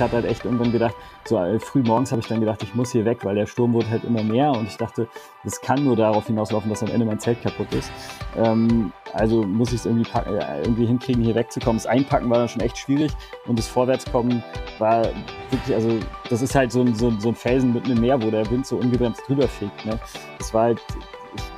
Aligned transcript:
ich 0.00 0.02
hatte 0.02 0.16
halt 0.16 0.24
echt 0.24 0.46
irgendwann 0.46 0.72
gedacht, 0.72 0.94
so 1.26 1.36
äh, 1.36 1.60
früh 1.60 1.82
morgens 1.82 2.10
habe 2.10 2.22
ich 2.22 2.26
dann 2.26 2.40
gedacht, 2.40 2.62
ich 2.62 2.74
muss 2.74 2.90
hier 2.90 3.04
weg, 3.04 3.22
weil 3.22 3.34
der 3.34 3.44
Sturm 3.44 3.74
wurde 3.74 3.90
halt 3.90 4.02
immer 4.04 4.22
mehr 4.22 4.50
und 4.50 4.66
ich 4.66 4.78
dachte, 4.78 5.06
das 5.44 5.60
kann 5.60 5.84
nur 5.84 5.94
darauf 5.94 6.26
hinauslaufen, 6.26 6.70
dass 6.70 6.82
am 6.82 6.88
Ende 6.88 7.04
mein 7.04 7.20
Zelt 7.20 7.42
kaputt 7.42 7.66
ist. 7.74 7.92
Ähm, 8.34 8.94
also 9.12 9.42
muss 9.42 9.68
ich 9.68 9.80
es 9.80 9.84
irgendwie, 9.84 10.10
äh, 10.10 10.62
irgendwie 10.62 10.86
hinkriegen, 10.86 11.22
hier 11.22 11.34
wegzukommen. 11.34 11.76
Das 11.76 11.86
Einpacken 11.86 12.30
war 12.30 12.38
dann 12.38 12.48
schon 12.48 12.62
echt 12.62 12.78
schwierig 12.78 13.12
und 13.46 13.58
das 13.58 13.66
Vorwärtskommen 13.68 14.42
war 14.78 15.04
wirklich, 15.50 15.74
also 15.74 15.98
das 16.30 16.40
ist 16.40 16.54
halt 16.54 16.72
so 16.72 16.80
ein, 16.80 16.94
so, 16.94 17.12
so 17.18 17.28
ein 17.28 17.34
Felsen 17.34 17.74
mit 17.74 17.84
einem 17.84 18.00
Meer, 18.00 18.22
wo 18.22 18.30
der 18.30 18.50
Wind 18.50 18.64
so 18.64 18.78
ungebremst 18.78 19.20
drüber 19.28 19.48
fegt. 19.48 19.84
Ne? 19.84 20.00
Das 20.38 20.54
war 20.54 20.62
halt 20.62 20.80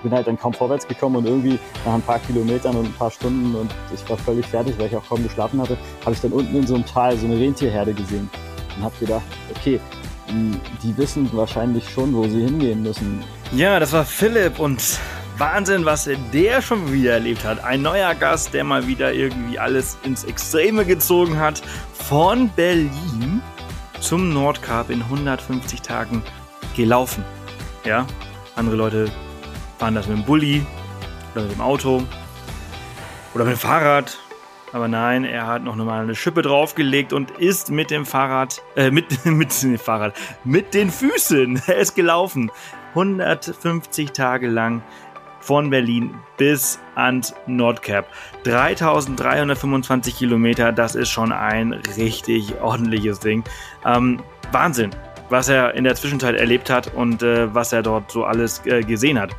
bin 0.03 0.13
halt 0.13 0.27
dann 0.27 0.39
kaum 0.39 0.53
vorwärts 0.53 0.87
gekommen 0.87 1.17
und 1.17 1.27
irgendwie 1.27 1.59
nach 1.85 1.95
ein 1.95 2.03
paar 2.03 2.19
Kilometern 2.19 2.77
und 2.77 2.87
ein 2.87 2.93
paar 2.95 3.11
Stunden 3.11 3.55
und 3.55 3.71
ich 3.95 4.09
war 4.09 4.17
völlig 4.17 4.47
fertig, 4.47 4.75
weil 4.79 4.87
ich 4.87 4.97
auch 4.97 5.07
kaum 5.09 5.23
geschlafen 5.23 5.61
hatte, 5.61 5.77
habe 6.05 6.15
ich 6.15 6.21
dann 6.21 6.33
unten 6.33 6.55
in 6.57 6.67
so 6.67 6.75
einem 6.75 6.87
Tal 6.87 7.17
so 7.17 7.27
eine 7.27 7.39
Rentierherde 7.39 7.95
gesehen 7.95 8.29
und 8.77 8.85
habe 8.85 8.95
gedacht, 8.99 9.23
okay, 9.51 9.81
hm, 10.27 10.61
die 10.83 10.97
wissen 10.97 11.29
wahrscheinlich 11.33 11.89
schon, 11.89 12.15
wo 12.15 12.25
sie 12.25 12.43
hingehen 12.43 12.83
müssen. 12.83 13.23
Ja, 13.55 13.79
das 13.79 13.93
war 13.93 14.05
Philipp 14.05 14.59
und 14.59 14.99
Wahnsinn, 15.39 15.85
was 15.85 16.09
der 16.33 16.63
schon 16.63 16.93
wieder 16.93 17.15
erlebt 17.15 17.45
hat. 17.45 17.65
Ein 17.65 17.83
neuer 17.83 18.15
Gast, 18.15 18.55
der 18.55 18.65
mal 18.65 18.87
wieder 18.87 19.13
irgendwie 19.13 19.59
alles 19.59 19.99
ins 20.05 20.25
Extreme 20.25 20.85
gezogen 20.85 21.39
hat. 21.39 21.63
Von 21.95 22.51
Berlin 22.51 23.43
zum 24.01 24.33
Nordkap 24.33 24.91
in 24.91 25.03
150 25.03 25.83
Tagen 25.83 26.23
gelaufen. 26.77 27.25
Ja, 27.85 28.07
andere 28.57 28.77
Leute 28.77 29.11
fahren 29.83 29.97
das 29.97 30.07
mit 30.07 30.17
dem 30.17 30.25
Bulli 30.25 30.65
oder 31.35 31.43
mit 31.43 31.55
dem 31.55 31.61
Auto 31.61 32.05
oder 33.35 33.45
mit 33.45 33.55
dem 33.55 33.59
Fahrrad. 33.59 34.17
Aber 34.73 34.87
nein, 34.87 35.25
er 35.25 35.49
hat 35.49 35.65
noch 35.65 35.75
mal 35.75 36.03
eine 36.03 36.15
Schippe 36.15 36.43
draufgelegt 36.43 37.13
und 37.13 37.33
ist 37.33 37.69
mit 37.69 37.91
dem 37.91 38.07
Fahrrad, 38.07 38.63
äh, 38.77 38.93
mit, 38.93 39.25
mit 39.25 39.61
dem 39.61 39.77
Fahrrad, 39.77 40.15
mit 40.45 40.73
den 40.73 40.89
Füßen, 40.89 41.63
er 41.67 41.79
ist 41.79 41.97
gelaufen. 41.97 42.53
150 42.91 44.13
Tage 44.13 44.47
lang 44.47 44.83
von 45.41 45.69
Berlin 45.69 46.15
bis 46.37 46.79
ans 46.95 47.35
Nordcap. 47.49 48.07
3325 48.45 50.17
Kilometer, 50.17 50.71
das 50.71 50.95
ist 50.95 51.11
schon 51.11 51.33
ein 51.33 51.73
richtig 51.97 52.55
ordentliches 52.61 53.19
Ding. 53.19 53.43
Ähm, 53.85 54.23
Wahnsinn, 54.53 54.91
was 55.29 55.49
er 55.49 55.75
in 55.75 55.83
der 55.83 55.97
Zwischenzeit 55.97 56.37
erlebt 56.37 56.71
hat 56.71 56.95
und 56.95 57.25
äh, 57.25 57.53
was 57.53 57.73
er 57.73 57.83
dort 57.83 58.13
so 58.13 58.25
alles 58.25 58.65
äh, 58.65 58.83
gesehen 58.83 59.19
hat. 59.19 59.35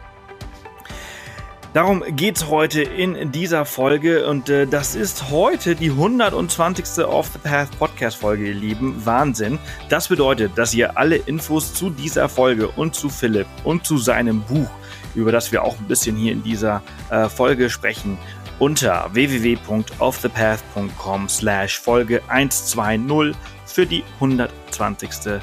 Darum 1.74 2.04
geht 2.16 2.38
es 2.38 2.48
heute 2.50 2.84
in 2.84 3.32
dieser 3.32 3.66
Folge 3.66 4.28
und 4.28 4.48
äh, 4.48 4.68
das 4.68 4.94
ist 4.94 5.32
heute 5.32 5.76
die 5.76 5.90
120. 5.90 7.04
Off 7.04 7.32
the 7.34 7.40
Path 7.40 7.72
Podcast 7.80 8.18
Folge, 8.18 8.50
ihr 8.50 8.54
Lieben. 8.54 9.04
Wahnsinn. 9.04 9.58
Das 9.90 10.08
bedeutet, 10.08 10.56
dass 10.56 10.76
ihr 10.76 11.00
alle 11.00 11.16
Infos 11.16 11.74
zu 11.74 11.90
dieser 11.90 12.30
Folge 12.30 12.68
und 12.68 12.94
zu 12.94 13.10
Philipp 13.10 13.48
und 13.64 13.88
zu 13.88 13.98
seinem 13.98 14.42
Buch, 14.42 14.70
über 15.16 15.32
das 15.32 15.52
wir 15.52 15.64
auch 15.64 15.80
ein 15.80 15.88
bisschen 15.88 16.16
hier 16.16 16.34
in 16.34 16.44
dieser 16.44 16.84
äh, 17.10 17.28
Folge 17.28 17.72
sprechen, 17.72 18.20
unter 18.60 19.10
www.offthepath.com 19.12 21.28
slash 21.28 21.80
Folge 21.80 22.22
120 22.28 23.36
für 23.66 23.88
die 23.88 24.04
120. 24.20 25.42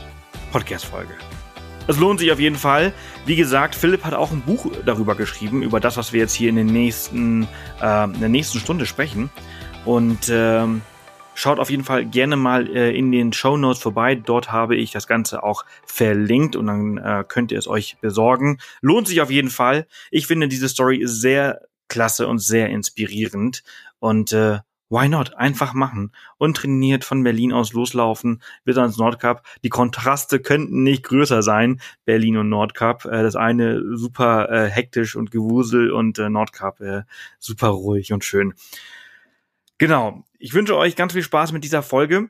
Podcast 0.52 0.84
Folge. 0.84 1.14
Es 1.90 1.98
lohnt 1.98 2.20
sich 2.20 2.30
auf 2.30 2.38
jeden 2.38 2.54
Fall. 2.54 2.92
Wie 3.26 3.34
gesagt, 3.34 3.74
Philipp 3.74 4.04
hat 4.04 4.14
auch 4.14 4.30
ein 4.30 4.42
Buch 4.42 4.70
darüber 4.86 5.16
geschrieben, 5.16 5.60
über 5.60 5.80
das, 5.80 5.96
was 5.96 6.12
wir 6.12 6.20
jetzt 6.20 6.34
hier 6.34 6.48
in, 6.48 6.54
den 6.54 6.68
nächsten, 6.68 7.48
äh, 7.82 8.04
in 8.04 8.20
der 8.20 8.28
nächsten 8.28 8.60
Stunde 8.60 8.86
sprechen. 8.86 9.28
Und 9.84 10.28
ähm, 10.30 10.82
schaut 11.34 11.58
auf 11.58 11.68
jeden 11.68 11.82
Fall 11.82 12.04
gerne 12.04 12.36
mal 12.36 12.68
äh, 12.68 12.96
in 12.96 13.10
den 13.10 13.32
Show 13.32 13.56
Notes 13.56 13.82
vorbei. 13.82 14.14
Dort 14.14 14.52
habe 14.52 14.76
ich 14.76 14.92
das 14.92 15.08
Ganze 15.08 15.42
auch 15.42 15.64
verlinkt 15.84 16.54
und 16.54 16.68
dann 16.68 16.98
äh, 16.98 17.24
könnt 17.26 17.50
ihr 17.50 17.58
es 17.58 17.66
euch 17.66 17.96
besorgen. 18.00 18.58
Lohnt 18.80 19.08
sich 19.08 19.20
auf 19.20 19.32
jeden 19.32 19.50
Fall. 19.50 19.88
Ich 20.12 20.28
finde 20.28 20.46
diese 20.46 20.68
Story 20.68 21.00
sehr 21.06 21.62
klasse 21.88 22.28
und 22.28 22.38
sehr 22.38 22.68
inspirierend. 22.68 23.64
Und 23.98 24.32
äh, 24.32 24.60
Why 24.90 25.08
not? 25.08 25.34
Einfach 25.34 25.72
machen. 25.72 26.10
Untrainiert 26.36 27.04
von 27.04 27.22
Berlin 27.22 27.52
aus 27.52 27.72
loslaufen 27.72 28.42
bis 28.64 28.76
ans 28.76 28.98
Nordkap. 28.98 29.46
Die 29.62 29.68
Kontraste 29.68 30.40
könnten 30.40 30.82
nicht 30.82 31.04
größer 31.04 31.42
sein. 31.42 31.80
Berlin 32.04 32.36
und 32.36 32.48
Nordkap. 32.48 33.04
Äh, 33.04 33.22
das 33.22 33.36
eine 33.36 33.96
super 33.96 34.50
äh, 34.50 34.68
hektisch 34.68 35.14
und 35.14 35.30
gewusel 35.30 35.92
und 35.92 36.18
äh, 36.18 36.28
Nordkap 36.28 36.80
äh, 36.80 37.02
super 37.38 37.68
ruhig 37.68 38.12
und 38.12 38.24
schön. 38.24 38.54
Genau. 39.78 40.24
Ich 40.40 40.54
wünsche 40.54 40.76
euch 40.76 40.96
ganz 40.96 41.12
viel 41.12 41.22
Spaß 41.22 41.52
mit 41.52 41.62
dieser 41.62 41.82
Folge. 41.82 42.28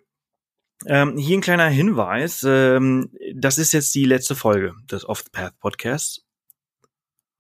Ähm, 0.87 1.17
hier 1.17 1.39
ein 1.39 1.43
kleiner 1.43 1.69
Hinweis. 1.69 2.45
Ähm, 2.47 3.11
das 3.35 3.57
ist 3.57 3.73
jetzt 3.73 3.95
die 3.95 4.05
letzte 4.05 4.35
Folge 4.35 4.75
des 4.91 5.09
Off 5.09 5.21
the 5.25 5.31
Path 5.33 5.59
Podcasts 5.61 6.27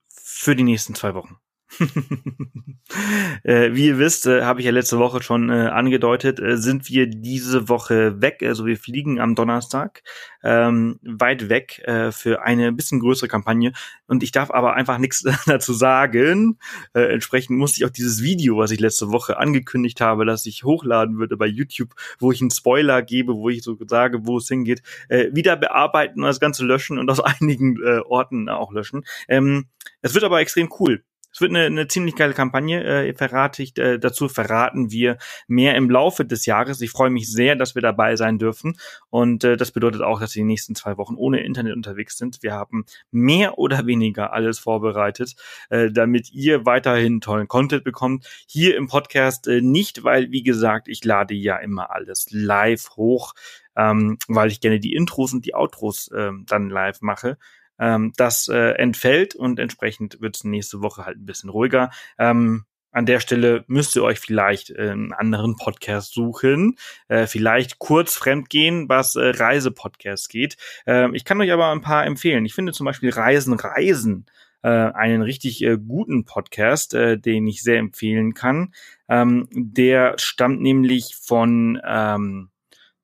für 0.09 0.57
die 0.57 0.65
nächsten 0.65 0.95
zwei 0.95 1.15
Wochen. 1.15 1.39
äh, 3.45 3.73
wie 3.73 3.87
ihr 3.87 3.99
wisst, 3.99 4.27
äh, 4.27 4.43
habe 4.43 4.61
ich 4.61 4.67
ja 4.67 4.73
letzte 4.73 4.99
Woche 4.99 5.23
schon 5.23 5.51
äh, 5.51 5.69
angedeutet, 5.69 6.41
äh, 6.41 6.57
sind 6.57 6.89
wir 6.89 7.07
diese 7.07 7.69
Woche 7.69 8.21
weg. 8.21 8.43
Also 8.43 8.67
wir 8.67 8.77
fliegen 8.77 9.21
am 9.21 9.35
Donnerstag 9.35 10.03
ähm, 10.43 10.99
weit 11.03 11.49
weg 11.49 11.81
äh, 11.85 12.11
für 12.11 12.43
eine 12.43 12.73
bisschen 12.73 13.01
größere 13.01 13.29
Kampagne. 13.29 13.73
Und 14.07 14.23
ich 14.23 14.33
darf 14.33 14.51
aber 14.51 14.75
einfach 14.75 14.99
nichts 14.99 15.23
dazu 15.47 15.73
sagen. 15.73 16.59
Äh, 16.93 17.13
entsprechend 17.13 17.59
musste 17.59 17.81
ich 17.81 17.87
auch 17.87 17.93
dieses 17.93 18.23
Video, 18.23 18.59
was 18.59 18.73
ich 18.73 18.81
letzte 18.81 19.13
Woche 19.13 19.39
angekündigt 19.39 20.01
habe, 20.01 20.25
dass 20.27 20.47
ich 20.47 20.65
hochladen 20.65 21.19
würde 21.19 21.37
bei 21.37 21.47
YouTube, 21.47 21.95
wo 22.19 22.33
ich 22.33 22.41
einen 22.41 22.51
Spoiler 22.51 23.03
gebe, 23.03 23.35
wo 23.35 23.49
ich 23.49 23.63
so 23.63 23.77
sage, 23.87 24.27
wo 24.27 24.39
es 24.39 24.49
hingeht, 24.49 24.83
wieder 25.09 25.57
bearbeiten 25.57 26.21
und 26.21 26.27
das 26.27 26.41
Ganze 26.41 26.65
löschen 26.65 26.99
und 26.99 27.11
aus 27.11 27.21
einigen 27.41 27.79
Orten 28.07 28.49
auch 28.49 28.73
löschen. 28.73 29.05
Ähm, 29.29 29.67
es 30.03 30.15
wird 30.15 30.25
aber 30.25 30.41
extrem 30.41 30.71
cool. 30.79 31.03
Es 31.33 31.41
wird 31.41 31.51
eine, 31.51 31.67
eine 31.67 31.89
ziemlich 31.89 32.17
geile 32.17 32.35
Kampagne. 32.35 32.83
Äh, 32.83 33.15
verrate 33.15 33.63
ich, 33.63 33.77
äh, 33.79 33.99
dazu 33.99 34.29
verraten 34.29 34.91
wir 34.91 35.19
mehr 35.47 35.77
im 35.77 35.91
Laufe 35.91 36.25
des 36.25 36.47
Jahres. 36.47 36.81
Ich 36.81 36.91
freue 36.91 37.11
mich 37.11 37.31
sehr, 37.31 37.57
dass 37.57 37.75
wir 37.75 37.83
dabei 37.83 38.17
sein 38.17 38.39
dürfen. 38.39 38.77
Und 39.11 39.45
äh, 39.45 39.57
das 39.57 39.71
bedeutet 39.71 40.03
auch, 40.03 40.21
dass 40.21 40.35
wir 40.35 40.43
die 40.43 40.47
nächsten 40.47 40.75
zwei 40.75 40.97
Wochen 40.97 41.15
ohne 41.15 41.41
Internet 41.41 41.77
unterwegs 41.77 42.19
sind. 42.19 42.43
Wir 42.43 42.53
haben 42.53 42.85
mehr 43.11 43.59
oder 43.59 43.87
weniger 43.87 44.33
alles 44.33 44.59
vorbereitet, 44.59 45.37
äh, 45.69 45.91
damit 45.91 46.33
ihr 46.33 46.67
weiterhin 46.67 47.21
tollen 47.21 47.49
Content 47.49 47.85
bekommt. 47.85 48.27
Hier 48.47 48.77
im 48.77 48.89
Podcast 48.89 49.47
äh, 49.47 49.61
nicht, 49.61 50.05
weil, 50.05 50.31
wie 50.31 50.43
gesagt, 50.43 50.89
ich 50.89 51.05
lade 51.05 51.35
ja 51.35 51.57
immer 51.57 51.91
alles 51.91 52.27
live 52.31 52.91
hoch, 52.97 53.35
ähm, 53.77 54.19
weil 54.29 54.51
ich 54.51 54.61
gerne 54.61 54.81
die 54.81 54.95
Intros 54.95 55.33
und 55.33 55.45
die 55.45 55.55
Outros 55.55 56.09
äh, 56.09 56.31
dann 56.47 56.71
live 56.71 57.01
mache. 57.03 57.39
Ähm, 57.81 58.13
das 58.17 58.49
äh, 58.49 58.75
entfällt 58.75 59.35
und 59.35 59.59
entsprechend 59.59 60.21
wird 60.21 60.37
es 60.37 60.45
nächste 60.45 60.83
Woche 60.83 61.05
halt 61.07 61.19
ein 61.19 61.27
bisschen 61.27 61.51
ruhiger. 61.51 61.91
Ähm, 62.19 62.67
an 62.93 63.07
der 63.07 63.21
Stelle 63.21 63.65
müsst 63.69 63.95
ihr 63.97 64.03
euch 64.03 64.19
vielleicht 64.19 64.71
äh, 64.71 64.91
einen 64.91 65.13
anderen 65.13 65.57
Podcast 65.57 66.13
suchen, 66.13 66.77
äh, 67.09 67.27
vielleicht 67.27 67.79
kurz 67.79 68.17
fremdgehen, 68.17 68.89
was 68.89 69.17
äh, 69.17 69.31
Reisepodcasts 69.31 70.29
geht. 70.29 70.57
Äh, 70.87 71.09
ich 71.15 71.25
kann 71.25 71.41
euch 71.41 71.53
aber 71.53 71.71
ein 71.71 71.83
paar 71.83 72.05
empfehlen. 72.05 72.45
Ich 72.45 72.55
finde 72.55 72.73
zum 72.73 72.87
Beispiel 72.87 73.11
Reisen, 73.11 73.55
Reisen 73.55 74.27
äh, 74.63 74.69
einen 74.69 75.23
richtig 75.23 75.63
äh, 75.63 75.79
guten 75.79 76.25
Podcast, 76.25 76.95
äh, 76.95 77.19
den 77.19 77.47
ich 77.47 77.63
sehr 77.63 77.79
empfehlen 77.79 78.35
kann. 78.35 78.75
Ähm, 79.09 79.49
der 79.53 80.15
stammt 80.19 80.61
nämlich 80.61 81.17
von 81.17 81.81
ähm, 81.87 82.51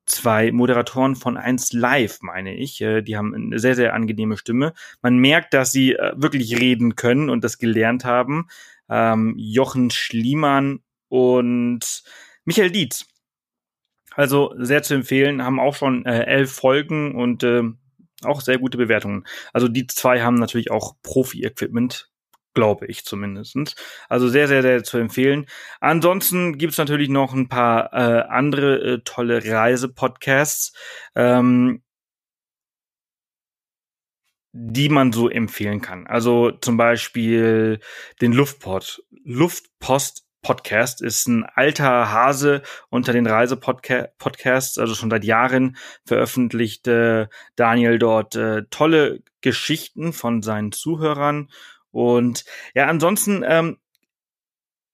zwei 0.07 0.51
Moderatoren 0.51 1.15
von 1.15 1.37
1 1.37 1.73
Live, 1.73 2.19
meine 2.21 2.55
ich. 2.55 2.81
Äh, 2.81 3.01
die 3.03 3.15
haben 3.15 3.35
eine 3.35 3.59
sehr, 3.59 3.75
sehr 3.75 3.93
angenehme 3.93 4.37
Stimme. 4.37 4.73
Man 5.01 5.17
merkt, 5.17 5.53
dass 5.53 5.71
sie 5.71 5.93
äh, 5.93 6.13
wirklich 6.15 6.59
reden 6.59 6.95
können 6.95 7.29
und 7.29 7.43
das 7.43 7.59
gelernt 7.59 8.05
haben. 8.05 8.47
Ähm, 8.89 9.35
Jochen 9.37 9.91
Schliemann 9.91 10.79
und 11.09 12.03
Michael 12.45 12.71
Dietz. 12.71 13.05
Also 14.15 14.53
sehr 14.57 14.81
zu 14.81 14.95
empfehlen, 14.95 15.43
haben 15.43 15.59
auch 15.59 15.75
schon 15.75 16.05
äh, 16.05 16.23
elf 16.23 16.51
Folgen 16.51 17.13
und 17.13 17.43
äh, 17.43 17.63
auch 18.23 18.41
sehr 18.41 18.57
gute 18.57 18.77
Bewertungen. 18.77 19.25
Also 19.53 19.67
die 19.67 19.85
zwei 19.85 20.21
haben 20.21 20.35
natürlich 20.35 20.71
auch 20.71 20.95
Profi-Equipment 21.03 22.09
glaube 22.57 22.87
ich 22.87 23.05
zumindestens. 23.05 23.75
Also 24.09 24.27
sehr, 24.29 24.47
sehr, 24.47 24.63
sehr 24.63 24.83
zu 24.83 24.97
empfehlen. 24.97 25.45
Ansonsten 25.79 26.57
gibt's 26.57 26.79
natürlich 26.79 27.07
noch 27.07 27.31
ein 27.31 27.49
paar 27.49 27.93
äh, 27.93 28.23
andere 28.27 28.77
äh, 28.79 29.01
tolle 29.05 29.45
Reisepodcasts, 29.45 30.73
ähm, 31.13 31.83
die 34.53 34.89
man 34.89 35.13
so 35.13 35.29
empfehlen 35.29 35.81
kann. 35.81 36.07
Also 36.07 36.49
zum 36.49 36.77
Beispiel 36.77 37.79
den 38.21 38.33
Luftpod. 38.33 39.03
Luftpost 39.23 40.25
Podcast 40.41 41.01
ist 41.03 41.27
ein 41.27 41.43
alter 41.43 42.11
Hase 42.11 42.63
unter 42.89 43.13
den 43.13 43.27
Reisepodcasts, 43.27 44.79
also 44.79 44.95
schon 44.95 45.11
seit 45.11 45.25
Jahren 45.25 45.77
veröffentlichte 46.05 47.29
Daniel 47.55 47.99
dort 47.99 48.35
äh, 48.35 48.63
tolle 48.71 49.21
Geschichten 49.41 50.13
von 50.13 50.41
seinen 50.41 50.71
Zuhörern 50.71 51.49
und 51.91 52.45
ja, 52.75 52.87
ansonsten 52.87 53.43
ähm, 53.45 53.77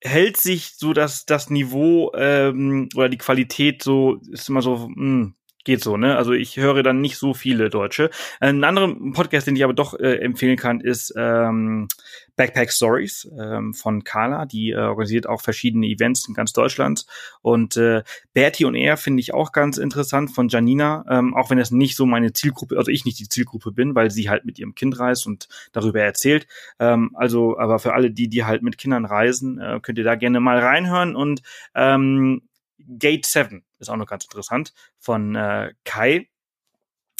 hält 0.01 0.37
sich 0.37 0.75
so 0.75 0.93
das, 0.93 1.25
das 1.25 1.49
Niveau 1.49 2.11
ähm, 2.15 2.89
oder 2.95 3.09
die 3.09 3.17
Qualität 3.17 3.83
so, 3.83 4.19
ist 4.31 4.49
immer 4.49 4.61
so, 4.61 4.89
mh, 4.89 4.95
hm, 4.95 5.35
geht 5.63 5.81
so, 5.81 5.97
ne? 5.97 6.17
Also 6.17 6.33
ich 6.33 6.57
höre 6.57 6.83
dann 6.83 7.01
nicht 7.01 7.17
so 7.17 7.33
viele 7.33 7.69
Deutsche. 7.69 8.09
Ein 8.39 8.63
anderer 8.63 8.93
Podcast, 9.13 9.47
den 9.47 9.55
ich 9.55 9.63
aber 9.63 9.73
doch 9.73 9.97
äh, 9.99 10.15
empfehlen 10.17 10.57
kann, 10.57 10.81
ist 10.81 11.13
ähm, 11.15 11.87
Backpack 12.35 12.71
Stories 12.71 13.29
ähm, 13.39 13.73
von 13.73 14.03
Carla. 14.03 14.45
Die 14.45 14.71
äh, 14.71 14.77
organisiert 14.77 15.27
auch 15.27 15.41
verschiedene 15.41 15.87
Events 15.87 16.27
in 16.27 16.33
ganz 16.33 16.53
Deutschland. 16.53 17.05
Und 17.41 17.77
äh, 17.77 18.03
Bertie 18.33 18.65
und 18.65 18.75
er 18.75 18.97
finde 18.97 19.21
ich 19.21 19.33
auch 19.33 19.51
ganz 19.51 19.77
interessant 19.77 20.31
von 20.31 20.49
Janina, 20.49 21.05
ähm, 21.09 21.35
auch 21.35 21.49
wenn 21.49 21.59
es 21.59 21.71
nicht 21.71 21.95
so 21.95 22.05
meine 22.05 22.33
Zielgruppe, 22.33 22.77
also 22.77 22.91
ich 22.91 23.05
nicht 23.05 23.19
die 23.19 23.29
Zielgruppe 23.29 23.71
bin, 23.71 23.95
weil 23.95 24.11
sie 24.11 24.29
halt 24.29 24.45
mit 24.45 24.59
ihrem 24.59 24.75
Kind 24.75 24.99
reist 24.99 25.25
und 25.27 25.47
darüber 25.71 26.01
erzählt. 26.01 26.47
Ähm, 26.79 27.11
also, 27.13 27.57
aber 27.57 27.79
für 27.79 27.93
alle 27.93 28.11
die, 28.11 28.27
die 28.27 28.43
halt 28.43 28.63
mit 28.63 28.77
Kindern 28.77 29.05
reisen, 29.05 29.59
äh, 29.59 29.79
könnt 29.81 29.97
ihr 29.97 30.03
da 30.03 30.15
gerne 30.15 30.39
mal 30.39 30.59
reinhören. 30.59 31.15
Und 31.15 31.41
ähm, 31.75 32.41
Gate 32.79 33.25
7 33.25 33.63
ist 33.83 33.89
auch 33.89 33.97
noch 33.97 34.07
ganz 34.07 34.25
interessant 34.25 34.73
von 34.99 35.35
äh, 35.35 35.73
Kai. 35.83 36.29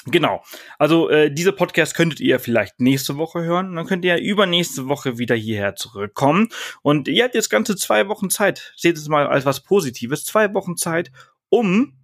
Genau. 0.06 0.44
Also 0.78 1.10
äh, 1.10 1.32
diese 1.32 1.54
Podcast 1.54 1.96
könntet 1.96 2.20
ihr 2.20 2.40
vielleicht 2.40 2.80
nächste 2.82 3.16
Woche 3.18 3.44
hören. 3.44 3.76
Dann 3.76 3.86
könnt 3.86 4.04
ihr 4.04 4.18
übernächste 4.18 4.88
Woche 4.90 5.18
wieder 5.18 5.36
hierher 5.36 5.76
zurückkommen. 5.76 6.50
Und 6.82 7.08
ihr 7.08 7.24
habt 7.24 7.36
jetzt 7.36 7.50
ganze 7.50 7.76
zwei 7.78 8.10
Wochen 8.10 8.30
Zeit. 8.30 8.74
Seht 8.76 8.98
es 8.98 9.08
mal 9.08 9.28
als 9.28 9.46
was 9.46 9.64
Positives. 9.64 10.26
Zwei 10.26 10.54
Wochen 10.54 10.76
Zeit, 10.76 11.12
um 11.50 11.98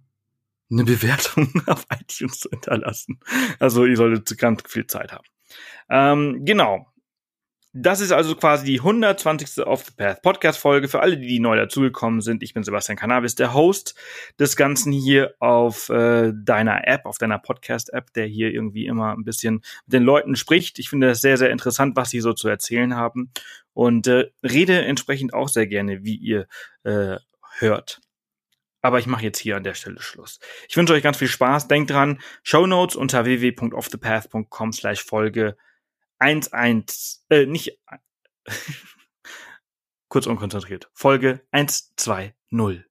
eine 0.70 0.84
Bewertung 0.84 1.52
auf 1.66 1.86
iTunes 1.90 2.40
zu 2.40 2.48
hinterlassen. 2.48 3.20
Also 3.58 3.84
ihr 3.84 3.96
solltet 3.96 4.38
ganz 4.38 4.62
viel 4.66 4.86
Zeit 4.86 5.12
haben. 5.12 5.24
Ähm, 5.90 6.44
genau. 6.44 6.86
Das 7.72 8.00
ist 8.00 8.10
also 8.10 8.34
quasi 8.34 8.66
die 8.66 8.80
120. 8.80 9.64
Off 9.64 9.84
the 9.84 9.92
Path 9.96 10.22
Podcast 10.22 10.58
Folge 10.58 10.88
für 10.88 11.00
alle, 11.00 11.16
die 11.16 11.38
neu 11.38 11.54
dazugekommen 11.54 12.20
sind. 12.20 12.42
Ich 12.42 12.52
bin 12.52 12.64
Sebastian 12.64 12.98
Cannabis, 12.98 13.36
der 13.36 13.54
Host 13.54 13.94
des 14.40 14.56
Ganzen 14.56 14.90
hier 14.90 15.34
auf 15.38 15.88
äh, 15.88 16.32
deiner 16.34 16.88
App, 16.88 17.06
auf 17.06 17.18
deiner 17.18 17.38
Podcast 17.38 17.92
App, 17.92 18.12
der 18.14 18.26
hier 18.26 18.50
irgendwie 18.50 18.86
immer 18.86 19.12
ein 19.12 19.22
bisschen 19.22 19.62
mit 19.86 19.92
den 19.92 20.02
Leuten 20.02 20.34
spricht. 20.34 20.80
Ich 20.80 20.90
finde 20.90 21.06
das 21.06 21.20
sehr, 21.20 21.36
sehr 21.36 21.50
interessant, 21.50 21.94
was 21.94 22.10
sie 22.10 22.20
so 22.20 22.32
zu 22.32 22.48
erzählen 22.48 22.96
haben 22.96 23.30
und 23.72 24.08
äh, 24.08 24.30
rede 24.42 24.84
entsprechend 24.84 25.32
auch 25.32 25.48
sehr 25.48 25.68
gerne, 25.68 26.02
wie 26.02 26.16
ihr 26.16 26.48
äh, 26.82 27.18
hört. 27.58 28.00
Aber 28.82 28.98
ich 28.98 29.06
mache 29.06 29.22
jetzt 29.22 29.38
hier 29.38 29.56
an 29.56 29.62
der 29.62 29.74
Stelle 29.74 30.00
Schluss. 30.00 30.40
Ich 30.68 30.76
wünsche 30.76 30.94
euch 30.94 31.04
ganz 31.04 31.18
viel 31.18 31.28
Spaß. 31.28 31.68
Denkt 31.68 31.92
dran, 31.92 32.20
Show 32.42 32.66
Notes 32.66 32.96
unter 32.96 33.24
www.offthepath.com 33.24 34.72
slash 34.72 35.04
Folge 35.04 35.56
1-1, 36.20 37.20
äh, 37.30 37.46
nicht, 37.46 37.78
kurz 40.08 40.26
unkonzentriert, 40.26 40.90
Folge 40.92 41.40
1-2-0. 41.52 42.84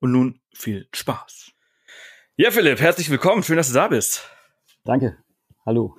Und 0.00 0.12
nun 0.12 0.40
viel 0.54 0.88
Spaß. 0.92 1.52
Ja, 2.36 2.50
Philipp, 2.50 2.80
herzlich 2.80 3.10
willkommen. 3.10 3.42
Schön, 3.42 3.56
dass 3.56 3.68
du 3.68 3.74
da 3.74 3.88
bist. 3.88 4.28
Danke. 4.84 5.18
Hallo. 5.66 5.96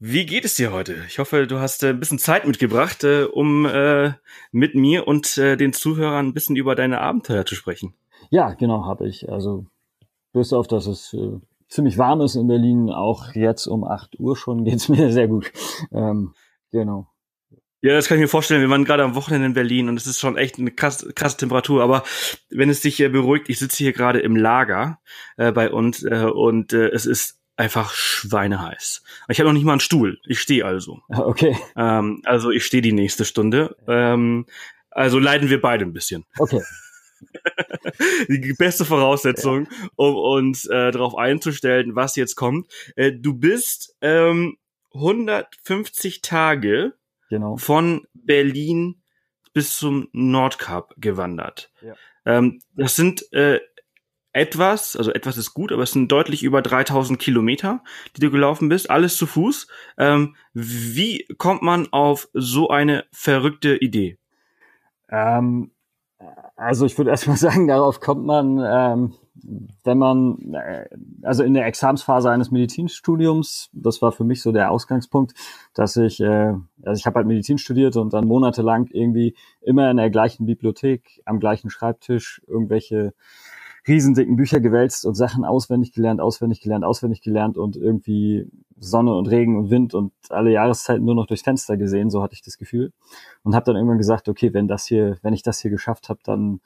Wie 0.00 0.26
geht 0.26 0.44
es 0.44 0.54
dir 0.54 0.72
heute? 0.72 1.04
Ich 1.08 1.18
hoffe, 1.18 1.46
du 1.46 1.58
hast 1.58 1.82
äh, 1.82 1.88
ein 1.88 2.00
bisschen 2.00 2.18
Zeit 2.18 2.46
mitgebracht, 2.46 3.02
äh, 3.02 3.24
um 3.24 3.66
äh, 3.66 4.12
mit 4.52 4.74
mir 4.74 5.08
und 5.08 5.38
äh, 5.38 5.56
den 5.56 5.72
Zuhörern 5.72 6.26
ein 6.26 6.34
bisschen 6.34 6.54
über 6.54 6.74
deine 6.74 7.00
Abenteuer 7.00 7.44
zu 7.46 7.56
sprechen. 7.56 7.94
Ja, 8.30 8.54
genau, 8.54 8.84
habe 8.84 9.08
ich. 9.08 9.28
Also 9.28 9.66
bis 10.32 10.52
auf, 10.52 10.68
dass 10.68 10.86
es 10.86 11.14
äh, 11.14 11.40
ziemlich 11.68 11.98
warm 11.98 12.20
ist 12.20 12.34
in 12.34 12.48
Berlin. 12.48 12.90
Auch 12.90 13.34
jetzt 13.34 13.66
um 13.66 13.84
8 13.84 14.18
Uhr 14.18 14.36
schon 14.36 14.64
geht's 14.64 14.88
mir 14.88 15.12
sehr 15.12 15.28
gut. 15.28 15.52
Ähm, 15.92 16.34
genau. 16.70 17.08
Ja, 17.80 17.94
das 17.94 18.08
kann 18.08 18.16
ich 18.16 18.22
mir 18.22 18.28
vorstellen. 18.28 18.60
Wir 18.60 18.70
waren 18.70 18.84
gerade 18.84 19.04
am 19.04 19.14
Wochenende 19.14 19.46
in 19.46 19.54
Berlin 19.54 19.88
und 19.88 19.96
es 19.96 20.06
ist 20.06 20.18
schon 20.18 20.36
echt 20.36 20.58
eine 20.58 20.72
krasse, 20.72 21.12
krasse 21.12 21.36
Temperatur. 21.36 21.82
Aber 21.82 22.02
wenn 22.50 22.70
es 22.70 22.80
dich 22.80 22.98
äh, 22.98 23.08
beruhigt, 23.08 23.48
ich 23.48 23.60
sitze 23.60 23.78
hier 23.78 23.92
gerade 23.92 24.18
im 24.18 24.34
Lager 24.34 24.98
äh, 25.36 25.52
bei 25.52 25.70
uns 25.70 26.02
äh, 26.02 26.24
und 26.24 26.72
äh, 26.72 26.88
es 26.88 27.06
ist 27.06 27.38
einfach 27.56 27.92
schweineheiß. 27.92 29.02
Ich 29.28 29.38
habe 29.38 29.48
noch 29.48 29.54
nicht 29.54 29.64
mal 29.64 29.72
einen 29.72 29.80
Stuhl. 29.80 30.18
Ich 30.26 30.40
stehe 30.40 30.64
also. 30.64 31.00
Okay. 31.08 31.56
Ähm, 31.76 32.22
also 32.24 32.50
ich 32.50 32.64
stehe 32.64 32.82
die 32.82 32.92
nächste 32.92 33.24
Stunde. 33.24 33.76
Ähm, 33.86 34.46
also 34.90 35.20
leiden 35.20 35.48
wir 35.48 35.60
beide 35.60 35.84
ein 35.84 35.92
bisschen. 35.92 36.24
Okay. 36.38 36.62
die 38.28 38.54
beste 38.54 38.84
Voraussetzung, 38.84 39.64
ja. 39.70 39.88
um 39.96 40.16
uns 40.16 40.66
äh, 40.66 40.90
darauf 40.90 41.16
einzustellen, 41.16 41.94
was 41.94 42.16
jetzt 42.16 42.36
kommt. 42.36 42.70
Äh, 42.96 43.12
du 43.12 43.34
bist 43.34 43.96
ähm, 44.00 44.58
150 44.94 46.22
Tage 46.22 46.94
genau. 47.28 47.56
von 47.56 48.06
Berlin 48.14 49.02
bis 49.52 49.76
zum 49.76 50.08
Nordkap 50.12 50.94
gewandert. 50.98 51.70
Ja. 51.82 51.94
Ähm, 52.24 52.60
das 52.74 52.96
sind 52.96 53.32
äh, 53.32 53.60
etwas, 54.32 54.94
also 54.94 55.12
etwas 55.12 55.36
ist 55.36 55.54
gut, 55.54 55.72
aber 55.72 55.82
es 55.82 55.92
sind 55.92 56.12
deutlich 56.12 56.42
über 56.42 56.62
3000 56.62 57.18
Kilometer, 57.18 57.82
die 58.16 58.20
du 58.20 58.30
gelaufen 58.30 58.68
bist, 58.68 58.90
alles 58.90 59.16
zu 59.16 59.26
Fuß. 59.26 59.66
Ähm, 59.96 60.36
wie 60.52 61.26
kommt 61.38 61.62
man 61.62 61.88
auf 61.92 62.28
so 62.32 62.68
eine 62.68 63.06
verrückte 63.10 63.76
Idee? 63.76 64.18
Ähm, 65.08 65.72
also 66.56 66.86
ich 66.86 66.96
würde 66.98 67.10
erstmal 67.10 67.36
sagen, 67.36 67.68
darauf 67.68 68.00
kommt 68.00 68.24
man, 68.24 68.58
ähm, 68.64 69.14
wenn 69.84 69.98
man, 69.98 70.54
äh, 70.54 70.88
also 71.22 71.44
in 71.44 71.54
der 71.54 71.66
Examsphase 71.66 72.30
eines 72.30 72.50
Medizinstudiums, 72.50 73.70
das 73.72 74.02
war 74.02 74.12
für 74.12 74.24
mich 74.24 74.42
so 74.42 74.52
der 74.52 74.70
Ausgangspunkt, 74.70 75.34
dass 75.74 75.96
ich, 75.96 76.20
äh, 76.20 76.54
also 76.82 76.98
ich 76.98 77.06
habe 77.06 77.16
halt 77.16 77.26
Medizin 77.26 77.58
studiert 77.58 77.96
und 77.96 78.12
dann 78.12 78.26
monatelang 78.26 78.88
irgendwie 78.90 79.36
immer 79.60 79.90
in 79.90 79.96
der 79.96 80.10
gleichen 80.10 80.46
Bibliothek, 80.46 81.22
am 81.24 81.38
gleichen 81.38 81.70
Schreibtisch 81.70 82.42
irgendwelche 82.46 83.14
riesendicken 83.88 84.36
Bücher 84.36 84.60
gewälzt 84.60 85.06
und 85.06 85.14
Sachen 85.14 85.44
auswendig 85.44 85.92
gelernt, 85.92 86.20
auswendig 86.20 86.60
gelernt, 86.60 86.84
auswendig 86.84 87.22
gelernt 87.22 87.56
und 87.56 87.76
irgendwie 87.76 88.46
Sonne 88.78 89.14
und 89.14 89.28
Regen 89.28 89.56
und 89.56 89.70
Wind 89.70 89.94
und 89.94 90.12
alle 90.28 90.52
Jahreszeiten 90.52 91.04
nur 91.04 91.14
noch 91.14 91.26
durchs 91.26 91.42
Fenster 91.42 91.76
gesehen, 91.76 92.10
so 92.10 92.22
hatte 92.22 92.34
ich 92.34 92.42
das 92.42 92.58
Gefühl. 92.58 92.92
Und 93.42 93.54
habe 93.54 93.64
dann 93.64 93.76
irgendwann 93.76 93.98
gesagt, 93.98 94.28
okay, 94.28 94.52
wenn 94.54 94.68
das 94.68 94.86
hier, 94.86 95.18
wenn 95.22 95.34
ich 95.34 95.42
das 95.42 95.60
hier 95.60 95.70
geschafft 95.70 96.08
habe, 96.08 96.20
dann, 96.22 96.60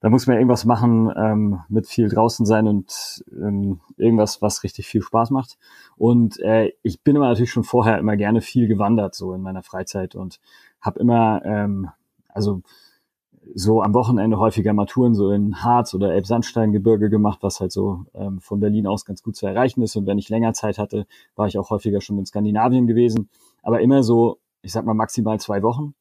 dann 0.00 0.10
muss 0.10 0.26
man 0.26 0.36
irgendwas 0.36 0.64
machen 0.64 1.10
ähm, 1.16 1.60
mit 1.68 1.86
viel 1.86 2.08
draußen 2.08 2.44
sein 2.44 2.66
und 2.66 3.24
ähm, 3.32 3.80
irgendwas, 3.96 4.42
was 4.42 4.62
richtig 4.64 4.86
viel 4.86 5.02
Spaß 5.02 5.30
macht. 5.30 5.58
Und 5.96 6.40
äh, 6.40 6.72
ich 6.82 7.02
bin 7.02 7.16
immer 7.16 7.28
natürlich 7.28 7.52
schon 7.52 7.64
vorher 7.64 7.98
immer 7.98 8.16
gerne 8.16 8.40
viel 8.40 8.66
gewandert, 8.66 9.14
so 9.14 9.32
in 9.32 9.42
meiner 9.42 9.62
Freizeit 9.62 10.14
und 10.14 10.40
habe 10.80 11.00
immer, 11.00 11.42
ähm, 11.44 11.90
also 12.28 12.62
so 13.54 13.82
am 13.82 13.94
Wochenende 13.94 14.38
häufiger 14.38 14.72
Maturen 14.72 15.14
so 15.14 15.30
in 15.30 15.62
Harz 15.62 15.94
oder 15.94 16.12
Elbsandsteingebirge 16.12 17.10
gemacht, 17.10 17.38
was 17.42 17.60
halt 17.60 17.72
so 17.72 18.04
ähm, 18.14 18.40
von 18.40 18.60
Berlin 18.60 18.86
aus 18.86 19.04
ganz 19.04 19.22
gut 19.22 19.36
zu 19.36 19.46
erreichen 19.46 19.82
ist. 19.82 19.96
Und 19.96 20.06
wenn 20.06 20.18
ich 20.18 20.28
länger 20.28 20.52
Zeit 20.52 20.78
hatte, 20.78 21.06
war 21.36 21.46
ich 21.46 21.58
auch 21.58 21.70
häufiger 21.70 22.00
schon 22.00 22.18
in 22.18 22.26
Skandinavien 22.26 22.86
gewesen. 22.86 23.28
Aber 23.62 23.80
immer 23.80 24.02
so, 24.02 24.38
ich 24.62 24.72
sag 24.72 24.84
mal 24.84 24.94
maximal 24.94 25.40
zwei 25.40 25.62
Wochen. 25.62 25.94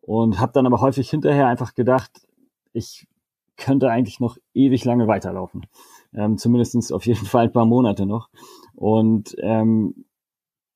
Und 0.00 0.38
habe 0.38 0.52
dann 0.52 0.66
aber 0.66 0.80
häufig 0.80 1.10
hinterher 1.10 1.48
einfach 1.48 1.74
gedacht, 1.74 2.26
ich 2.72 3.08
könnte 3.56 3.90
eigentlich 3.90 4.20
noch 4.20 4.36
ewig 4.54 4.84
lange 4.84 5.08
weiterlaufen. 5.08 5.66
Ähm, 6.14 6.38
Zumindest 6.38 6.92
auf 6.92 7.06
jeden 7.06 7.26
Fall 7.26 7.44
ein 7.46 7.52
paar 7.52 7.66
Monate 7.66 8.06
noch. 8.06 8.28
Und 8.74 9.34
ähm, 9.40 10.04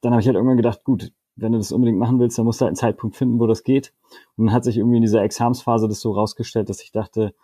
dann 0.00 0.12
habe 0.12 0.21
ich 0.21 0.26
halt 0.26 0.37
irgendwann 0.37 0.57
gedacht, 0.57 0.83
gut, 0.85 1.12
wenn 1.40 1.52
du 1.52 1.59
das 1.59 1.73
unbedingt 1.73 1.99
machen 1.99 2.18
willst, 2.20 2.38
dann 2.38 2.44
musst 2.44 2.61
du 2.61 2.64
halt 2.64 2.70
einen 2.70 2.76
Zeitpunkt 2.76 3.16
finden, 3.16 3.40
wo 3.40 3.47
das 3.47 3.64
geht. 3.64 3.92
Und 4.37 4.47
dann 4.47 4.54
hat 4.54 4.64
sich 4.64 4.76
irgendwie 4.76 4.97
in 4.97 5.02
dieser 5.02 5.23
Examsphase 5.23 5.88
das 5.88 6.00
so 6.00 6.12
rausgestellt, 6.12 6.68
dass 6.68 6.82
ich 6.82 6.92
dachte, 6.92 7.35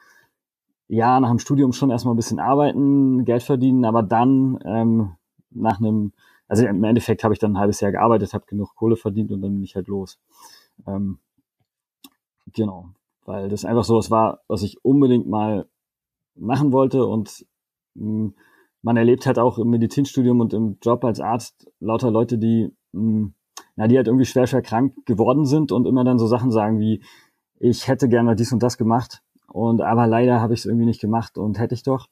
ja, 0.88 1.18
nach 1.18 1.30
dem 1.30 1.38
Studium 1.38 1.72
schon 1.72 1.90
erstmal 1.90 2.14
ein 2.14 2.18
bisschen 2.18 2.38
arbeiten, 2.38 3.24
Geld 3.24 3.42
verdienen, 3.42 3.84
aber 3.84 4.02
dann 4.02 4.58
ähm, 4.64 5.16
nach 5.50 5.80
einem, 5.80 6.12
also 6.46 6.66
im 6.66 6.84
Endeffekt 6.84 7.24
habe 7.24 7.34
ich 7.34 7.40
dann 7.40 7.52
ein 7.52 7.58
halbes 7.58 7.80
Jahr 7.80 7.90
gearbeitet, 7.90 8.34
habe 8.34 8.46
genug 8.46 8.74
Kohle 8.76 8.96
verdient 8.96 9.32
und 9.32 9.40
dann 9.40 9.54
bin 9.54 9.62
ich 9.62 9.74
halt 9.74 9.88
los. 9.88 10.18
Ähm, 10.86 11.18
genau, 12.52 12.90
weil 13.24 13.48
das 13.48 13.64
einfach 13.64 13.84
so 13.84 13.96
was 13.96 14.10
war, 14.10 14.40
was 14.46 14.62
ich 14.62 14.84
unbedingt 14.84 15.26
mal 15.26 15.66
machen 16.34 16.72
wollte 16.72 17.06
und 17.06 17.46
mh, 17.94 18.04
hm, 18.04 18.34
man 18.82 18.96
erlebt 18.96 19.26
halt 19.26 19.38
auch 19.40 19.58
im 19.58 19.70
Medizinstudium 19.70 20.38
und 20.38 20.52
im 20.52 20.78
Job 20.80 21.04
als 21.04 21.18
Arzt 21.18 21.68
lauter 21.80 22.10
Leute, 22.10 22.38
die 22.38 22.70
mh, 22.92 23.00
hm, 23.00 23.34
na, 23.76 23.86
die 23.86 23.96
halt 23.96 24.06
irgendwie 24.06 24.26
schwer, 24.26 24.46
schwer 24.46 24.62
krank 24.62 24.94
geworden 25.06 25.46
sind 25.46 25.70
und 25.72 25.86
immer 25.86 26.04
dann 26.04 26.18
so 26.18 26.26
Sachen 26.26 26.50
sagen 26.50 26.80
wie, 26.80 27.02
ich 27.58 27.88
hätte 27.88 28.08
gerne 28.08 28.36
dies 28.36 28.52
und 28.52 28.62
das 28.62 28.76
gemacht 28.76 29.22
und 29.48 29.80
aber 29.80 30.06
leider 30.06 30.40
habe 30.40 30.54
ich 30.54 30.60
es 30.60 30.66
irgendwie 30.66 30.86
nicht 30.86 31.00
gemacht 31.00 31.38
und 31.38 31.58
hätte 31.58 31.74
ich 31.74 31.82
doch. 31.82 32.08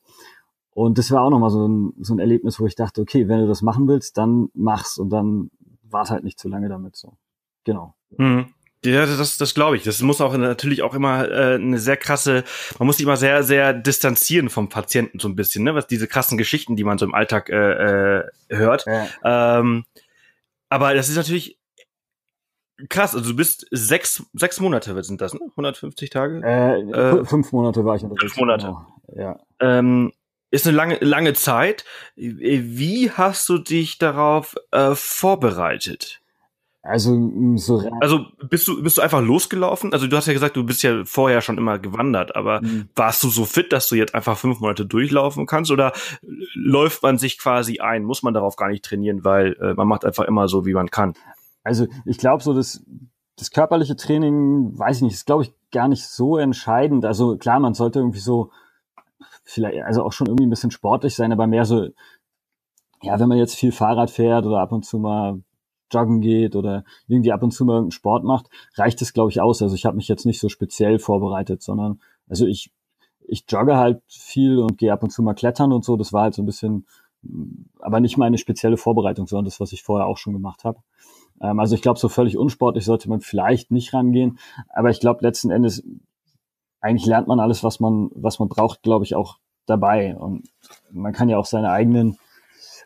Und 0.71 0.99
das 0.99 1.11
war 1.11 1.23
auch 1.23 1.30
nochmal 1.30 1.50
so 1.50 1.66
ein, 1.66 1.92
so 2.00 2.14
ein 2.14 2.18
Erlebnis, 2.18 2.59
wo 2.59 2.66
ich 2.66 2.75
dachte, 2.75 3.00
okay, 3.00 3.28
wenn 3.28 3.40
du 3.40 3.47
das 3.47 3.62
machen 3.62 3.87
willst, 3.87 4.18
dann 4.18 4.49
mach's 4.54 4.99
und 4.99 5.11
dann 5.11 5.50
wart 5.83 6.11
halt 6.11 6.25
nicht 6.25 6.38
zu 6.38 6.49
lange 6.49 6.68
damit 6.68 6.97
so. 6.97 7.16
Genau. 7.64 7.94
Mhm. 8.16 8.47
Ja, 8.85 9.06
das, 9.06 9.38
das 9.38 9.54
glaube 9.54 9.76
ich. 9.76 9.83
Das 9.83 10.02
muss 10.02 10.21
auch 10.21 10.37
natürlich 10.37 10.83
auch 10.83 10.94
immer 10.94 11.28
äh, 11.30 11.54
eine 11.54 11.78
sehr 11.78 11.97
krasse, 11.97 12.44
man 12.78 12.87
muss 12.87 12.99
sich 12.99 13.06
immer 13.06 13.16
sehr, 13.16 13.42
sehr 13.42 13.73
distanzieren 13.73 14.50
vom 14.50 14.68
Patienten 14.68 15.18
so 15.18 15.28
ein 15.28 15.37
bisschen, 15.37 15.64
ne? 15.64 15.75
Was 15.75 15.87
diese 15.87 16.06
krassen 16.06 16.37
Geschichten, 16.37 16.76
die 16.76 16.85
man 16.85 16.99
so 16.99 17.06
im 17.06 17.14
Alltag 17.14 17.49
äh, 17.49 18.18
äh, 18.18 18.25
hört. 18.50 18.85
Ja. 18.87 19.59
Ähm, 19.61 19.85
aber 20.68 20.94
das 20.94 21.09
ist 21.09 21.16
natürlich 21.16 21.59
krass. 22.88 23.14
Also 23.14 23.30
du 23.30 23.37
bist 23.37 23.66
sechs, 23.71 24.25
sechs 24.33 24.61
Monate 24.61 25.02
sind 25.02 25.21
das, 25.21 25.35
ne? 25.35 25.40
150 25.50 26.11
Tage? 26.11 26.42
Äh, 26.44 26.80
äh, 26.80 27.25
fünf 27.25 27.52
Monate 27.52 27.85
war 27.85 27.97
ich 27.97 28.02
unterwegs. 28.02 28.33
Fünf 28.33 28.37
Monate. 28.37 28.66
Genau. 28.66 28.87
Ja. 29.16 29.40
Ähm, 29.61 30.12
ist 30.50 30.66
eine 30.66 30.76
lange, 30.76 30.99
lange 31.00 31.33
Zeit. 31.33 31.85
Wie 32.14 33.11
hast 33.11 33.49
du 33.49 33.59
dich 33.59 33.99
darauf 33.99 34.54
äh, 34.71 34.94
vorbereitet? 34.94 36.21
Also 36.86 37.32
so 37.56 37.82
Also 38.00 38.26
bist 38.50 38.68
du 38.68 38.82
bist 38.82 38.98
du 38.98 39.02
einfach 39.02 39.22
losgelaufen? 39.22 39.94
Also 39.94 40.06
du 40.06 40.14
hast 40.18 40.26
ja 40.26 40.34
gesagt, 40.34 40.54
du 40.54 40.64
bist 40.64 40.82
ja 40.82 41.02
vorher 41.06 41.40
schon 41.40 41.56
immer 41.56 41.78
gewandert, 41.78 42.36
aber 42.36 42.60
mhm. 42.60 42.90
warst 42.94 43.24
du 43.24 43.30
so 43.30 43.46
fit, 43.46 43.72
dass 43.72 43.88
du 43.88 43.94
jetzt 43.94 44.14
einfach 44.14 44.36
fünf 44.36 44.60
Monate 44.60 44.84
durchlaufen 44.84 45.46
kannst 45.46 45.70
oder 45.70 45.94
läuft 46.54 47.02
man 47.02 47.16
sich 47.16 47.38
quasi 47.38 47.80
ein? 47.80 48.04
Muss 48.04 48.22
man 48.22 48.34
darauf 48.34 48.56
gar 48.56 48.68
nicht 48.68 48.84
trainieren, 48.84 49.24
weil 49.24 49.56
äh, 49.62 49.72
man 49.72 49.88
macht 49.88 50.04
einfach 50.04 50.24
immer 50.24 50.46
so, 50.46 50.66
wie 50.66 50.74
man 50.74 50.90
kann? 50.90 51.14
Also 51.62 51.86
ich 52.04 52.18
glaube 52.18 52.42
so, 52.42 52.52
das 52.52 52.84
das 53.38 53.50
körperliche 53.50 53.96
Training, 53.96 54.78
weiß 54.78 54.98
ich 54.98 55.02
nicht, 55.04 55.14
ist 55.14 55.26
glaube 55.26 55.44
ich 55.44 55.54
gar 55.72 55.88
nicht 55.88 56.06
so 56.06 56.36
entscheidend. 56.36 57.06
Also 57.06 57.38
klar, 57.38 57.60
man 57.60 57.72
sollte 57.72 58.00
irgendwie 58.00 58.20
so 58.20 58.50
vielleicht 59.42 59.82
also 59.84 60.02
auch 60.04 60.12
schon 60.12 60.26
irgendwie 60.26 60.46
ein 60.46 60.50
bisschen 60.50 60.70
sportlich 60.70 61.14
sein, 61.14 61.32
aber 61.32 61.46
mehr 61.46 61.64
so 61.64 61.88
ja, 63.00 63.18
wenn 63.18 63.28
man 63.28 63.38
jetzt 63.38 63.54
viel 63.54 63.72
Fahrrad 63.72 64.10
fährt 64.10 64.44
oder 64.44 64.58
ab 64.58 64.72
und 64.72 64.84
zu 64.84 64.98
mal 64.98 65.40
joggen 65.94 66.20
geht 66.20 66.56
oder 66.56 66.84
irgendwie 67.06 67.32
ab 67.32 67.42
und 67.42 67.52
zu 67.52 67.64
mal 67.64 67.90
Sport 67.90 68.24
macht, 68.24 68.48
reicht 68.74 69.00
es, 69.02 69.12
glaube 69.12 69.30
ich, 69.30 69.40
aus. 69.40 69.62
Also 69.62 69.74
ich 69.74 69.86
habe 69.86 69.96
mich 69.96 70.08
jetzt 70.08 70.26
nicht 70.26 70.40
so 70.40 70.48
speziell 70.48 70.98
vorbereitet, 70.98 71.62
sondern 71.62 72.00
also 72.28 72.46
ich, 72.46 72.70
ich 73.26 73.44
jogge 73.48 73.76
halt 73.76 74.02
viel 74.08 74.58
und 74.58 74.78
gehe 74.78 74.92
ab 74.92 75.02
und 75.02 75.10
zu 75.10 75.22
mal 75.22 75.34
klettern 75.34 75.72
und 75.72 75.84
so. 75.84 75.96
Das 75.96 76.12
war 76.12 76.22
halt 76.22 76.34
so 76.34 76.42
ein 76.42 76.46
bisschen, 76.46 76.86
aber 77.78 78.00
nicht 78.00 78.16
meine 78.16 78.38
spezielle 78.38 78.76
Vorbereitung, 78.76 79.26
sondern 79.26 79.46
das, 79.46 79.60
was 79.60 79.72
ich 79.72 79.82
vorher 79.82 80.06
auch 80.06 80.18
schon 80.18 80.32
gemacht 80.32 80.64
habe. 80.64 80.78
Ähm, 81.40 81.60
also 81.60 81.74
ich 81.74 81.82
glaube, 81.82 81.98
so 81.98 82.08
völlig 82.08 82.36
unsportlich 82.36 82.84
sollte 82.84 83.08
man 83.08 83.20
vielleicht 83.20 83.70
nicht 83.70 83.92
rangehen. 83.94 84.38
Aber 84.68 84.90
ich 84.90 85.00
glaube, 85.00 85.22
letzten 85.22 85.50
Endes, 85.50 85.82
eigentlich 86.80 87.06
lernt 87.06 87.28
man 87.28 87.40
alles, 87.40 87.64
was 87.64 87.80
man, 87.80 88.10
was 88.14 88.38
man 88.38 88.48
braucht, 88.48 88.82
glaube 88.82 89.04
ich, 89.04 89.14
auch 89.14 89.38
dabei. 89.66 90.16
Und 90.16 90.48
man 90.90 91.12
kann 91.12 91.28
ja 91.28 91.38
auch 91.38 91.46
seine 91.46 91.70
eigenen 91.70 92.18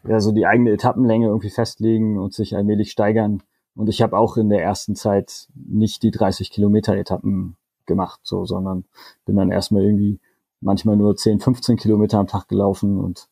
ja, 0.07 0.21
so 0.21 0.33
die 0.33 0.47
eigene 0.47 0.71
Etappenlänge 0.71 1.27
irgendwie 1.27 1.51
festlegen 1.51 2.19
und 2.19 2.35
sich 2.35 2.57
allmählich 2.57 2.91
steigern. 2.91 3.43
Und 3.75 3.89
ich 3.89 4.03
habe 4.03 4.17
auch 4.19 4.37
in 4.37 4.49
der 4.49 4.63
ersten 4.63 4.97
Zeit 4.97 5.49
nicht 5.55 6.03
die 6.03 6.11
30 6.11 6.51
Kilometer 6.51 6.97
Etappen 6.97 7.57
gemacht, 7.87 8.21
so, 8.23 8.45
sondern 8.45 8.85
bin 9.25 9.37
dann 9.37 9.51
erstmal 9.51 9.83
irgendwie 9.83 10.21
manchmal 10.61 10.97
nur 10.97 11.17
10, 11.17 11.41
15 11.41 11.77
Kilometer 11.77 12.19
am 12.19 12.27
Tag 12.27 12.49
gelaufen 12.49 12.99
und 12.99 13.29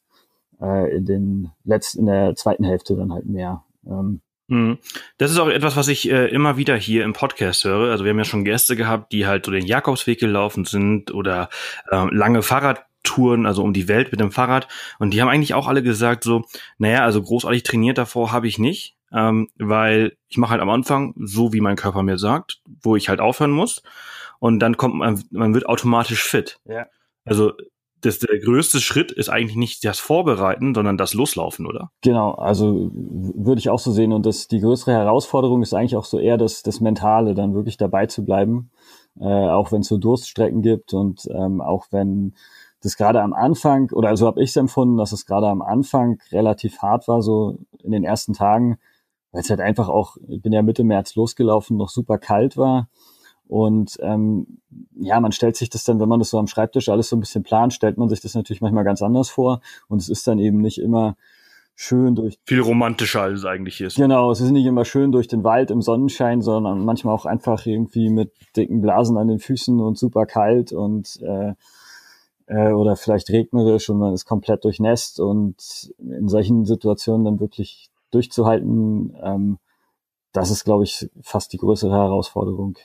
äh, 0.60 0.96
in 0.96 1.04
den 1.04 1.50
letzten, 1.64 2.00
in 2.00 2.06
der 2.06 2.34
zweiten 2.36 2.64
Hälfte 2.64 2.96
dann 2.96 3.12
halt 3.12 3.26
mehr. 3.26 3.64
Ähm, 3.86 4.20
mhm. 4.48 4.78
das 5.18 5.30
ist 5.30 5.38
auch 5.38 5.48
etwas, 5.48 5.76
was 5.76 5.88
ich 5.88 6.10
äh, 6.10 6.28
immer 6.28 6.56
wieder 6.56 6.76
hier 6.76 7.04
im 7.04 7.12
Podcast 7.12 7.64
höre. 7.64 7.90
Also 7.90 8.04
wir 8.04 8.10
haben 8.10 8.18
ja 8.18 8.24
schon 8.24 8.44
Gäste 8.44 8.76
gehabt, 8.76 9.12
die 9.12 9.26
halt 9.26 9.46
so 9.46 9.52
den 9.52 9.66
Jakobsweg 9.66 10.18
gelaufen 10.18 10.64
sind 10.64 11.12
oder 11.12 11.48
äh, 11.90 12.06
lange 12.14 12.42
Fahrrad 12.42 12.84
Touren, 13.06 13.46
also 13.46 13.62
um 13.62 13.72
die 13.72 13.88
Welt 13.88 14.10
mit 14.12 14.20
dem 14.20 14.30
Fahrrad. 14.30 14.68
Und 14.98 15.14
die 15.14 15.22
haben 15.22 15.28
eigentlich 15.28 15.54
auch 15.54 15.66
alle 15.66 15.82
gesagt 15.82 16.24
so, 16.24 16.42
naja, 16.78 17.04
also 17.04 17.22
großartig 17.22 17.62
trainiert 17.62 17.96
davor 17.96 18.32
habe 18.32 18.48
ich 18.48 18.58
nicht, 18.58 18.96
ähm, 19.12 19.48
weil 19.58 20.16
ich 20.28 20.36
mache 20.36 20.50
halt 20.50 20.60
am 20.60 20.70
Anfang 20.70 21.14
so, 21.16 21.52
wie 21.52 21.60
mein 21.60 21.76
Körper 21.76 22.02
mir 22.02 22.18
sagt, 22.18 22.60
wo 22.82 22.96
ich 22.96 23.08
halt 23.08 23.20
aufhören 23.20 23.52
muss. 23.52 23.82
Und 24.38 24.58
dann 24.58 24.76
kommt 24.76 24.96
man, 24.96 25.22
man 25.30 25.54
wird 25.54 25.66
automatisch 25.66 26.22
fit. 26.22 26.60
Ja. 26.66 26.86
Also 27.24 27.52
das, 28.02 28.18
der 28.18 28.38
größte 28.38 28.80
Schritt 28.80 29.10
ist 29.10 29.28
eigentlich 29.28 29.56
nicht 29.56 29.84
das 29.84 29.98
Vorbereiten, 29.98 30.74
sondern 30.74 30.98
das 30.98 31.14
Loslaufen, 31.14 31.66
oder? 31.66 31.90
Genau, 32.02 32.32
also 32.32 32.90
würde 32.92 33.58
ich 33.58 33.70
auch 33.70 33.78
so 33.78 33.90
sehen. 33.90 34.12
Und 34.12 34.26
das, 34.26 34.48
die 34.48 34.60
größere 34.60 34.92
Herausforderung 34.92 35.62
ist 35.62 35.74
eigentlich 35.74 35.96
auch 35.96 36.04
so 36.04 36.18
eher 36.18 36.36
das, 36.36 36.62
das 36.62 36.80
Mentale, 36.80 37.34
dann 37.34 37.54
wirklich 37.54 37.76
dabei 37.76 38.06
zu 38.06 38.24
bleiben. 38.24 38.70
Äh, 39.18 39.24
auch 39.24 39.72
wenn 39.72 39.80
es 39.80 39.88
so 39.88 39.96
Durststrecken 39.96 40.60
gibt 40.60 40.92
und 40.92 41.26
ähm, 41.30 41.62
auch 41.62 41.86
wenn 41.90 42.34
das 42.86 42.96
gerade 42.96 43.20
am 43.20 43.32
Anfang, 43.32 43.90
oder 43.92 44.08
also 44.08 44.26
habe 44.26 44.42
ich 44.42 44.50
es 44.50 44.56
empfunden, 44.56 44.96
dass 44.96 45.12
es 45.12 45.26
gerade 45.26 45.48
am 45.48 45.60
Anfang 45.60 46.18
relativ 46.32 46.78
hart 46.78 47.08
war, 47.08 47.20
so 47.20 47.58
in 47.82 47.90
den 47.90 48.04
ersten 48.04 48.32
Tagen, 48.32 48.78
weil 49.32 49.42
es 49.42 49.50
halt 49.50 49.60
einfach 49.60 49.88
auch, 49.88 50.16
ich 50.28 50.40
bin 50.40 50.52
ja 50.52 50.62
Mitte 50.62 50.84
März 50.84 51.14
losgelaufen, 51.16 51.76
noch 51.76 51.90
super 51.90 52.18
kalt 52.18 52.56
war. 52.56 52.88
Und 53.48 53.98
ähm, 54.00 54.58
ja, 54.98 55.20
man 55.20 55.32
stellt 55.32 55.56
sich 55.56 55.70
das 55.70 55.84
dann, 55.84 56.00
wenn 56.00 56.08
man 56.08 56.18
das 56.18 56.30
so 56.30 56.38
am 56.38 56.48
Schreibtisch 56.48 56.88
alles 56.88 57.08
so 57.08 57.16
ein 57.16 57.20
bisschen 57.20 57.42
plant, 57.42 57.72
stellt 57.72 57.96
man 57.96 58.08
sich 58.08 58.20
das 58.20 58.34
natürlich 58.34 58.60
manchmal 58.60 58.84
ganz 58.84 59.02
anders 59.02 59.28
vor. 59.28 59.60
Und 59.88 60.00
es 60.00 60.08
ist 60.08 60.26
dann 60.26 60.38
eben 60.38 60.60
nicht 60.60 60.78
immer 60.78 61.16
schön 61.76 62.14
durch. 62.14 62.38
Viel 62.44 62.60
romantischer 62.60 63.22
als 63.22 63.40
es 63.40 63.44
eigentlich 63.44 63.80
ist. 63.80 63.96
Genau, 63.96 64.30
es 64.30 64.40
ist 64.40 64.50
nicht 64.50 64.66
immer 64.66 64.84
schön 64.84 65.12
durch 65.12 65.28
den 65.28 65.44
Wald 65.44 65.70
im 65.70 65.82
Sonnenschein, 65.82 66.40
sondern 66.40 66.84
manchmal 66.84 67.14
auch 67.14 67.26
einfach 67.26 67.66
irgendwie 67.66 68.10
mit 68.10 68.32
dicken 68.56 68.80
Blasen 68.80 69.16
an 69.16 69.28
den 69.28 69.38
Füßen 69.38 69.78
und 69.80 69.98
super 69.98 70.26
kalt 70.26 70.72
und 70.72 71.20
äh, 71.22 71.52
äh, 72.46 72.72
oder 72.72 72.96
vielleicht 72.96 73.30
regnerisch 73.30 73.88
und 73.90 73.98
man 73.98 74.14
ist 74.14 74.24
komplett 74.24 74.64
durchnässt 74.64 75.20
und 75.20 75.92
in 75.98 76.28
solchen 76.28 76.64
Situationen 76.64 77.24
dann 77.24 77.40
wirklich 77.40 77.90
durchzuhalten, 78.10 79.16
ähm, 79.22 79.58
das 80.32 80.50
ist, 80.50 80.64
glaube 80.64 80.84
ich, 80.84 81.08
fast 81.22 81.52
die 81.52 81.58
größere 81.58 81.92
Herausforderung. 81.92 82.76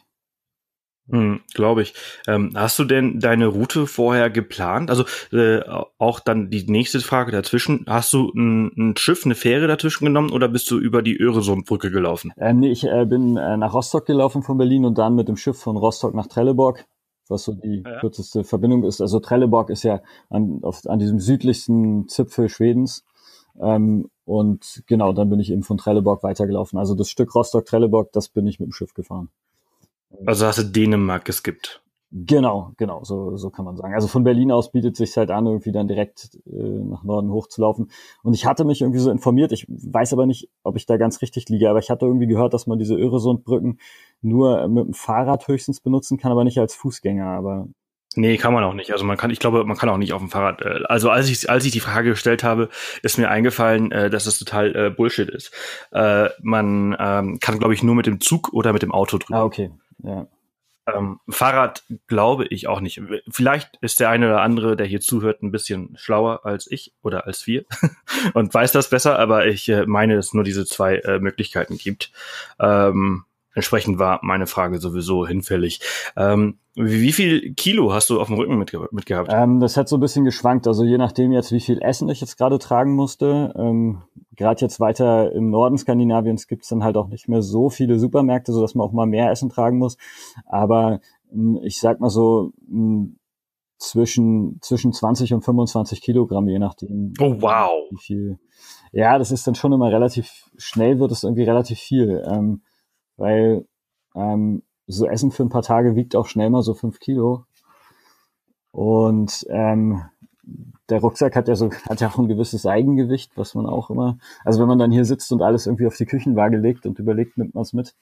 Hm, 1.09 1.41
Glaube 1.53 1.81
ich. 1.81 1.93
Ähm, 2.27 2.53
hast 2.55 2.79
du 2.79 2.85
denn 2.85 3.19
deine 3.19 3.47
Route 3.47 3.85
vorher 3.85 4.29
geplant? 4.29 4.89
Also 4.89 5.03
äh, 5.33 5.61
auch 5.97 6.21
dann 6.21 6.49
die 6.49 6.63
nächste 6.67 7.01
Frage 7.01 7.31
dazwischen. 7.33 7.85
Hast 7.87 8.13
du 8.13 8.31
ein, 8.33 8.71
ein, 8.77 8.97
Schiff, 8.97 9.25
eine 9.25 9.35
Fähre 9.35 9.67
dazwischen 9.67 10.05
genommen 10.05 10.31
oder 10.31 10.47
bist 10.47 10.71
du 10.71 10.77
über 10.77 11.01
die 11.01 11.17
Öresundbrücke 11.17 11.91
gelaufen? 11.91 12.31
Ähm, 12.37 12.59
nee, 12.59 12.71
ich 12.71 12.85
äh, 12.85 13.05
bin 13.05 13.35
äh, 13.35 13.57
nach 13.57 13.73
Rostock 13.73 14.05
gelaufen 14.05 14.41
von 14.41 14.57
Berlin 14.57 14.85
und 14.85 14.97
dann 14.97 15.15
mit 15.15 15.27
dem 15.27 15.35
Schiff 15.35 15.57
von 15.59 15.75
Rostock 15.75 16.13
nach 16.13 16.27
Trelleborg 16.27 16.85
was 17.31 17.43
so 17.43 17.53
die 17.53 17.81
ja. 17.83 17.99
kürzeste 17.99 18.43
Verbindung 18.43 18.83
ist. 18.83 19.01
Also 19.01 19.19
Trelleborg 19.19 19.69
ist 19.69 19.83
ja 19.83 20.01
an, 20.29 20.59
auf, 20.61 20.81
an 20.85 20.99
diesem 20.99 21.19
südlichsten 21.19 22.07
Zipfel 22.07 22.49
Schwedens. 22.49 23.03
Ähm, 23.59 24.09
und 24.25 24.83
genau, 24.85 25.13
dann 25.13 25.29
bin 25.29 25.39
ich 25.39 25.51
eben 25.51 25.63
von 25.63 25.77
Trelleborg 25.77 26.23
weitergelaufen. 26.23 26.77
Also 26.77 26.95
das 26.95 27.09
Stück 27.09 27.33
Rostock-Trelleborg, 27.33 28.11
das 28.11 28.29
bin 28.29 28.45
ich 28.47 28.59
mit 28.59 28.69
dem 28.69 28.73
Schiff 28.73 28.93
gefahren. 28.93 29.29
Also 30.25 30.45
hast 30.45 30.59
du 30.59 30.63
Dänemark 30.63 31.25
geskippt? 31.25 31.81
Genau, 32.13 32.73
genau, 32.75 33.05
so, 33.05 33.37
so 33.37 33.49
kann 33.49 33.63
man 33.63 33.77
sagen. 33.77 33.93
Also 33.93 34.09
von 34.09 34.25
Berlin 34.25 34.51
aus 34.51 34.73
bietet 34.73 34.97
sich 34.97 35.15
halt 35.15 35.31
an, 35.31 35.45
irgendwie 35.45 35.71
dann 35.71 35.87
direkt 35.87 36.37
äh, 36.45 36.49
nach 36.51 37.03
Norden 37.03 37.31
hochzulaufen. 37.31 37.89
Und 38.21 38.33
ich 38.33 38.45
hatte 38.45 38.65
mich 38.65 38.81
irgendwie 38.81 38.99
so 38.99 39.09
informiert, 39.09 39.53
ich 39.53 39.65
weiß 39.69 40.11
aber 40.11 40.25
nicht, 40.25 40.49
ob 40.63 40.75
ich 40.75 40.85
da 40.85 40.97
ganz 40.97 41.21
richtig 41.21 41.47
liege, 41.47 41.69
aber 41.69 41.79
ich 41.79 41.89
hatte 41.89 42.05
irgendwie 42.05 42.27
gehört, 42.27 42.53
dass 42.53 42.67
man 42.67 42.79
diese 42.79 42.95
Öresundbrücken 42.95 43.79
nur 44.21 44.67
mit 44.67 44.87
dem 44.87 44.93
Fahrrad 44.93 45.47
höchstens 45.47 45.79
benutzen 45.79 46.17
kann, 46.17 46.33
aber 46.33 46.43
nicht 46.43 46.59
als 46.59 46.75
Fußgänger. 46.75 47.25
Aber 47.25 47.69
Nee, 48.17 48.35
kann 48.35 48.53
man 48.53 48.65
auch 48.65 48.73
nicht. 48.73 48.91
Also 48.91 49.05
man 49.05 49.15
kann, 49.15 49.31
ich 49.31 49.39
glaube, 49.39 49.63
man 49.63 49.77
kann 49.77 49.87
auch 49.87 49.97
nicht 49.97 50.11
auf 50.11 50.19
dem 50.19 50.29
Fahrrad. 50.29 50.61
Äh, 50.63 50.83
also 50.89 51.09
als 51.09 51.29
ich 51.29 51.49
als 51.49 51.63
ich 51.63 51.71
die 51.71 51.79
Frage 51.79 52.09
gestellt 52.09 52.43
habe, 52.43 52.67
ist 53.03 53.17
mir 53.17 53.29
eingefallen, 53.29 53.93
äh, 53.93 54.09
dass 54.09 54.25
das 54.25 54.37
total 54.37 54.75
äh, 54.75 54.89
Bullshit 54.89 55.29
ist. 55.29 55.53
Äh, 55.93 56.27
man 56.41 56.93
ähm, 56.99 57.39
kann, 57.39 57.57
glaube 57.57 57.73
ich, 57.73 57.83
nur 57.83 57.95
mit 57.95 58.05
dem 58.05 58.19
Zug 58.19 58.51
oder 58.51 58.73
mit 58.73 58.81
dem 58.81 58.91
Auto 58.91 59.17
drüber. 59.17 59.39
Ah, 59.39 59.45
okay. 59.45 59.71
Ja. 60.03 60.27
Ähm, 60.95 61.19
Fahrrad 61.29 61.83
glaube 62.07 62.45
ich 62.47 62.67
auch 62.67 62.81
nicht. 62.81 63.01
Vielleicht 63.29 63.77
ist 63.81 63.99
der 63.99 64.09
eine 64.09 64.27
oder 64.27 64.41
andere, 64.41 64.75
der 64.75 64.85
hier 64.85 65.01
zuhört, 65.01 65.43
ein 65.43 65.51
bisschen 65.51 65.95
schlauer 65.97 66.45
als 66.45 66.69
ich 66.69 66.93
oder 67.01 67.25
als 67.27 67.47
wir 67.47 67.65
und 68.33 68.53
weiß 68.53 68.71
das 68.71 68.89
besser, 68.89 69.19
aber 69.19 69.47
ich 69.47 69.67
äh, 69.69 69.85
meine, 69.85 70.15
dass 70.15 70.27
es 70.27 70.33
nur 70.33 70.43
diese 70.43 70.65
zwei 70.65 70.97
äh, 70.97 71.19
Möglichkeiten 71.19 71.77
gibt. 71.77 72.11
Ähm, 72.59 73.25
entsprechend 73.53 73.99
war 73.99 74.19
meine 74.23 74.47
Frage 74.47 74.79
sowieso 74.79 75.27
hinfällig. 75.27 75.81
Ähm, 76.15 76.57
wie 76.75 77.11
viel 77.11 77.53
Kilo 77.53 77.93
hast 77.93 78.09
du 78.09 78.21
auf 78.21 78.27
dem 78.27 78.37
Rücken 78.37 78.57
mitge 78.57 78.87
mitgehabt? 78.91 79.29
Ähm, 79.31 79.59
das 79.59 79.75
hat 79.75 79.89
so 79.89 79.97
ein 79.97 80.01
bisschen 80.01 80.23
geschwankt. 80.23 80.67
Also 80.67 80.85
je 80.85 80.97
nachdem 80.97 81.31
jetzt, 81.31 81.51
wie 81.51 81.59
viel 81.59 81.81
Essen 81.81 82.09
ich 82.09 82.21
jetzt 82.21 82.37
gerade 82.37 82.59
tragen 82.59 82.93
musste. 82.93 83.53
Ähm, 83.57 84.03
gerade 84.35 84.61
jetzt 84.61 84.79
weiter 84.79 85.31
im 85.33 85.49
Norden 85.49 85.77
Skandinaviens 85.77 86.47
gibt's 86.47 86.69
dann 86.69 86.83
halt 86.83 86.97
auch 86.97 87.07
nicht 87.07 87.27
mehr 87.27 87.41
so 87.41 87.69
viele 87.69 87.99
Supermärkte, 87.99 88.53
so 88.53 88.61
dass 88.61 88.75
man 88.75 88.87
auch 88.87 88.93
mal 88.93 89.05
mehr 89.05 89.29
Essen 89.31 89.49
tragen 89.49 89.77
muss. 89.77 89.97
Aber 90.45 91.01
ähm, 91.31 91.59
ich 91.63 91.79
sag 91.79 91.99
mal 91.99 92.09
so 92.09 92.53
ähm, 92.69 93.17
zwischen 93.77 94.59
zwischen 94.61 94.93
20 94.93 95.33
und 95.33 95.41
25 95.43 96.01
Kilogramm, 96.01 96.47
je 96.47 96.59
nachdem. 96.59 97.13
Oh 97.19 97.35
wow. 97.41 97.71
Wie 97.89 97.97
viel. 97.97 98.39
Ja, 98.91 99.17
das 99.17 99.31
ist 99.31 99.47
dann 99.47 99.55
schon 99.55 99.73
immer 99.73 99.91
relativ 99.91 100.49
schnell 100.57 100.99
wird 100.99 101.11
es 101.11 101.23
irgendwie 101.23 101.43
relativ 101.43 101.79
viel. 101.79 102.23
Ähm, 102.25 102.61
weil 103.17 103.65
ähm, 104.15 104.63
so 104.87 105.07
Essen 105.07 105.31
für 105.31 105.43
ein 105.43 105.49
paar 105.49 105.61
Tage 105.61 105.95
wiegt 105.95 106.15
auch 106.15 106.27
schnell 106.27 106.49
mal 106.49 106.61
so 106.61 106.73
fünf 106.73 106.99
Kilo. 106.99 107.45
Und 108.71 109.45
ähm, 109.49 110.03
der 110.91 110.99
Rucksack 110.99 111.35
hat 111.35 111.47
ja 111.47 111.55
so 111.55 111.71
hat 111.89 112.01
ja 112.01 112.09
auch 112.09 112.17
ein 112.17 112.27
gewisses 112.27 112.65
Eigengewicht, 112.65 113.31
was 113.35 113.55
man 113.55 113.65
auch 113.65 113.89
immer. 113.89 114.17
Also 114.45 114.59
wenn 114.61 114.67
man 114.67 114.79
dann 114.79 114.91
hier 114.91 115.05
sitzt 115.05 115.31
und 115.31 115.41
alles 115.41 115.65
irgendwie 115.65 115.87
auf 115.87 115.97
die 115.97 116.05
Küchenwaage 116.05 116.57
legt 116.57 116.85
und 116.85 116.99
überlegt, 116.99 117.37
nimmt 117.37 117.55
man 117.55 117.63
es 117.63 117.73
mit, 117.73 117.95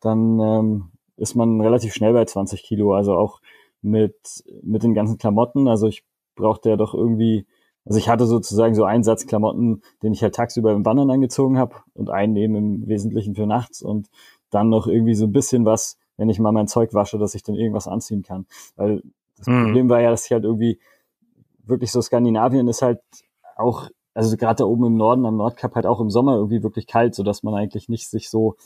dann 0.00 0.40
ähm, 0.40 0.90
ist 1.16 1.34
man 1.34 1.60
relativ 1.60 1.92
schnell 1.92 2.12
bei 2.12 2.24
20 2.24 2.62
Kilo. 2.62 2.94
Also 2.94 3.14
auch 3.14 3.40
mit 3.82 4.44
mit 4.62 4.82
den 4.82 4.94
ganzen 4.94 5.18
Klamotten. 5.18 5.68
Also 5.68 5.88
ich 5.88 6.04
brauchte 6.34 6.70
ja 6.70 6.76
doch 6.76 6.94
irgendwie 6.94 7.46
also 7.84 7.98
ich 7.98 8.08
hatte 8.08 8.26
sozusagen 8.26 8.74
so 8.74 8.84
einen 8.84 9.02
Satz 9.02 9.26
Klamotten, 9.26 9.82
den 10.02 10.12
ich 10.12 10.22
halt 10.22 10.34
tagsüber 10.34 10.72
im 10.72 10.84
Wandern 10.84 11.10
angezogen 11.10 11.58
habe 11.58 11.76
und 11.94 12.10
einen 12.10 12.36
eben 12.36 12.54
im 12.54 12.86
Wesentlichen 12.86 13.34
für 13.34 13.46
nachts 13.46 13.82
und 13.82 14.08
dann 14.50 14.68
noch 14.68 14.86
irgendwie 14.86 15.14
so 15.14 15.26
ein 15.26 15.32
bisschen 15.32 15.64
was, 15.64 15.98
wenn 16.16 16.28
ich 16.28 16.38
mal 16.38 16.52
mein 16.52 16.68
Zeug 16.68 16.94
wasche, 16.94 17.18
dass 17.18 17.34
ich 17.34 17.42
dann 17.42 17.56
irgendwas 17.56 17.88
anziehen 17.88 18.22
kann. 18.22 18.46
Weil 18.76 19.02
das 19.36 19.46
mhm. 19.46 19.64
Problem 19.64 19.88
war 19.88 20.00
ja, 20.00 20.10
dass 20.10 20.26
ich 20.26 20.32
halt 20.32 20.44
irgendwie 20.44 20.78
wirklich 21.64 21.92
so 21.92 22.00
Skandinavien 22.00 22.68
ist 22.68 22.82
halt 22.82 23.00
auch, 23.56 23.88
also 24.14 24.36
gerade 24.36 24.56
da 24.56 24.64
oben 24.64 24.86
im 24.86 24.96
Norden, 24.96 25.26
am 25.26 25.36
Nordkap 25.36 25.74
halt 25.74 25.86
auch 25.86 26.00
im 26.00 26.10
Sommer 26.10 26.36
irgendwie 26.36 26.62
wirklich 26.62 26.86
kalt, 26.86 27.14
so 27.14 27.22
dass 27.22 27.42
man 27.42 27.54
eigentlich 27.54 27.88
nicht 27.88 28.08
sich 28.08 28.30
so, 28.30 28.56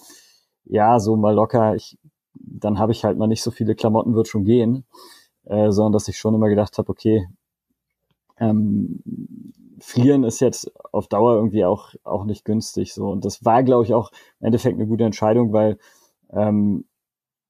ja, 0.64 0.98
so 0.98 1.16
mal 1.16 1.34
locker, 1.34 1.74
ich, 1.74 1.98
dann 2.34 2.78
habe 2.78 2.92
ich 2.92 3.04
halt 3.04 3.18
mal 3.18 3.26
nicht 3.26 3.42
so 3.42 3.50
viele 3.50 3.74
Klamotten, 3.74 4.14
wird 4.14 4.28
schon 4.28 4.44
gehen, 4.44 4.84
äh, 5.44 5.70
sondern 5.70 5.92
dass 5.92 6.08
ich 6.08 6.18
schon 6.18 6.34
immer 6.34 6.48
gedacht 6.48 6.78
habe, 6.78 6.90
okay, 6.90 7.28
ähm, 8.38 9.02
frieren 9.80 10.24
ist 10.24 10.40
jetzt 10.40 10.70
auf 10.92 11.08
Dauer 11.08 11.34
irgendwie 11.36 11.64
auch, 11.64 11.94
auch 12.04 12.24
nicht 12.24 12.44
günstig. 12.44 12.94
So. 12.94 13.08
Und 13.08 13.24
das 13.24 13.44
war, 13.44 13.62
glaube 13.62 13.84
ich, 13.84 13.94
auch 13.94 14.10
im 14.40 14.46
Endeffekt 14.46 14.76
eine 14.76 14.86
gute 14.86 15.04
Entscheidung, 15.04 15.52
weil 15.52 15.78
ähm, 16.30 16.84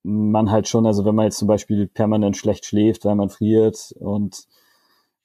man 0.02 0.50
halt 0.50 0.68
schon, 0.68 0.86
also 0.86 1.04
wenn 1.04 1.14
man 1.14 1.24
jetzt 1.24 1.38
zum 1.38 1.48
Beispiel 1.48 1.88
permanent 1.88 2.36
schlecht 2.36 2.64
schläft, 2.64 3.04
weil 3.04 3.16
man 3.16 3.28
friert 3.30 3.92
und 3.98 4.46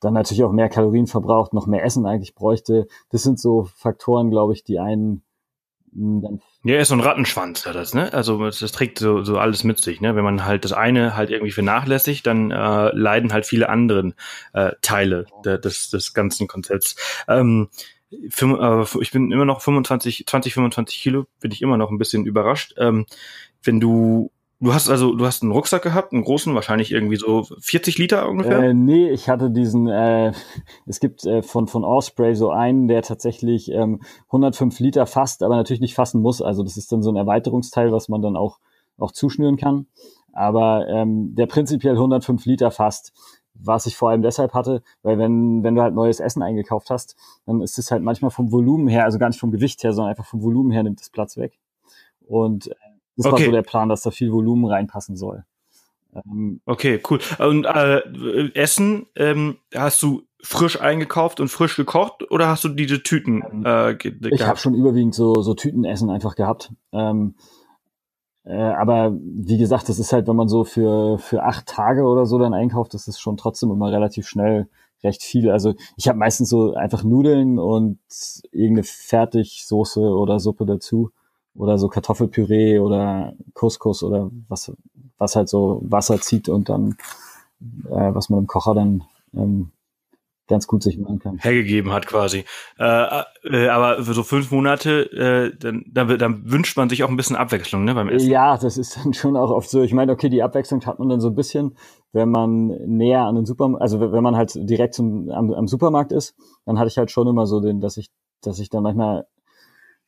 dann 0.02 0.14
natürlich 0.14 0.44
auch 0.44 0.52
mehr 0.52 0.68
Kalorien 0.68 1.08
verbraucht, 1.08 1.54
noch 1.54 1.68
mehr 1.68 1.86
Essen 1.86 2.06
eigentlich 2.06 2.36
bräuchte, 2.36 2.88
das 3.10 3.24
sind 3.24 3.40
so 3.40 3.70
Faktoren, 3.76 4.30
glaube 4.30 4.54
ich, 4.54 4.64
die 4.64 4.80
einen 4.80 5.24
hm, 5.94 6.40
ja, 6.64 6.80
ist 6.80 6.90
so 6.90 6.96
ein 6.96 7.02
Rattenschwanz, 7.02 7.66
ja, 7.66 7.74
das, 7.74 7.94
ne? 7.94 8.14
Also 8.14 8.44
das, 8.46 8.60
das 8.60 8.72
trägt 8.72 9.00
so, 9.00 9.24
so 9.24 9.38
alles 9.38 9.64
mit 9.64 9.80
sich, 9.80 10.00
ne? 10.00 10.16
Wenn 10.16 10.24
man 10.24 10.46
halt 10.46 10.64
das 10.64 10.74
eine 10.74 11.18
halt 11.18 11.32
irgendwie 11.32 11.52
vernachlässigt, 11.52 12.26
dann 12.26 12.52
äh, 12.52 12.96
leiden 12.96 13.34
halt 13.34 13.46
viele 13.46 13.68
anderen 13.68 14.14
äh, 14.54 14.72
Teile 14.82 15.26
der, 15.44 15.58
des, 15.58 15.90
des 15.90 16.14
ganzen 16.14 16.48
Konzepts. 16.48 16.96
Ähm, 17.28 17.70
äh, 18.12 18.84
ich 19.02 19.12
bin 19.12 19.32
immer 19.32 19.46
noch 19.46 19.62
25, 19.62 20.26
20, 20.28 20.54
25 20.54 21.02
Kilo, 21.02 21.26
bin 21.42 21.52
ich 21.52 21.62
immer 21.62 21.78
noch 21.78 21.92
ein 21.92 21.98
bisschen 21.98 22.26
überrascht. 22.26 22.74
Ähm, 22.78 23.06
wenn 23.64 23.80
du 23.80 24.32
Du 24.62 24.76
hast 24.76 24.90
also, 24.90 25.16
du 25.16 25.26
hast 25.26 25.42
einen 25.42 25.52
Rucksack 25.52 25.82
gehabt, 25.82 26.14
einen 26.14 26.24
großen, 26.24 26.54
wahrscheinlich 26.54 26.92
irgendwie 26.92 27.16
so 27.16 27.44
40 27.60 27.98
Liter 27.98 28.30
ungefähr? 28.30 28.60
Äh, 28.60 28.74
nee, 28.76 29.10
ich 29.10 29.28
hatte 29.28 29.50
diesen, 29.50 29.88
äh, 29.88 30.34
es 30.86 31.00
gibt 31.00 31.26
äh, 31.26 31.42
von, 31.42 31.68
von 31.68 31.84
Osprey 31.84 32.36
so 32.36 32.52
einen, 32.52 32.88
der 32.88 33.02
tatsächlich 33.02 33.72
ähm, 33.72 34.02
105 34.28 34.80
Liter 34.80 35.08
fasst, 35.08 35.42
aber 35.42 35.56
natürlich 35.56 35.82
nicht 35.82 35.96
fassen 35.96 36.22
muss. 36.22 36.44
Also 36.44 36.62
das 36.62 36.78
ist 36.78 36.92
dann 36.92 37.02
so 37.02 37.12
ein 37.12 37.16
Erweiterungsteil, 37.16 37.92
was 37.92 38.08
man 38.08 38.22
dann 38.22 38.36
auch, 38.36 38.60
auch 39.00 39.12
zuschnüren 39.12 39.58
kann. 39.58 39.88
Aber 40.32 40.88
ähm, 40.88 41.34
der 41.34 41.48
prinzipiell 41.48 41.96
105 41.96 42.46
Liter 42.46 42.70
fasst, 42.70 43.14
was 43.56 43.88
ich 43.88 43.98
vor 43.98 44.12
allem 44.12 44.22
deshalb 44.22 44.54
hatte, 44.54 44.84
weil 45.02 45.18
wenn, 45.18 45.64
wenn 45.64 45.74
du 45.74 45.82
halt 45.82 45.96
neues 45.96 46.20
Essen 46.20 46.44
eingekauft 46.44 46.92
hast, 46.92 47.16
dann 47.48 47.62
ist 47.62 47.80
es 47.80 47.90
halt 47.90 48.04
manchmal 48.04 48.30
vom 48.30 48.52
Volumen 48.52 48.88
her, 48.88 49.06
also 49.06 49.18
gar 49.18 49.28
nicht 49.28 49.40
vom 49.40 49.52
Gewicht 49.52 49.84
her, 49.84 49.94
sondern 49.94 50.12
einfach 50.12 50.26
vom 50.26 50.44
Volumen 50.44 50.70
her 50.70 50.84
nimmt 50.84 51.02
es 51.02 51.10
Platz 51.10 51.36
weg. 51.36 51.58
Und 52.28 52.68
äh, 52.68 52.76
das 53.26 53.34
okay. 53.34 53.44
war 53.44 53.46
so 53.48 53.52
der 53.52 53.62
Plan, 53.64 53.90
dass 53.90 54.02
da 54.02 54.12
viel 54.12 54.32
Volumen 54.32 54.66
reinpassen 54.66 55.16
soll. 55.16 55.44
Ähm, 56.14 56.62
okay, 56.66 57.02
cool. 57.10 57.20
Und 57.40 57.66
äh, 57.66 58.02
Essen, 58.54 59.08
ähm, 59.16 59.58
hast 59.74 60.02
du 60.04 60.24
frisch 60.44 60.82
eingekauft 60.82 61.40
und 61.40 61.50
frisch 61.50 61.76
gekocht 61.76 62.30
oder 62.32 62.48
hast 62.48 62.64
du 62.64 62.70
diese 62.70 63.04
Tüten 63.04 63.44
ähm, 63.64 63.66
äh, 63.66 63.94
Ich 64.30 64.44
habe 64.44 64.58
schon 64.58 64.74
überwiegend 64.74 65.14
so, 65.14 65.42
so 65.42 65.54
Tütenessen 65.54 66.10
einfach 66.10 66.36
gehabt. 66.36 66.74
Ähm, 66.92 67.36
äh, 68.44 68.56
aber 68.56 69.16
wie 69.22 69.58
gesagt, 69.58 69.88
das 69.88 70.00
ist 70.00 70.14
halt, 70.14 70.28
wenn 70.28 70.36
man 70.36 70.48
so 70.48 70.64
für, 70.64 71.20
für 71.20 71.44
acht 71.44 71.68
Tage 71.68 72.04
oder 72.04 72.26
so 72.26 72.40
dann 72.40 72.54
einkauft, 72.54 72.94
das 72.94 73.08
ist 73.08 73.20
schon 73.20 73.38
trotzdem 73.38 73.72
immer 73.72 73.92
relativ 73.92 74.28
schnell 74.28 74.68
recht 75.04 75.24
viel. 75.24 75.50
Also 75.52 75.76
ich 75.96 76.08
habe 76.08 76.18
meistens 76.18 76.50
so 76.50 76.74
einfach 76.74 77.04
Nudeln 77.04 77.60
und 77.60 78.00
irgendeine 78.52 78.84
Fertigsoße 78.84 80.02
oder 80.02 80.40
Suppe 80.40 80.66
dazu 80.66 81.12
oder 81.56 81.78
so 81.78 81.88
Kartoffelpüree 81.88 82.80
oder 82.80 83.34
Couscous 83.54 84.04
oder 84.04 84.30
was, 84.48 84.72
was 85.18 85.36
halt 85.36 85.50
so 85.50 85.82
Wasser 85.84 86.20
zieht 86.20 86.50
und 86.50 86.70
dann, 86.70 86.98
äh, 87.90 88.14
was 88.14 88.30
man 88.30 88.42
im 88.42 88.48
Kocher 88.48 88.74
dann 88.74 89.04
ähm, 89.34 89.72
ganz 90.52 90.68
gut 90.68 90.84
sich 90.84 90.98
machen 90.98 91.20
kann. 91.20 91.38
Hergegeben 91.38 91.94
hat 91.94 92.08
quasi. 92.08 92.44
Äh, 92.78 93.24
äh, 93.44 93.70
aber 93.70 94.04
für 94.04 94.14
so 94.14 94.22
fünf 94.24 94.52
Monate, 94.52 95.10
äh, 95.14 95.58
dann, 95.58 95.86
dann, 95.88 96.18
dann 96.18 96.52
wünscht 96.52 96.76
man 96.76 96.90
sich 96.90 97.04
auch 97.04 97.10
ein 97.10 97.16
bisschen 97.16 97.38
Abwechslung 97.38 97.86
ne, 97.86 97.96
beim 97.96 98.10
Essen. 98.10 98.30
Ja, 98.30 98.58
das 98.58 98.78
ist 98.78 98.98
dann 98.98 99.14
schon 99.14 99.38
auch 99.38 99.50
oft 99.50 99.70
so. 99.70 99.82
Ich 99.82 99.94
meine, 99.94 100.12
okay, 100.12 100.28
die 100.28 100.44
Abwechslung 100.44 100.86
hat 100.86 101.00
man 101.00 101.08
dann 101.08 101.22
so 101.22 101.30
ein 101.30 101.36
bisschen, 101.36 101.78
wenn 102.12 102.30
man 102.30 102.68
näher 102.68 103.22
an 103.22 103.36
den 103.36 103.46
Supermarkt, 103.46 103.82
also 103.82 104.12
wenn 104.12 104.24
man 104.24 104.36
halt 104.36 104.52
direkt 104.56 104.94
zum, 104.94 105.30
am, 105.30 105.54
am 105.54 105.68
Supermarkt 105.68 106.12
ist, 106.12 106.36
dann 106.66 106.78
hatte 106.78 106.90
ich 106.90 106.98
halt 106.98 107.12
schon 107.12 107.28
immer 107.28 107.48
so 107.48 107.62
den, 107.62 107.80
dass 107.80 107.96
ich, 107.96 108.10
dass 108.42 108.60
ich 108.60 108.70
dann 108.70 108.84
manchmal 108.84 109.28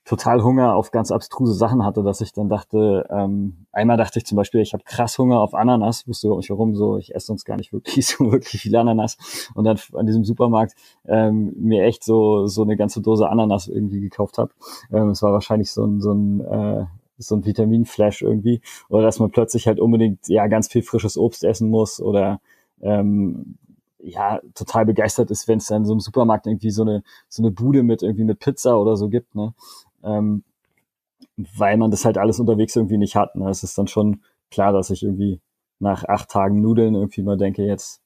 total 0.06 0.44
Hunger 0.44 0.76
auf 0.76 0.92
ganz 0.92 1.12
abstruse 1.12 1.54
Sachen 1.54 1.86
hatte, 1.86 2.04
dass 2.04 2.20
ich 2.22 2.34
dann 2.34 2.50
dachte, 2.50 3.08
ähm, 3.10 3.66
einmal 3.72 3.98
dachte 3.98 4.20
ich 4.20 4.26
zum 4.26 4.36
Beispiel, 4.36 4.62
ich 4.62 4.74
habe 4.74 4.84
krass 4.84 5.18
Hunger 5.18 5.40
auf 5.40 5.54
Ananas, 5.54 6.08
wusste 6.08 6.28
überhaupt 6.28 6.44
nicht 6.44 6.50
warum, 6.50 6.76
so 6.76 6.98
ich 6.98 7.16
esse 7.16 7.28
sonst 7.28 7.46
gar 7.46 7.56
nicht 7.56 7.72
wirklich 7.72 8.06
so 8.08 8.32
wirklich 8.32 8.62
viel 8.62 8.76
Ananas 8.76 9.18
und 9.56 9.64
dann 9.64 9.80
an 9.94 10.06
diesem 10.06 10.26
Supermarkt 10.26 10.74
ähm, 11.06 11.54
mir 11.58 11.84
echt 11.84 12.04
so 12.04 12.48
so 12.48 12.64
eine 12.64 12.76
ganze 12.76 13.02
Dose 13.02 13.30
Ananas 13.30 13.68
irgendwie 13.68 14.02
gekauft 14.02 14.38
habe. 14.38 14.52
Ähm, 14.92 15.10
es 15.10 15.22
war 15.22 15.32
wahrscheinlich 15.32 15.72
so 15.72 15.86
ein 15.86 16.02
so 16.02 16.12
ein 16.14 16.42
äh, 16.42 16.86
so 17.18 17.36
ein 17.36 17.46
Vitaminflash 17.46 18.24
irgendwie 18.24 18.62
oder 18.90 19.04
dass 19.04 19.20
man 19.20 19.32
plötzlich 19.32 19.68
halt 19.68 19.80
unbedingt 19.80 20.28
ja 20.28 20.48
ganz 20.48 20.68
viel 20.68 20.82
frisches 20.84 21.18
Obst 21.18 21.44
essen 21.46 21.70
muss 21.70 22.02
oder 22.02 22.42
ähm, 22.82 23.56
ja 24.00 24.42
total 24.54 24.86
begeistert 24.86 25.32
ist, 25.32 25.48
wenn 25.48 25.60
es 25.60 25.68
dann 25.68 25.86
so 25.86 25.94
im 25.94 26.00
Supermarkt 26.00 26.46
irgendwie 26.46 26.72
so 26.72 26.82
eine 26.82 27.04
so 27.30 27.42
eine 27.42 27.52
Bude 27.52 27.84
mit 27.84 28.04
irgendwie 28.04 28.26
mit 28.26 28.40
Pizza 28.40 28.80
oder 28.80 28.98
so 28.98 29.10
gibt, 29.10 29.36
ne? 29.36 29.54
Ähm, 30.04 30.44
weil 31.38 31.78
man 31.78 31.92
das 31.92 32.06
halt 32.06 32.18
alles 32.18 32.40
unterwegs 32.40 32.76
irgendwie 32.76 32.98
nicht 32.98 33.16
hat. 33.16 33.36
Ne? 33.36 33.50
Es 33.50 33.64
ist 33.64 33.78
dann 33.78 33.88
schon 33.88 34.22
klar, 34.52 34.74
dass 34.74 34.90
ich 34.90 35.04
irgendwie 35.04 35.42
nach 35.80 36.04
acht 36.06 36.30
Tagen 36.30 36.62
Nudeln 36.62 36.96
irgendwie 36.96 37.24
mal 37.24 37.38
denke, 37.38 37.64
jetzt, 37.64 38.02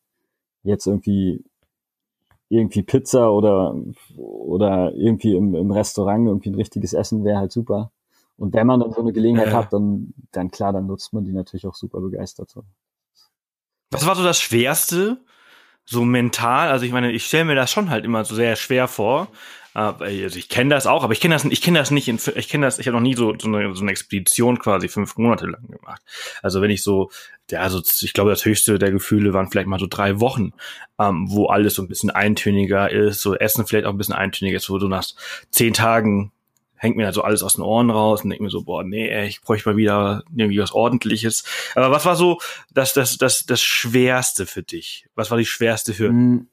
jetzt 0.64 0.88
irgendwie 0.88 1.44
irgendwie 2.50 2.84
Pizza 2.84 3.32
oder 3.32 3.76
oder 4.16 4.94
irgendwie 4.96 5.36
im, 5.36 5.54
im 5.54 5.72
Restaurant 5.72 6.28
irgendwie 6.28 6.50
ein 6.50 6.56
richtiges 6.56 6.94
Essen 6.94 7.26
wäre 7.26 7.40
halt 7.40 7.52
super. 7.52 7.92
Und 8.38 8.54
wenn 8.54 8.68
man 8.68 8.80
dann 8.80 8.94
so 8.94 9.02
eine 9.02 9.14
Gelegenheit 9.14 9.50
äh. 9.50 9.54
hat, 9.54 9.74
dann, 9.74 10.14
dann 10.32 10.52
klar, 10.52 10.72
dann 10.72 10.88
nutzt 10.88 11.12
man 11.12 11.26
die 11.26 11.34
natürlich 11.34 11.66
auch 11.66 11.76
super 11.76 12.00
begeistert. 12.00 12.56
Was 13.92 14.06
war 14.06 14.16
so 14.16 14.24
das 14.24 14.40
Schwerste, 14.40 15.22
so 15.88 16.06
mental? 16.06 16.70
Also 16.70 16.86
ich 16.86 16.92
meine, 16.92 17.12
ich 17.12 17.26
stelle 17.26 17.46
mir 17.46 17.56
das 17.56 17.72
schon 17.72 17.90
halt 17.90 18.06
immer 18.06 18.24
so 18.24 18.36
sehr 18.36 18.56
schwer 18.56 18.88
vor, 18.88 19.30
äh, 19.78 20.24
also 20.24 20.38
ich 20.38 20.50
kenne 20.50 20.72
das 20.74 20.88
auch, 20.88 21.04
aber 21.04 21.14
ich 21.14 21.22
kenne 21.22 21.36
das, 21.36 21.46
ich 21.46 21.62
kenne 21.62 21.80
das 21.80 21.92
nicht. 21.92 22.08
In, 22.08 22.20
ich 22.36 22.50
kenne 22.50 22.66
das. 22.66 22.80
Ich 22.80 22.88
habe 22.88 22.98
noch 22.98 23.02
nie 23.02 23.14
so, 23.14 23.36
so, 23.40 23.48
eine, 23.48 23.74
so 23.76 23.82
eine 23.84 23.92
Expedition 23.92 24.60
quasi 24.60 24.88
fünf 24.90 25.18
Monate 25.18 25.46
lang 25.46 25.68
gemacht. 25.68 26.02
Also 26.42 26.62
wenn 26.62 26.72
ich 26.72 26.84
so, 26.84 27.12
ja, 27.52 27.62
also 27.62 27.82
ich 28.02 28.14
glaube, 28.14 28.32
das 28.32 28.44
höchste 28.44 28.80
der 28.80 28.92
Gefühle 28.92 29.34
waren 29.34 29.50
vielleicht 29.50 29.68
mal 29.68 29.80
so 29.80 29.88
drei 29.88 30.20
Wochen, 30.20 30.54
ähm, 31.00 31.28
wo 31.30 31.46
alles 31.46 31.76
so 31.76 31.84
ein 31.84 31.88
bisschen 31.88 32.10
eintöniger 32.10 32.90
ist, 32.90 33.22
so 33.22 33.36
Essen 33.36 33.68
vielleicht 33.68 33.86
auch 33.86 33.92
ein 33.92 33.98
bisschen 33.98 34.16
eintöniger 34.16 34.58
ist, 34.58 34.70
wo 34.70 34.80
du 34.80 34.88
nach 34.88 35.06
zehn 35.52 35.74
Tagen 35.74 36.32
hängt 36.78 36.96
mir 36.96 37.06
halt 37.06 37.16
so 37.16 37.24
alles 37.24 37.44
aus 37.44 37.54
den 37.54 37.64
Ohren 37.64 37.90
raus 37.90 38.24
und 38.24 38.30
denke 38.30 38.44
mir 38.44 38.50
so, 38.50 38.64
boah, 38.64 38.84
nee, 38.84 39.26
ich 39.26 39.42
bräuchte 39.42 39.70
mal 39.70 39.78
wieder 39.78 40.24
irgendwie 40.36 40.60
was 40.60 40.72
Ordentliches. 40.72 41.44
Aber 41.76 41.92
was 41.92 42.06
war 42.06 42.16
so 42.16 42.40
das, 42.74 42.94
das, 42.94 43.18
das, 43.18 43.46
das 43.46 43.62
Schwerste 43.62 44.46
für 44.46 44.64
dich? 44.64 45.08
Was 45.16 45.32
war 45.32 45.38
die 45.38 45.46
schwerste 45.46 45.98
Hürde? 45.98 46.14
Hm, 46.14 46.48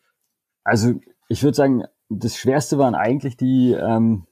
also 0.64 0.94
ich 1.28 1.42
würde 1.42 1.56
sagen, 1.56 1.84
das 2.08 2.36
Schwerste 2.36 2.78
waren 2.78 2.94
eigentlich 2.94 3.36
die, 3.36 3.72
ähm, 3.72 4.26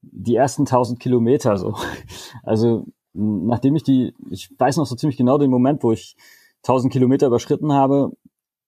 die 0.00 0.36
ersten 0.36 0.62
1000 0.62 0.98
Kilometer 0.98 1.56
so. 1.56 1.76
Also 2.42 2.86
nachdem 3.12 3.76
ich 3.76 3.82
die, 3.82 4.14
ich 4.30 4.50
weiß 4.58 4.76
noch 4.76 4.86
so 4.86 4.94
ziemlich 4.94 5.16
genau 5.16 5.38
den 5.38 5.50
Moment, 5.50 5.82
wo 5.82 5.92
ich 5.92 6.16
1000 6.62 6.92
Kilometer 6.92 7.26
überschritten 7.26 7.72
habe, 7.72 8.12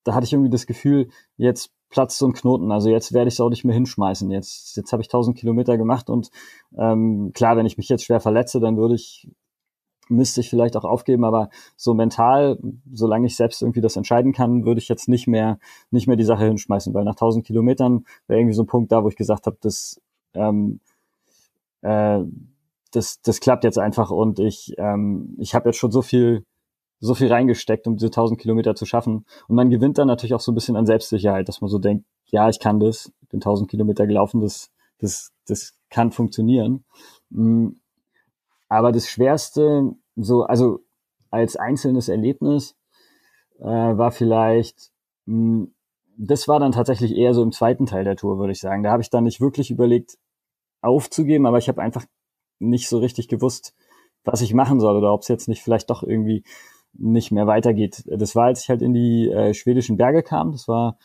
da 0.05 0.15
hatte 0.15 0.25
ich 0.25 0.33
irgendwie 0.33 0.51
das 0.51 0.67
Gefühl, 0.67 1.09
jetzt 1.37 1.71
platzt 1.93 2.19
so 2.19 2.27
ein 2.27 2.33
Knoten. 2.33 2.73
Also 2.73 2.91
jetzt 2.91 3.13
werde 3.13 3.29
ich 3.29 3.35
es 3.35 3.41
auch 3.41 3.51
nicht 3.51 3.65
mehr 3.65 3.75
hinschmeißen. 3.75 4.31
Jetzt, 4.31 4.77
jetzt 4.77 4.93
habe 4.93 5.03
ich 5.03 5.09
1000 5.09 5.39
Kilometer 5.39 5.79
gemacht 5.79 6.11
und 6.11 6.31
ähm, 6.77 7.31
klar, 7.35 7.57
wenn 7.57 7.67
ich 7.67 7.77
mich 7.77 7.89
jetzt 7.89 8.05
schwer 8.05 8.19
verletze, 8.21 8.59
dann 8.59 8.77
würde 8.77 8.95
ich 8.97 9.29
müsste 10.09 10.41
ich 10.41 10.51
vielleicht 10.51 10.77
auch 10.77 10.85
aufgeben, 10.85 11.25
aber 11.25 11.49
so 11.77 11.95
mental, 11.95 12.59
solange 12.93 13.27
ich 13.27 13.37
selbst 13.37 13.63
irgendwie 13.63 13.81
das 13.81 13.97
entscheiden 13.97 14.33
kann, 14.33 14.65
würde 14.67 14.81
ich 14.81 14.89
jetzt 14.89 15.09
nicht 15.09 15.27
mehr, 15.27 15.59
nicht 15.91 16.07
mehr 16.07 16.17
die 16.17 16.25
Sache 16.25 16.45
hinschmeißen, 16.45 16.93
weil 16.93 17.05
nach 17.05 17.15
1000 17.15 17.47
Kilometern 17.47 18.05
wäre 18.27 18.41
irgendwie 18.41 18.55
so 18.55 18.65
ein 18.65 18.67
Punkt 18.67 18.93
da, 18.93 19.05
wo 19.05 19.09
ich 19.09 19.17
gesagt 19.17 19.47
habe, 19.47 19.57
das, 19.61 20.03
ähm, 20.35 20.81
äh, 21.83 22.21
das, 22.91 23.23
das 23.23 23.41
klappt 23.41 23.65
jetzt 23.65 23.79
einfach 23.79 24.11
und 24.11 24.39
ich, 24.39 24.75
ähm, 24.77 25.37
ich 25.39 25.55
habe 25.55 25.69
jetzt 25.69 25.79
schon 25.79 25.93
so 25.93 26.03
viel, 26.03 26.45
so 27.03 27.15
viel 27.15 27.27
reingesteckt, 27.27 27.87
um 27.89 27.97
diese 27.97 28.07
1000 28.07 28.41
Kilometer 28.41 28.77
zu 28.77 28.87
schaffen. 28.87 29.27
Und 29.49 29.57
man 29.57 29.71
gewinnt 29.71 29.99
dann 29.99 30.07
natürlich 30.07 30.35
auch 30.35 30.41
so 30.41 30.53
ein 30.53 30.55
bisschen 30.55 30.77
an 30.77 30.87
Selbstsicherheit, 30.87 31.49
dass 31.49 31.61
man 31.61 31.69
so 31.69 31.79
denkt, 31.79 32.07
ja, 32.27 32.49
ich 32.49 32.61
kann 32.61 32.79
das, 32.79 33.13
den 33.33 33.39
1000 33.39 33.69
Kilometer 33.69 34.07
gelaufen, 34.07 34.41
das, 34.41 34.71
das, 34.99 35.33
das 35.47 35.75
kann 35.91 36.13
funktionieren. 36.13 36.85
Mm, 37.31 37.71
aber 38.69 38.93
das 38.93 39.09
Schwerste, 39.09 39.93
so, 40.15 40.45
also 40.45 40.79
als 41.31 41.57
einzelnes 41.57 42.09
Erlebnis, 42.09 42.77
äh, 43.59 43.65
war 43.65 44.13
vielleicht, 44.13 44.93
mh, 45.27 45.35
hm, 45.35 45.75
das 46.17 46.47
war 46.47 46.61
dann 46.61 46.73
tatsächlich 46.73 47.17
eher 47.17 47.35
so 47.35 47.43
im 47.43 47.53
zweiten 47.53 47.87
Teil 47.87 48.05
der 48.05 48.17
Tour, 48.17 48.39
würde 48.39 48.53
ich 48.53 48.61
sagen. 48.61 48.83
Da 48.83 48.93
habe 48.93 49.03
ich 49.03 49.11
dann 49.11 49.25
nicht 49.25 49.41
wirklich 49.41 49.71
überlegt, 49.71 50.19
aufzugeben, 50.83 51.47
aber 51.47 51.59
ich 51.59 51.69
habe 51.69 51.81
einfach 51.83 52.05
nicht 52.59 52.89
so 52.89 52.99
richtig 52.99 53.29
gewusst, 53.29 53.75
was 54.25 54.41
ich 54.41 54.55
machen 54.55 54.79
soll 54.79 54.97
oder 54.97 55.13
ob 55.13 55.23
es 55.23 55.29
jetzt 55.29 55.49
nicht 55.49 55.63
vielleicht 55.63 55.91
doch 55.91 56.03
irgendwie 56.03 56.45
nicht 56.95 57.33
mehr 57.33 57.47
weitergeht. 57.47 58.05
Das 58.07 58.37
war, 58.37 58.47
als 58.47 58.63
ich 58.63 58.69
halt 58.69 58.83
in 58.83 58.93
die 58.93 59.29
äh, 59.29 59.55
schwedischen 59.55 59.97
Berge 59.97 60.23
kam. 60.23 60.53
Das 60.53 60.69
war 60.69 60.97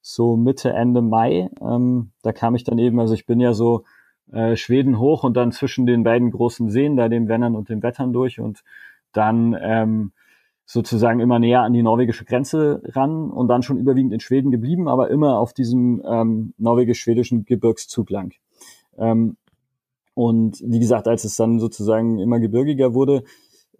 so 0.00 0.36
Mitte, 0.36 0.72
Ende 0.72 1.02
Mai. 1.02 1.50
Ähm, 1.60 2.10
da 2.22 2.32
kam 2.32 2.54
ich 2.54 2.64
dann 2.64 2.78
eben, 2.78 3.00
also 3.00 3.14
ich 3.14 3.26
bin 3.26 3.40
ja 3.40 3.52
so 3.54 3.84
äh, 4.32 4.56
Schweden 4.56 4.98
hoch 4.98 5.24
und 5.24 5.36
dann 5.36 5.52
zwischen 5.52 5.86
den 5.86 6.02
beiden 6.02 6.30
großen 6.30 6.70
Seen, 6.70 6.96
da 6.96 7.08
dem 7.08 7.28
Wennern 7.28 7.54
und 7.54 7.68
dem 7.68 7.82
Wettern 7.82 8.12
durch 8.12 8.40
und 8.40 8.62
dann 9.12 9.56
ähm, 9.60 10.12
sozusagen 10.64 11.20
immer 11.20 11.38
näher 11.38 11.62
an 11.62 11.72
die 11.72 11.82
norwegische 11.82 12.24
Grenze 12.24 12.82
ran 12.84 13.30
und 13.30 13.48
dann 13.48 13.62
schon 13.62 13.78
überwiegend 13.78 14.12
in 14.12 14.20
Schweden 14.20 14.50
geblieben, 14.50 14.88
aber 14.88 15.10
immer 15.10 15.38
auf 15.38 15.52
diesem 15.52 16.02
ähm, 16.04 16.54
norwegisch-schwedischen 16.58 17.44
Gebirgszug 17.44 18.10
lang. 18.10 18.34
Ähm, 18.98 19.36
und 20.14 20.62
wie 20.64 20.80
gesagt, 20.80 21.06
als 21.08 21.24
es 21.24 21.36
dann 21.36 21.60
sozusagen 21.60 22.18
immer 22.18 22.40
gebirgiger 22.40 22.94
wurde, 22.94 23.22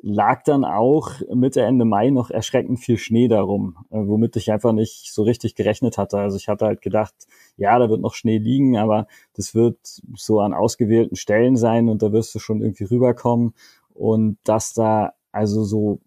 lag 0.02 0.42
dann 0.44 0.64
auch 0.64 1.10
Mitte, 1.32 1.62
Ende 1.62 1.84
Mai 1.84 2.10
noch 2.10 2.30
erschreckend 2.30 2.80
viel 2.80 2.98
Schnee 2.98 3.28
darum, 3.28 3.76
äh, 3.90 3.96
womit 3.98 4.36
ich 4.36 4.52
einfach 4.52 4.72
nicht 4.72 5.12
so 5.12 5.22
richtig 5.22 5.54
gerechnet 5.54 5.98
hatte. 5.98 6.18
Also 6.18 6.36
ich 6.36 6.48
hatte 6.48 6.66
halt 6.66 6.82
gedacht, 6.82 7.14
ja, 7.56 7.78
da 7.78 7.88
wird 7.88 8.00
noch 8.00 8.14
Schnee 8.14 8.38
liegen, 8.38 8.76
aber 8.76 9.06
das 9.34 9.54
wird 9.54 9.78
so 10.14 10.40
an 10.40 10.54
ausgewählten 10.54 11.16
Stellen 11.16 11.56
sein 11.56 11.88
und 11.88 12.02
da 12.02 12.12
wirst 12.12 12.34
du 12.34 12.38
schon 12.38 12.60
irgendwie 12.60 12.84
rüberkommen. 12.84 13.54
Und 13.94 14.38
dass 14.44 14.74
da 14.74 15.14
also 15.32 15.64
so 15.64 16.00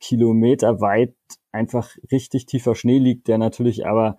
kilometerweit 0.00 1.14
einfach 1.52 1.90
richtig 2.10 2.46
tiefer 2.46 2.74
Schnee 2.74 2.98
liegt, 2.98 3.28
der 3.28 3.38
natürlich 3.38 3.86
aber 3.86 4.16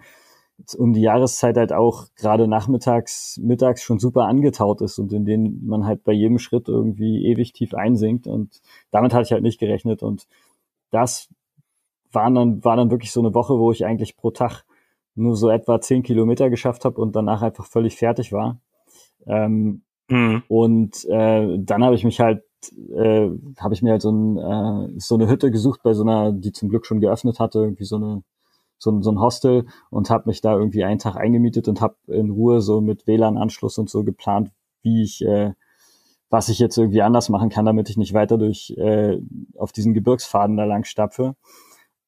um 0.77 0.93
die 0.93 1.01
Jahreszeit 1.01 1.57
halt 1.57 1.73
auch 1.73 2.07
gerade 2.15 2.47
nachmittags, 2.47 3.39
mittags 3.41 3.83
schon 3.83 3.99
super 3.99 4.25
angetaut 4.25 4.81
ist 4.81 4.99
und 4.99 5.11
in 5.13 5.25
denen 5.25 5.65
man 5.65 5.85
halt 5.85 6.03
bei 6.03 6.13
jedem 6.13 6.39
Schritt 6.39 6.69
irgendwie 6.69 7.25
ewig 7.25 7.53
tief 7.53 7.73
einsinkt 7.73 8.27
und 8.27 8.61
damit 8.91 9.13
hatte 9.13 9.23
ich 9.23 9.31
halt 9.31 9.43
nicht 9.43 9.59
gerechnet 9.59 10.01
und 10.01 10.27
das 10.91 11.29
waren 12.11 12.35
dann, 12.35 12.63
war 12.63 12.77
dann 12.77 12.91
wirklich 12.91 13.11
so 13.11 13.19
eine 13.19 13.33
Woche, 13.33 13.59
wo 13.59 13.71
ich 13.71 13.85
eigentlich 13.85 14.15
pro 14.15 14.31
Tag 14.31 14.63
nur 15.15 15.35
so 15.35 15.49
etwa 15.49 15.81
zehn 15.81 16.03
Kilometer 16.03 16.49
geschafft 16.49 16.85
habe 16.85 17.01
und 17.01 17.15
danach 17.15 17.41
einfach 17.41 17.65
völlig 17.65 17.95
fertig 17.95 18.31
war. 18.31 18.59
Ähm, 19.25 19.81
mhm. 20.09 20.43
Und 20.47 21.05
äh, 21.05 21.57
dann 21.59 21.83
habe 21.83 21.95
ich 21.95 22.03
mich 22.03 22.19
halt 22.19 22.43
äh, 22.95 23.29
habe 23.59 23.73
ich 23.73 23.81
mir 23.81 23.91
halt 23.91 24.01
so, 24.01 24.11
ein, 24.11 24.37
äh, 24.37 24.99
so 24.99 25.15
eine 25.15 25.27
Hütte 25.29 25.51
gesucht 25.51 25.81
bei 25.83 25.93
so 25.93 26.03
einer, 26.03 26.31
die 26.31 26.51
zum 26.51 26.69
Glück 26.69 26.85
schon 26.85 26.99
geöffnet 26.99 27.39
hatte, 27.39 27.59
irgendwie 27.59 27.85
so 27.85 27.97
eine 27.97 28.23
so, 28.77 28.91
ein 28.91 29.01
so 29.01 29.11
ein 29.11 29.19
Hostel 29.19 29.65
und 29.89 30.09
habe 30.09 30.27
mich 30.27 30.41
da 30.41 30.53
irgendwie 30.53 30.83
einen 30.83 30.99
Tag 30.99 31.15
eingemietet 31.15 31.67
und 31.67 31.81
habe 31.81 31.95
in 32.07 32.31
Ruhe 32.31 32.61
so 32.61 32.81
mit 32.81 33.07
WLAN-Anschluss 33.07 33.77
und 33.77 33.89
so 33.89 34.03
geplant, 34.03 34.51
wie 34.81 35.03
ich 35.03 35.23
äh, 35.25 35.53
was 36.29 36.49
ich 36.49 36.59
jetzt 36.59 36.77
irgendwie 36.77 37.01
anders 37.01 37.29
machen 37.29 37.49
kann, 37.49 37.65
damit 37.65 37.89
ich 37.89 37.97
nicht 37.97 38.13
weiter 38.13 38.37
durch 38.37 38.73
äh, 38.77 39.19
auf 39.57 39.71
diesen 39.71 39.93
Gebirgsfaden 39.93 40.57
da 40.57 40.65
lang 40.65 40.83
stapfe. 40.83 41.35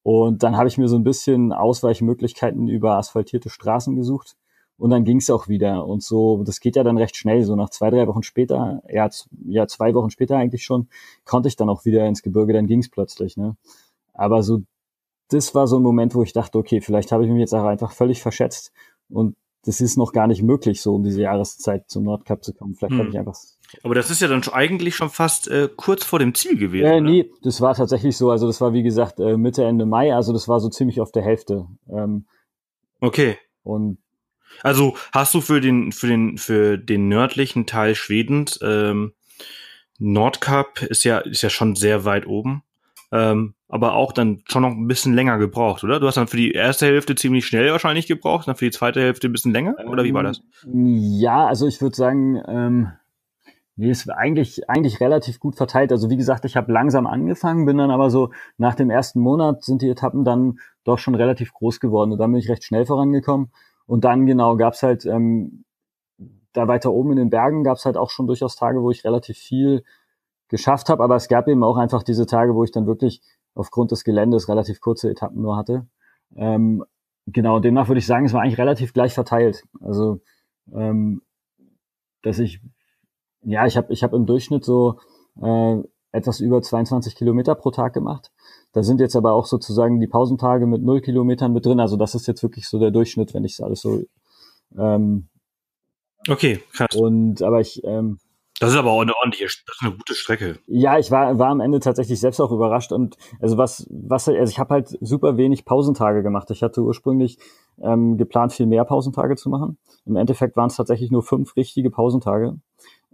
Und 0.03 0.43
dann 0.43 0.57
habe 0.57 0.67
ich 0.67 0.77
mir 0.77 0.87
so 0.87 0.95
ein 0.97 1.03
bisschen 1.03 1.53
Ausweichmöglichkeiten 1.53 2.67
über 2.67 2.97
asphaltierte 2.97 3.49
Straßen 3.49 3.95
gesucht 3.95 4.35
und 4.77 4.89
dann 4.89 5.03
ging 5.03 5.17
es 5.17 5.29
auch 5.29 5.47
wieder. 5.47 5.85
Und 5.85 6.03
so, 6.03 6.43
das 6.43 6.59
geht 6.59 6.75
ja 6.75 6.83
dann 6.83 6.97
recht 6.97 7.17
schnell. 7.17 7.43
So 7.43 7.55
nach 7.55 7.69
zwei, 7.69 7.89
drei 7.89 8.07
Wochen 8.07 8.23
später, 8.23 8.81
ja, 8.89 9.09
ja 9.45 9.67
zwei 9.67 9.93
Wochen 9.93 10.09
später 10.09 10.37
eigentlich 10.37 10.63
schon, 10.63 10.87
konnte 11.25 11.49
ich 11.49 11.55
dann 11.55 11.69
auch 11.69 11.85
wieder 11.85 12.05
ins 12.05 12.21
Gebirge, 12.21 12.53
dann 12.53 12.67
ging 12.67 12.79
es 12.79 12.89
plötzlich. 12.89 13.37
Ne? 13.37 13.57
Aber 14.13 14.43
so, 14.43 14.61
das 15.29 15.53
war 15.55 15.67
so 15.67 15.77
ein 15.77 15.83
Moment, 15.83 16.15
wo 16.15 16.23
ich 16.23 16.33
dachte, 16.33 16.57
okay, 16.57 16.81
vielleicht 16.81 17.11
habe 17.11 17.25
ich 17.25 17.29
mich 17.29 17.39
jetzt 17.39 17.53
auch 17.53 17.65
einfach 17.65 17.91
völlig 17.91 18.21
verschätzt 18.21 18.71
und 19.09 19.35
das 19.65 19.81
ist 19.81 19.97
noch 19.97 20.13
gar 20.13 20.27
nicht 20.27 20.43
möglich, 20.43 20.81
so 20.81 20.95
um 20.95 21.03
diese 21.03 21.23
Jahreszeit 21.23 21.89
zum 21.89 22.03
Nordkap 22.03 22.41
zu 22.41 22.53
kommen. 22.53 22.75
Vielleicht 22.75 22.93
hm. 22.93 22.99
habe 22.99 23.09
ich 23.09 23.19
einfach. 23.19 23.35
Aber 23.83 23.95
das 23.95 24.09
ist 24.09 24.21
ja 24.21 24.29
dann 24.29 24.41
eigentlich 24.53 24.95
schon 24.95 25.09
fast 25.09 25.49
äh, 25.49 25.67
kurz 25.75 26.05
vor 26.05 26.19
dem 26.19 26.33
Ziel 26.33 26.57
gewesen. 26.57 26.85
Äh, 26.85 27.01
nee, 27.01 27.31
das 27.41 27.59
war 27.59 27.75
tatsächlich 27.75 28.15
so. 28.15 28.31
Also 28.31 28.47
das 28.47 28.61
war 28.61 28.71
wie 28.71 28.83
gesagt 28.83 29.19
äh, 29.19 29.35
Mitte 29.35 29.65
Ende 29.65 29.85
Mai. 29.85 30.15
Also 30.15 30.31
das 30.31 30.47
war 30.47 30.61
so 30.61 30.69
ziemlich 30.69 31.01
auf 31.01 31.11
der 31.11 31.23
Hälfte. 31.23 31.67
Ähm, 31.89 32.27
okay. 33.01 33.37
Und 33.63 33.97
also 34.63 34.95
hast 35.11 35.33
du 35.33 35.41
für 35.41 35.59
den, 35.59 35.91
für 35.91 36.07
den, 36.07 36.37
für 36.37 36.77
den 36.77 37.09
nördlichen 37.09 37.65
Teil 37.65 37.95
Schwedens, 37.95 38.59
ähm, 38.63 39.13
Nordkap 39.99 40.81
ist 40.83 41.03
ja, 41.03 41.17
ist 41.19 41.41
ja 41.41 41.49
schon 41.49 41.75
sehr 41.75 42.05
weit 42.05 42.27
oben, 42.27 42.63
ähm, 43.11 43.53
aber 43.67 43.93
auch 43.93 44.11
dann 44.11 44.41
schon 44.47 44.61
noch 44.61 44.71
ein 44.71 44.87
bisschen 44.87 45.13
länger 45.13 45.37
gebraucht, 45.37 45.83
oder? 45.83 45.99
Du 45.99 46.07
hast 46.07 46.15
dann 46.15 46.27
für 46.27 46.37
die 46.37 46.51
erste 46.51 46.85
Hälfte 46.85 47.15
ziemlich 47.15 47.45
schnell 47.45 47.71
wahrscheinlich 47.71 48.07
gebraucht, 48.07 48.47
dann 48.47 48.55
für 48.55 48.65
die 48.65 48.71
zweite 48.71 49.01
Hälfte 49.01 49.27
ein 49.27 49.31
bisschen 49.31 49.53
länger, 49.53 49.75
oder 49.87 50.03
wie 50.03 50.13
war 50.13 50.23
das? 50.23 50.41
Ja, 50.65 51.45
also 51.45 51.67
ich 51.67 51.81
würde 51.81 51.95
sagen, 51.95 52.41
ähm, 52.47 52.91
Nee, 53.79 53.93
war 54.07 54.17
eigentlich, 54.17 54.67
eigentlich 54.67 54.99
relativ 54.99 55.39
gut 55.39 55.55
verteilt. 55.55 55.91
Also 55.91 56.09
wie 56.09 56.17
gesagt, 56.17 56.45
ich 56.45 56.57
habe 56.57 56.71
langsam 56.71 57.05
angefangen, 57.05 57.67
bin 57.67 57.77
dann 57.77 57.91
aber 57.91 58.09
so 58.09 58.31
nach 58.57 58.73
dem 58.73 58.89
ersten 58.89 59.19
Monat 59.19 59.63
sind 59.63 59.83
die 59.83 59.89
Etappen 59.89 60.25
dann 60.25 60.57
doch 60.83 60.97
schon 60.97 61.13
relativ 61.13 61.53
groß 61.53 61.79
geworden 61.79 62.11
und 62.11 62.17
dann 62.17 62.31
bin 62.31 62.39
ich 62.39 62.49
recht 62.49 62.63
schnell 62.63 62.87
vorangekommen. 62.87 63.51
Und 63.85 64.03
dann 64.03 64.25
genau 64.25 64.57
gab's 64.57 64.81
halt 64.81 65.05
ähm, 65.05 65.63
da 66.53 66.67
weiter 66.67 66.91
oben 66.91 67.11
in 67.11 67.17
den 67.17 67.29
Bergen 67.29 67.63
gab's 67.63 67.85
halt 67.85 67.97
auch 67.97 68.09
schon 68.09 68.25
durchaus 68.25 68.55
Tage, 68.55 68.81
wo 68.81 68.89
ich 68.89 69.05
relativ 69.05 69.37
viel 69.37 69.83
geschafft 70.49 70.89
habe, 70.89 71.03
aber 71.03 71.15
es 71.15 71.27
gab 71.27 71.47
eben 71.47 71.63
auch 71.63 71.77
einfach 71.77 72.03
diese 72.03 72.25
Tage, 72.25 72.55
wo 72.55 72.63
ich 72.63 72.71
dann 72.71 72.87
wirklich 72.87 73.21
aufgrund 73.53 73.91
des 73.91 74.03
Geländes 74.03 74.49
relativ 74.49 74.79
kurze 74.79 75.09
Etappen 75.09 75.41
nur 75.41 75.57
hatte. 75.57 75.87
Ähm, 76.35 76.83
genau, 77.25 77.59
demnach 77.59 77.87
würde 77.87 77.99
ich 77.99 78.05
sagen, 78.05 78.25
es 78.25 78.33
war 78.33 78.41
eigentlich 78.41 78.57
relativ 78.57 78.93
gleich 78.93 79.13
verteilt. 79.13 79.63
Also, 79.81 80.21
ähm, 80.73 81.21
dass 82.21 82.39
ich, 82.39 82.61
ja, 83.41 83.65
ich 83.65 83.77
habe 83.77 83.91
ich 83.93 84.03
hab 84.03 84.13
im 84.13 84.25
Durchschnitt 84.25 84.63
so 84.63 84.99
äh, 85.41 85.77
etwas 86.11 86.39
über 86.39 86.61
22 86.61 87.15
Kilometer 87.15 87.55
pro 87.55 87.71
Tag 87.71 87.93
gemacht. 87.93 88.31
Da 88.73 88.83
sind 88.83 88.99
jetzt 88.99 89.15
aber 89.15 89.33
auch 89.33 89.45
sozusagen 89.45 89.99
die 89.99 90.07
Pausentage 90.07 90.65
mit 90.65 90.83
null 90.83 91.01
Kilometern 91.01 91.53
mit 91.53 91.65
drin. 91.65 91.79
Also 91.79 91.97
das 91.97 92.15
ist 92.15 92.27
jetzt 92.27 92.43
wirklich 92.43 92.67
so 92.67 92.79
der 92.79 92.91
Durchschnitt, 92.91 93.33
wenn 93.33 93.45
ich 93.45 93.53
es 93.53 93.61
alles 93.61 93.81
so. 93.81 94.03
Ähm, 94.77 95.27
okay, 96.29 96.61
krass. 96.73 96.95
Und 96.95 97.41
aber 97.41 97.61
ich. 97.61 97.83
Ähm, 97.83 98.19
das 98.59 98.71
ist 98.71 98.77
aber 98.77 98.91
auch 98.91 99.01
eine 99.01 99.15
ordentliche, 99.15 99.45
das 99.45 99.75
ist 99.75 99.81
eine 99.81 99.91
gute 99.91 100.15
Strecke. 100.15 100.59
Ja, 100.67 100.97
ich 100.97 101.11
war, 101.11 101.37
war 101.37 101.49
am 101.49 101.59
Ende 101.59 101.79
tatsächlich 101.79 102.19
selbst 102.19 102.39
auch 102.39 102.51
überrascht 102.51 102.91
und 102.91 103.17
also 103.39 103.57
was, 103.57 103.87
was, 103.89 104.27
also 104.27 104.49
ich 104.51 104.59
habe 104.59 104.73
halt 104.73 104.97
super 105.01 105.37
wenig 105.37 105.65
Pausentage 105.65 106.23
gemacht. 106.23 106.49
Ich 106.51 106.63
hatte 106.63 106.81
ursprünglich 106.81 107.37
ähm, 107.81 108.17
geplant, 108.17 108.53
viel 108.53 108.65
mehr 108.65 108.85
Pausentage 108.85 109.35
zu 109.35 109.49
machen. 109.49 109.77
Im 110.05 110.15
Endeffekt 110.15 110.55
waren 110.57 110.67
es 110.67 110.75
tatsächlich 110.75 111.11
nur 111.11 111.23
fünf 111.23 111.55
richtige 111.55 111.91
Pausentage, 111.91 112.59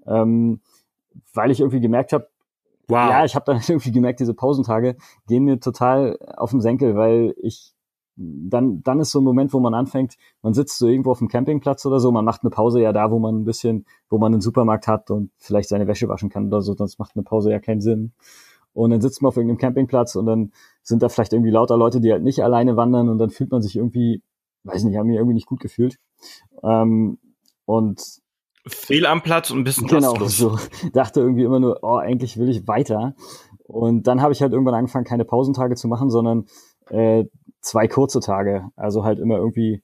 ähm, 0.06 0.62
weil 1.34 1.52
ich 1.52 1.60
irgendwie 1.60 1.82
gemerkt 1.82 2.14
habe, 2.14 2.28
Wow. 2.88 3.10
Ja, 3.10 3.26
ich 3.26 3.36
habe 3.36 3.46
dann 3.46 3.62
irgendwie 3.68 3.92
gemerkt, 3.92 4.20
diese 4.20 4.34
Pausentage 4.34 4.98
gehen 5.28 5.46
mir 5.46 5.60
total 5.60 6.18
auf 6.36 6.52
den 6.52 6.62
Senkel, 6.62 6.96
weil 6.96 7.34
ich 7.42 7.73
dann, 8.16 8.84
dann 8.84 9.00
ist 9.00 9.12
so 9.12 9.20
ein 9.20 9.24
Moment, 9.24 9.54
wo 9.54 9.60
man 9.60 9.74
anfängt, 9.74 10.18
man 10.42 10.54
sitzt 10.54 10.78
so 10.78 10.88
irgendwo 10.88 11.12
auf 11.12 11.20
dem 11.20 11.30
Campingplatz 11.30 11.86
oder 11.86 12.00
so, 12.00 12.12
man 12.12 12.26
macht 12.26 12.44
eine 12.44 12.52
Pause 12.52 12.82
ja 12.82 12.94
da, 12.94 13.12
wo 13.12 13.20
man 13.20 13.42
ein 13.42 13.46
bisschen, 13.46 13.86
wo 14.10 14.18
man 14.18 14.34
einen 14.34 14.42
Supermarkt 14.42 14.88
hat 14.88 15.10
und 15.10 15.32
vielleicht 15.38 15.70
seine 15.70 15.88
Wäsche 15.88 16.08
waschen 16.08 16.30
kann 16.30 16.48
oder 16.48 16.62
so, 16.62 16.76
sonst 16.76 17.00
macht 17.00 17.16
eine 17.16 17.24
Pause 17.24 17.52
ja 17.52 17.60
keinen 17.60 17.82
Sinn. 17.82 18.14
Und 18.74 18.90
dann 18.90 19.02
sitzt 19.02 19.22
man 19.22 19.30
auf 19.30 19.38
irgendeinem 19.38 19.60
Campingplatz 19.60 20.16
und 20.16 20.26
dann 20.26 20.52
sind 20.82 21.04
da 21.04 21.10
vielleicht 21.10 21.34
irgendwie 21.34 21.52
lauter 21.52 21.78
Leute, 21.78 22.02
die 22.02 22.12
halt 22.12 22.24
nicht 22.24 22.44
alleine 22.44 22.76
wandern 22.76 23.10
und 23.10 23.18
dann 23.18 23.30
fühlt 23.30 23.52
man 23.52 23.62
sich 23.62 23.76
irgendwie, 23.76 24.22
weiß 24.64 24.84
nicht, 24.84 24.98
haben 24.98 25.08
mir 25.08 25.18
irgendwie 25.18 25.36
nicht 25.36 25.48
gut 25.48 25.60
gefühlt. 25.60 25.98
Ähm, 26.64 27.18
und 27.66 28.02
Fehl 28.66 29.06
am 29.06 29.22
Platz 29.22 29.52
und 29.52 29.60
ein 29.60 29.64
bisschen 29.64 29.88
Genau, 29.88 30.16
so. 30.26 30.58
Dachte 30.94 31.20
irgendwie 31.20 31.44
immer 31.44 31.60
nur, 31.60 31.80
oh, 31.82 31.98
eigentlich 31.98 32.38
will 32.38 32.50
ich 32.50 32.68
weiter. 32.68 33.16
Und 33.66 34.08
dann 34.08 34.22
habe 34.22 34.34
ich 34.34 34.42
halt 34.42 34.54
irgendwann 34.54 34.76
angefangen, 34.76 35.06
keine 35.06 35.26
Pausentage 35.26 35.76
zu 35.76 35.88
machen, 35.88 36.10
sondern 36.10 36.46
äh, 36.90 37.26
zwei 37.64 37.88
kurze 37.88 38.20
Tage. 38.20 38.70
Also 38.76 39.04
halt 39.04 39.20
immer 39.20 39.38
irgendwie 39.38 39.82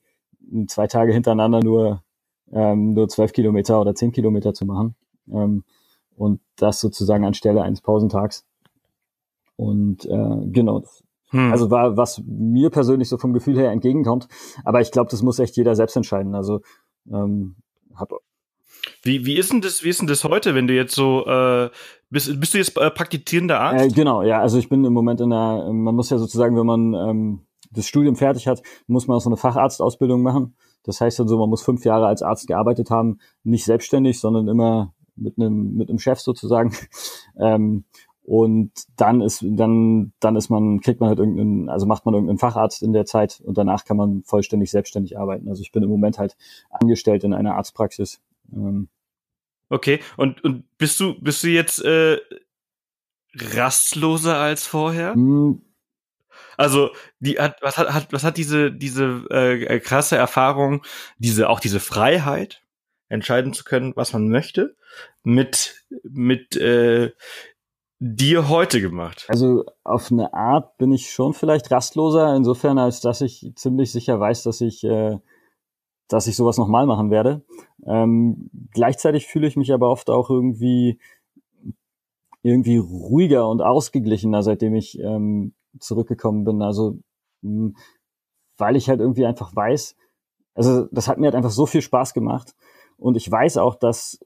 zwei 0.68 0.86
Tage 0.86 1.12
hintereinander 1.12 1.60
nur, 1.60 2.02
ähm, 2.52 2.94
nur 2.94 3.08
zwölf 3.08 3.32
Kilometer 3.32 3.80
oder 3.80 3.94
zehn 3.94 4.12
Kilometer 4.12 4.54
zu 4.54 4.64
machen. 4.64 4.94
Ähm, 5.32 5.64
und 6.16 6.40
das 6.56 6.80
sozusagen 6.80 7.24
anstelle 7.24 7.62
eines 7.62 7.80
Pausentags. 7.80 8.46
Und 9.56 10.04
äh, 10.04 10.46
genau, 10.46 10.84
hm. 11.30 11.52
Also 11.52 11.70
war, 11.70 11.96
was 11.96 12.22
mir 12.26 12.70
persönlich 12.70 13.08
so 13.08 13.16
vom 13.16 13.32
Gefühl 13.32 13.56
her 13.56 13.70
entgegenkommt. 13.70 14.26
Aber 14.64 14.80
ich 14.80 14.90
glaube, 14.90 15.10
das 15.10 15.22
muss 15.22 15.38
echt 15.38 15.56
jeder 15.56 15.74
selbst 15.76 15.96
entscheiden. 15.96 16.34
Also 16.34 16.60
ähm, 17.10 17.56
habe 17.94 18.18
wie, 19.02 19.26
wie 19.26 19.36
ist 19.36 19.52
denn 19.52 19.60
das, 19.60 19.84
wie 19.84 19.88
ist 19.88 20.00
denn 20.00 20.08
das 20.08 20.24
heute, 20.24 20.54
wenn 20.54 20.66
du 20.66 20.74
jetzt 20.74 20.94
so, 20.94 21.26
äh, 21.26 21.70
bist, 22.08 22.38
bist 22.40 22.54
du 22.54 22.58
jetzt 22.58 22.76
äh, 22.76 22.90
praktizierender 22.90 23.60
Arzt? 23.60 23.84
Äh, 23.84 23.88
genau, 23.94 24.22
ja, 24.22 24.40
also 24.40 24.58
ich 24.58 24.68
bin 24.68 24.84
im 24.84 24.92
Moment 24.92 25.20
in 25.20 25.30
der, 25.30 25.68
man 25.70 25.94
muss 25.94 26.10
ja 26.10 26.18
sozusagen, 26.18 26.56
wenn 26.56 26.66
man 26.66 26.94
ähm, 26.94 27.40
das 27.70 27.86
Studium 27.86 28.16
fertig 28.16 28.46
hat, 28.46 28.62
muss 28.86 29.06
man 29.06 29.16
auch 29.16 29.20
so 29.20 29.30
eine 29.30 29.36
Facharztausbildung 29.36 30.22
machen. 30.22 30.54
Das 30.82 31.00
heißt 31.00 31.20
also, 31.20 31.38
man 31.38 31.50
muss 31.50 31.62
fünf 31.62 31.84
Jahre 31.84 32.06
als 32.06 32.22
Arzt 32.22 32.46
gearbeitet 32.46 32.90
haben, 32.90 33.18
nicht 33.44 33.64
selbstständig, 33.64 34.20
sondern 34.20 34.48
immer 34.48 34.94
mit 35.16 35.38
einem, 35.38 35.74
mit 35.74 35.88
einem 35.88 35.98
Chef 35.98 36.20
sozusagen. 36.20 36.74
ähm, 37.38 37.84
und 38.22 38.70
dann 38.96 39.20
ist, 39.20 39.44
dann, 39.44 40.12
dann 40.20 40.36
ist 40.36 40.50
man, 40.50 40.80
kriegt 40.80 41.00
man 41.00 41.08
halt 41.08 41.18
irgendeinen, 41.18 41.68
also 41.68 41.86
macht 41.86 42.04
man 42.04 42.14
irgendeinen 42.14 42.38
Facharzt 42.38 42.82
in 42.82 42.92
der 42.92 43.04
Zeit 43.04 43.40
und 43.44 43.58
danach 43.58 43.84
kann 43.84 43.96
man 43.96 44.22
vollständig 44.24 44.70
selbstständig 44.70 45.18
arbeiten. 45.18 45.48
Also 45.48 45.62
ich 45.62 45.72
bin 45.72 45.82
im 45.82 45.88
Moment 45.88 46.18
halt 46.18 46.36
angestellt 46.70 47.24
in 47.24 47.34
einer 47.34 47.56
Arztpraxis 47.56 48.20
ähm, 48.52 48.88
okay, 49.68 50.00
und, 50.16 50.42
und 50.44 50.64
bist 50.78 51.00
du, 51.00 51.20
bist 51.20 51.42
du 51.42 51.48
jetzt 51.48 51.82
äh, 51.84 52.18
rastloser 53.34 54.36
als 54.36 54.66
vorher? 54.66 55.14
Hm. 55.14 55.62
Also, 56.60 56.90
die 57.20 57.38
hat, 57.38 57.56
was 57.62 57.78
hat, 57.78 57.94
hat 57.94 58.12
was 58.12 58.22
hat 58.22 58.36
diese, 58.36 58.70
diese 58.70 59.24
äh, 59.30 59.80
krasse 59.80 60.16
Erfahrung, 60.16 60.82
diese, 61.16 61.48
auch 61.48 61.58
diese 61.58 61.80
Freiheit, 61.80 62.62
entscheiden 63.08 63.54
zu 63.54 63.64
können, 63.64 63.94
was 63.96 64.12
man 64.12 64.28
möchte, 64.28 64.76
mit, 65.22 65.86
mit 66.02 66.56
äh, 66.56 67.12
dir 67.98 68.50
heute 68.50 68.82
gemacht? 68.82 69.24
Also 69.28 69.64
auf 69.84 70.12
eine 70.12 70.34
Art 70.34 70.76
bin 70.76 70.92
ich 70.92 71.10
schon 71.10 71.32
vielleicht 71.32 71.70
rastloser, 71.70 72.36
insofern 72.36 72.78
als 72.78 73.00
dass 73.00 73.22
ich 73.22 73.52
ziemlich 73.56 73.90
sicher 73.90 74.20
weiß, 74.20 74.42
dass 74.42 74.60
ich, 74.60 74.84
äh, 74.84 75.16
dass 76.08 76.26
ich 76.26 76.36
sowas 76.36 76.58
nochmal 76.58 76.84
machen 76.84 77.10
werde. 77.10 77.42
Ähm, 77.86 78.50
gleichzeitig 78.74 79.28
fühle 79.28 79.46
ich 79.46 79.56
mich 79.56 79.72
aber 79.72 79.88
oft 79.88 80.10
auch 80.10 80.28
irgendwie 80.28 81.00
irgendwie 82.42 82.76
ruhiger 82.76 83.48
und 83.48 83.62
ausgeglichener, 83.62 84.42
seitdem 84.42 84.74
ich 84.74 84.98
ähm, 84.98 85.54
zurückgekommen 85.78 86.44
bin. 86.44 86.62
Also 86.62 86.98
mh, 87.42 87.72
weil 88.58 88.76
ich 88.76 88.88
halt 88.88 89.00
irgendwie 89.00 89.26
einfach 89.26 89.54
weiß, 89.54 89.96
also 90.54 90.86
das 90.90 91.08
hat 91.08 91.18
mir 91.18 91.26
halt 91.26 91.34
einfach 91.34 91.50
so 91.50 91.66
viel 91.66 91.82
Spaß 91.82 92.12
gemacht. 92.14 92.54
Und 92.96 93.16
ich 93.16 93.30
weiß 93.30 93.56
auch, 93.56 93.74
dass 93.76 94.20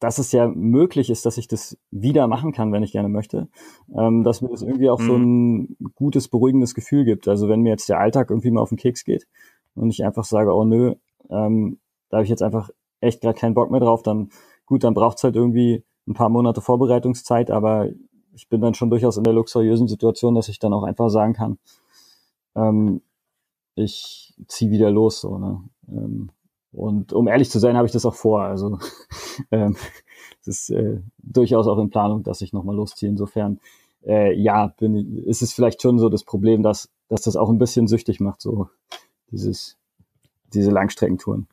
dass 0.00 0.18
es 0.18 0.32
ja 0.32 0.48
möglich 0.48 1.08
ist, 1.08 1.24
dass 1.24 1.38
ich 1.38 1.48
das 1.48 1.78
wieder 1.90 2.26
machen 2.26 2.52
kann, 2.52 2.72
wenn 2.72 2.82
ich 2.82 2.92
gerne 2.92 3.08
möchte, 3.08 3.48
ähm, 3.96 4.22
dass 4.22 4.42
mir 4.42 4.50
das 4.50 4.60
irgendwie 4.60 4.90
auch 4.90 4.98
mhm. 4.98 5.06
so 5.06 5.16
ein 5.16 5.76
gutes, 5.94 6.28
beruhigendes 6.28 6.74
Gefühl 6.74 7.06
gibt. 7.06 7.26
Also 7.26 7.48
wenn 7.48 7.62
mir 7.62 7.70
jetzt 7.70 7.88
der 7.88 8.00
Alltag 8.00 8.28
irgendwie 8.28 8.50
mal 8.50 8.60
auf 8.60 8.68
den 8.68 8.76
Keks 8.76 9.04
geht 9.04 9.26
und 9.74 9.88
ich 9.88 10.04
einfach 10.04 10.24
sage, 10.24 10.52
oh 10.54 10.64
nö, 10.64 10.94
ähm, 11.30 11.78
da 12.10 12.18
habe 12.18 12.24
ich 12.24 12.30
jetzt 12.30 12.42
einfach 12.42 12.68
echt 13.00 13.22
gerade 13.22 13.38
keinen 13.38 13.54
Bock 13.54 13.70
mehr 13.70 13.80
drauf, 13.80 14.02
dann 14.02 14.28
gut, 14.66 14.84
dann 14.84 14.92
braucht's 14.92 15.24
halt 15.24 15.36
irgendwie 15.36 15.84
ein 16.06 16.12
paar 16.12 16.28
Monate 16.28 16.60
Vorbereitungszeit, 16.60 17.50
aber 17.50 17.88
ich 18.34 18.48
bin 18.48 18.60
dann 18.60 18.74
schon 18.74 18.90
durchaus 18.90 19.16
in 19.16 19.24
der 19.24 19.32
luxuriösen 19.32 19.88
Situation, 19.88 20.34
dass 20.34 20.48
ich 20.48 20.58
dann 20.58 20.72
auch 20.72 20.82
einfach 20.82 21.08
sagen 21.08 21.32
kann, 21.32 21.58
ähm, 22.54 23.00
ich 23.74 24.34
zieh 24.48 24.70
wieder 24.70 24.90
los. 24.90 25.20
So, 25.20 25.38
ne? 25.38 25.62
Ähm, 25.88 26.30
und 26.72 27.12
um 27.12 27.28
ehrlich 27.28 27.50
zu 27.50 27.58
sein, 27.58 27.76
habe 27.76 27.86
ich 27.86 27.92
das 27.92 28.06
auch 28.06 28.14
vor. 28.14 28.42
Also 28.42 28.78
ähm, 29.50 29.76
es 30.40 30.46
ist 30.46 30.70
äh, 30.70 31.00
durchaus 31.18 31.66
auch 31.66 31.78
in 31.78 31.90
Planung, 31.90 32.22
dass 32.22 32.40
ich 32.40 32.52
nochmal 32.52 32.76
losziehe. 32.76 33.10
Insofern, 33.10 33.60
äh, 34.04 34.34
ja, 34.34 34.68
bin, 34.78 35.18
ist 35.24 35.42
es 35.42 35.52
vielleicht 35.52 35.80
schon 35.82 35.98
so 35.98 36.08
das 36.08 36.24
Problem, 36.24 36.62
dass, 36.62 36.90
dass 37.08 37.22
das 37.22 37.36
auch 37.36 37.48
ein 37.48 37.58
bisschen 37.58 37.86
süchtig 37.86 38.20
macht, 38.20 38.40
so 38.40 38.68
dieses, 39.30 39.76
diese 40.52 40.70
Langstreckentouren. 40.70 41.46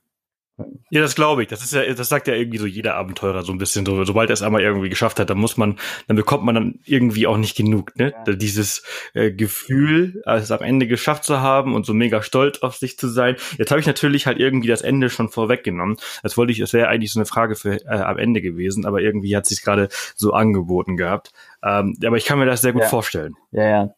Ja, 0.89 1.01
das 1.01 1.15
glaube 1.15 1.41
ich. 1.43 1.47
Das 1.47 1.63
ist 1.63 1.73
ja, 1.73 1.93
das 1.93 2.09
sagt 2.09 2.27
ja 2.27 2.35
irgendwie 2.35 2.57
so 2.57 2.65
jeder 2.65 2.95
Abenteurer 2.95 3.43
so 3.43 3.51
ein 3.51 3.57
bisschen 3.57 3.85
so. 3.85 4.03
Sobald 4.03 4.29
er 4.29 4.33
es 4.33 4.41
einmal 4.41 4.61
irgendwie 4.61 4.89
geschafft 4.89 5.19
hat, 5.19 5.29
dann 5.29 5.37
muss 5.37 5.57
man, 5.57 5.77
dann 6.07 6.17
bekommt 6.17 6.43
man 6.43 6.55
dann 6.55 6.79
irgendwie 6.85 7.27
auch 7.27 7.37
nicht 7.37 7.55
genug, 7.55 7.95
ne? 7.95 8.13
Ja. 8.27 8.33
Dieses 8.33 8.83
äh, 9.13 9.31
Gefühl, 9.31 10.21
es 10.25 10.51
am 10.51 10.61
Ende 10.61 10.87
geschafft 10.87 11.23
zu 11.23 11.41
haben 11.41 11.73
und 11.73 11.85
so 11.85 11.93
mega 11.93 12.21
stolz 12.21 12.59
auf 12.59 12.75
sich 12.75 12.97
zu 12.97 13.07
sein. 13.07 13.35
Jetzt 13.57 13.71
habe 13.71 13.79
ich 13.79 13.87
natürlich 13.87 14.27
halt 14.27 14.39
irgendwie 14.39 14.67
das 14.67 14.81
Ende 14.81 15.09
schon 15.09 15.29
vorweggenommen. 15.29 15.97
Das 16.23 16.37
wollte 16.37 16.51
ich, 16.51 16.59
es 16.59 16.73
wäre 16.73 16.89
eigentlich 16.89 17.13
so 17.13 17.19
eine 17.19 17.25
Frage 17.25 17.55
für 17.55 17.83
äh, 17.85 17.87
am 17.87 18.17
Ende 18.17 18.41
gewesen, 18.41 18.85
aber 18.85 19.01
irgendwie 19.01 19.35
hat 19.35 19.45
sich 19.45 19.61
gerade 19.61 19.87
so 20.15 20.33
angeboten 20.33 20.97
gehabt. 20.97 21.31
Ähm, 21.63 21.95
aber 22.03 22.17
ich 22.17 22.25
kann 22.25 22.39
mir 22.39 22.45
das 22.45 22.61
sehr 22.61 22.73
gut 22.73 22.83
ja. 22.83 22.87
vorstellen. 22.87 23.35
Ja, 23.51 23.63
ja. 23.63 23.95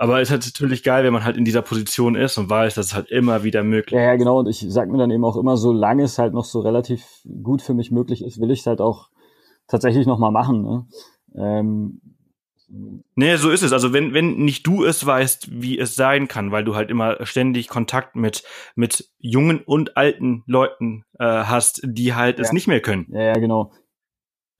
Aber 0.00 0.22
es 0.22 0.28
ist 0.28 0.32
halt 0.32 0.46
natürlich 0.46 0.82
geil, 0.82 1.04
wenn 1.04 1.12
man 1.12 1.24
halt 1.24 1.36
in 1.36 1.44
dieser 1.44 1.60
Position 1.60 2.14
ist 2.14 2.38
und 2.38 2.48
weiß, 2.48 2.74
dass 2.74 2.86
es 2.86 2.94
halt 2.94 3.10
immer 3.10 3.44
wieder 3.44 3.62
möglich 3.62 3.92
ist. 3.92 4.02
Ja, 4.02 4.12
ja, 4.12 4.16
genau. 4.16 4.38
Und 4.38 4.48
ich 4.48 4.64
sag 4.66 4.88
mir 4.88 4.96
dann 4.96 5.10
eben 5.10 5.26
auch 5.26 5.36
immer, 5.36 5.58
solange 5.58 6.04
es 6.04 6.18
halt 6.18 6.32
noch 6.32 6.46
so 6.46 6.60
relativ 6.60 7.04
gut 7.42 7.60
für 7.60 7.74
mich 7.74 7.90
möglich 7.90 8.24
ist, 8.24 8.40
will 8.40 8.50
ich 8.50 8.60
es 8.60 8.66
halt 8.66 8.80
auch 8.80 9.10
tatsächlich 9.68 10.06
nochmal 10.06 10.32
machen. 10.32 10.62
Ne? 10.62 10.86
Ähm, 11.36 12.00
Nee, 13.16 13.34
so 13.34 13.50
ist 13.50 13.62
es. 13.62 13.72
Also 13.72 13.92
wenn, 13.92 14.14
wenn 14.14 14.36
nicht 14.36 14.64
du 14.64 14.84
es 14.84 15.04
weißt, 15.04 15.60
wie 15.60 15.76
es 15.76 15.96
sein 15.96 16.28
kann, 16.28 16.52
weil 16.52 16.64
du 16.64 16.76
halt 16.76 16.88
immer 16.88 17.26
ständig 17.26 17.66
Kontakt 17.66 18.14
mit, 18.14 18.44
mit 18.76 19.10
jungen 19.18 19.60
und 19.60 19.96
alten 19.96 20.44
Leuten 20.46 21.04
äh, 21.18 21.24
hast, 21.24 21.80
die 21.84 22.14
halt 22.14 22.38
ja. 22.38 22.44
es 22.44 22.52
nicht 22.52 22.68
mehr 22.68 22.80
können. 22.80 23.08
Ja, 23.10 23.22
ja, 23.22 23.32
genau. 23.34 23.72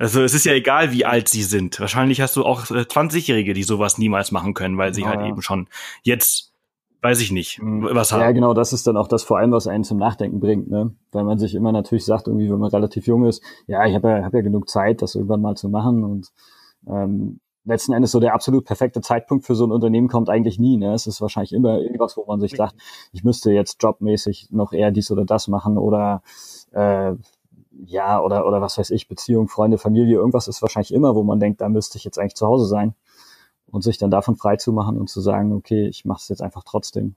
Also 0.00 0.22
es 0.22 0.32
ist 0.32 0.46
ja 0.46 0.54
egal, 0.54 0.92
wie 0.92 1.04
alt 1.04 1.28
sie 1.28 1.42
sind. 1.42 1.78
Wahrscheinlich 1.78 2.22
hast 2.22 2.34
du 2.34 2.46
auch 2.46 2.62
20-Jährige, 2.62 3.50
äh, 3.50 3.54
die 3.54 3.64
sowas 3.64 3.98
niemals 3.98 4.32
machen 4.32 4.54
können, 4.54 4.78
weil 4.78 4.94
sie 4.94 5.02
ja, 5.02 5.08
halt 5.08 5.20
ja. 5.20 5.26
eben 5.28 5.42
schon 5.42 5.68
jetzt, 6.02 6.54
weiß 7.02 7.20
ich 7.20 7.32
nicht, 7.32 7.60
mhm. 7.60 7.86
was 7.92 8.10
haben. 8.10 8.22
Ja, 8.22 8.32
genau, 8.32 8.54
das 8.54 8.72
ist 8.72 8.86
dann 8.86 8.96
auch 8.96 9.08
das 9.08 9.24
vor 9.24 9.36
allem, 9.36 9.52
was 9.52 9.66
einen 9.66 9.84
zum 9.84 9.98
Nachdenken 9.98 10.40
bringt, 10.40 10.70
ne? 10.70 10.94
Weil 11.12 11.24
man 11.24 11.38
sich 11.38 11.54
immer 11.54 11.70
natürlich 11.70 12.06
sagt, 12.06 12.28
irgendwie, 12.28 12.50
wenn 12.50 12.58
man 12.58 12.70
relativ 12.70 13.06
jung 13.06 13.26
ist, 13.26 13.42
ja, 13.66 13.84
ich 13.84 13.94
habe 13.94 14.08
ja, 14.08 14.24
hab 14.24 14.32
ja 14.32 14.40
genug 14.40 14.70
Zeit, 14.70 15.02
das 15.02 15.16
irgendwann 15.16 15.42
mal 15.42 15.56
zu 15.56 15.68
machen 15.68 16.02
und 16.02 16.28
ähm, 16.88 17.40
letzten 17.64 17.92
Endes 17.92 18.10
so 18.10 18.20
der 18.20 18.32
absolut 18.32 18.64
perfekte 18.64 19.02
Zeitpunkt 19.02 19.44
für 19.44 19.54
so 19.54 19.66
ein 19.66 19.70
Unternehmen 19.70 20.08
kommt 20.08 20.30
eigentlich 20.30 20.58
nie. 20.58 20.78
Ne? 20.78 20.94
Es 20.94 21.06
ist 21.06 21.20
wahrscheinlich 21.20 21.52
immer 21.52 21.78
irgendwas, 21.78 22.16
wo 22.16 22.24
man 22.24 22.40
sich 22.40 22.56
sagt, 22.56 22.74
ich 23.12 23.22
müsste 23.22 23.52
jetzt 23.52 23.82
jobmäßig 23.82 24.48
noch 24.50 24.72
eher 24.72 24.92
dies 24.92 25.10
oder 25.10 25.26
das 25.26 25.46
machen 25.46 25.76
oder 25.76 26.22
äh, 26.72 27.12
ja, 27.86 28.20
oder, 28.20 28.46
oder 28.46 28.60
was 28.60 28.78
weiß 28.78 28.90
ich, 28.90 29.08
Beziehung, 29.08 29.48
Freunde, 29.48 29.78
Familie, 29.78 30.16
irgendwas 30.16 30.48
ist 30.48 30.62
wahrscheinlich 30.62 30.92
immer, 30.92 31.14
wo 31.14 31.22
man 31.22 31.40
denkt, 31.40 31.60
da 31.60 31.68
müsste 31.68 31.98
ich 31.98 32.04
jetzt 32.04 32.18
eigentlich 32.18 32.34
zu 32.34 32.46
Hause 32.46 32.66
sein. 32.66 32.94
Und 33.66 33.82
sich 33.82 33.98
dann 33.98 34.10
davon 34.10 34.36
frei 34.36 34.56
zu 34.56 34.72
machen 34.72 34.98
und 34.98 35.08
zu 35.08 35.20
sagen, 35.20 35.52
okay, 35.52 35.86
ich 35.86 36.04
mache 36.04 36.18
es 36.20 36.28
jetzt 36.28 36.42
einfach 36.42 36.64
trotzdem. 36.64 37.14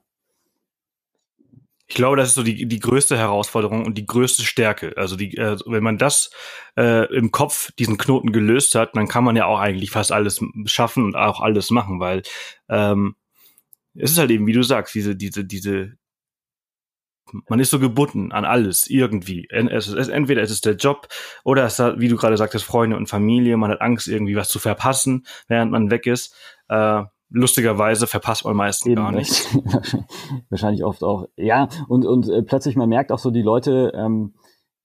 Ich 1.88 1.96
glaube, 1.96 2.16
das 2.16 2.30
ist 2.30 2.36
so 2.36 2.44
die, 2.44 2.68
die 2.68 2.80
größte 2.80 3.18
Herausforderung 3.18 3.86
und 3.86 3.98
die 3.98 4.06
größte 4.06 4.44
Stärke. 4.44 4.94
Also 4.96 5.16
die, 5.16 5.36
äh, 5.36 5.58
wenn 5.66 5.84
man 5.84 5.98
das 5.98 6.30
äh, 6.78 7.12
im 7.16 7.32
Kopf 7.32 7.72
diesen 7.74 7.98
Knoten 7.98 8.32
gelöst 8.32 8.76
hat, 8.76 8.96
dann 8.96 9.08
kann 9.08 9.24
man 9.24 9.36
ja 9.36 9.46
auch 9.46 9.60
eigentlich 9.60 9.92
fast 9.92 10.12
alles 10.12 10.40
schaffen 10.66 11.06
und 11.06 11.16
auch 11.16 11.42
alles 11.42 11.72
machen, 11.72 12.00
weil 12.00 12.22
ähm, 12.70 13.16
es 13.96 14.12
ist 14.12 14.18
halt 14.18 14.32
eben, 14.32 14.48
wie 14.48 14.54
du 14.54 14.64
sagst, 14.64 14.96
diese, 14.96 15.16
diese, 15.16 15.46
diese, 15.46 15.94
man 17.48 17.60
ist 17.60 17.72
so 17.72 17.80
gebunden 17.80 18.32
an 18.32 18.46
alles 18.46 18.90
irgendwie. 18.90 19.48
Es 19.50 19.88
ist, 19.88 20.08
entweder 20.08 20.42
es 20.42 20.52
ist 20.52 20.66
der 20.66 20.76
Job 20.76 21.08
oder 21.44 21.66
es 21.66 21.80
ist, 21.80 22.00
wie 22.00 22.08
du 22.08 22.16
gerade 22.16 22.38
sagtest, 22.38 22.66
Freunde 22.66 22.96
und 22.96 23.08
Familie. 23.08 23.58
Man 23.58 23.72
hat 23.72 23.82
Angst, 23.82 24.08
irgendwie 24.08 24.36
was 24.36 24.50
zu 24.50 24.60
verpassen, 24.60 25.26
während 25.48 25.72
man 25.72 25.92
weg 25.92 26.06
ist. 26.06 26.36
Äh, 26.70 27.04
lustigerweise 27.30 28.08
verpasst 28.08 28.46
man 28.46 28.56
meistens 28.56 28.92
Eben, 28.92 29.02
gar 29.02 29.12
nichts. 29.12 29.48
Wahrscheinlich 30.50 30.84
oft 30.84 31.04
auch. 31.04 31.28
Ja, 31.36 31.68
und, 31.88 32.06
und 32.06 32.30
äh, 32.30 32.44
plötzlich, 32.44 32.76
man 32.76 32.90
merkt 32.90 33.12
auch 33.12 33.20
so, 33.20 33.32
die 33.32 33.42
Leute, 33.42 33.92
ähm, 33.96 34.36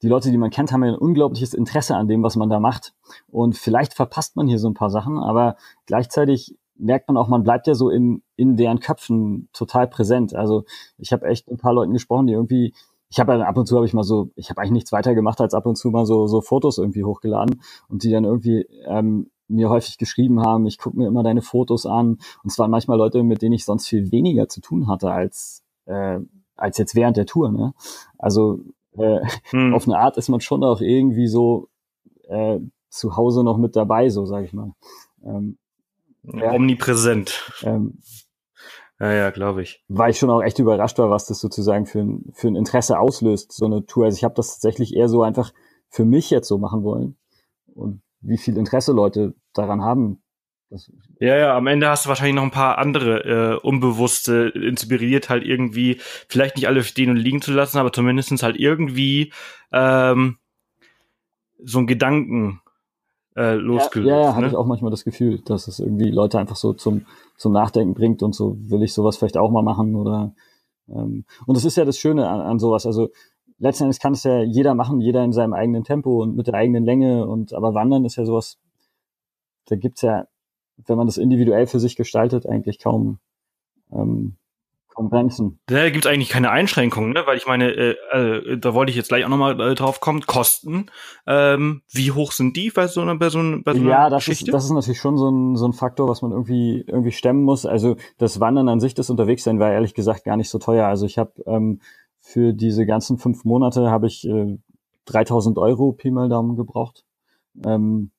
die 0.03 0.09
Leute, 0.09 0.31
die 0.31 0.39
man 0.39 0.51
kennt, 0.51 0.73
haben 0.73 0.85
ja 0.85 0.93
ein 0.93 0.99
unglaubliches 0.99 1.55
Interesse 1.55 1.97
an 1.97 2.09
dem, 2.09 2.23
was 2.23 2.37
man 2.37 2.49
da 2.49 2.61
macht. 2.61 2.95
Und 3.27 3.57
vielleicht 3.57 3.95
verpasst 3.95 4.37
man 4.37 4.47
hier 4.47 4.59
so 4.59 4.69
ein 4.69 4.75
paar 4.75 4.91
Sachen, 4.91 5.19
aber 5.19 5.57
gleichzeitig 5.87 6.57
merkt 6.79 7.09
man 7.09 7.17
auch, 7.17 7.29
man 7.29 7.43
bleibt 7.43 7.67
ja 7.67 7.75
so 7.75 7.91
in, 7.91 8.23
in 8.37 8.57
deren 8.57 8.81
Köpfen 8.81 9.49
total 9.53 9.89
präsent. 9.89 10.35
Also 10.35 10.65
ich 10.97 11.13
habe 11.13 11.27
echt 11.27 11.49
ein 11.49 11.59
paar 11.59 11.73
Leuten 11.73 11.93
gesprochen, 11.93 12.27
die 12.27 12.33
irgendwie, 12.33 12.75
ich 13.09 13.21
habe 13.21 13.35
ja 13.35 13.41
ab 13.41 13.57
und 13.57 13.67
zu 13.67 13.77
habe 13.77 13.87
ich 13.87 13.95
mal 13.95 14.05
so, 14.05 14.31
ich 14.37 14.51
habe 14.51 14.61
eigentlich 14.61 14.73
nichts 14.73 14.93
weiter 14.93 15.15
gemacht, 15.15 15.41
als 15.41 15.55
ab 15.55 15.67
und 15.67 15.77
zu 15.77 15.91
mal 15.91 16.07
so, 16.07 16.27
so 16.27 16.41
Fotos 16.41 16.79
irgendwie 16.79 17.05
hochgeladen 17.05 17.61
und 17.89 18.03
die 18.05 18.11
dann 18.11 18.25
irgendwie 18.25 18.67
ähm, 18.87 19.31
mir 19.49 19.71
häufig 19.71 19.99
geschrieben 19.99 20.41
haben, 20.41 20.67
ich 20.67 20.79
gucke 20.79 20.97
mir 20.97 21.09
immer 21.09 21.23
deine 21.23 21.43
Fotos 21.43 21.87
an. 21.87 22.19
Und 22.43 22.59
waren 22.59 22.71
manchmal 22.71 22.99
Leute, 22.99 23.23
mit 23.23 23.43
denen 23.43 23.55
ich 23.55 23.65
sonst 23.65 23.89
viel 23.89 24.13
weniger 24.13 24.49
zu 24.49 24.61
tun 24.61 24.89
hatte 24.89 25.11
als, 25.11 25.65
äh, 25.87 26.21
als 26.57 26.79
jetzt 26.79 26.95
während 26.95 27.17
der 27.17 27.27
Tour. 27.27 27.51
Ne? 27.51 27.73
Also 28.19 28.61
äh, 28.97 29.21
hm. 29.51 29.75
auf 29.75 29.87
eine 29.87 29.99
Art 29.99 30.17
ist 30.17 30.29
man 30.29 30.41
schon 30.41 30.63
auch 30.63 30.81
irgendwie 30.81 31.29
so 31.29 31.69
äh, 32.29 32.61
zu 32.91 33.17
Hause 33.17 33.43
noch 33.43 33.59
mit 33.59 33.75
dabei, 33.75 34.11
so 34.11 34.27
sage 34.27 34.47
ich 34.47 34.53
mal. 34.53 34.73
Ähm, 35.25 35.59
ja, 36.33 36.53
Omnipräsent. 36.53 37.53
Ähm, 37.63 37.99
ja, 39.01 39.13
ja, 39.13 39.31
glaube 39.31 39.63
ich. 39.63 39.85
War 39.89 40.09
ich 40.09 40.19
schon 40.19 40.31
auch 40.31 40.43
echt 40.43 40.59
überrascht 40.59 40.99
war, 40.99 41.11
was 41.11 41.27
das 41.27 41.41
sozusagen 41.41 41.87
für 41.87 42.01
ein, 42.01 42.25
für 42.35 42.49
ein 42.49 42.57
Interesse 42.57 42.99
auslöst, 42.99 43.53
so 43.53 43.67
eine 43.67 43.87
Tour. 43.87 44.07
Also 44.07 44.17
ich 44.17 44.25
habe 44.25 44.35
das 44.35 44.49
tatsächlich 44.49 44.95
eher 44.95 45.09
so 45.09 45.23
einfach 45.23 45.53
für 45.89 46.05
mich 46.05 46.31
jetzt 46.31 46.49
so 46.49 46.59
machen 46.59 46.83
wollen. 46.83 47.17
Und 47.75 48.03
wie 48.21 48.39
viel 48.39 48.57
Interesse 48.57 48.93
Leute 48.93 49.35
daran 49.55 49.83
haben. 49.83 50.23
Ja, 51.19 51.37
ja, 51.37 51.57
am 51.57 51.67
Ende 51.67 51.89
hast 51.89 52.05
du 52.05 52.09
wahrscheinlich 52.11 52.35
noch 52.35 52.43
ein 52.43 52.51
paar 52.51 52.77
andere 52.77 53.25
äh, 53.25 53.59
unbewusste 53.67 54.53
inspiriert, 54.55 55.31
halt 55.31 55.43
irgendwie, 55.45 55.99
vielleicht 56.29 56.57
nicht 56.57 56.69
alle 56.69 56.85
stehen 56.85 57.11
und 57.11 57.17
liegen 57.17 57.41
zu 57.41 57.53
lassen, 57.53 57.79
aber 57.79 57.91
zumindestens 57.91 58.43
halt 58.43 58.57
irgendwie 58.57 59.33
ähm, 59.73 60.39
so 61.65 61.79
ein 61.79 61.87
Gedanken 61.87 62.61
äh, 63.39 63.55
losgelöst. 63.55 64.09
Ja, 64.09 64.17
ja, 64.17 64.23
ja 64.23 64.31
ne? 64.31 64.37
hatte 64.37 64.47
ich 64.49 64.57
auch 64.57 64.67
manchmal 64.67 64.91
das 64.91 65.05
Gefühl, 65.05 65.39
dass 65.41 65.69
es 65.69 65.79
irgendwie 65.79 66.11
Leute 66.11 66.39
einfach 66.39 66.57
so 66.57 66.73
zum, 66.73 67.07
zum 67.37 67.53
Nachdenken 67.53 67.95
bringt 67.95 68.23
und 68.23 68.35
so 68.35 68.57
will 68.59 68.83
ich 68.83 68.93
sowas 68.93 69.17
vielleicht 69.17 69.37
auch 69.37 69.51
mal 69.51 69.63
machen 69.63 69.95
oder 69.95 70.35
ähm, 70.89 71.25
und 71.47 71.57
das 71.57 71.65
ist 71.65 71.77
ja 71.77 71.85
das 71.85 71.99
Schöne 71.99 72.29
an, 72.29 72.41
an 72.41 72.59
sowas. 72.59 72.85
Also 72.85 73.11
letzten 73.59 73.85
Endes 73.85 74.01
kann 74.01 74.13
es 74.13 74.25
ja 74.25 74.43
jeder 74.43 74.75
machen, 74.75 75.01
jeder 75.01 75.23
in 75.23 75.33
seinem 75.33 75.53
eigenen 75.53 75.85
Tempo 75.85 76.23
und 76.23 76.37
mit 76.37 76.49
der 76.49 76.55
eigenen 76.55 76.85
Länge 76.85 77.27
und 77.27 77.53
aber 77.53 77.75
Wandern 77.75 78.05
ist 78.05 78.17
ja 78.17 78.25
sowas, 78.25 78.59
da 79.67 79.77
gibt's 79.77 80.03
ja, 80.03 80.27
wenn 80.87 80.97
man 80.97 81.07
das 81.07 81.19
individuell 81.19 81.67
für 81.67 81.81
sich 81.81 81.97
gestaltet, 81.97 82.47
eigentlich 82.47 82.79
kaum, 82.79 83.19
ähm, 83.93 84.37
von 84.99 85.11
Bremsen. 85.11 85.61
Da 85.67 85.91
gibt's 85.91 86.09
eigentlich 86.09 86.29
keine 86.29 86.51
Einschränkungen, 86.51 87.13
ne? 87.13 87.23
weil 87.25 87.37
ich 87.37 87.47
meine, 87.47 87.71
äh, 87.71 87.97
äh, 88.13 88.59
da 88.59 88.75
wollte 88.75 88.91
ich 88.91 88.97
jetzt 88.97 89.09
gleich 89.09 89.25
auch 89.25 89.29
nochmal 89.29 89.59
äh, 89.61 89.75
drauf 89.77 90.01
kommen, 90.01 90.23
Kosten. 90.27 90.87
Ähm, 91.25 91.83
wie 91.93 92.11
hoch 92.11 92.33
sind 92.33 92.57
die 92.57 92.71
bei 92.71 92.89
so 92.89 93.01
einer, 93.01 93.15
bei 93.15 93.29
so, 93.31 93.39
bei 93.63 93.75
so 93.75 93.81
einer 93.81 93.89
ja, 93.89 94.11
das 94.11 94.25
Geschichte? 94.25 94.51
ist, 94.51 94.55
das 94.55 94.65
ist 94.65 94.73
natürlich 94.73 95.01
schon 95.01 95.17
so 95.17 95.31
ein, 95.31 95.55
so 95.55 95.67
ein 95.67 95.73
Faktor, 95.73 96.09
was 96.09 96.21
man 96.21 96.33
irgendwie, 96.33 96.85
irgendwie 96.85 97.13
stemmen 97.13 97.45
muss. 97.45 97.65
Also 97.65 97.97
das 98.19 98.41
Wandern 98.41 98.69
an 98.69 98.81
sich, 98.81 98.95
das 98.95 99.09
Unterwegssein 99.09 99.61
war 99.61 99.71
ehrlich 99.71 99.95
gesagt 99.95 100.25
gar 100.25 100.37
nicht 100.37 100.51
so 100.51 100.59
teuer. 100.59 100.89
Also 100.89 101.07
ich 101.07 101.17
habe 101.17 101.33
ähm, 101.47 101.81
für 102.19 102.53
diese 102.53 102.85
ganzen 102.85 103.19
fünf 103.19 103.45
Monate 103.45 103.91
habe 103.91 104.09
ich 104.09 104.29
äh, 104.29 104.59
3000 105.05 105.59
Euro 105.59 105.93
Pi 105.93 106.11
mal 106.11 106.29
Daumen 106.29 106.57
gebraucht. 106.57 107.05
Ähm, 107.65 108.11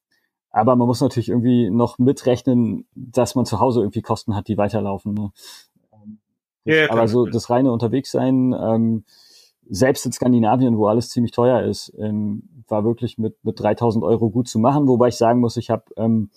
aber 0.52 0.76
man 0.76 0.88
muss 0.88 1.02
natürlich 1.02 1.30
irgendwie 1.30 1.70
noch 1.70 2.00
mitrechnen, 2.00 2.88
dass 2.96 3.36
man 3.36 3.46
zu 3.46 3.60
Hause 3.60 3.82
irgendwie 3.82 4.02
Kosten 4.02 4.36
hat, 4.36 4.48
die 4.48 4.58
weiterlaufen. 4.58 5.14
Ne? 5.14 5.32
Ja, 6.70 6.90
aber 6.92 7.08
so 7.08 7.26
das 7.26 7.50
reine 7.50 7.72
Unterwegssein, 7.72 8.54
ähm, 8.54 9.04
selbst 9.68 10.06
in 10.06 10.12
Skandinavien, 10.12 10.78
wo 10.78 10.88
alles 10.88 11.10
ziemlich 11.10 11.32
teuer 11.32 11.62
ist, 11.64 11.94
ähm, 12.00 12.44
war 12.68 12.84
wirklich 12.84 13.18
mit, 13.18 13.44
mit 13.44 13.60
3000 13.60 14.04
Euro 14.04 14.30
gut 14.30 14.48
zu 14.48 14.60
machen. 14.60 14.88
Wobei 14.88 15.10
ich 15.10 15.16
sagen 15.16 15.40
muss, 15.40 15.58
ich 15.58 15.70
habe 15.70 15.84
ähm, 15.98 16.30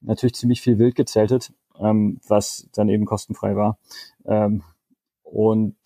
natürlich 0.00 0.34
ziemlich 0.34 0.60
viel 0.60 0.78
wild 0.78 0.94
gezeltet, 0.94 1.52
ähm, 1.78 2.20
was 2.26 2.68
dann 2.74 2.88
eben 2.88 3.04
kostenfrei 3.04 3.56
war. 3.56 3.78
Ähm, 4.26 4.62
und 5.22 5.76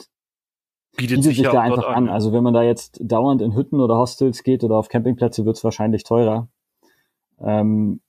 bietet 0.96 1.22
sich 1.22 1.36
sich 1.36 1.46
da 1.46 1.60
einfach 1.60 1.88
an. 1.88 2.08
Also 2.08 2.32
wenn 2.32 2.42
man 2.42 2.54
da 2.54 2.62
jetzt 2.62 3.00
dauernd 3.00 3.42
in 3.42 3.54
Hütten 3.54 3.80
oder 3.80 3.96
Hostels 3.96 4.42
geht 4.42 4.64
oder 4.64 4.76
auf 4.76 4.88
Campingplätze, 4.88 5.44
wird 5.44 5.56
es 5.56 5.64
wahrscheinlich 5.64 6.02
teurer. 6.02 6.48
Ähm, 7.40 8.00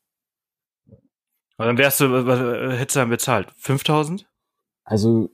dann 1.57 1.77
wärst 1.77 1.99
du, 1.99 2.11
was, 2.11 2.25
was, 2.25 2.39
hättest 2.79 2.95
du 2.95 2.99
dann 3.01 3.09
bezahlt? 3.09 3.51
5000? 3.57 4.29
also 4.89 5.29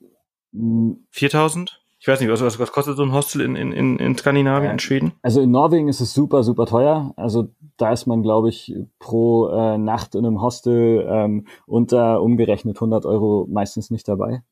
4000? 1.12 1.82
Ich 2.00 2.08
weiß 2.08 2.20
nicht, 2.20 2.30
was, 2.30 2.42
was, 2.42 2.60
was 2.60 2.72
kostet 2.72 2.98
so 2.98 3.04
ein 3.04 3.14
Hostel 3.14 3.42
in, 3.42 3.56
in, 3.56 3.72
in, 3.72 3.98
in 3.98 4.16
Skandinavien, 4.16 4.74
in 4.74 4.80
Schweden? 4.80 5.14
Also 5.24 5.42
in 5.42 5.50
Norwegen 5.50 5.88
ist 5.88 6.02
es 6.02 6.14
super, 6.14 6.44
super 6.44 6.68
teuer. 6.68 7.14
Also 7.16 7.50
da 7.78 7.92
ist 7.92 8.06
man, 8.06 8.22
glaube 8.22 8.50
ich, 8.50 8.76
pro 9.00 9.48
äh, 9.48 9.78
Nacht 9.80 10.14
in 10.14 10.26
einem 10.26 10.42
Hostel 10.42 11.04
ähm, 11.10 11.48
unter 11.66 12.22
umgerechnet 12.22 12.78
100 12.78 13.06
Euro 13.06 13.48
meistens 13.50 13.90
nicht 13.90 14.08
dabei. 14.08 14.44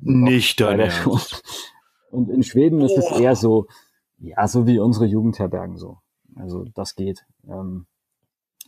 Nicht 0.00 0.60
dein. 0.60 0.80
Ernst. 0.80 1.42
Und 2.10 2.28
in 2.28 2.42
Schweden 2.42 2.80
ist 2.82 2.96
es 2.96 3.10
eher 3.18 3.34
so, 3.34 3.66
ja, 4.18 4.46
so 4.48 4.66
wie 4.66 4.78
unsere 4.78 5.06
Jugendherbergen 5.06 5.76
so. 5.76 5.98
Also 6.34 6.64
das 6.74 6.94
geht. 6.94 7.24
Ähm, 7.48 7.86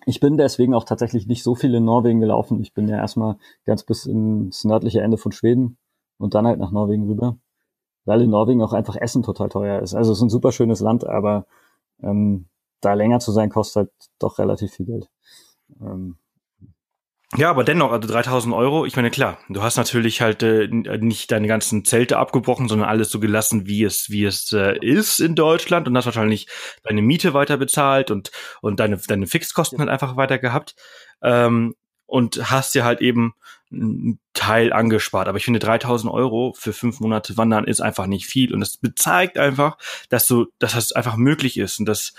ich 0.09 0.21
bin 0.21 0.39
deswegen 0.39 0.73
auch 0.73 0.85
tatsächlich 0.85 1.27
nicht 1.27 1.43
so 1.43 1.55
viel 1.55 1.75
in 1.75 1.85
Norwegen 1.85 2.21
gelaufen. 2.21 2.63
Ich 2.63 2.73
bin 2.73 2.89
ja 2.89 2.97
erstmal 2.97 3.37
ganz 3.67 3.83
bis 3.83 4.07
ins 4.07 4.65
nördliche 4.65 5.03
Ende 5.03 5.19
von 5.19 5.33
Schweden 5.33 5.77
und 6.17 6.33
dann 6.33 6.47
halt 6.47 6.59
nach 6.59 6.71
Norwegen 6.71 7.07
rüber. 7.07 7.37
Weil 8.07 8.23
in 8.23 8.31
Norwegen 8.31 8.63
auch 8.63 8.73
einfach 8.73 8.97
Essen 8.97 9.23
total 9.23 9.51
teuer 9.51 9.83
ist. 9.83 9.95
Also 9.95 10.13
es 10.13 10.19
ist 10.19 10.23
ein 10.23 10.31
super 10.31 10.51
schönes 10.51 10.81
Land, 10.81 11.07
aber 11.07 11.45
ähm, 12.03 12.47
da 12.81 12.95
länger 12.95 13.21
zu 13.21 13.33
sein, 13.33 13.51
kostet 13.51 13.77
halt 13.77 13.91
doch 14.19 14.39
relativ 14.39 14.73
viel 14.73 14.87
Geld. 14.87 15.11
Ähm, 15.79 16.17
Ja, 17.37 17.51
aber 17.51 17.63
dennoch, 17.63 17.93
also 17.93 18.09
3000 18.09 18.55
Euro, 18.55 18.87
ich 18.87 18.97
meine, 18.97 19.11
klar, 19.11 19.39
du 19.51 19.63
hast 19.63 19.77
natürlich 19.77 20.23
halt 20.23 20.43
äh, 20.43 20.65
n- 20.65 20.87
nicht 21.01 21.31
deine 21.31 21.47
ganzen 21.47 21.85
Zelte 21.85 22.17
abgebrochen, 22.17 22.69
sondern 22.69 22.89
alles 22.89 23.11
so 23.11 23.21
gelassen, 23.21 23.67
wie 23.67 23.85
es, 23.85 24.09
wie 24.09 24.25
es 24.25 24.51
äh, 24.53 24.79
ist 24.81 25.21
in 25.21 25.35
Deutschland 25.35 25.87
und 25.87 25.97
hast 25.97 26.07
wahrscheinlich 26.07 26.49
deine 26.85 27.03
Miete 27.03 27.35
weiter 27.35 27.59
bezahlt 27.59 28.11
und, 28.11 28.31
und 28.63 28.81
deine, 28.81 28.97
deine 28.97 29.27
Fixkosten 29.27 29.79
halt 29.79 29.91
einfach 29.91 30.17
weiter 30.17 30.39
gehabt. 30.39 30.75
Ähm, 31.23 31.75
und 32.07 32.51
hast 32.51 32.75
dir 32.75 32.85
halt 32.85 33.03
eben 33.03 33.35
einen 33.71 34.19
Teil 34.33 34.73
angespart. 34.73 35.29
Aber 35.29 35.37
ich 35.37 35.45
finde 35.45 35.59
3000 35.59 36.11
Euro 36.11 36.55
für 36.57 36.73
fünf 36.73 37.01
Monate 37.01 37.37
Wandern 37.37 37.65
ist 37.67 37.83
einfach 37.83 38.07
nicht 38.07 38.25
viel. 38.25 38.55
Und 38.55 38.61
das 38.61 38.79
bezeigt 38.79 39.37
einfach, 39.37 39.77
dass 40.09 40.27
du, 40.27 40.47
dass 40.59 40.73
das 40.73 40.93
einfach 40.93 41.17
möglich 41.17 41.59
ist 41.59 41.79
und 41.79 41.85
dass, 41.85 42.15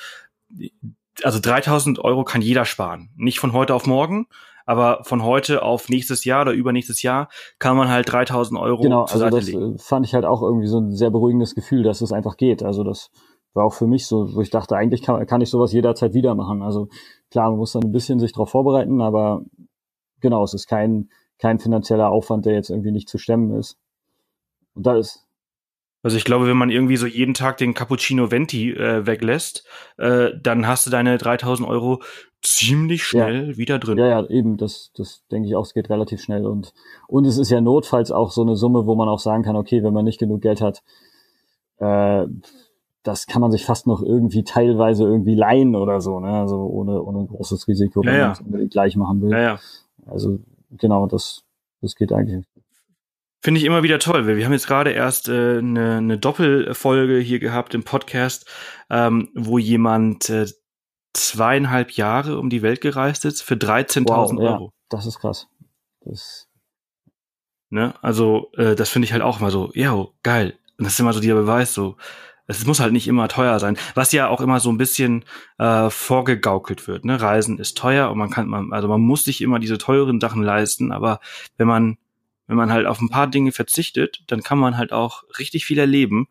also 1.24 1.40
3000 1.40 1.98
Euro 1.98 2.24
kann 2.24 2.44
jeder 2.44 2.66
sparen. 2.66 3.10
Nicht 3.16 3.40
von 3.40 3.54
heute 3.54 3.74
auf 3.74 3.88
morgen, 3.88 4.28
aber 4.70 5.04
von 5.04 5.24
heute 5.24 5.64
auf 5.64 5.90
nächstes 5.90 6.26
Jahr 6.26 6.44
oder 6.44 6.52
übernächstes 6.52 7.02
Jahr 7.02 7.30
kann 7.58 7.76
man 7.76 7.90
halt 7.90 8.12
3000 8.12 8.60
Euro 8.60 8.84
genau, 8.84 9.06
zur 9.06 9.24
also 9.24 9.26
Seite 9.26 9.36
das 9.38 9.48
legen. 9.48 9.76
äh, 9.76 9.78
fand 9.80 10.06
ich 10.06 10.14
halt 10.14 10.26
auch 10.26 10.44
irgendwie 10.44 10.68
so 10.68 10.80
ein 10.80 10.92
sehr 10.92 11.10
beruhigendes 11.10 11.56
Gefühl, 11.56 11.82
dass 11.82 12.02
es 12.02 12.12
einfach 12.12 12.38
geht. 12.38 12.62
Also 12.62 12.84
das 12.84 13.10
war 13.56 13.66
auch 13.66 13.74
für 13.74 13.88
mich 13.88 14.06
so, 14.06 14.36
wo 14.36 14.42
ich 14.42 14.52
dachte, 14.52 14.76
eigentlich 14.76 15.02
kann, 15.02 15.26
kann 15.26 15.42
ich 15.42 15.50
sowas 15.50 15.74
jederzeit 15.74 16.14
wieder 16.14 16.36
machen. 16.36 16.62
Also 16.62 16.88
klar, 17.32 17.50
man 17.50 17.58
muss 17.58 17.72
dann 17.72 17.82
ein 17.82 17.92
bisschen 17.92 18.20
sich 18.20 18.32
darauf 18.32 18.52
vorbereiten, 18.52 19.02
aber 19.02 19.42
genau, 20.22 20.44
es 20.44 20.54
ist 20.54 20.68
kein, 20.68 21.10
kein 21.40 21.58
finanzieller 21.58 22.12
Aufwand, 22.12 22.46
der 22.46 22.54
jetzt 22.54 22.70
irgendwie 22.70 22.92
nicht 22.92 23.10
zu 23.10 23.18
stemmen 23.18 23.58
ist. 23.58 23.80
Und 24.76 24.86
da 24.86 24.96
ist, 24.98 25.26
Also 26.02 26.16
ich 26.16 26.24
glaube, 26.24 26.48
wenn 26.48 26.58
man 26.58 26.70
irgendwie 26.70 26.96
so 26.96 27.06
jeden 27.06 27.34
Tag 27.34 27.58
den 27.58 27.74
Cappuccino 27.74 28.32
Venti 28.32 28.72
äh, 28.72 29.06
weglässt, 29.06 29.66
äh, 29.98 30.30
dann 30.42 30.66
hast 30.66 30.86
du 30.86 30.90
deine 30.90 31.18
3000 31.18 31.68
Euro 31.68 32.02
ziemlich 32.42 33.04
schnell 33.04 33.58
wieder 33.58 33.80
drin. 33.80 33.98
ja, 33.98 34.08
ja, 34.08 34.26
eben, 34.30 34.56
das, 34.56 34.92
das 34.96 35.26
denke 35.30 35.50
ich 35.50 35.56
auch, 35.56 35.66
es 35.66 35.74
geht 35.74 35.90
relativ 35.90 36.22
schnell. 36.22 36.46
Und, 36.46 36.74
und 37.08 37.26
es 37.26 37.38
ist 37.38 37.50
ja 37.50 37.60
notfalls 37.60 38.12
auch 38.12 38.32
so 38.32 38.42
eine 38.44 38.56
Summe, 38.56 38.86
wo 38.86 38.96
man 38.96 39.10
auch 39.10 39.20
sagen 39.20 39.44
kann, 39.44 39.58
okay, 39.58 39.84
wenn 39.84 39.94
man 39.94 40.06
nicht 40.06 40.20
genug 40.20 40.42
Geld 40.42 40.62
hat, 40.62 40.82
äh, 41.80 42.26
das 43.04 43.28
kann 43.28 43.42
man 43.42 43.52
sich 43.52 43.66
fast 43.66 43.88
noch 43.88 44.02
irgendwie 44.02 44.44
teilweise 44.44 45.04
irgendwie 45.04 45.36
leihen 45.36 45.76
oder 45.76 46.00
so, 46.02 46.20
ne? 46.20 46.30
Also 46.30 46.58
ohne, 46.58 47.02
ohne 47.02 47.26
großes 47.26 47.68
Risiko, 47.68 48.02
wenn 48.04 48.14
Ja, 48.14 48.20
ja. 48.20 48.26
man 48.26 48.32
es 48.34 48.42
unbedingt 48.42 48.72
gleich 48.72 48.96
machen 48.96 49.22
will. 49.22 49.32
ja. 49.32 49.42
ja. 49.42 49.60
Also 50.06 50.40
genau, 50.72 51.08
das, 51.08 51.44
das 51.82 51.96
geht 51.96 52.12
eigentlich. 52.12 52.46
Finde 53.42 53.60
ich 53.60 53.66
immer 53.66 53.84
wieder 53.84 54.00
toll. 54.00 54.28
Wir 54.28 54.38
wir 54.38 54.46
haben 54.46 54.54
jetzt 54.54 54.68
gerade 54.68 54.92
erst 54.92 55.30
äh, 55.30 55.60
eine, 55.60 55.98
eine 55.98 56.18
Doppelfolge 56.18 57.20
hier 57.20 57.40
gehabt 57.40 57.74
im 57.74 57.84
Podcast, 57.84 58.50
ähm, 58.90 59.30
wo 59.34 59.58
jemand 59.58 60.30
äh, 60.30 60.48
zweieinhalb 61.14 61.92
Jahre 61.92 62.38
um 62.38 62.50
die 62.50 62.62
Welt 62.62 62.82
gereist 62.82 63.26
ist 63.26 63.42
für 63.42 63.56
13.000 63.56 64.42
ja, 64.42 64.52
Euro. 64.52 64.74
das 64.90 65.06
ist 65.06 65.20
krass. 65.20 65.48
Das, 66.02 66.50
Ne? 67.70 67.94
Also 68.02 68.52
äh, 68.58 68.76
das 68.76 68.90
finde 68.90 69.06
ich 69.06 69.14
halt 69.14 69.22
auch 69.22 69.40
immer 69.40 69.52
so, 69.52 69.72
ja, 69.74 70.08
geil. 70.24 70.58
Und 70.78 70.86
das 70.86 70.94
ist 70.94 71.00
immer 71.00 71.14
so 71.14 71.20
dieser 71.20 71.36
Beweis, 71.36 71.74
so 71.74 71.98
es 72.48 72.66
muss 72.66 72.80
halt 72.80 72.94
nicht 72.94 73.08
immer 73.08 73.28
teuer 73.28 73.60
sein, 73.60 73.78
was 73.94 74.12
ja 74.12 74.28
auch 74.28 74.42
immer 74.42 74.60
so 74.60 74.72
ein 74.72 74.80
bisschen 74.80 75.24
äh, 75.60 75.92
vorgegaukelt 75.92 76.88
wird. 76.88 77.06
Ne? 77.06 77.22
Reisen 77.22 77.60
ist 77.60 77.78
teuer 77.78 78.10
und 78.10 78.18
man 78.18 78.32
kann, 78.32 78.48
man, 78.48 78.74
also 78.74 78.88
man 78.88 79.02
muss 79.02 79.24
sich 79.24 79.42
immer 79.42 79.60
diese 79.60 79.78
teuren 79.78 80.20
Sachen 80.20 80.42
leisten, 80.42 80.92
aber 80.92 81.20
wenn 81.58 81.68
man 81.68 81.98
wenn 82.50 82.58
man 82.58 82.74
halt 82.74 82.88
auf 82.88 83.00
ein 83.00 83.10
paar 83.10 83.28
Dinge 83.28 83.52
verzichtet, 83.52 84.24
dann 84.28 84.42
kann 84.42 84.58
man 84.58 84.78
halt 84.78 84.92
auch 84.92 85.24
richtig 85.38 85.66
viel 85.66 85.78
erleben. 85.78 86.28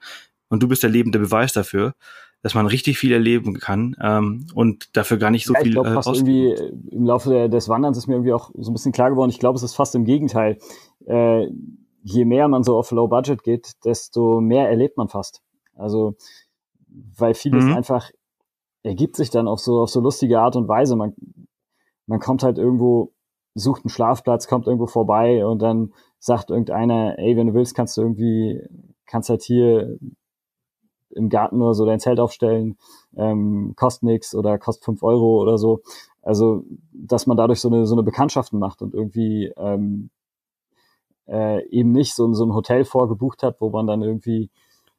Und 0.49 0.63
du 0.63 0.69
bist 0.69 0.83
der 0.83 0.91
lebende 0.91 1.19
Beweis 1.19 1.53
dafür, 1.53 1.95
dass 2.43 2.55
man 2.55 2.67
richtig 2.67 2.99
viel 2.99 3.13
erleben 3.13 3.59
kann 3.59 3.97
ähm, 4.03 4.47
und 4.55 4.97
dafür 4.97 5.17
gar 5.17 5.31
nicht 5.31 5.47
so 5.47 5.55
ja, 5.55 5.61
ich 5.61 5.65
viel 5.65 5.73
glaube 5.73 5.91
äh, 5.91 5.95
fast 5.95 6.09
ausgeben 6.09 6.29
irgendwie 6.29 6.63
äh, 6.63 6.97
im 6.97 7.05
Laufe 7.05 7.49
des 7.49 7.69
Wanderns 7.69 7.97
ist 7.99 8.09
mir 8.09 8.15
irgendwie 8.15 8.33
auch 8.33 8.51
so 8.57 8.71
ein 8.71 8.75
bisschen 8.75 8.93
klar 8.93 9.11
geworden. 9.11 9.31
Ich 9.31 9.39
glaube, 9.39 9.57
es 9.57 9.63
ist 9.63 9.75
fast 9.75 9.95
im 9.95 10.05
Gegenteil. 10.05 10.59
Äh, 11.07 11.49
je 12.03 12.25
mehr 12.25 12.49
man 12.49 12.65
so 12.65 12.77
auf 12.77 12.91
Low 12.91 13.07
Budget 13.07 13.43
geht, 13.43 13.73
desto 13.85 14.41
mehr 14.41 14.69
erlebt 14.69 14.97
man 14.97 15.09
fast. 15.09 15.43
Also, 15.75 16.17
weil 17.17 17.35
vieles 17.35 17.65
Mhm. 17.65 17.75
einfach 17.75 18.11
ergibt 18.83 19.17
sich 19.17 19.31
dann 19.31 19.47
auf 19.47 19.61
so, 19.61 19.81
auf 19.81 19.91
so 19.91 20.01
lustige 20.01 20.41
Art 20.41 20.57
und 20.57 20.69
Weise. 20.69 20.97
Man, 20.97 21.15
man 22.07 22.21
kommt 22.21 22.43
halt 22.43 22.59
irgendwo, 22.59 23.13
sucht 23.55 23.85
einen 23.85 23.91
Schlafplatz, 23.91 24.49
kommt 24.49 24.67
irgendwo 24.67 24.87
vorbei 24.87 25.45
und 25.45 25.61
dann 25.61 25.93
sagt 26.19 26.51
irgendeiner, 26.51 27.19
ey, 27.19 27.37
wenn 27.37 27.49
du 27.49 27.55
willst, 27.55 27.75
kannst 27.75 27.97
du 27.97 28.03
irgendwie, 28.03 28.63
kannst 29.07 29.31
halt 29.31 29.43
hier 29.43 29.99
im 31.11 31.29
Garten 31.29 31.61
oder 31.61 31.75
so 31.75 31.87
dein 31.87 32.01
Zelt 32.01 32.21
aufstellen, 32.21 32.77
ähm, 33.17 33.75
kostet 33.77 34.05
nix 34.05 34.35
oder 34.35 34.59
kostet 34.59 34.85
fünf 34.85 35.03
Euro 35.03 35.41
oder 35.41 35.59
so. 35.59 35.81
Also, 36.23 36.65
dass 36.93 37.27
man 37.27 37.37
dadurch 37.37 37.61
so 37.61 37.69
eine, 37.69 37.87
so 37.87 37.95
eine 37.95 38.03
Bekanntschaften 38.03 38.59
macht 38.59 38.83
und 38.83 38.95
irgendwie 38.95 39.53
ähm, 39.57 40.11
äh, 41.27 41.67
eben 41.69 41.93
nicht 41.93 42.15
so, 42.15 42.33
so 42.35 42.45
ein 42.45 42.55
Hotel 42.55 42.85
vorgebucht 42.85 43.43
hat, 43.43 43.61
wo 43.61 43.71
man 43.71 43.87
dann 43.87 44.03
irgendwie 44.03 44.51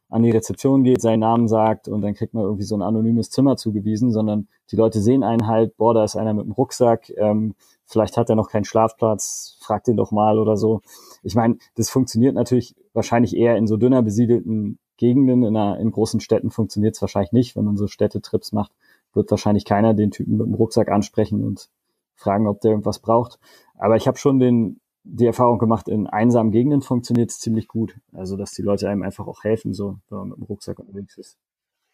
an 0.09 0.23
die 0.23 0.31
Rezeption 0.31 0.83
geht, 0.83 1.01
seinen 1.01 1.19
Namen 1.19 1.47
sagt 1.47 1.87
und 1.87 2.01
dann 2.01 2.15
kriegt 2.15 2.33
man 2.33 2.43
irgendwie 2.43 2.63
so 2.63 2.75
ein 2.75 2.81
anonymes 2.81 3.29
Zimmer 3.29 3.57
zugewiesen, 3.57 4.11
sondern 4.11 4.47
die 4.71 4.75
Leute 4.75 5.01
sehen 5.01 5.23
einen 5.23 5.47
halt, 5.47 5.77
boah, 5.77 5.93
da 5.93 6.03
ist 6.03 6.15
einer 6.15 6.33
mit 6.33 6.45
dem 6.45 6.51
Rucksack, 6.51 7.11
ähm, 7.17 7.53
vielleicht 7.85 8.17
hat 8.17 8.29
er 8.29 8.35
noch 8.35 8.49
keinen 8.49 8.65
Schlafplatz, 8.65 9.57
fragt 9.61 9.87
ihn 9.87 9.97
doch 9.97 10.11
mal 10.11 10.39
oder 10.39 10.57
so. 10.57 10.81
Ich 11.21 11.35
meine, 11.35 11.57
das 11.75 11.89
funktioniert 11.89 12.33
natürlich 12.33 12.75
wahrscheinlich 12.93 13.35
eher 13.35 13.55
in 13.55 13.67
so 13.67 13.77
dünner 13.77 14.01
besiedelten 14.01 14.79
Gegenden, 14.97 15.43
in, 15.43 15.55
einer, 15.55 15.79
in 15.79 15.91
großen 15.91 16.19
Städten 16.19 16.49
funktioniert 16.49 16.95
es 16.95 17.01
wahrscheinlich 17.01 17.31
nicht, 17.31 17.55
wenn 17.55 17.65
man 17.65 17.77
so 17.77 17.87
Städtetrips 17.87 18.51
macht, 18.51 18.71
wird 19.13 19.29
wahrscheinlich 19.31 19.63
keiner 19.63 19.93
den 19.93 20.11
Typen 20.11 20.37
mit 20.37 20.47
dem 20.47 20.55
Rucksack 20.55 20.89
ansprechen 20.89 21.43
und 21.43 21.69
fragen, 22.15 22.47
ob 22.47 22.61
der 22.61 22.71
irgendwas 22.71 22.99
braucht. 22.99 23.39
Aber 23.77 23.95
ich 23.95 24.07
habe 24.07 24.17
schon 24.17 24.39
den, 24.39 24.81
die 25.11 25.25
Erfahrung 25.25 25.57
gemacht, 25.59 25.87
in 25.87 26.07
einsamen 26.07 26.51
Gegenden 26.51 26.81
funktioniert 26.81 27.31
es 27.31 27.39
ziemlich 27.39 27.67
gut. 27.67 27.95
Also, 28.13 28.37
dass 28.37 28.51
die 28.51 28.61
Leute 28.61 28.89
einem 28.89 29.03
einfach 29.03 29.27
auch 29.27 29.43
helfen, 29.43 29.73
so, 29.73 29.99
wenn 30.09 30.19
man 30.19 30.29
mit 30.29 30.37
dem 30.37 30.43
Rucksack 30.43 30.79
unterwegs 30.79 31.17
ist. 31.17 31.37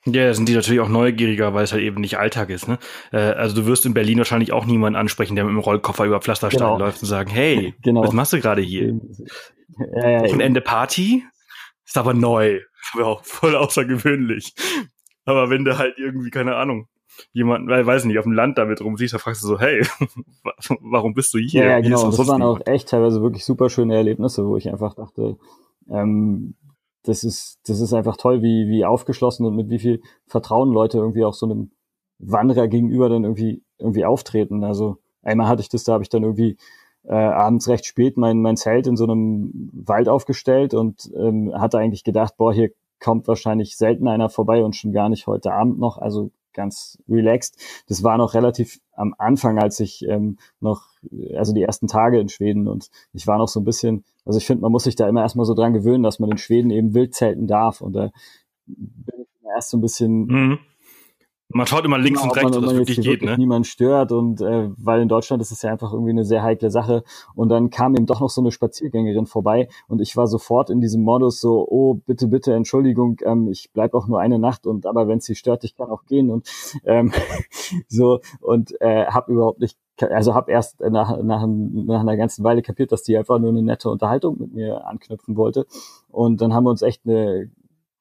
Ja, 0.08 0.32
sind 0.36 0.48
die 0.48 0.54
natürlich 0.54 0.82
auch 0.82 0.90
neugieriger, 0.90 1.56
weil 1.56 1.64
es 1.64 1.72
halt 1.72 1.82
eben 1.82 2.00
nicht 2.00 2.20
Alltag 2.20 2.52
ist. 2.52 2.68
Ne? 2.68 2.78
Äh, 3.12 3.18
also 3.18 3.56
du 3.56 3.66
wirst 3.66 3.88
in 3.88 3.96
Berlin 3.96 4.20
wahrscheinlich 4.20 4.52
auch 4.54 4.68
niemanden 4.68 4.98
ansprechen, 4.98 5.36
der 5.36 5.46
mit 5.46 5.52
dem 5.54 5.60
Rollkoffer 5.60 6.06
über 6.06 6.22
Pflasterstein 6.22 6.60
Genau. 6.68 6.78
läuft 6.78 7.02
und 7.02 7.08
sagen, 7.08 7.32
hey, 7.32 7.74
Genau. 7.82 8.04
was 8.04 8.12
machst 8.14 8.32
du 8.34 8.40
gerade 8.40 8.62
hier? 8.62 9.00
Ja, 9.96 10.10
ja, 10.10 10.24
Wochenende 10.24 10.62
Party 10.62 11.24
ist 11.86 11.98
aber 11.98 12.14
neu. 12.14 12.60
Ja, 12.96 13.18
voll 13.24 13.56
außergewöhnlich. 13.56 14.54
Aber 15.26 15.50
wenn 15.50 15.66
du 15.66 15.76
halt 15.80 15.98
irgendwie, 15.98 16.30
keine 16.30 16.56
Ahnung, 16.56 16.88
jemanden, 17.34 17.68
weil 17.70 17.86
weiß 17.86 18.06
nicht, 18.06 18.18
auf 18.18 18.24
dem 18.24 18.34
Land 18.34 18.58
damit 18.58 18.82
rumsiehst, 18.82 19.14
da 19.14 19.18
fragst 19.18 19.44
du 19.44 19.48
so, 19.48 19.60
hey, 19.60 19.86
warum 20.82 21.14
bist 21.14 21.34
du 21.34 21.38
hier? 21.38 21.64
Ja, 21.64 21.70
ja 21.72 21.80
genau, 21.80 22.06
das 22.06 22.28
waren 22.28 22.42
auch 22.42 22.60
echt 22.66 22.90
teilweise 22.90 23.22
wirklich 23.22 23.46
super 23.46 23.70
schöne 23.70 23.96
Erlebnisse, 23.96 24.46
wo 24.48 24.58
ich 24.58 24.70
einfach 24.70 24.94
dachte, 24.96 25.38
ähm, 25.90 26.56
das 27.04 27.24
ist, 27.24 27.60
das 27.68 27.80
ist 27.80 27.94
einfach 27.94 28.18
toll, 28.18 28.42
wie, 28.42 28.68
wie 28.68 28.86
aufgeschlossen 28.86 29.46
und 29.46 29.56
mit 29.56 29.70
wie 29.70 29.80
viel 29.80 30.02
Vertrauen 30.26 30.72
Leute 30.72 30.98
irgendwie 30.98 31.24
auch 31.24 31.34
so 31.34 31.46
einem 31.46 31.72
Wanderer 32.20 32.68
gegenüber 32.68 33.10
dann 33.10 33.24
irgendwie, 33.24 33.64
irgendwie 33.78 34.06
auftreten. 34.06 34.64
Also 34.64 34.98
einmal 35.22 35.48
hatte 35.48 35.62
ich 35.62 35.70
das, 35.70 35.84
da 35.84 35.94
habe 35.94 36.04
ich 36.04 36.10
dann 36.10 36.24
irgendwie 36.24 36.58
äh, 37.04 37.14
abends 37.14 37.68
recht 37.68 37.86
spät 37.86 38.18
mein, 38.18 38.42
mein 38.42 38.58
Zelt 38.58 38.88
in 38.88 38.98
so 38.98 39.04
einem 39.04 39.70
Wald 39.74 40.10
aufgestellt 40.10 40.74
und 40.74 41.12
ähm, 41.16 41.52
hatte 41.54 41.78
eigentlich 41.78 42.04
gedacht, 42.04 42.36
boah, 42.38 42.54
hier 42.54 42.72
kommt 43.00 43.28
wahrscheinlich 43.28 43.78
selten 43.78 44.08
einer 44.08 44.30
vorbei 44.30 44.64
und 44.64 44.76
schon 44.76 44.92
gar 44.92 45.10
nicht 45.10 45.28
heute 45.28 45.54
Abend 45.54 45.80
noch. 45.80 45.98
Also 45.98 46.32
ganz 46.56 46.98
relaxed. 47.08 47.62
Das 47.88 48.04
war 48.04 48.18
noch 48.18 48.34
relativ 48.34 48.80
am 48.94 49.14
Anfang, 49.18 49.60
als 49.60 49.80
ich 49.80 50.04
ähm, 50.08 50.38
noch, 50.60 50.88
also 51.36 51.54
die 51.54 51.62
ersten 51.62 51.88
Tage 51.88 52.20
in 52.20 52.30
Schweden 52.30 52.68
und 52.68 52.90
ich 53.14 53.28
war 53.28 53.38
noch 53.38 53.48
so 53.48 53.60
ein 53.60 53.66
bisschen, 53.66 54.04
also 54.26 54.38
ich 54.38 54.48
finde, 54.48 54.62
man 54.62 54.72
muss 54.72 54.86
sich 54.86 54.96
da 54.96 55.08
immer 55.08 55.22
erstmal 55.22 55.46
so 55.46 55.54
dran 55.54 55.74
gewöhnen, 55.74 56.04
dass 56.04 56.20
man 56.20 56.32
in 56.32 56.38
Schweden 56.38 56.72
eben 56.72 56.94
wild 56.94 57.14
zelten 57.14 57.46
darf 57.46 57.82
und 57.82 57.94
da 57.94 58.12
bin 58.66 59.22
ich 59.22 59.28
erst 59.56 59.70
so 59.70 59.78
ein 59.78 59.82
bisschen 59.82 60.26
mhm. 60.26 60.60
Man 61.50 61.68
schaut 61.68 61.86
immer 61.86 62.00
links 62.00 62.22
genau, 62.22 62.34
und 62.34 62.38
rechts, 62.38 62.58
ob 62.58 62.64
das 62.64 62.74
wirklich 62.74 62.98
geht, 62.98 63.06
wirklich 63.06 63.30
ne? 63.30 63.38
niemand 63.38 63.68
stört 63.68 64.12
und 64.12 64.42
äh, 64.42 64.70
weil 64.78 65.02
in 65.02 65.08
Deutschland 65.08 65.42
ist 65.42 65.52
es 65.52 65.62
ja 65.62 65.72
einfach 65.72 65.94
irgendwie 65.94 66.10
eine 66.10 66.26
sehr 66.26 66.42
heikle 66.42 66.72
Sache 66.72 67.04
und 67.36 67.50
dann 67.50 67.70
kam 67.70 67.96
eben 67.96 68.08
doch 68.08 68.20
noch 68.20 68.32
so 68.32 68.42
eine 68.42 68.52
Spaziergängerin 68.52 69.28
vorbei 69.28 69.70
und 69.88 70.02
ich 70.02 70.18
war 70.18 70.28
sofort 70.28 70.72
in 70.72 70.82
diesem 70.82 71.04
Modus 71.04 71.40
so, 71.40 71.66
oh 71.70 71.94
bitte 71.94 72.28
bitte 72.28 72.54
Entschuldigung, 72.54 73.18
ähm, 73.24 73.48
ich 73.48 73.70
bleib 73.74 73.94
auch 73.94 74.08
nur 74.08 74.20
eine 74.20 74.40
Nacht 74.40 74.66
und 74.66 74.88
aber 74.88 75.08
wenn 75.08 75.20
sie 75.20 75.36
stört, 75.36 75.64
ich 75.64 75.76
kann 75.76 75.92
auch 75.92 76.06
gehen 76.06 76.32
und 76.32 76.50
ähm, 76.84 77.14
so 77.88 78.22
und 78.42 78.80
äh, 78.82 79.06
habe 79.06 79.32
überhaupt 79.32 79.60
nicht 79.60 79.78
also 80.02 80.34
habe 80.34 80.52
erst 80.52 80.82
nach, 80.82 81.22
nach, 81.22 81.48
nach 81.48 82.02
einer 82.02 82.18
ganzen 82.18 82.44
Weile 82.44 82.62
kapiert, 82.62 82.92
dass 82.92 83.04
die 83.04 83.18
einfach 83.18 83.40
nur 83.40 83.50
eine 83.50 83.62
nette 83.62 83.90
Unterhaltung 83.90 84.38
mit 84.40 84.54
mir 84.54 84.86
anknüpfen 84.86 85.38
wollte. 85.38 85.66
Und 86.10 86.42
dann 86.42 86.54
haben 86.54 86.66
wir 86.66 86.72
uns 86.72 86.82
echt 86.82 87.04
eine 87.06 87.50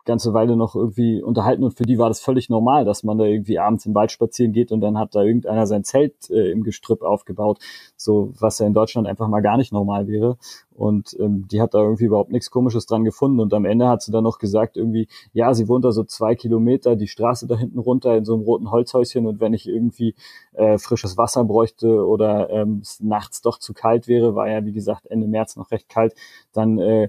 ganze 0.04 0.34
Weile 0.34 0.56
noch 0.56 0.74
irgendwie 0.74 1.22
unterhalten 1.22 1.64
und 1.64 1.76
für 1.76 1.84
die 1.84 1.98
war 1.98 2.08
das 2.08 2.20
völlig 2.20 2.48
normal, 2.48 2.84
dass 2.84 3.02
man 3.02 3.18
da 3.18 3.24
irgendwie 3.24 3.58
abends 3.58 3.86
im 3.86 3.94
Wald 3.94 4.10
spazieren 4.12 4.52
geht 4.52 4.72
und 4.72 4.80
dann 4.80 4.98
hat 4.98 5.14
da 5.14 5.22
irgendeiner 5.22 5.66
sein 5.66 5.84
Zelt 5.84 6.30
äh, 6.30 6.50
im 6.50 6.62
Gestrüpp 6.62 7.02
aufgebaut, 7.02 7.58
so 7.96 8.32
was 8.38 8.58
ja 8.58 8.66
in 8.66 8.74
Deutschland 8.74 9.06
einfach 9.06 9.28
mal 9.28 9.40
gar 9.40 9.56
nicht 9.56 9.72
normal 9.72 10.06
wäre. 10.06 10.36
Und 10.74 11.16
ähm, 11.20 11.46
die 11.50 11.60
hat 11.60 11.72
da 11.74 11.78
irgendwie 11.78 12.04
überhaupt 12.04 12.32
nichts 12.32 12.50
Komisches 12.50 12.86
dran 12.86 13.04
gefunden. 13.04 13.38
Und 13.38 13.54
am 13.54 13.64
Ende 13.64 13.88
hat 13.88 14.02
sie 14.02 14.10
dann 14.10 14.24
noch 14.24 14.38
gesagt 14.38 14.76
irgendwie, 14.76 15.06
ja, 15.32 15.54
sie 15.54 15.68
wohnt 15.68 15.84
da 15.84 15.92
so 15.92 16.02
zwei 16.02 16.34
Kilometer 16.34 16.96
die 16.96 17.06
Straße 17.06 17.46
da 17.46 17.56
hinten 17.56 17.78
runter 17.78 18.16
in 18.16 18.24
so 18.24 18.34
einem 18.34 18.42
roten 18.42 18.70
Holzhäuschen. 18.70 19.26
Und 19.26 19.40
wenn 19.40 19.54
ich 19.54 19.68
irgendwie 19.68 20.16
äh, 20.52 20.78
frisches 20.78 21.16
Wasser 21.16 21.44
bräuchte 21.44 22.04
oder 22.04 22.50
ähm, 22.50 22.80
es 22.82 23.00
nachts 23.00 23.40
doch 23.40 23.58
zu 23.58 23.72
kalt 23.72 24.08
wäre, 24.08 24.34
war 24.34 24.50
ja 24.50 24.64
wie 24.64 24.72
gesagt 24.72 25.06
Ende 25.06 25.28
März 25.28 25.54
noch 25.56 25.70
recht 25.70 25.88
kalt, 25.88 26.14
dann 26.52 26.78
äh, 26.78 27.08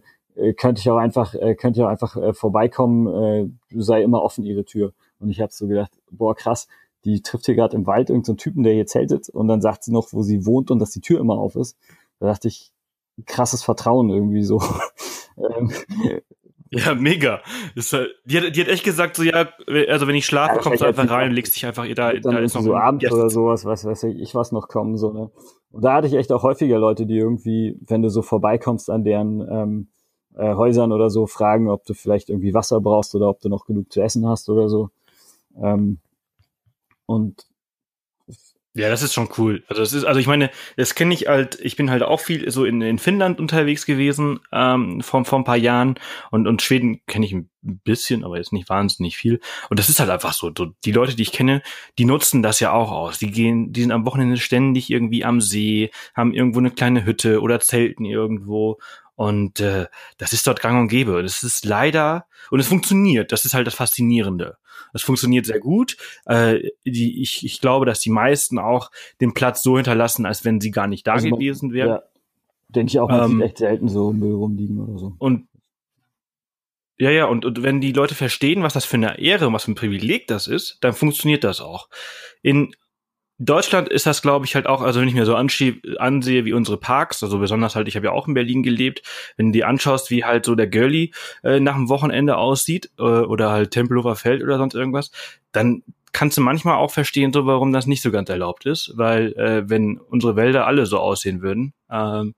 könnte 0.53 0.79
ich 0.79 0.89
auch 0.89 0.97
einfach, 0.97 1.33
äh, 1.35 1.55
könnte 1.55 1.79
ich 1.79 1.85
auch 1.85 1.89
einfach 1.89 2.17
äh, 2.17 2.33
vorbeikommen, 2.33 3.07
äh, 3.07 3.49
sei 3.81 4.03
immer 4.03 4.21
offen 4.21 4.43
ihre 4.43 4.65
Tür. 4.65 4.93
Und 5.19 5.29
ich 5.29 5.41
habe 5.41 5.51
so 5.51 5.67
gedacht, 5.67 5.91
boah, 6.11 6.35
krass, 6.35 6.67
die 7.05 7.21
trifft 7.21 7.45
hier 7.45 7.55
gerade 7.55 7.75
im 7.75 7.87
Wald 7.87 8.09
irgendeinen 8.09 8.37
so 8.37 8.43
Typen, 8.43 8.63
der 8.63 8.73
hier 8.73 8.87
zeltet 8.87 9.29
und 9.29 9.47
dann 9.47 9.61
sagt 9.61 9.83
sie 9.83 9.91
noch, 9.91 10.11
wo 10.11 10.23
sie 10.23 10.45
wohnt 10.45 10.71
und 10.71 10.79
dass 10.79 10.91
die 10.91 11.01
Tür 11.01 11.19
immer 11.19 11.37
auf 11.37 11.55
ist. 11.55 11.77
Da 12.19 12.27
dachte 12.27 12.47
ich, 12.47 12.71
krasses 13.25 13.63
Vertrauen 13.63 14.09
irgendwie 14.09 14.43
so. 14.43 14.61
Ähm, 15.37 15.69
ja, 16.69 16.95
mega. 16.95 17.41
Ist 17.75 17.91
halt, 17.91 18.09
die, 18.23 18.37
hat, 18.37 18.55
die 18.55 18.61
hat 18.61 18.69
echt 18.69 18.85
gesagt, 18.85 19.17
so 19.17 19.23
ja, 19.23 19.49
also 19.89 20.07
wenn 20.07 20.15
ich 20.15 20.25
schlafe, 20.25 20.55
ja, 20.55 20.61
kommst 20.61 20.81
du 20.81 20.85
einfach 20.85 21.09
rein 21.09 21.29
und 21.29 21.35
legst 21.35 21.55
dich 21.55 21.65
einfach 21.65 21.85
da. 21.93 22.13
Dann 22.13 22.35
da 22.35 22.39
ist 22.39 22.55
noch 22.55 22.61
so 22.61 22.73
Abend 22.73 23.03
oder 23.11 23.29
sowas, 23.29 23.65
was 23.65 23.83
weiß 23.83 24.03
ich, 24.03 24.19
ich 24.19 24.33
was 24.33 24.53
noch 24.53 24.69
kommen 24.69 24.97
so 24.97 25.11
ne. 25.11 25.31
Und 25.71 25.83
da 25.83 25.93
hatte 25.93 26.07
ich 26.07 26.13
echt 26.13 26.31
auch 26.31 26.43
häufiger 26.43 26.79
Leute, 26.79 27.05
die 27.05 27.17
irgendwie, 27.17 27.77
wenn 27.85 28.01
du 28.01 28.09
so 28.09 28.21
vorbeikommst 28.21 28.89
an 28.89 29.03
deren 29.03 29.41
ähm, 29.41 29.87
äh, 30.37 30.53
Häusern 30.53 30.91
oder 30.91 31.09
so 31.09 31.27
fragen, 31.27 31.69
ob 31.69 31.85
du 31.85 31.93
vielleicht 31.93 32.29
irgendwie 32.29 32.53
Wasser 32.53 32.81
brauchst 32.81 33.15
oder 33.15 33.29
ob 33.29 33.39
du 33.41 33.49
noch 33.49 33.65
genug 33.65 33.91
zu 33.91 34.01
essen 34.01 34.27
hast 34.27 34.49
oder 34.49 34.69
so. 34.69 34.89
Ähm, 35.61 35.99
und 37.05 37.45
ja, 38.77 38.89
das 38.89 39.03
ist 39.03 39.13
schon 39.13 39.29
cool. 39.37 39.63
Also 39.69 39.81
das 39.81 39.93
ist, 39.93 40.03
also 40.03 40.19
ich 40.19 40.27
meine, 40.27 40.49
das 40.75 40.95
kenne 40.95 41.13
ich 41.13 41.27
halt, 41.27 41.57
ich 41.61 41.77
bin 41.77 41.89
halt 41.89 42.03
auch 42.03 42.19
viel 42.19 42.51
so 42.51 42.65
in, 42.65 42.81
in 42.81 42.99
Finnland 42.99 43.39
unterwegs 43.39 43.85
gewesen, 43.85 44.41
ähm, 44.51 44.99
vor, 44.99 45.23
vor 45.23 45.39
ein 45.39 45.45
paar 45.45 45.55
Jahren 45.55 45.95
und, 46.29 46.45
und 46.45 46.61
Schweden 46.61 46.99
kenne 47.07 47.25
ich 47.25 47.31
ein 47.31 47.49
bisschen, 47.61 48.25
aber 48.25 48.35
jetzt 48.35 48.51
nicht 48.51 48.67
wahnsinnig 48.67 49.15
viel. 49.15 49.39
Und 49.69 49.79
das 49.79 49.87
ist 49.87 50.01
halt 50.01 50.09
einfach 50.09 50.33
so, 50.33 50.51
so, 50.55 50.73
die 50.83 50.91
Leute, 50.91 51.15
die 51.15 51.23
ich 51.23 51.31
kenne, 51.31 51.61
die 51.97 52.03
nutzen 52.03 52.43
das 52.43 52.59
ja 52.59 52.73
auch 52.73 52.91
aus. 52.91 53.17
Die 53.17 53.31
gehen, 53.31 53.71
die 53.71 53.81
sind 53.81 53.93
am 53.93 54.05
Wochenende 54.05 54.35
ständig 54.35 54.89
irgendwie 54.89 55.23
am 55.23 55.39
See, 55.39 55.89
haben 56.13 56.33
irgendwo 56.33 56.59
eine 56.59 56.71
kleine 56.71 57.05
Hütte 57.05 57.39
oder 57.39 57.61
zelten 57.61 58.03
irgendwo 58.03 58.77
und 59.15 59.59
äh, 59.59 59.87
das 60.17 60.33
ist 60.33 60.45
dort 60.47 60.61
gang 60.61 60.79
und 60.79 60.87
gäbe. 60.87 61.21
Das 61.23 61.43
ist 61.43 61.65
leider, 61.65 62.25
und 62.51 62.59
es 62.59 62.67
funktioniert, 62.67 63.31
das 63.31 63.45
ist 63.45 63.53
halt 63.53 63.67
das 63.67 63.75
Faszinierende. 63.75 64.57
Es 64.93 65.03
funktioniert 65.03 65.45
sehr 65.45 65.59
gut. 65.59 65.97
Äh, 66.25 66.69
die, 66.85 67.21
ich, 67.21 67.45
ich 67.45 67.59
glaube, 67.59 67.85
dass 67.85 67.99
die 67.99 68.09
meisten 68.09 68.59
auch 68.59 68.91
den 69.21 69.33
Platz 69.33 69.63
so 69.63 69.75
hinterlassen, 69.75 70.25
als 70.25 70.45
wenn 70.45 70.61
sie 70.61 70.71
gar 70.71 70.87
nicht 70.87 71.05
da 71.07 71.13
also 71.13 71.29
gewesen 71.29 71.73
wären. 71.73 71.89
Ja, 71.89 72.03
denke 72.69 72.91
ich 72.91 72.99
auch, 72.99 73.09
man 73.09 73.23
ähm, 73.23 73.37
sieht 73.37 73.45
echt 73.45 73.57
selten 73.57 73.89
so 73.89 74.13
Müll 74.13 74.33
rumliegen 74.33 74.79
oder 74.79 74.97
so. 74.97 75.13
Und 75.17 75.47
ja, 76.97 77.09
ja, 77.09 77.25
und, 77.25 77.43
und 77.43 77.61
wenn 77.61 77.81
die 77.81 77.91
Leute 77.91 78.15
verstehen, 78.15 78.63
was 78.63 78.73
das 78.73 78.85
für 78.85 78.95
eine 78.95 79.19
Ehre, 79.19 79.51
was 79.51 79.65
für 79.65 79.71
ein 79.71 79.75
Privileg 79.75 80.27
das 80.27 80.47
ist, 80.47 80.77
dann 80.79 80.93
funktioniert 80.93 81.43
das 81.43 81.59
auch. 81.59 81.89
In 82.41 82.73
Deutschland 83.37 83.89
ist 83.89 84.05
das, 84.05 84.21
glaube 84.21 84.45
ich, 84.45 84.55
halt 84.55 84.65
auch, 84.65 84.81
also 84.81 85.01
wenn 85.01 85.09
ich 85.09 85.13
mir 85.13 85.25
so 85.25 85.35
ansehe, 85.35 86.45
wie 86.45 86.53
unsere 86.53 86.77
Parks, 86.77 87.21
also 87.21 87.37
besonders 87.39 87.75
halt, 87.75 87.87
ich 87.89 87.97
habe 87.97 88.05
ja 88.05 88.11
auch 88.13 88.27
in 88.27 88.33
Berlin 88.33 88.63
gelebt, 88.63 89.01
wenn 89.35 89.47
du 89.47 89.59
dir 89.59 89.67
anschaust, 89.67 90.09
wie 90.09 90.23
halt 90.23 90.45
so 90.45 90.55
der 90.55 90.67
Girlie 90.67 91.11
äh, 91.43 91.59
nach 91.59 91.75
dem 91.75 91.89
Wochenende 91.89 92.37
aussieht, 92.37 92.91
äh, 92.97 93.01
oder 93.01 93.51
halt 93.51 93.71
Tempelhofer 93.71 94.15
Feld 94.15 94.41
oder 94.41 94.57
sonst 94.57 94.73
irgendwas, 94.73 95.11
dann 95.51 95.83
kannst 96.13 96.37
du 96.37 96.41
manchmal 96.41 96.77
auch 96.77 96.91
verstehen, 96.91 97.33
so 97.33 97.45
warum 97.45 97.73
das 97.73 97.87
nicht 97.87 98.01
so 98.01 98.09
ganz 98.09 98.29
erlaubt 98.29 98.65
ist, 98.65 98.93
weil 98.95 99.33
äh, 99.33 99.69
wenn 99.69 99.97
unsere 99.97 100.37
Wälder 100.37 100.65
alle 100.65 100.85
so 100.85 100.99
aussehen 100.99 101.41
würden, 101.41 101.73
ähm, 101.91 102.35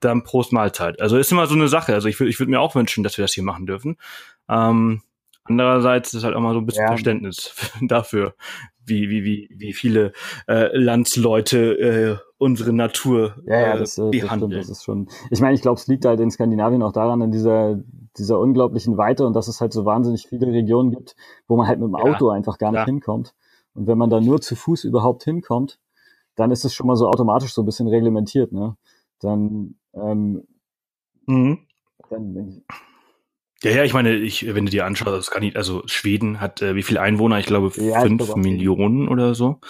dann 0.00 0.24
Prost 0.24 0.52
Mahlzeit. 0.52 1.00
Also 1.00 1.16
ist 1.16 1.30
immer 1.30 1.46
so 1.46 1.54
eine 1.54 1.68
Sache. 1.68 1.94
Also 1.94 2.08
ich 2.08 2.18
würde 2.18 2.30
ich 2.30 2.40
würd 2.40 2.50
mir 2.50 2.60
auch 2.60 2.74
wünschen, 2.74 3.04
dass 3.04 3.16
wir 3.16 3.22
das 3.22 3.32
hier 3.32 3.44
machen 3.44 3.66
dürfen. 3.66 3.96
Ähm, 4.48 5.02
andererseits 5.44 6.14
ist 6.14 6.24
halt 6.24 6.34
auch 6.34 6.40
mal 6.40 6.52
so 6.52 6.58
ein 6.58 6.66
bisschen 6.66 6.82
ja. 6.82 6.88
Verständnis 6.88 7.54
dafür, 7.80 8.34
wie, 8.84 9.08
wie, 9.10 9.24
wie, 9.24 9.48
wie 9.56 9.72
viele 9.72 10.12
äh, 10.48 10.76
Landsleute 10.76 11.78
äh, 11.78 12.16
unsere 12.38 12.72
Natur 12.72 13.36
ja, 13.46 13.60
ja, 13.60 13.76
das, 13.76 13.98
äh, 13.98 14.10
behandeln. 14.10 14.50
Das, 14.50 14.66
das 14.66 14.78
ist 14.78 14.84
schon. 14.84 15.08
Ich 15.30 15.40
meine, 15.40 15.54
ich 15.54 15.62
glaube, 15.62 15.78
es 15.78 15.86
liegt 15.86 16.04
halt 16.04 16.20
in 16.20 16.30
Skandinavien 16.30 16.82
auch 16.82 16.92
daran, 16.92 17.20
in 17.20 17.30
dieser, 17.30 17.80
dieser 18.18 18.38
unglaublichen 18.40 18.96
Weite 18.96 19.26
und 19.26 19.34
dass 19.34 19.48
es 19.48 19.60
halt 19.60 19.72
so 19.72 19.84
wahnsinnig 19.84 20.26
viele 20.28 20.46
Regionen 20.48 20.90
gibt, 20.90 21.14
wo 21.46 21.56
man 21.56 21.68
halt 21.68 21.78
mit 21.78 21.88
dem 21.88 21.94
Auto 21.94 22.30
ja, 22.30 22.36
einfach 22.36 22.58
gar 22.58 22.72
nicht 22.72 22.80
ja. 22.80 22.86
hinkommt. 22.86 23.34
Und 23.74 23.86
wenn 23.86 23.98
man 23.98 24.10
da 24.10 24.20
nur 24.20 24.40
zu 24.40 24.56
Fuß 24.56 24.84
überhaupt 24.84 25.24
hinkommt, 25.24 25.78
dann 26.34 26.50
ist 26.50 26.64
es 26.64 26.74
schon 26.74 26.86
mal 26.86 26.96
so 26.96 27.08
automatisch 27.08 27.52
so 27.52 27.62
ein 27.62 27.66
bisschen 27.66 27.88
reglementiert, 27.88 28.52
ne? 28.52 28.76
Dann, 29.20 29.76
ähm, 29.94 30.42
mhm. 31.26 31.60
dann 32.10 32.64
ja, 33.62 33.70
ja, 33.70 33.84
ich 33.84 33.94
meine, 33.94 34.14
ich, 34.14 34.54
wenn 34.54 34.66
du 34.66 34.70
dir 34.70 34.86
anschaust, 34.86 35.16
das 35.16 35.30
kann 35.30 35.42
ich, 35.42 35.56
also 35.56 35.82
Schweden 35.86 36.40
hat 36.40 36.62
äh, 36.62 36.74
wie 36.74 36.82
viele 36.82 37.00
Einwohner? 37.00 37.38
Ich 37.38 37.46
glaube 37.46 37.72
ja, 37.80 38.00
fünf 38.00 38.28
ich 38.28 38.36
Millionen 38.36 39.08
oder 39.08 39.34
so. 39.34 39.60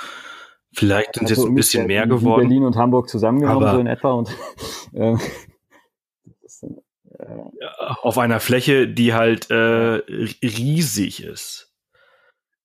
Vielleicht 0.74 1.14
sind 1.14 1.30
es 1.30 1.36
jetzt 1.36 1.46
ein 1.46 1.54
bisschen 1.54 1.86
mehr 1.86 2.06
geworden. 2.06 2.48
Berlin 2.48 2.64
und 2.64 2.76
Hamburg 2.76 3.08
zusammengenommen, 3.08 3.70
so 3.70 3.78
in 3.78 3.86
etwa. 3.86 4.12
Und, 4.12 4.30
äh, 4.94 5.16
ja, 7.60 7.96
auf 8.02 8.16
einer 8.18 8.40
Fläche, 8.40 8.88
die 8.88 9.12
halt 9.12 9.50
äh, 9.50 10.02
riesig 10.42 11.22
ist. 11.22 11.72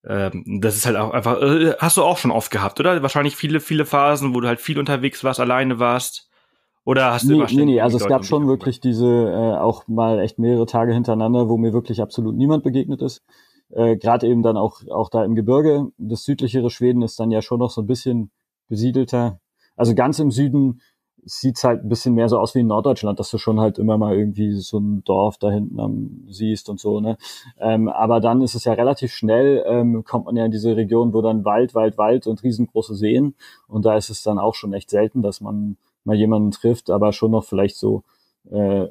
Ähm, 0.07 0.59
das 0.61 0.77
ist 0.77 0.85
halt 0.85 0.95
auch 0.95 1.11
einfach, 1.11 1.41
äh, 1.41 1.73
hast 1.79 1.97
du 1.97 2.03
auch 2.03 2.17
schon 2.17 2.31
oft 2.31 2.49
gehabt, 2.49 2.79
oder? 2.79 3.01
Wahrscheinlich 3.01 3.35
viele, 3.35 3.59
viele 3.59 3.85
Phasen, 3.85 4.33
wo 4.33 4.39
du 4.39 4.47
halt 4.47 4.61
viel 4.61 4.79
unterwegs 4.79 5.23
warst, 5.23 5.41
alleine 5.41 5.79
warst. 5.79 6.26
Oder 6.87 7.11
hast 7.11 7.29
du 7.29 7.35
nee, 7.35 7.43
nee, 7.51 7.65
nee, 7.65 7.81
also 7.81 7.97
es 7.97 8.07
gab 8.07 8.23
schon 8.23 8.47
wirklich 8.47 8.79
diese 8.79 9.05
äh, 9.05 9.57
auch 9.57 9.89
mal 9.89 10.21
echt 10.21 10.39
mehrere 10.39 10.65
Tage 10.65 10.93
hintereinander, 10.93 11.49
wo 11.49 11.57
mir 11.57 11.73
wirklich 11.73 12.01
absolut 12.01 12.33
niemand 12.37 12.63
begegnet 12.63 13.01
ist. 13.01 13.25
Äh, 13.71 13.97
Gerade 13.97 14.25
eben 14.25 14.41
dann 14.41 14.55
auch 14.55 14.87
auch 14.89 15.09
da 15.09 15.25
im 15.25 15.35
Gebirge. 15.35 15.87
Das 15.97 16.23
südlichere 16.23 16.69
Schweden 16.69 17.01
ist 17.01 17.19
dann 17.19 17.29
ja 17.29 17.41
schon 17.41 17.59
noch 17.59 17.71
so 17.71 17.81
ein 17.81 17.87
bisschen 17.87 18.31
besiedelter. 18.69 19.41
Also 19.75 19.95
ganz 19.95 20.19
im 20.19 20.31
Süden 20.31 20.79
sieht's 21.25 21.65
halt 21.65 21.83
ein 21.83 21.89
bisschen 21.89 22.13
mehr 22.13 22.29
so 22.29 22.39
aus 22.39 22.55
wie 22.55 22.61
in 22.61 22.67
Norddeutschland, 22.67 23.19
dass 23.19 23.31
du 23.31 23.37
schon 23.37 23.59
halt 23.59 23.79
immer 23.79 23.97
mal 23.97 24.15
irgendwie 24.15 24.53
so 24.53 24.79
ein 24.79 25.03
Dorf 25.03 25.37
da 25.39 25.51
hinten 25.51 25.81
am 25.81 26.23
siehst 26.29 26.69
und 26.69 26.79
so, 26.79 27.01
ne? 27.01 27.17
Ähm, 27.59 27.89
aber 27.89 28.21
dann 28.21 28.41
ist 28.41 28.55
es 28.55 28.63
ja 28.63 28.71
relativ 28.71 29.11
schnell, 29.11 29.61
ähm, 29.67 30.05
kommt 30.05 30.25
man 30.27 30.37
ja 30.37 30.45
in 30.45 30.51
diese 30.51 30.77
Region, 30.77 31.13
wo 31.13 31.21
dann 31.21 31.43
Wald, 31.43 31.75
Wald, 31.75 31.97
Wald 31.97 32.27
und 32.27 32.43
riesengroße 32.43 32.95
Seen. 32.95 33.35
Und 33.67 33.83
da 33.83 33.97
ist 33.97 34.09
es 34.09 34.23
dann 34.23 34.39
auch 34.39 34.55
schon 34.55 34.71
echt 34.71 34.89
selten, 34.89 35.21
dass 35.21 35.41
man 35.41 35.75
mal 36.07 36.15
jemanden 36.15 36.51
trifft, 36.51 36.89
aber 36.89 37.13
schon 37.13 37.31
noch 37.31 37.43
vielleicht 37.43 37.77
so 37.77 38.03
äh, 38.49 38.87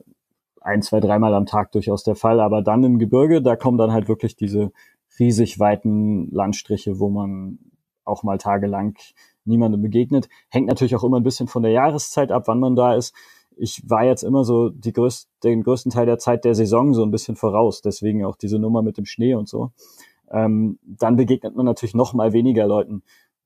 ein, 0.60 0.82
zwei, 0.82 1.00
dreimal 1.00 1.34
am 1.34 1.46
Tag 1.46 1.72
durchaus 1.72 2.04
der 2.04 2.14
Fall. 2.14 2.40
Aber 2.40 2.62
dann 2.62 2.84
im 2.84 2.98
Gebirge, 2.98 3.42
da 3.42 3.56
kommen 3.56 3.78
dann 3.78 3.92
halt 3.92 4.08
wirklich 4.08 4.36
diese 4.36 4.70
riesig 5.18 5.58
weiten 5.58 6.30
Landstriche, 6.30 7.00
wo 7.00 7.08
man 7.08 7.58
auch 8.04 8.22
mal 8.22 8.38
tagelang 8.38 8.96
niemandem 9.44 9.80
begegnet. 9.80 10.28
Hängt 10.50 10.68
natürlich 10.68 10.94
auch 10.94 11.04
immer 11.04 11.18
ein 11.18 11.24
bisschen 11.24 11.48
von 11.48 11.62
der 11.62 11.72
Jahreszeit 11.72 12.30
ab, 12.30 12.44
wann 12.46 12.60
man 12.60 12.76
da 12.76 12.94
ist. 12.94 13.14
Ich 13.56 13.82
war 13.88 14.04
jetzt 14.04 14.22
immer 14.22 14.44
so 14.44 14.68
die 14.68 14.92
größte, 14.92 15.30
den 15.42 15.62
größten 15.62 15.90
Teil 15.90 16.04
der 16.04 16.18
Zeit 16.18 16.44
der 16.44 16.54
Saison 16.54 16.92
so 16.92 17.02
ein 17.02 17.10
bisschen 17.10 17.36
voraus, 17.36 17.80
deswegen 17.80 18.24
auch 18.24 18.36
diese 18.36 18.58
Nummer 18.58 18.82
mit 18.82 18.98
dem 18.98 19.06
Schnee 19.06 19.34
und 19.34 19.48
so. 19.48 19.70
Ähm, 20.30 20.78
dann 20.82 21.16
begegnet 21.16 21.56
man 21.56 21.64
natürlich 21.64 21.94
noch 21.94 22.12
mal 22.12 22.34
weniger 22.34 22.66
Leuten. 22.66 23.02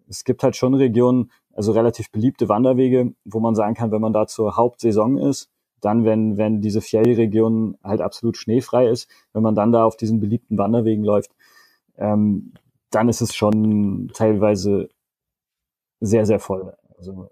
Es 0.09 0.25
gibt 0.25 0.43
halt 0.43 0.57
schon 0.57 0.75
Regionen, 0.75 1.31
also 1.55 1.73
relativ 1.73 2.11
beliebte 2.11 2.49
Wanderwege, 2.49 3.15
wo 3.25 3.41
man 3.41 3.55
sagen 3.55 3.75
kann, 3.75 3.91
wenn 3.93 4.01
man 4.01 4.13
da 4.13 4.27
zur 4.27 4.57
Hauptsaison 4.57 5.19
ist, 5.19 5.51
dann, 5.81 6.05
wenn, 6.05 6.37
wenn 6.37 6.61
diese 6.61 6.81
Fjellregion 6.81 7.77
halt 7.83 8.01
absolut 8.01 8.37
schneefrei 8.37 8.89
ist, 8.89 9.09
wenn 9.33 9.43
man 9.43 9.55
dann 9.55 9.73
da 9.73 9.85
auf 9.85 9.97
diesen 9.97 10.21
beliebten 10.21 10.59
Wanderwegen 10.59 11.05
läuft, 11.05 11.31
ähm, 11.97 12.53
dann 12.91 13.09
ist 13.09 13.21
es 13.21 13.35
schon 13.35 14.11
teilweise 14.15 14.89
sehr, 16.01 16.27
sehr 16.27 16.41
voll. 16.41 16.75
Also, 16.99 17.31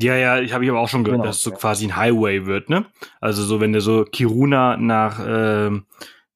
ja, 0.00 0.16
ja, 0.16 0.40
ich 0.40 0.52
habe 0.52 0.64
ich 0.64 0.70
aber 0.70 0.80
auch 0.80 0.88
schon 0.88 1.04
gehört, 1.04 1.20
genau, 1.20 1.28
dass 1.28 1.36
es 1.36 1.42
so 1.42 1.50
ja. 1.50 1.56
quasi 1.56 1.86
ein 1.86 1.96
Highway 1.96 2.46
wird, 2.46 2.68
ne? 2.68 2.86
Also 3.20 3.44
so, 3.44 3.60
wenn 3.60 3.72
du 3.72 3.80
so 3.80 4.04
Kiruna 4.04 4.76
nach, 4.76 5.20
ähm, 5.24 5.86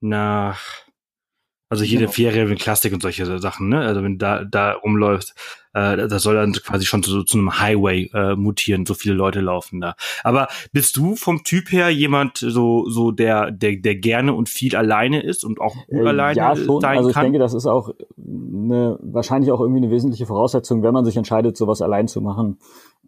nach 0.01 0.61
also 1.73 1.85
hier 1.85 2.01
genau. 2.01 2.11
der 2.11 2.15
Vierreven 2.15 2.59
Klassik 2.59 2.93
und 2.93 3.01
solche 3.01 3.39
Sachen, 3.39 3.71
ne? 3.71 3.81
Also 3.81 4.03
wenn 4.03 4.19
da 4.19 4.45
da 4.45 4.73
rumläuft, 4.73 5.35
äh, 5.73 6.07
das 6.07 6.23
soll 6.23 6.35
dann 6.35 6.53
quasi 6.53 6.85
schon 6.85 7.03
zu, 7.03 7.23
zu 7.23 7.39
einem 7.39 7.59
Highway 7.61 8.11
äh, 8.13 8.37
mutieren, 8.37 8.85
so 8.85 8.93
viele 8.93 9.15
Leute 9.15 9.41
laufen 9.41 9.81
da. 9.81 9.95
Aber 10.23 10.49
bist 10.73 10.99
du 10.99 11.17
vom 11.17 11.45
Typ 11.45 11.73
her 11.73 11.89
jemand 11.89 12.37
so 12.37 12.87
so 12.91 13.11
der 13.11 13.51
der 13.51 13.77
der 13.77 13.95
gerne 13.95 14.35
und 14.35 14.51
viel 14.51 14.77
alleine 14.77 15.23
ist 15.23 15.45
und 15.45 15.63
auch 15.63 15.75
äh, 15.89 16.01
alleine 16.01 16.37
ja, 16.37 16.55
schon. 16.55 16.83
sein 16.83 16.99
also 16.99 17.09
ich 17.09 17.15
kann? 17.15 17.25
denke, 17.25 17.39
das 17.39 17.55
ist 17.55 17.65
auch 17.65 17.95
eine, 18.19 18.99
wahrscheinlich 19.01 19.51
auch 19.51 19.61
irgendwie 19.61 19.83
eine 19.83 19.91
wesentliche 19.91 20.27
Voraussetzung, 20.27 20.83
wenn 20.83 20.93
man 20.93 21.07
sich 21.07 21.17
entscheidet, 21.17 21.57
sowas 21.57 21.81
allein 21.81 22.07
zu 22.07 22.21
machen, 22.21 22.59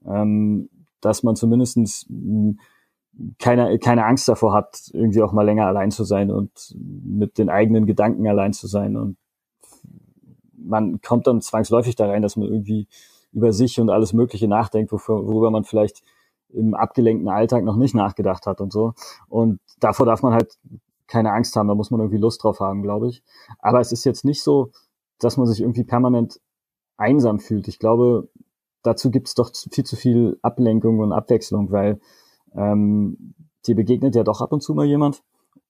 ähm, 0.06 0.70
dass 1.02 1.22
man 1.22 1.36
zumindestens 1.36 2.06
keine, 3.38 3.78
keine 3.78 4.04
Angst 4.04 4.28
davor 4.28 4.52
hat, 4.52 4.90
irgendwie 4.92 5.22
auch 5.22 5.32
mal 5.32 5.44
länger 5.44 5.66
allein 5.66 5.90
zu 5.90 6.04
sein 6.04 6.30
und 6.30 6.50
mit 6.76 7.38
den 7.38 7.48
eigenen 7.48 7.86
Gedanken 7.86 8.26
allein 8.26 8.52
zu 8.52 8.66
sein. 8.66 8.96
Und 8.96 9.16
man 10.56 11.00
kommt 11.00 11.26
dann 11.26 11.40
zwangsläufig 11.40 11.96
da 11.96 12.06
rein, 12.06 12.22
dass 12.22 12.36
man 12.36 12.48
irgendwie 12.48 12.88
über 13.32 13.52
sich 13.52 13.80
und 13.80 13.90
alles 13.90 14.12
Mögliche 14.12 14.48
nachdenkt, 14.48 14.92
worüber 14.92 15.50
man 15.50 15.64
vielleicht 15.64 16.02
im 16.50 16.74
abgelenkten 16.74 17.28
Alltag 17.28 17.64
noch 17.64 17.76
nicht 17.76 17.94
nachgedacht 17.94 18.46
hat 18.46 18.60
und 18.60 18.72
so. 18.72 18.94
Und 19.28 19.60
davor 19.80 20.06
darf 20.06 20.22
man 20.22 20.32
halt 20.32 20.56
keine 21.06 21.32
Angst 21.32 21.56
haben, 21.56 21.68
da 21.68 21.74
muss 21.74 21.90
man 21.90 22.00
irgendwie 22.00 22.18
Lust 22.18 22.42
drauf 22.42 22.60
haben, 22.60 22.82
glaube 22.82 23.08
ich. 23.08 23.22
Aber 23.58 23.80
es 23.80 23.92
ist 23.92 24.04
jetzt 24.04 24.24
nicht 24.24 24.42
so, 24.42 24.70
dass 25.18 25.36
man 25.36 25.46
sich 25.46 25.60
irgendwie 25.60 25.84
permanent 25.84 26.40
einsam 26.96 27.40
fühlt. 27.40 27.68
Ich 27.68 27.78
glaube, 27.78 28.28
dazu 28.82 29.10
gibt 29.10 29.28
es 29.28 29.34
doch 29.34 29.50
viel 29.70 29.84
zu 29.84 29.96
viel 29.96 30.38
Ablenkung 30.42 31.00
und 31.00 31.12
Abwechslung, 31.12 31.70
weil 31.72 32.00
ähm, 32.55 33.34
dir 33.66 33.74
begegnet 33.74 34.14
ja 34.14 34.24
doch 34.24 34.40
ab 34.40 34.52
und 34.52 34.62
zu 34.62 34.74
mal 34.74 34.86
jemand. 34.86 35.22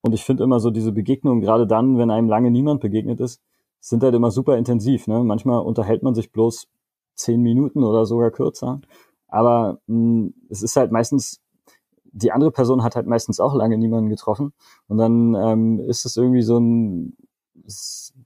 Und 0.02 0.12
ich 0.12 0.24
finde 0.24 0.44
immer 0.44 0.60
so 0.60 0.70
diese 0.70 0.92
Begegnungen, 0.92 1.40
gerade 1.40 1.66
dann, 1.66 1.96
wenn 1.96 2.10
einem 2.10 2.28
lange 2.28 2.50
niemand 2.50 2.80
begegnet 2.80 3.20
ist, 3.20 3.40
sind 3.80 4.02
halt 4.02 4.14
immer 4.14 4.30
super 4.30 4.56
intensiv. 4.56 5.06
Ne? 5.06 5.22
Manchmal 5.24 5.60
unterhält 5.60 6.02
man 6.02 6.14
sich 6.14 6.32
bloß 6.32 6.68
zehn 7.14 7.42
Minuten 7.42 7.82
oder 7.84 8.06
sogar 8.06 8.30
kürzer. 8.30 8.80
Aber 9.28 9.78
mh, 9.86 9.96
hm, 9.96 10.34
es 10.50 10.62
ist 10.62 10.76
halt 10.76 10.92
meistens, 10.92 11.40
die 12.04 12.32
andere 12.32 12.50
Person 12.50 12.82
hat 12.82 12.96
halt 12.96 13.06
meistens 13.06 13.40
auch 13.40 13.54
lange 13.54 13.78
niemanden 13.78 14.10
getroffen. 14.10 14.52
Und 14.88 14.98
dann 14.98 15.34
ähm, 15.34 15.80
ist 15.80 16.04
es 16.06 16.16
irgendwie 16.16 16.42
so 16.42 16.58
ein, 16.58 17.16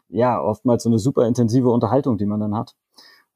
ja, 0.08 0.40
oftmals 0.40 0.82
so 0.82 0.90
eine 0.90 0.98
super 0.98 1.26
intensive 1.26 1.70
Unterhaltung, 1.70 2.18
die 2.18 2.26
man 2.26 2.40
dann 2.40 2.56
hat. 2.56 2.74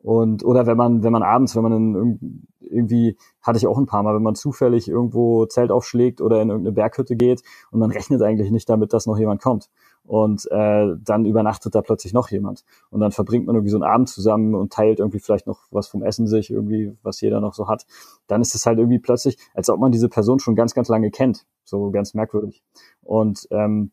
Und, 0.03 0.45
oder 0.45 0.67
wenn 0.67 0.77
man, 0.77 1.05
wenn 1.05 1.13
man 1.13 1.23
abends, 1.23 1.55
wenn 1.55 1.63
man 1.63 1.73
dann 1.73 2.47
irgendwie, 2.61 3.17
hatte 3.41 3.59
ich 3.59 3.67
auch 3.67 3.79
ein 3.79 3.87
paar 3.87 4.03
Mal, 4.03 4.15
wenn 4.17 4.23
man 4.23 4.35
zufällig 4.35 4.89
irgendwo 4.89 5.47
Zelt 5.47 5.71
aufschlägt 5.71 6.21
oder 6.21 6.43
in 6.43 6.49
irgendeine 6.49 6.75
Berghütte 6.75 7.15
geht 7.15 7.43
und 7.71 7.79
man 7.79 7.93
rechnet 7.93 8.21
eigentlich 8.23 8.51
nicht 8.51 8.69
damit, 8.69 8.93
dass 8.93 9.07
noch 9.07 9.19
jemand 9.19 9.41
kommt. 9.41 9.71
Und 10.05 10.51
äh, 10.51 10.97
dann 10.99 11.25
übernachtet 11.27 11.77
da 11.77 11.83
plötzlich 11.83 12.13
noch 12.13 12.31
jemand. 12.31 12.65
Und 12.91 12.99
dann 12.99 13.13
verbringt 13.13 13.47
man 13.47 13.55
irgendwie 13.55 13.71
so 13.71 13.77
einen 13.77 13.85
Abend 13.85 14.09
zusammen 14.09 14.57
und 14.57 14.73
teilt 14.73 14.99
irgendwie 14.99 15.21
vielleicht 15.21 15.47
noch 15.47 15.61
was 15.71 15.87
vom 15.87 16.03
Essen 16.03 16.27
sich, 16.27 16.51
irgendwie, 16.51 16.97
was 17.05 17.21
jeder 17.21 17.41
noch 17.41 17.55
so 17.55 17.69
hat. 17.69 17.87
Dann 18.27 18.41
ist 18.41 18.57
es 18.57 18.67
halt 18.67 18.79
irgendwie 18.79 18.99
plötzlich, 18.99 19.39
als 19.55 19.71
ob 19.71 19.79
man 19.79 19.93
diese 19.93 20.09
Person 20.09 20.41
schon 20.41 20.57
ganz, 20.57 20.75
ganz 20.75 20.89
lange 20.89 21.13
kennt. 21.13 21.47
So 21.63 21.93
ganz 21.93 22.15
merkwürdig. 22.15 22.65
Und 23.03 23.47
ähm, 23.53 23.93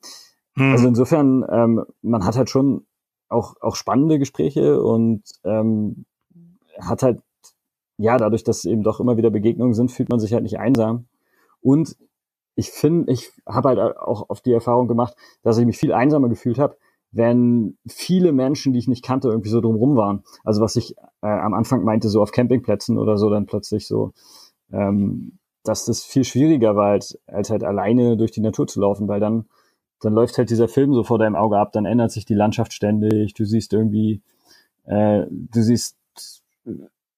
hm. 0.55 0.71
also 0.71 0.87
insofern, 0.87 1.45
ähm, 1.51 1.85
man 2.01 2.25
hat 2.25 2.37
halt 2.37 2.49
schon 2.49 2.85
auch, 3.29 3.55
auch 3.61 3.75
spannende 3.75 4.19
Gespräche 4.19 4.81
und 4.81 5.23
ähm, 5.43 6.05
hat 6.79 7.03
halt, 7.03 7.21
ja, 7.97 8.17
dadurch, 8.17 8.43
dass 8.43 8.65
eben 8.65 8.83
doch 8.83 8.99
immer 8.99 9.17
wieder 9.17 9.29
Begegnungen 9.29 9.73
sind, 9.73 9.91
fühlt 9.91 10.09
man 10.09 10.19
sich 10.19 10.33
halt 10.33 10.43
nicht 10.43 10.59
einsam. 10.59 11.05
Und 11.61 11.97
ich 12.55 12.71
finde, 12.71 13.11
ich 13.11 13.31
habe 13.47 13.69
halt 13.69 13.97
auch 13.97 14.29
auf 14.29 14.41
die 14.41 14.53
Erfahrung 14.53 14.87
gemacht, 14.87 15.15
dass 15.43 15.57
ich 15.57 15.65
mich 15.65 15.77
viel 15.77 15.93
einsamer 15.93 16.29
gefühlt 16.29 16.59
habe, 16.59 16.77
wenn 17.11 17.77
viele 17.87 18.31
Menschen, 18.31 18.73
die 18.73 18.79
ich 18.79 18.87
nicht 18.87 19.03
kannte, 19.03 19.29
irgendwie 19.29 19.49
so 19.49 19.61
drumrum 19.61 19.95
waren. 19.95 20.23
Also 20.43 20.61
was 20.61 20.75
ich 20.75 20.95
äh, 21.21 21.27
am 21.27 21.53
Anfang 21.53 21.83
meinte, 21.83 22.09
so 22.09 22.21
auf 22.21 22.31
Campingplätzen 22.31 22.97
oder 22.97 23.17
so, 23.17 23.29
dann 23.29 23.45
plötzlich 23.45 23.87
so, 23.87 24.11
ähm, 24.71 25.39
dass 25.63 25.85
das 25.85 26.03
viel 26.03 26.23
schwieriger 26.23 26.75
war, 26.75 26.91
als, 26.91 27.17
als 27.27 27.49
halt 27.49 27.63
alleine 27.63 28.15
durch 28.17 28.31
die 28.31 28.41
Natur 28.41 28.67
zu 28.67 28.79
laufen, 28.79 29.07
weil 29.07 29.19
dann 29.19 29.45
dann 30.01 30.13
läuft 30.13 30.37
halt 30.37 30.49
dieser 30.49 30.67
Film 30.67 30.93
so 30.93 31.03
vor 31.03 31.19
deinem 31.19 31.35
Auge 31.35 31.57
ab, 31.57 31.71
dann 31.71 31.85
ändert 31.85 32.11
sich 32.11 32.25
die 32.25 32.35
Landschaft 32.35 32.73
ständig, 32.73 33.33
du 33.33 33.45
siehst 33.45 33.73
irgendwie, 33.73 34.21
äh, 34.85 35.25
du 35.29 35.61
siehst 35.61 35.97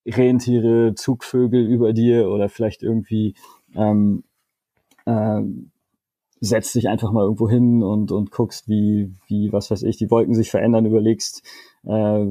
Rentiere, 0.05 0.95
Zugvögel 0.95 1.67
über 1.67 1.93
dir 1.93 2.29
oder 2.29 2.49
vielleicht 2.49 2.81
irgendwie 2.81 3.35
ähm, 3.75 4.23
äh, 5.05 5.41
setzt 6.39 6.73
dich 6.73 6.89
einfach 6.89 7.11
mal 7.11 7.23
irgendwo 7.23 7.47
hin 7.47 7.83
und, 7.83 8.11
und 8.11 8.31
guckst, 8.31 8.67
wie, 8.67 9.13
wie, 9.27 9.53
was 9.53 9.69
weiß 9.69 9.83
ich, 9.83 9.97
die 9.97 10.09
Wolken 10.09 10.33
sich 10.33 10.49
verändern, 10.49 10.87
überlegst, 10.87 11.43
äh, 11.83 12.25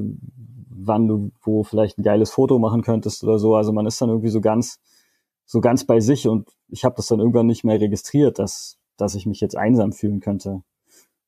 wann 0.69 1.07
du 1.07 1.31
wo 1.41 1.63
vielleicht 1.63 1.97
ein 1.97 2.03
geiles 2.03 2.31
Foto 2.31 2.59
machen 2.59 2.81
könntest 2.81 3.23
oder 3.23 3.39
so. 3.39 3.55
Also 3.55 3.71
man 3.71 3.85
ist 3.85 4.01
dann 4.01 4.09
irgendwie 4.09 4.29
so 4.29 4.41
ganz, 4.41 4.81
so 5.45 5.61
ganz 5.61 5.85
bei 5.85 6.01
sich 6.01 6.27
und 6.27 6.49
ich 6.67 6.83
habe 6.83 6.95
das 6.95 7.07
dann 7.07 7.19
irgendwann 7.19 7.45
nicht 7.45 7.63
mehr 7.63 7.79
registriert, 7.79 8.37
dass 8.37 8.80
dass 9.01 9.15
ich 9.15 9.25
mich 9.25 9.41
jetzt 9.41 9.57
einsam 9.57 9.91
fühlen 9.91 10.19
könnte. 10.19 10.63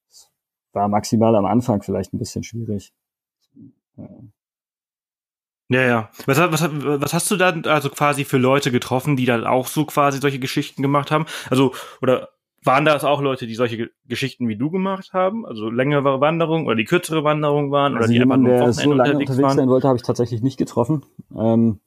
Das 0.07 0.29
war 0.71 0.87
maximal 0.87 1.35
am 1.35 1.45
Anfang 1.45 1.81
vielleicht 1.81 2.13
ein 2.13 2.19
bisschen 2.19 2.43
schwierig. 2.43 2.93
Ja. 3.97 4.09
Ja, 5.69 5.81
ja. 5.81 6.09
Was, 6.25 6.37
was, 6.37 6.69
was 6.71 7.13
hast 7.13 7.31
du 7.31 7.37
da 7.37 7.49
also 7.65 7.89
quasi 7.89 8.25
für 8.25 8.37
Leute 8.37 8.71
getroffen, 8.71 9.15
die 9.15 9.25
dann 9.25 9.45
auch 9.45 9.67
so 9.67 9.85
quasi 9.85 10.19
solche 10.19 10.39
Geschichten 10.39 10.81
gemacht 10.81 11.09
haben? 11.09 11.25
Also, 11.49 11.73
oder 12.01 12.29
waren 12.63 12.85
das 12.85 13.03
auch 13.03 13.21
Leute, 13.21 13.47
die 13.47 13.55
solche 13.55 13.89
Geschichten 14.05 14.47
wie 14.47 14.55
du 14.55 14.69
gemacht 14.69 15.13
haben? 15.13 15.45
Also 15.45 15.69
längere 15.69 16.21
Wanderungen 16.21 16.65
oder 16.65 16.75
die 16.75 16.85
kürzere 16.85 17.23
Wanderung 17.23 17.71
waren? 17.71 17.95
Also 17.95 18.05
oder 18.05 18.07
die 18.07 18.19
jemand, 18.19 18.45
einfach 18.45 18.59
nur 18.59 18.65
der 18.65 18.73
so 18.73 18.93
lange 18.93 19.11
unterwegs, 19.11 19.31
unterwegs 19.31 19.55
sein 19.55 19.69
wollte, 19.69 19.87
habe 19.87 19.97
ich 19.97 20.03
tatsächlich 20.03 20.41
nicht 20.41 20.57
getroffen. 20.57 21.05
Ähm, 21.35 21.79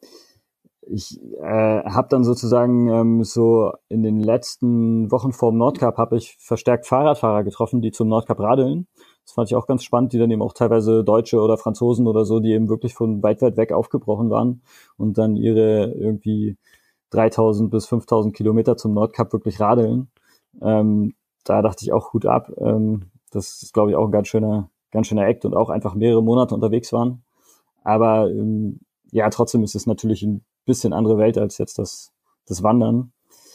ich 0.89 1.21
äh, 1.41 1.83
habe 1.85 2.09
dann 2.09 2.25
sozusagen 2.25 2.89
ähm, 2.89 3.25
so 3.25 3.73
in 3.89 4.03
den 4.03 4.21
letzten 4.21 5.11
Wochen 5.11 5.33
vor 5.33 5.51
dem 5.51 5.59
Nordcup 5.59 5.97
habe 5.97 6.17
ich 6.17 6.37
verstärkt 6.39 6.87
Fahrradfahrer 6.87 7.45
getroffen, 7.45 7.83
die 7.83 7.91
zum 7.91 8.09
Nordcup 8.09 8.41
radeln. 8.41 8.87
Das 9.25 9.33
fand 9.33 9.51
ich 9.51 9.57
auch 9.57 9.67
ganz 9.67 9.83
spannend, 9.83 10.13
die 10.13 10.19
dann 10.19 10.31
eben 10.31 10.43
auch 10.43 10.53
teilweise 10.53 11.03
Deutsche 11.03 11.41
oder 11.41 11.59
Franzosen 11.59 12.07
oder 12.07 12.25
so, 12.25 12.39
die 12.39 12.53
eben 12.53 12.69
wirklich 12.69 12.95
von 12.95 13.23
weit, 13.23 13.43
weit 13.43 13.57
weg 13.57 13.73
aufgebrochen 13.73 14.31
waren 14.31 14.63
und 14.97 15.19
dann 15.19 15.35
ihre 15.35 15.93
irgendwie 15.93 16.57
3000 17.11 17.71
bis 17.71 17.87
5000 17.87 18.35
Kilometer 18.35 18.77
zum 18.77 18.95
Nordcup 18.95 19.33
wirklich 19.33 19.61
radeln. 19.61 20.09
Ähm, 20.63 21.15
da 21.45 21.63
dachte 21.63 21.85
ich 21.85 21.93
auch 21.93 22.13
Hut 22.13 22.27
ab. 22.27 22.53
Ähm, 22.59 23.11
das 23.31 23.63
ist, 23.63 23.75
glaube 23.75 23.91
ich, 23.91 23.97
auch 23.97 24.07
ein 24.07 24.13
ganz 24.13 24.29
schöner, 24.29 24.71
ganz 24.93 25.09
schöner 25.09 25.27
Act 25.27 25.45
und 25.45 25.55
auch 25.57 25.71
einfach 25.71 25.95
mehrere 25.95 26.23
Monate 26.23 26.55
unterwegs 26.55 26.93
waren. 26.93 27.25
Aber 27.83 28.31
ähm, 28.31 28.81
ja, 29.11 29.29
trotzdem 29.31 29.63
ist 29.63 29.75
es 29.75 29.87
natürlich 29.87 30.23
ein 30.23 30.45
bisschen 30.67 30.93
andere 30.93 31.17
Welt 31.17 31.39
als 31.39 31.59
jetzt 31.59 31.79
das, 31.79 32.13
das 32.47 32.63
Wandern. 32.63 33.13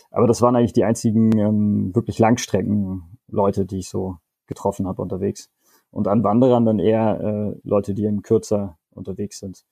Aber 0.09 0.27
das 0.27 0.41
waren 0.41 0.55
eigentlich 0.55 0.73
die 0.73 0.83
einzigen 0.83 1.37
ähm, 1.37 1.95
wirklich 1.95 2.19
Langstrecken-Leute, 2.19 3.65
die 3.65 3.79
ich 3.79 3.89
so 3.89 4.17
getroffen 4.47 4.87
habe 4.87 5.01
unterwegs. 5.01 5.49
Und 5.91 6.07
an 6.07 6.23
Wanderern 6.23 6.65
dann 6.65 6.79
eher 6.79 7.19
äh, 7.21 7.59
Leute, 7.63 7.93
die 7.93 8.05
eben 8.05 8.21
kürzer 8.21 8.77
unterwegs 8.89 9.39
sind. 9.39 9.63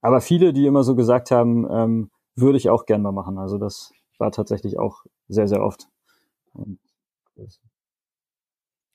Aber 0.00 0.20
viele, 0.20 0.52
die 0.52 0.66
immer 0.66 0.82
so 0.82 0.94
gesagt 0.94 1.30
haben, 1.30 1.66
ähm, 1.70 2.10
würde 2.34 2.58
ich 2.58 2.68
auch 2.70 2.86
gern 2.86 3.02
mal 3.02 3.12
machen. 3.12 3.38
Also 3.38 3.58
das 3.58 3.92
war 4.18 4.30
tatsächlich 4.30 4.78
auch 4.78 5.04
sehr, 5.28 5.48
sehr 5.48 5.62
oft. 5.62 5.88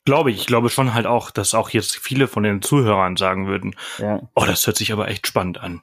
Glaube 0.05 0.31
ich. 0.31 0.37
Ich 0.37 0.47
glaube 0.47 0.69
schon 0.69 0.93
halt 0.93 1.05
auch, 1.05 1.31
dass 1.31 1.53
auch 1.53 1.69
jetzt 1.69 1.95
viele 1.95 2.27
von 2.27 2.43
den 2.43 2.61
Zuhörern 2.61 3.17
sagen 3.17 3.47
würden, 3.47 3.75
ja. 3.99 4.21
oh, 4.35 4.45
das 4.45 4.65
hört 4.65 4.77
sich 4.77 4.91
aber 4.93 5.07
echt 5.09 5.27
spannend 5.27 5.59
an. 5.59 5.81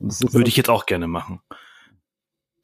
Würde 0.00 0.48
ich 0.48 0.56
jetzt 0.56 0.70
auch 0.70 0.86
gerne 0.86 1.06
machen. 1.06 1.40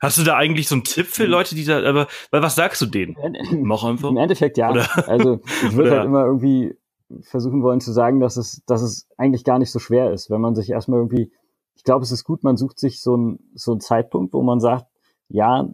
Hast 0.00 0.18
du 0.18 0.24
da 0.24 0.36
eigentlich 0.36 0.68
so 0.68 0.74
einen 0.74 0.84
Tipp 0.84 1.06
für 1.06 1.24
Leute, 1.24 1.54
die 1.54 1.64
da, 1.64 1.82
aber, 1.82 2.06
weil 2.30 2.42
was 2.42 2.54
sagst 2.54 2.82
du 2.82 2.86
denen? 2.86 3.16
Mach 3.62 3.82
einfach. 3.84 4.10
Im 4.10 4.18
Endeffekt 4.18 4.58
ja. 4.58 4.70
Oder? 4.70 4.86
Also 5.08 5.40
ich 5.66 5.74
würde 5.74 5.90
halt 5.98 6.04
immer 6.04 6.24
irgendwie 6.24 6.76
versuchen 7.22 7.62
wollen 7.62 7.80
zu 7.80 7.92
sagen, 7.92 8.20
dass 8.20 8.36
es, 8.36 8.62
dass 8.66 8.82
es 8.82 9.08
eigentlich 9.16 9.44
gar 9.44 9.58
nicht 9.58 9.70
so 9.70 9.78
schwer 9.78 10.12
ist, 10.12 10.28
wenn 10.28 10.40
man 10.40 10.54
sich 10.54 10.70
erstmal 10.70 10.98
irgendwie, 10.98 11.32
ich 11.76 11.84
glaube, 11.84 12.02
es 12.02 12.10
ist 12.10 12.24
gut, 12.24 12.42
man 12.42 12.56
sucht 12.56 12.78
sich 12.78 13.00
so 13.00 13.14
einen 13.14 13.38
so 13.54 13.72
einen 13.72 13.80
Zeitpunkt, 13.80 14.34
wo 14.34 14.42
man 14.42 14.60
sagt, 14.60 14.86
ja, 15.28 15.68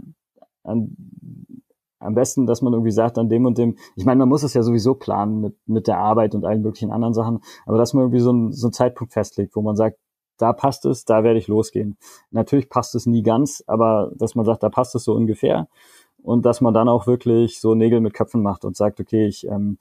an, 0.62 0.96
am 1.98 2.14
besten, 2.14 2.46
dass 2.46 2.62
man 2.62 2.72
irgendwie 2.72 2.90
sagt, 2.90 3.18
an 3.18 3.28
dem 3.28 3.46
und 3.46 3.58
dem, 3.58 3.76
ich 3.96 4.04
meine, 4.04 4.18
man 4.18 4.28
muss 4.28 4.42
es 4.42 4.54
ja 4.54 4.62
sowieso 4.62 4.94
planen 4.94 5.40
mit, 5.40 5.56
mit 5.66 5.86
der 5.86 5.98
Arbeit 5.98 6.34
und 6.34 6.44
allen 6.44 6.62
möglichen 6.62 6.90
anderen 6.90 7.14
Sachen, 7.14 7.40
aber 7.64 7.78
dass 7.78 7.92
man 7.94 8.04
irgendwie 8.04 8.20
so 8.20 8.30
einen, 8.30 8.52
so 8.52 8.66
einen 8.66 8.72
Zeitpunkt 8.72 9.12
festlegt, 9.12 9.56
wo 9.56 9.62
man 9.62 9.76
sagt, 9.76 9.98
da 10.42 10.52
passt 10.52 10.84
es, 10.86 11.04
da 11.04 11.22
werde 11.22 11.38
ich 11.38 11.46
losgehen. 11.46 11.96
Natürlich 12.32 12.68
passt 12.68 12.96
es 12.96 13.06
nie 13.06 13.22
ganz, 13.22 13.62
aber 13.68 14.10
dass 14.16 14.34
man 14.34 14.44
sagt, 14.44 14.64
da 14.64 14.70
passt 14.70 14.94
es 14.96 15.04
so 15.04 15.14
ungefähr 15.14 15.68
und 16.20 16.44
dass 16.44 16.60
man 16.60 16.74
dann 16.74 16.88
auch 16.88 17.06
wirklich 17.06 17.60
so 17.60 17.76
Nägel 17.76 18.00
mit 18.00 18.12
Köpfen 18.12 18.42
macht 18.42 18.64
und 18.64 18.76
sagt, 18.76 18.98
okay, 18.98 19.26
ich 19.26 19.46
ähm, 19.46 19.78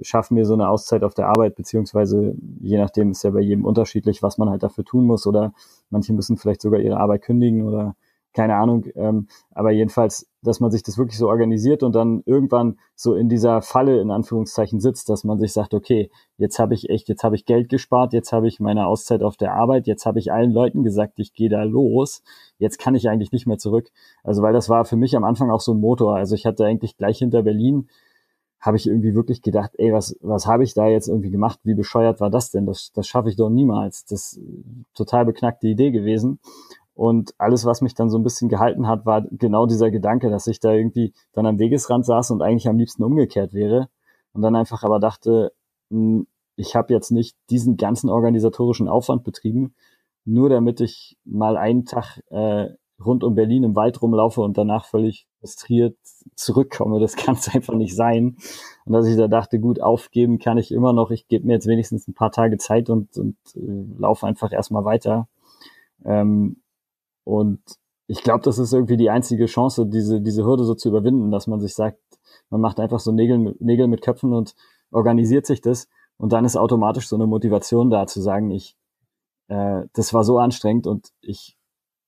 schaffe 0.00 0.32
mir 0.32 0.46
so 0.46 0.54
eine 0.54 0.68
Auszeit 0.68 1.02
auf 1.02 1.14
der 1.14 1.26
Arbeit, 1.26 1.56
beziehungsweise 1.56 2.36
je 2.60 2.78
nachdem 2.78 3.10
ist 3.10 3.24
ja 3.24 3.30
bei 3.30 3.40
jedem 3.40 3.64
unterschiedlich, 3.64 4.22
was 4.22 4.38
man 4.38 4.50
halt 4.50 4.62
dafür 4.62 4.84
tun 4.84 5.04
muss 5.04 5.26
oder 5.26 5.52
manche 5.90 6.12
müssen 6.12 6.36
vielleicht 6.36 6.62
sogar 6.62 6.78
ihre 6.78 6.98
Arbeit 6.98 7.22
kündigen 7.22 7.66
oder 7.66 7.96
keine 8.32 8.54
Ahnung. 8.54 8.84
Ähm, 8.94 9.26
aber 9.50 9.72
jedenfalls, 9.72 10.28
dass 10.44 10.60
man 10.60 10.70
sich 10.70 10.82
das 10.82 10.98
wirklich 10.98 11.18
so 11.18 11.28
organisiert 11.28 11.82
und 11.82 11.94
dann 11.94 12.22
irgendwann 12.26 12.78
so 12.94 13.14
in 13.14 13.28
dieser 13.28 13.62
Falle 13.62 14.00
in 14.00 14.10
Anführungszeichen 14.10 14.80
sitzt, 14.80 15.08
dass 15.08 15.24
man 15.24 15.38
sich 15.38 15.52
sagt, 15.52 15.74
okay, 15.74 16.10
jetzt 16.36 16.58
habe 16.58 16.74
ich 16.74 16.90
echt, 16.90 17.08
jetzt 17.08 17.24
habe 17.24 17.34
ich 17.34 17.46
Geld 17.46 17.68
gespart, 17.68 18.12
jetzt 18.12 18.32
habe 18.32 18.46
ich 18.46 18.60
meine 18.60 18.86
Auszeit 18.86 19.22
auf 19.22 19.36
der 19.36 19.54
Arbeit, 19.54 19.86
jetzt 19.86 20.06
habe 20.06 20.18
ich 20.18 20.32
allen 20.32 20.52
Leuten 20.52 20.82
gesagt, 20.84 21.18
ich 21.18 21.32
gehe 21.32 21.48
da 21.48 21.62
los, 21.62 22.22
jetzt 22.58 22.78
kann 22.78 22.94
ich 22.94 23.08
eigentlich 23.08 23.32
nicht 23.32 23.46
mehr 23.46 23.58
zurück. 23.58 23.90
Also 24.22 24.42
weil 24.42 24.52
das 24.52 24.68
war 24.68 24.84
für 24.84 24.96
mich 24.96 25.16
am 25.16 25.24
Anfang 25.24 25.50
auch 25.50 25.60
so 25.60 25.72
ein 25.72 25.80
Motor. 25.80 26.16
Also 26.16 26.34
ich 26.34 26.46
hatte 26.46 26.64
eigentlich 26.64 26.96
gleich 26.96 27.18
hinter 27.18 27.42
Berlin 27.42 27.88
habe 28.64 28.78
ich 28.78 28.86
irgendwie 28.86 29.14
wirklich 29.14 29.42
gedacht, 29.42 29.72
ey, 29.76 29.92
was, 29.92 30.16
was 30.22 30.46
habe 30.46 30.64
ich 30.64 30.72
da 30.72 30.86
jetzt 30.86 31.06
irgendwie 31.06 31.30
gemacht? 31.30 31.60
Wie 31.64 31.74
bescheuert 31.74 32.20
war 32.20 32.30
das 32.30 32.50
denn? 32.50 32.64
Das, 32.64 32.92
das 32.94 33.06
schaffe 33.06 33.28
ich 33.28 33.36
doch 33.36 33.50
niemals. 33.50 34.06
Das 34.06 34.40
total 34.94 35.26
beknackte 35.26 35.68
Idee 35.68 35.90
gewesen. 35.90 36.38
Und 36.94 37.34
alles, 37.38 37.64
was 37.64 37.80
mich 37.80 37.94
dann 37.94 38.08
so 38.08 38.18
ein 38.18 38.22
bisschen 38.22 38.48
gehalten 38.48 38.86
hat, 38.86 39.04
war 39.04 39.22
genau 39.30 39.66
dieser 39.66 39.90
Gedanke, 39.90 40.30
dass 40.30 40.46
ich 40.46 40.60
da 40.60 40.72
irgendwie 40.72 41.12
dann 41.32 41.46
am 41.46 41.58
Wegesrand 41.58 42.06
saß 42.06 42.30
und 42.30 42.40
eigentlich 42.40 42.68
am 42.68 42.78
liebsten 42.78 43.02
umgekehrt 43.02 43.52
wäre. 43.52 43.88
Und 44.32 44.42
dann 44.42 44.54
einfach 44.54 44.84
aber 44.84 45.00
dachte, 45.00 45.52
hm, 45.90 46.26
ich 46.56 46.76
habe 46.76 46.92
jetzt 46.92 47.10
nicht 47.10 47.36
diesen 47.50 47.76
ganzen 47.76 48.08
organisatorischen 48.10 48.88
Aufwand 48.88 49.24
betrieben, 49.24 49.74
nur 50.24 50.48
damit 50.48 50.80
ich 50.80 51.16
mal 51.24 51.56
einen 51.56 51.84
Tag 51.84 52.20
äh, 52.30 52.68
rund 53.04 53.24
um 53.24 53.34
Berlin 53.34 53.64
im 53.64 53.76
Wald 53.76 54.00
rumlaufe 54.00 54.40
und 54.40 54.56
danach 54.56 54.84
völlig 54.84 55.26
frustriert 55.40 55.96
zurückkomme. 56.36 57.00
Das 57.00 57.16
kann 57.16 57.34
es 57.34 57.52
einfach 57.52 57.74
nicht 57.74 57.96
sein. 57.96 58.36
Und 58.84 58.92
dass 58.92 59.06
ich 59.06 59.16
da 59.16 59.28
dachte, 59.28 59.58
gut, 59.58 59.80
aufgeben 59.80 60.38
kann 60.38 60.58
ich 60.58 60.70
immer 60.70 60.92
noch. 60.92 61.10
Ich 61.10 61.28
gebe 61.28 61.46
mir 61.46 61.54
jetzt 61.54 61.66
wenigstens 61.66 62.06
ein 62.06 62.14
paar 62.14 62.30
Tage 62.30 62.56
Zeit 62.56 62.88
und, 62.88 63.16
und 63.18 63.36
äh, 63.56 63.98
laufe 63.98 64.26
einfach 64.26 64.52
erstmal 64.52 64.84
weiter. 64.84 65.28
Ähm, 66.04 66.62
und 67.24 67.60
ich 68.06 68.22
glaube, 68.22 68.42
das 68.42 68.58
ist 68.58 68.72
irgendwie 68.72 68.96
die 68.96 69.10
einzige 69.10 69.46
Chance, 69.46 69.86
diese, 69.86 70.20
diese 70.20 70.44
Hürde 70.44 70.64
so 70.64 70.74
zu 70.74 70.88
überwinden, 70.88 71.30
dass 71.30 71.46
man 71.46 71.60
sich 71.60 71.74
sagt, 71.74 71.98
man 72.50 72.60
macht 72.60 72.78
einfach 72.78 73.00
so 73.00 73.12
Nägel, 73.12 73.56
Nägel 73.60 73.88
mit 73.88 74.02
Köpfen 74.02 74.32
und 74.32 74.54
organisiert 74.90 75.46
sich 75.46 75.60
das. 75.60 75.88
Und 76.16 76.32
dann 76.32 76.44
ist 76.44 76.56
automatisch 76.56 77.08
so 77.08 77.16
eine 77.16 77.26
Motivation 77.26 77.90
da 77.90 78.06
zu 78.06 78.20
sagen, 78.20 78.50
ich, 78.50 78.76
äh, 79.48 79.82
das 79.94 80.12
war 80.12 80.22
so 80.22 80.38
anstrengend 80.38 80.86
und 80.86 81.08
ich, 81.20 81.56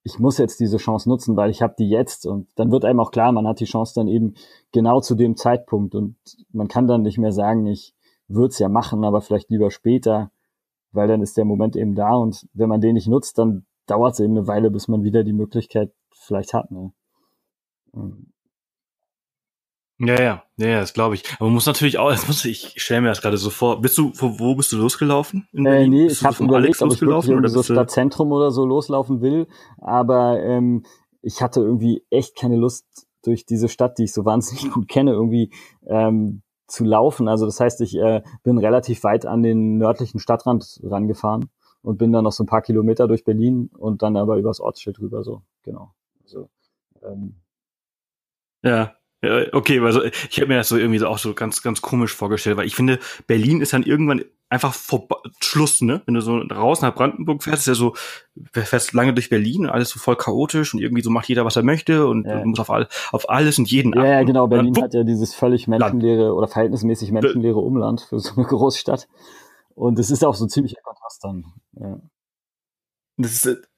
ich 0.03 0.19
muss 0.19 0.39
jetzt 0.39 0.61
diese 0.61 0.77
Chance 0.77 1.09
nutzen, 1.09 1.37
weil 1.37 1.51
ich 1.51 1.63
habe 1.63 1.75
die 1.79 1.89
jetzt. 1.89 2.27
Und 2.27 2.49
dann 2.57 2.71
wird 2.71 2.85
einem 2.85 3.01
auch 3.01 3.11
klar, 3.11 3.33
man 3.33 3.49
hat 3.49 3.59
die 3.59 3.65
Chance 3.65 3.95
dann 3.97 4.07
eben 4.07 4.35
genau 4.73 5.01
zu 5.01 5.15
dem 5.15 5.35
Zeitpunkt. 5.37 5.95
Und 5.95 6.17
man 6.53 6.69
kann 6.69 6.87
dann 6.87 7.03
nicht 7.03 7.19
mehr 7.19 7.33
sagen, 7.33 7.67
ich 7.67 7.95
würde 8.29 8.49
es 8.53 8.59
ja 8.59 8.69
machen, 8.69 9.05
aber 9.05 9.21
vielleicht 9.21 9.51
lieber 9.51 9.71
später, 9.71 10.31
weil 10.93 11.09
dann 11.09 11.23
ist 11.23 11.37
der 11.37 11.45
Moment 11.45 11.75
eben 11.75 11.95
da. 11.95 12.15
Und 12.15 12.47
wenn 12.53 12.69
man 12.69 12.81
den 12.81 12.95
nicht 12.95 13.09
nutzt, 13.09 13.39
dann 13.39 13.67
dauert 13.87 14.15
es 14.15 14.21
eben 14.21 14.37
eine 14.37 14.47
Weile, 14.47 14.71
bis 14.71 14.89
man 14.89 15.03
wieder 15.03 15.25
die 15.25 15.33
Möglichkeit 15.33 15.93
vielleicht 16.13 16.55
hat. 16.55 16.71
Ne? 16.71 16.93
Ja, 19.99 20.21
ja, 20.21 20.43
ja, 20.57 20.67
ja 20.67 20.81
das 20.81 20.93
glaube 20.93 21.15
ich. 21.15 21.25
Aber 21.37 21.47
man 21.47 21.55
muss 21.55 21.67
natürlich 21.67 21.99
auch, 21.99 22.11
das 22.11 22.27
muss 22.27 22.45
ich, 22.45 22.77
ich 22.77 22.83
stelle 22.83 23.03
mir 23.03 23.09
das 23.09 23.23
gerade 23.23 23.37
so 23.37 23.51
vor. 23.51 23.81
Bist 23.81 23.97
du, 23.99 24.13
wo, 24.15 24.39
wo 24.39 24.55
bist 24.55 24.73
du 24.73 24.77
losgelaufen? 24.77 25.49
In 25.53 25.67
äh, 25.67 25.87
nee, 25.87 26.07
ich 26.07 26.23
habe 26.25 26.45
überlegt, 26.45 26.81
ob 26.83 26.93
ich 26.93 27.01
wirklich 27.01 27.37
oder 27.37 27.49
so 27.49 27.63
Stadtzentrum 27.63 28.33
oder 28.33 28.51
so 28.51 28.65
loslaufen 28.65 29.21
will, 29.21 29.47
aber 29.79 30.43
ähm, 30.43 30.85
ich 31.23 31.43
hatte 31.43 31.61
irgendwie 31.61 32.05
echt 32.11 32.37
keine 32.37 32.57
Lust 32.57 32.87
durch 33.25 33.47
diese 33.47 33.69
Stadt, 33.69 33.99
die 33.99 34.05
ich 34.05 34.13
so 34.13 34.25
wahnsinnig 34.25 34.73
gut 34.73 34.89
kenne, 34.89 35.13
irgendwie 35.13 35.51
ähm, 35.87 36.43
zu 36.67 36.85
laufen. 36.85 37.29
Also 37.29 37.47
das 37.47 37.61
heißt, 37.61 37.81
ich 37.81 37.97
äh, 37.97 38.23
bin 38.43 38.59
relativ 38.59 39.05
weit 39.05 39.25
an 39.25 39.43
den 39.43 39.79
nördlichen 39.79 40.19
Stadtrand 40.19 40.81
rangefahren 40.83 41.51
und 41.87 41.99
bin 41.99 42.13
dann 42.13 42.25
noch 42.25 42.33
so 42.33 42.43
ein 42.43 42.49
paar 42.49 42.63
Kilometer 42.63 43.07
durch 43.07 43.23
Berlin 43.23 43.71
und 43.79 44.03
dann 44.03 44.17
aber 44.17 44.39
übers 44.39 44.59
Ortsschild 44.59 44.99
rüber 44.99 45.23
so, 45.23 45.43
genau. 45.63 45.93
Also, 46.25 46.49
ähm, 47.05 47.37
ja, 48.65 48.97
okay, 49.53 49.79
also 49.79 50.03
ich 50.03 50.41
habe 50.41 50.49
mir 50.49 50.57
das 50.57 50.69
so 50.69 50.77
irgendwie 50.77 50.99
so 50.99 51.07
auch 51.07 51.19
so 51.19 51.33
ganz, 51.33 51.63
ganz 51.63 51.83
komisch 51.83 52.13
vorgestellt, 52.13 52.57
weil 52.57 52.67
ich 52.67 52.75
finde, 52.75 52.99
Berlin 53.29 53.61
ist 53.61 53.73
dann 53.73 53.85
irgendwann 53.85 54.25
einfach 54.49 54.75
vor 54.75 55.07
Schluss, 55.41 55.81
ne? 55.81 56.03
Wenn 56.07 56.15
du 56.15 56.21
so 56.21 56.39
raus 56.39 56.83
nach 56.83 56.93
Brandenburg 56.93 57.45
fährst, 57.45 57.63
ist 57.63 57.67
ja 57.69 57.75
so, 57.75 57.95
fährst 58.53 58.93
lange 58.93 59.15
durch 59.15 59.31
Berlin, 59.31 59.67
alles 59.67 59.91
so 59.91 60.01
voll 60.01 60.17
chaotisch 60.17 60.75
und 60.75 60.81
irgendwie 60.81 61.03
so 61.05 61.11
macht 61.11 61.29
jeder, 61.29 61.45
was 61.45 61.55
er 61.55 61.63
möchte 61.63 62.09
und 62.09 62.27
ja. 62.27 62.45
muss 62.45 62.59
auf, 62.59 62.71
all, 62.71 62.89
auf 63.13 63.31
alles 63.31 63.61
und 63.61 63.71
jeden 63.71 63.93
Ja, 63.95 64.07
ja 64.07 64.23
genau, 64.25 64.49
Berlin 64.49 64.73
dann, 64.73 64.85
hat 64.85 64.95
ja 64.95 65.05
dieses 65.05 65.35
völlig 65.37 65.69
menschenleere 65.69 66.25
Land. 66.25 66.35
oder 66.37 66.49
verhältnismäßig 66.49 67.13
menschenleere 67.13 67.61
Umland 67.61 68.01
für 68.01 68.19
so 68.19 68.35
eine 68.37 68.45
Großstadt. 68.45 69.07
Und 69.77 69.99
es 69.99 70.11
ist 70.11 70.25
auch 70.25 70.35
so 70.35 70.47
ziemlich 70.47 70.75
Kontrast 70.83 71.23
dann. 71.23 71.45
Ja. 71.73 72.01
Das 73.19 73.45
ist, 73.45 73.69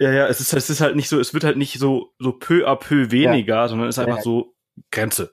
ja, 0.00 0.12
ja, 0.12 0.26
es 0.26 0.40
ist, 0.40 0.52
es 0.52 0.68
ist 0.68 0.80
halt 0.80 0.96
nicht 0.96 1.08
so, 1.08 1.18
es 1.20 1.32
wird 1.32 1.44
halt 1.44 1.56
nicht 1.56 1.78
so, 1.78 2.12
so 2.18 2.32
peu 2.32 2.66
à 2.66 2.76
peu 2.76 3.10
weniger, 3.10 3.54
ja. 3.54 3.68
sondern 3.68 3.88
es 3.88 3.96
ist 3.96 4.00
einfach 4.00 4.18
ja. 4.18 4.22
so 4.22 4.54
Grenze. 4.90 5.32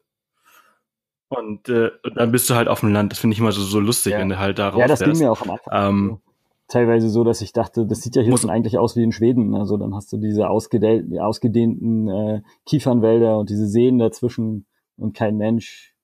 Und, 1.28 1.68
äh, 1.70 1.90
und 2.04 2.16
dann 2.16 2.32
bist 2.32 2.50
du 2.50 2.54
halt 2.54 2.68
auf 2.68 2.82
dem 2.82 2.94
Land. 2.94 3.12
Das 3.12 3.20
finde 3.20 3.34
ich 3.34 3.40
immer 3.40 3.52
so, 3.52 3.64
so 3.64 3.80
lustig, 3.80 4.14
ja. 4.14 4.20
wenn 4.20 4.30
du 4.30 4.38
halt 4.38 4.60
da 4.60 4.70
raus 4.70 4.80
Ja, 4.80 4.88
das 4.88 5.00
ging 5.00 5.18
mir 5.18 5.32
auch 5.32 5.42
am 5.42 5.50
Anfang. 5.50 5.90
Ähm, 5.90 6.22
Teilweise 6.68 7.10
so, 7.10 7.24
dass 7.24 7.42
ich 7.42 7.52
dachte, 7.52 7.86
das 7.86 8.02
sieht 8.02 8.16
ja 8.16 8.22
hier 8.22 8.38
schon 8.38 8.50
eigentlich 8.50 8.78
aus 8.78 8.96
wie 8.96 9.04
in 9.04 9.12
Schweden. 9.12 9.56
Also 9.56 9.78
dann 9.78 9.96
hast 9.96 10.14
du 10.14 10.18
diese 10.18 10.50
ausgedehnten, 10.50 11.20
ausgedehnten 11.20 12.08
äh, 12.08 12.42
Kiefernwälder 12.66 13.38
und 13.40 13.50
diese 13.50 13.68
Seen 13.68 13.98
dazwischen 13.98 14.66
und 14.98 15.16
kein 15.16 15.36
Mensch. 15.36 15.96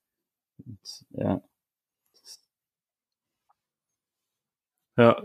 Und, 0.66 1.06
ja. 1.12 1.42
Ja. 5.00 5.24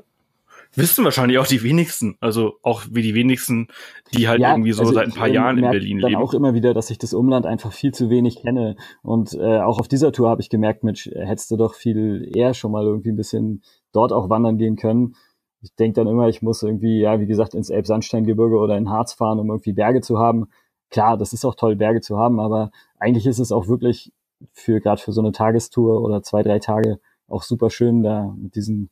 Wissen 0.77 1.05
wahrscheinlich 1.05 1.39
auch 1.39 1.47
die 1.47 1.63
wenigsten, 1.63 2.17
also 2.21 2.55
auch 2.63 2.83
wie 2.91 3.03
die 3.03 3.15
wenigsten, 3.15 3.69
die 4.13 4.27
halt 4.27 4.41
ja, 4.41 4.53
irgendwie 4.53 4.73
so 4.73 4.83
also 4.83 4.95
seit 4.95 5.07
ein 5.07 5.13
paar 5.13 5.29
Jahren 5.29 5.59
in 5.59 5.71
Berlin 5.71 6.01
dann 6.01 6.11
leben. 6.11 6.23
auch 6.23 6.35
immer 6.35 6.55
wieder, 6.55 6.75
dass 6.75 6.91
ich 6.91 6.99
das 6.99 7.15
Umland 7.15 7.47
einfach 7.47 7.73
viel 7.73 7.93
zu 7.93 8.11
wenig 8.11 8.43
kenne. 8.43 8.77
Und 9.03 9.35
äh, 9.35 9.61
auch 9.61 9.79
auf 9.79 9.87
dieser 9.87 10.11
Tour 10.11 10.29
habe 10.29 10.41
ich 10.41 10.51
gemerkt, 10.51 10.83
Mensch, 10.83 11.07
hättest 11.07 11.51
du 11.53 11.57
doch 11.57 11.75
viel 11.75 12.29
eher 12.35 12.55
schon 12.55 12.73
mal 12.73 12.85
irgendwie 12.85 13.11
ein 13.11 13.17
bisschen 13.17 13.63
dort 13.93 14.13
auch 14.13 14.29
wandern 14.31 14.59
gehen 14.59 14.75
können. 14.75 15.15
Ich 15.63 15.75
denke 15.77 15.95
dann 15.95 16.09
immer, 16.09 16.29
ich 16.29 16.43
muss 16.43 16.63
irgendwie, 16.63 17.01
ja, 17.01 17.21
wie 17.21 17.27
gesagt, 17.27 17.55
ins 17.55 17.71
Elbsandsteingebirge 17.71 18.57
oder 18.57 18.77
in 18.77 18.91
Harz 18.91 19.13
fahren, 19.13 19.39
um 19.39 19.51
irgendwie 19.51 19.73
Berge 19.75 20.01
zu 20.01 20.19
haben. 20.19 20.47
Klar, 20.91 21.17
das 21.17 21.33
ist 21.33 21.45
auch 21.45 21.55
toll, 21.55 21.77
Berge 21.77 22.01
zu 22.01 22.19
haben, 22.19 22.41
aber 22.41 22.71
eigentlich 22.99 23.27
ist 23.27 23.39
es 23.39 23.53
auch 23.53 23.69
wirklich 23.69 24.13
für 24.53 24.81
gerade 24.81 25.01
für 25.01 25.13
so 25.13 25.21
eine 25.21 25.33
Tagestour 25.33 26.03
oder 26.03 26.23
zwei, 26.23 26.43
drei 26.43 26.59
Tage 26.59 26.99
auch 27.29 27.43
super 27.43 27.71
schön, 27.71 28.03
da 28.03 28.35
mit 28.37 28.55
diesen 28.57 28.91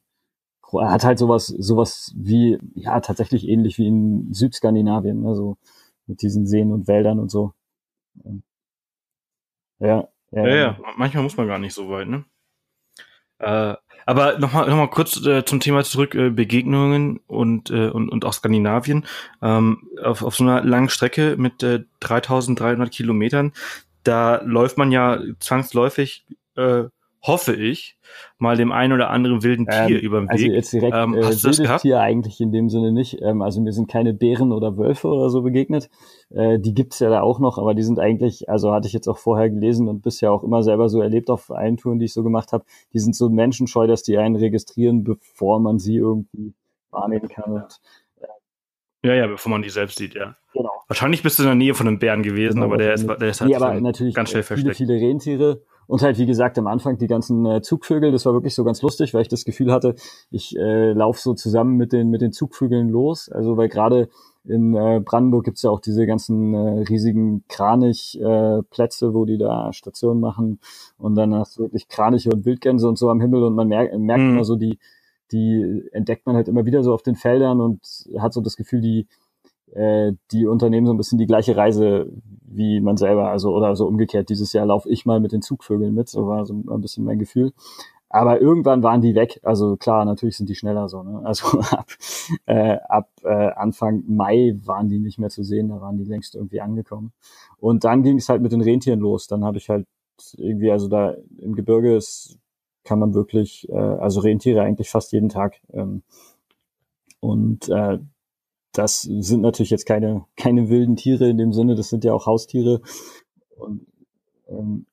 er 0.80 0.90
hat 0.90 1.04
halt 1.04 1.18
sowas, 1.18 1.46
sowas 1.46 2.12
wie, 2.16 2.58
ja, 2.74 3.00
tatsächlich 3.00 3.48
ähnlich 3.48 3.78
wie 3.78 3.86
in 3.86 4.32
Südskandinavien, 4.32 5.26
also 5.26 5.56
mit 6.06 6.22
diesen 6.22 6.46
Seen 6.46 6.72
und 6.72 6.88
Wäldern 6.88 7.18
und 7.18 7.30
so. 7.30 7.52
Ja, 9.78 10.08
ja, 10.30 10.46
ja, 10.46 10.54
ja. 10.54 10.78
manchmal 10.96 11.22
muss 11.24 11.36
man 11.36 11.46
gar 11.46 11.58
nicht 11.58 11.74
so 11.74 11.90
weit, 11.90 12.08
ne? 12.08 12.24
Äh, 13.38 13.74
aber 14.06 14.38
nochmal 14.38 14.68
noch 14.68 14.76
mal 14.76 14.90
kurz 14.90 15.24
äh, 15.26 15.44
zum 15.44 15.60
Thema 15.60 15.84
zurück, 15.84 16.14
äh, 16.14 16.30
Begegnungen 16.30 17.18
und, 17.26 17.70
äh, 17.70 17.88
und, 17.88 18.08
und 18.08 18.24
auch 18.24 18.32
Skandinavien. 18.32 19.04
Ähm, 19.42 19.88
auf, 20.02 20.22
auf 20.22 20.36
so 20.36 20.44
einer 20.44 20.62
langen 20.62 20.88
Strecke 20.88 21.36
mit 21.36 21.62
äh, 21.62 21.84
3300 22.00 22.90
Kilometern, 22.90 23.52
da 24.04 24.40
läuft 24.42 24.78
man 24.78 24.90
ja 24.90 25.20
zwangsläufig 25.38 26.26
äh, 26.56 26.84
hoffe 27.22 27.54
ich, 27.54 27.96
mal 28.38 28.56
dem 28.56 28.72
einen 28.72 28.92
oder 28.92 29.10
anderen 29.10 29.42
wilden 29.42 29.66
Tier 29.66 29.98
ähm, 29.98 30.04
über 30.04 30.20
den 30.20 30.28
also 30.28 30.42
Weg. 30.42 30.50
Also 30.50 30.56
jetzt 30.56 30.72
direkt 30.72 30.96
ähm, 30.96 31.14
äh, 31.14 31.22
wildes 31.22 31.82
Tier 31.82 32.00
eigentlich 32.00 32.40
in 32.40 32.50
dem 32.50 32.68
Sinne 32.68 32.92
nicht. 32.92 33.22
Ähm, 33.22 33.42
also 33.42 33.60
mir 33.60 33.72
sind 33.72 33.88
keine 33.88 34.12
Bären 34.12 34.52
oder 34.52 34.76
Wölfe 34.76 35.08
oder 35.08 35.30
so 35.30 35.42
begegnet. 35.42 35.88
Äh, 36.30 36.58
die 36.58 36.74
gibt's 36.74 36.98
ja 36.98 37.10
da 37.10 37.20
auch 37.20 37.38
noch, 37.38 37.58
aber 37.58 37.74
die 37.74 37.84
sind 37.84 38.00
eigentlich, 38.00 38.48
also 38.48 38.72
hatte 38.72 38.88
ich 38.88 38.92
jetzt 38.92 39.06
auch 39.06 39.18
vorher 39.18 39.50
gelesen 39.50 39.88
und 39.88 40.02
bisher 40.02 40.32
auch 40.32 40.42
immer 40.42 40.64
selber 40.64 40.88
so 40.88 41.00
erlebt 41.00 41.30
auf 41.30 41.50
allen 41.52 41.76
Touren, 41.76 42.00
die 42.00 42.06
ich 42.06 42.12
so 42.12 42.24
gemacht 42.24 42.52
habe, 42.52 42.64
die 42.92 42.98
sind 42.98 43.14
so 43.14 43.30
menschenscheu, 43.30 43.86
dass 43.86 44.02
die 44.02 44.18
einen 44.18 44.36
registrieren, 44.36 45.04
bevor 45.04 45.60
man 45.60 45.78
sie 45.78 45.96
irgendwie 45.96 46.54
wahrnehmen 46.90 47.28
kann. 47.28 47.52
Und, 47.52 47.80
äh, 48.20 49.08
ja, 49.08 49.14
ja, 49.14 49.26
bevor 49.28 49.50
man 49.50 49.62
die 49.62 49.70
selbst 49.70 49.96
sieht, 49.96 50.14
ja. 50.14 50.34
Genau. 50.54 50.72
Wahrscheinlich 50.88 51.22
bist 51.22 51.38
du 51.38 51.44
in 51.44 51.48
der 51.48 51.54
Nähe 51.54 51.74
von 51.74 51.86
einem 51.86 52.00
Bären 52.00 52.22
gewesen, 52.24 52.56
genau, 52.56 52.66
aber 52.66 52.78
der 52.78 52.94
ist, 52.94 53.06
der 53.06 53.28
ist 53.28 53.40
halt 53.40 53.50
nee, 53.50 53.56
aber 53.56 53.80
natürlich 53.80 54.14
ganz 54.14 54.30
schnell 54.30 54.42
versteckt. 54.42 54.76
Viele, 54.76 54.98
viele 54.98 55.08
Rentiere 55.08 55.62
und 55.86 56.02
halt, 56.02 56.18
wie 56.18 56.26
gesagt, 56.26 56.58
am 56.58 56.66
Anfang 56.66 56.98
die 56.98 57.06
ganzen 57.06 57.44
äh, 57.46 57.62
Zugvögel, 57.62 58.12
das 58.12 58.24
war 58.24 58.32
wirklich 58.32 58.54
so 58.54 58.64
ganz 58.64 58.82
lustig, 58.82 59.14
weil 59.14 59.22
ich 59.22 59.28
das 59.28 59.44
Gefühl 59.44 59.72
hatte, 59.72 59.94
ich 60.30 60.56
äh, 60.56 60.92
laufe 60.92 61.20
so 61.20 61.34
zusammen 61.34 61.76
mit 61.76 61.92
den, 61.92 62.10
mit 62.10 62.22
den 62.22 62.32
Zugvögeln 62.32 62.88
los. 62.88 63.28
Also 63.28 63.56
weil 63.56 63.68
gerade 63.68 64.08
in 64.44 64.74
äh, 64.74 65.00
Brandenburg 65.04 65.44
gibt's 65.44 65.62
ja 65.62 65.70
auch 65.70 65.80
diese 65.80 66.06
ganzen 66.06 66.54
äh, 66.54 66.82
riesigen 66.88 67.44
Kranich-Plätze, 67.48 69.06
äh, 69.06 69.14
wo 69.14 69.24
die 69.24 69.38
da 69.38 69.72
Stationen 69.72 70.20
machen. 70.20 70.58
Und 70.98 71.14
dann 71.14 71.34
hast 71.34 71.58
du 71.58 71.62
wirklich 71.62 71.88
Kraniche 71.88 72.30
und 72.30 72.44
Wildgänse 72.44 72.88
und 72.88 72.98
so 72.98 73.08
am 73.08 73.20
Himmel 73.20 73.44
und 73.44 73.54
man 73.54 73.68
merkt, 73.68 73.96
merkt 73.96 74.22
mhm. 74.22 74.30
immer 74.30 74.44
so, 74.44 74.56
die, 74.56 74.78
die 75.30 75.82
entdeckt 75.92 76.26
man 76.26 76.36
halt 76.36 76.48
immer 76.48 76.66
wieder 76.66 76.82
so 76.82 76.92
auf 76.92 77.02
den 77.02 77.14
Feldern 77.14 77.60
und 77.60 77.80
hat 78.18 78.32
so 78.32 78.40
das 78.40 78.56
Gefühl, 78.56 78.80
die, 78.80 79.06
äh, 79.74 80.12
die 80.30 80.46
unternehmen 80.46 80.86
so 80.86 80.92
ein 80.92 80.96
bisschen 80.98 81.18
die 81.18 81.26
gleiche 81.26 81.56
Reise 81.56 82.10
wie 82.54 82.80
man 82.80 82.96
selber, 82.96 83.28
also 83.28 83.54
oder 83.54 83.74
so 83.76 83.86
umgekehrt. 83.86 84.28
Dieses 84.28 84.52
Jahr 84.52 84.66
laufe 84.66 84.88
ich 84.88 85.06
mal 85.06 85.20
mit 85.20 85.32
den 85.32 85.42
Zugvögeln 85.42 85.94
mit, 85.94 86.08
so 86.08 86.26
war 86.26 86.44
so 86.44 86.54
ein 86.54 86.80
bisschen 86.80 87.04
mein 87.04 87.18
Gefühl. 87.18 87.52
Aber 88.10 88.42
irgendwann 88.42 88.82
waren 88.82 89.00
die 89.00 89.14
weg. 89.14 89.40
Also 89.42 89.78
klar, 89.78 90.04
natürlich 90.04 90.36
sind 90.36 90.50
die 90.50 90.54
schneller 90.54 90.86
so. 90.90 91.02
Ne? 91.02 91.22
Also 91.24 91.60
ab, 91.70 91.86
äh, 92.44 92.76
ab 92.88 93.08
äh, 93.24 93.52
Anfang 93.52 94.04
Mai 94.06 94.54
waren 94.64 94.90
die 94.90 94.98
nicht 94.98 95.18
mehr 95.18 95.30
zu 95.30 95.42
sehen, 95.42 95.70
da 95.70 95.80
waren 95.80 95.96
die 95.96 96.04
längst 96.04 96.34
irgendwie 96.34 96.60
angekommen. 96.60 97.12
Und 97.56 97.84
dann 97.84 98.02
ging 98.02 98.18
es 98.18 98.28
halt 98.28 98.42
mit 98.42 98.52
den 98.52 98.60
Rentieren 98.60 99.00
los. 99.00 99.28
Dann 99.28 99.44
habe 99.44 99.56
ich 99.56 99.70
halt 99.70 99.86
irgendwie, 100.36 100.70
also 100.70 100.88
da 100.88 101.14
im 101.38 101.54
Gebirge 101.54 101.96
ist, 101.96 102.38
kann 102.84 102.98
man 102.98 103.14
wirklich, 103.14 103.66
äh, 103.70 103.76
also 103.76 104.20
Rentiere 104.20 104.60
eigentlich 104.60 104.90
fast 104.90 105.12
jeden 105.12 105.30
Tag. 105.30 105.60
Ähm, 105.72 106.02
und 107.20 107.70
äh, 107.70 107.98
das 108.72 109.02
sind 109.02 109.42
natürlich 109.42 109.70
jetzt 109.70 109.86
keine, 109.86 110.24
keine 110.36 110.68
wilden 110.68 110.96
Tiere 110.96 111.28
in 111.28 111.38
dem 111.38 111.52
Sinne, 111.52 111.74
das 111.74 111.88
sind 111.88 112.04
ja 112.04 112.12
auch 112.12 112.26
Haustiere. 112.26 112.80
Und 113.56 113.86
ähm, 114.48 114.86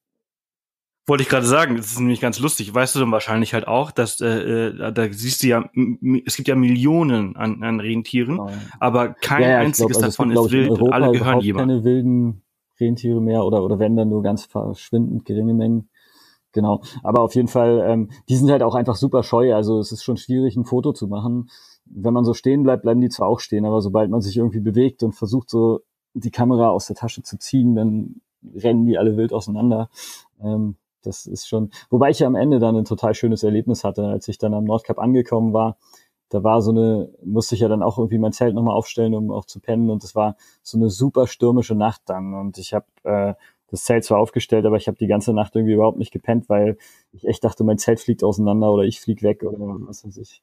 wollte 1.09 1.23
ich 1.23 1.29
gerade 1.29 1.45
sagen, 1.45 1.75
das 1.75 1.87
ist 1.87 1.99
nämlich 1.99 2.21
ganz 2.21 2.39
lustig. 2.39 2.73
Weißt 2.73 2.95
du 2.95 2.99
dann 2.99 3.11
wahrscheinlich 3.11 3.53
halt 3.53 3.67
auch, 3.67 3.91
dass 3.91 4.21
äh, 4.21 4.27
äh 4.27 4.93
da 4.93 5.11
siehst 5.11 5.41
du 5.41 5.47
ja, 5.47 5.69
es 6.25 6.35
gibt 6.35 6.47
ja 6.47 6.55
Millionen 6.55 7.35
an, 7.35 7.63
an 7.63 7.79
Rentieren, 7.79 8.37
genau. 8.37 8.51
aber 8.79 9.09
kein 9.13 9.41
ja, 9.41 9.49
ja, 9.49 9.57
einziges 9.59 9.97
glaub, 9.97 10.03
also 10.03 10.17
davon 10.17 10.29
gibt, 10.29 10.45
ist 10.45 10.51
wild. 10.51 10.69
Europa 10.69 10.95
alle 10.95 11.11
gehören 11.11 11.39
jemandem. 11.41 11.77
keine 11.77 11.83
wilden 11.83 12.41
Rentiere 12.79 13.21
mehr 13.21 13.43
oder 13.43 13.63
oder 13.63 13.79
wenn 13.79 13.95
dann 13.95 14.09
nur 14.09 14.21
ganz 14.21 14.45
verschwindend 14.45 15.25
geringe 15.25 15.53
Mengen. 15.53 15.89
Genau. 16.51 16.81
Aber 17.03 17.21
auf 17.21 17.35
jeden 17.35 17.47
Fall, 17.47 17.83
ähm, 17.85 18.09
die 18.27 18.35
sind 18.35 18.49
halt 18.49 18.63
auch 18.63 18.75
einfach 18.75 18.95
super 18.95 19.23
scheu. 19.23 19.53
Also 19.53 19.79
es 19.79 19.91
ist 19.91 20.03
schon 20.03 20.17
schwierig, 20.17 20.55
ein 20.55 20.65
Foto 20.65 20.93
zu 20.93 21.07
machen. 21.07 21.49
Wenn 21.91 22.13
man 22.13 22.25
so 22.25 22.33
stehen 22.33 22.63
bleibt, 22.63 22.83
bleiben 22.83 23.01
die 23.01 23.09
zwar 23.09 23.27
auch 23.27 23.39
stehen, 23.39 23.65
aber 23.65 23.81
sobald 23.81 24.09
man 24.09 24.21
sich 24.21 24.37
irgendwie 24.37 24.59
bewegt 24.59 25.03
und 25.03 25.13
versucht, 25.13 25.49
so 25.49 25.81
die 26.13 26.31
Kamera 26.31 26.69
aus 26.69 26.87
der 26.87 26.95
Tasche 26.95 27.23
zu 27.23 27.37
ziehen, 27.37 27.75
dann 27.75 28.21
rennen 28.55 28.85
die 28.85 28.97
alle 28.97 29.17
wild 29.17 29.33
auseinander. 29.33 29.89
Ähm, 30.41 30.75
das 31.01 31.25
ist 31.25 31.47
schon, 31.47 31.71
wobei 31.89 32.09
ich 32.09 32.19
ja 32.19 32.27
am 32.27 32.35
Ende 32.35 32.59
dann 32.59 32.75
ein 32.75 32.85
total 32.85 33.13
schönes 33.13 33.43
Erlebnis 33.43 33.83
hatte, 33.83 34.05
als 34.05 34.27
ich 34.27 34.37
dann 34.37 34.53
am 34.53 34.65
Nordkap 34.65 34.99
angekommen 34.99 35.53
war. 35.53 35.77
Da 36.29 36.43
war 36.43 36.61
so 36.61 36.71
eine, 36.71 37.09
musste 37.23 37.55
ich 37.55 37.61
ja 37.61 37.67
dann 37.67 37.81
auch 37.81 37.97
irgendwie 37.97 38.19
mein 38.19 38.33
Zelt 38.33 38.53
nochmal 38.53 38.75
aufstellen, 38.75 39.15
um 39.15 39.31
auch 39.31 39.45
zu 39.45 39.59
pennen. 39.59 39.89
Und 39.89 40.03
es 40.03 40.13
war 40.15 40.35
so 40.61 40.77
eine 40.77 40.89
super 40.89 41.25
stürmische 41.25 41.73
Nacht 41.73 42.03
dann. 42.05 42.33
Und 42.35 42.57
ich 42.59 42.73
habe 42.73 42.85
äh, 43.03 43.33
das 43.71 43.83
Zelt 43.83 44.03
zwar 44.03 44.19
aufgestellt, 44.19 44.65
aber 44.65 44.77
ich 44.77 44.87
habe 44.87 44.97
die 44.97 45.07
ganze 45.07 45.33
Nacht 45.33 45.55
irgendwie 45.55 45.73
überhaupt 45.73 45.97
nicht 45.97 46.11
gepennt, 46.11 46.49
weil 46.49 46.77
ich 47.13 47.27
echt 47.27 47.43
dachte, 47.43 47.63
mein 47.63 47.77
Zelt 47.77 47.99
fliegt 47.99 48.23
auseinander 48.23 48.71
oder 48.71 48.83
ich 48.83 48.99
flieg 48.99 49.23
weg 49.23 49.43
oder 49.43 49.57
was 49.59 50.05
weiß 50.05 50.17
ich. 50.17 50.41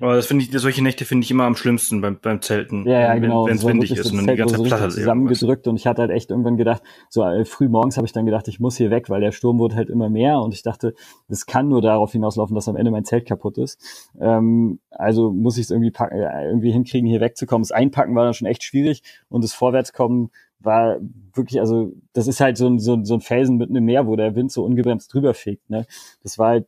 Aber 0.00 0.16
das 0.16 0.26
finde 0.26 0.44
ich, 0.44 0.50
solche 0.52 0.82
Nächte 0.82 1.04
finde 1.04 1.24
ich 1.24 1.30
immer 1.30 1.44
am 1.44 1.54
schlimmsten 1.56 2.00
beim, 2.00 2.18
beim 2.20 2.40
Zelten. 2.40 2.86
Ja, 2.86 3.00
ja 3.00 3.14
genau. 3.18 3.46
Wenn 3.46 3.56
es 3.56 3.66
windig 3.66 3.92
ist 3.92 4.10
und 4.10 4.26
die 4.26 4.34
ganze 4.34 4.56
so 4.56 4.62
Platte 4.62 4.88
zusammengedrückt 4.88 5.68
und 5.68 5.76
ich 5.76 5.86
hatte 5.86 6.00
halt 6.02 6.10
echt 6.10 6.30
irgendwann 6.30 6.56
gedacht, 6.56 6.82
so 7.10 7.22
äh, 7.22 7.44
früh 7.44 7.68
morgens 7.68 7.98
habe 7.98 8.06
ich 8.06 8.12
dann 8.12 8.24
gedacht, 8.24 8.48
ich 8.48 8.60
muss 8.60 8.78
hier 8.78 8.90
weg, 8.90 9.10
weil 9.10 9.20
der 9.20 9.32
Sturm 9.32 9.58
wurde 9.58 9.76
halt 9.76 9.90
immer 9.90 10.08
mehr 10.08 10.40
und 10.40 10.54
ich 10.54 10.62
dachte, 10.62 10.94
das 11.28 11.44
kann 11.44 11.68
nur 11.68 11.82
darauf 11.82 12.12
hinauslaufen, 12.12 12.54
dass 12.54 12.68
am 12.68 12.76
Ende 12.76 12.90
mein 12.90 13.04
Zelt 13.04 13.26
kaputt 13.26 13.58
ist. 13.58 13.78
Ähm, 14.18 14.80
also 14.90 15.32
muss 15.32 15.58
ich 15.58 15.64
es 15.64 15.70
irgendwie 15.70 15.90
packen, 15.90 16.16
äh, 16.16 16.46
irgendwie 16.46 16.72
hinkriegen, 16.72 17.08
hier 17.08 17.20
wegzukommen. 17.20 17.62
Das 17.62 17.72
Einpacken 17.72 18.14
war 18.14 18.24
dann 18.24 18.34
schon 18.34 18.48
echt 18.48 18.64
schwierig 18.64 19.02
und 19.28 19.44
das 19.44 19.52
Vorwärtskommen 19.52 20.30
war 20.60 20.98
wirklich, 21.34 21.60
also 21.60 21.92
das 22.12 22.26
ist 22.26 22.40
halt 22.40 22.56
so 22.56 22.66
ein, 22.66 22.78
so, 22.78 23.02
so 23.02 23.14
ein 23.14 23.20
Felsen 23.20 23.56
mitten 23.56 23.76
im 23.76 23.84
Meer, 23.84 24.06
wo 24.06 24.16
der 24.16 24.34
Wind 24.34 24.52
so 24.52 24.64
ungebremst 24.64 25.12
drüber 25.12 25.34
fegt. 25.34 25.68
Ne? 25.70 25.86
Das 26.22 26.38
war 26.38 26.48
halt, 26.48 26.66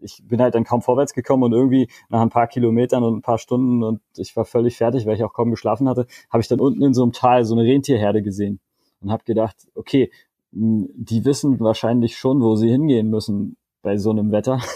ich 0.00 0.22
bin 0.26 0.40
halt 0.40 0.54
dann 0.54 0.64
kaum 0.64 0.82
vorwärts 0.82 1.12
gekommen 1.12 1.42
und 1.42 1.52
irgendwie 1.52 1.88
nach 2.08 2.20
ein 2.20 2.30
paar 2.30 2.46
Kilometern 2.46 3.02
und 3.02 3.16
ein 3.16 3.22
paar 3.22 3.38
Stunden 3.38 3.82
und 3.82 4.00
ich 4.16 4.34
war 4.36 4.44
völlig 4.44 4.76
fertig, 4.76 5.06
weil 5.06 5.16
ich 5.16 5.24
auch 5.24 5.32
kaum 5.32 5.50
geschlafen 5.50 5.88
hatte, 5.88 6.06
habe 6.30 6.40
ich 6.40 6.48
dann 6.48 6.60
unten 6.60 6.82
in 6.82 6.94
so 6.94 7.02
einem 7.02 7.12
Tal 7.12 7.44
so 7.44 7.54
eine 7.54 7.64
Rentierherde 7.64 8.22
gesehen 8.22 8.60
und 9.00 9.10
habe 9.10 9.24
gedacht, 9.24 9.56
okay, 9.74 10.10
die 10.50 11.24
wissen 11.24 11.58
wahrscheinlich 11.60 12.16
schon, 12.16 12.40
wo 12.40 12.54
sie 12.54 12.70
hingehen 12.70 13.10
müssen 13.10 13.56
bei 13.82 13.96
so 13.98 14.10
einem 14.10 14.32
Wetter. 14.32 14.60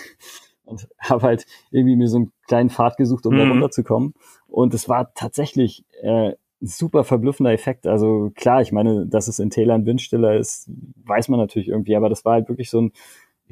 Und 0.64 0.86
habe 1.00 1.22
halt 1.22 1.46
irgendwie 1.70 1.96
mir 1.96 2.08
so 2.08 2.18
einen 2.18 2.32
kleinen 2.46 2.68
Pfad 2.68 2.98
gesucht, 2.98 3.24
um 3.24 3.32
mhm. 3.32 3.38
da 3.38 3.48
runterzukommen. 3.48 4.12
Und 4.48 4.74
es 4.74 4.86
war 4.86 5.14
tatsächlich 5.14 5.86
äh, 6.02 6.34
super 6.60 7.04
verblüffender 7.04 7.52
Effekt. 7.52 7.86
Also 7.86 8.30
klar, 8.34 8.60
ich 8.62 8.72
meine, 8.72 9.06
dass 9.06 9.28
es 9.28 9.38
in 9.38 9.50
Tälern 9.50 9.86
windstiller 9.86 10.36
ist, 10.36 10.70
weiß 11.04 11.28
man 11.28 11.40
natürlich 11.40 11.68
irgendwie, 11.68 11.96
aber 11.96 12.08
das 12.08 12.24
war 12.24 12.34
halt 12.34 12.48
wirklich 12.48 12.70
so 12.70 12.80
ein 12.80 12.92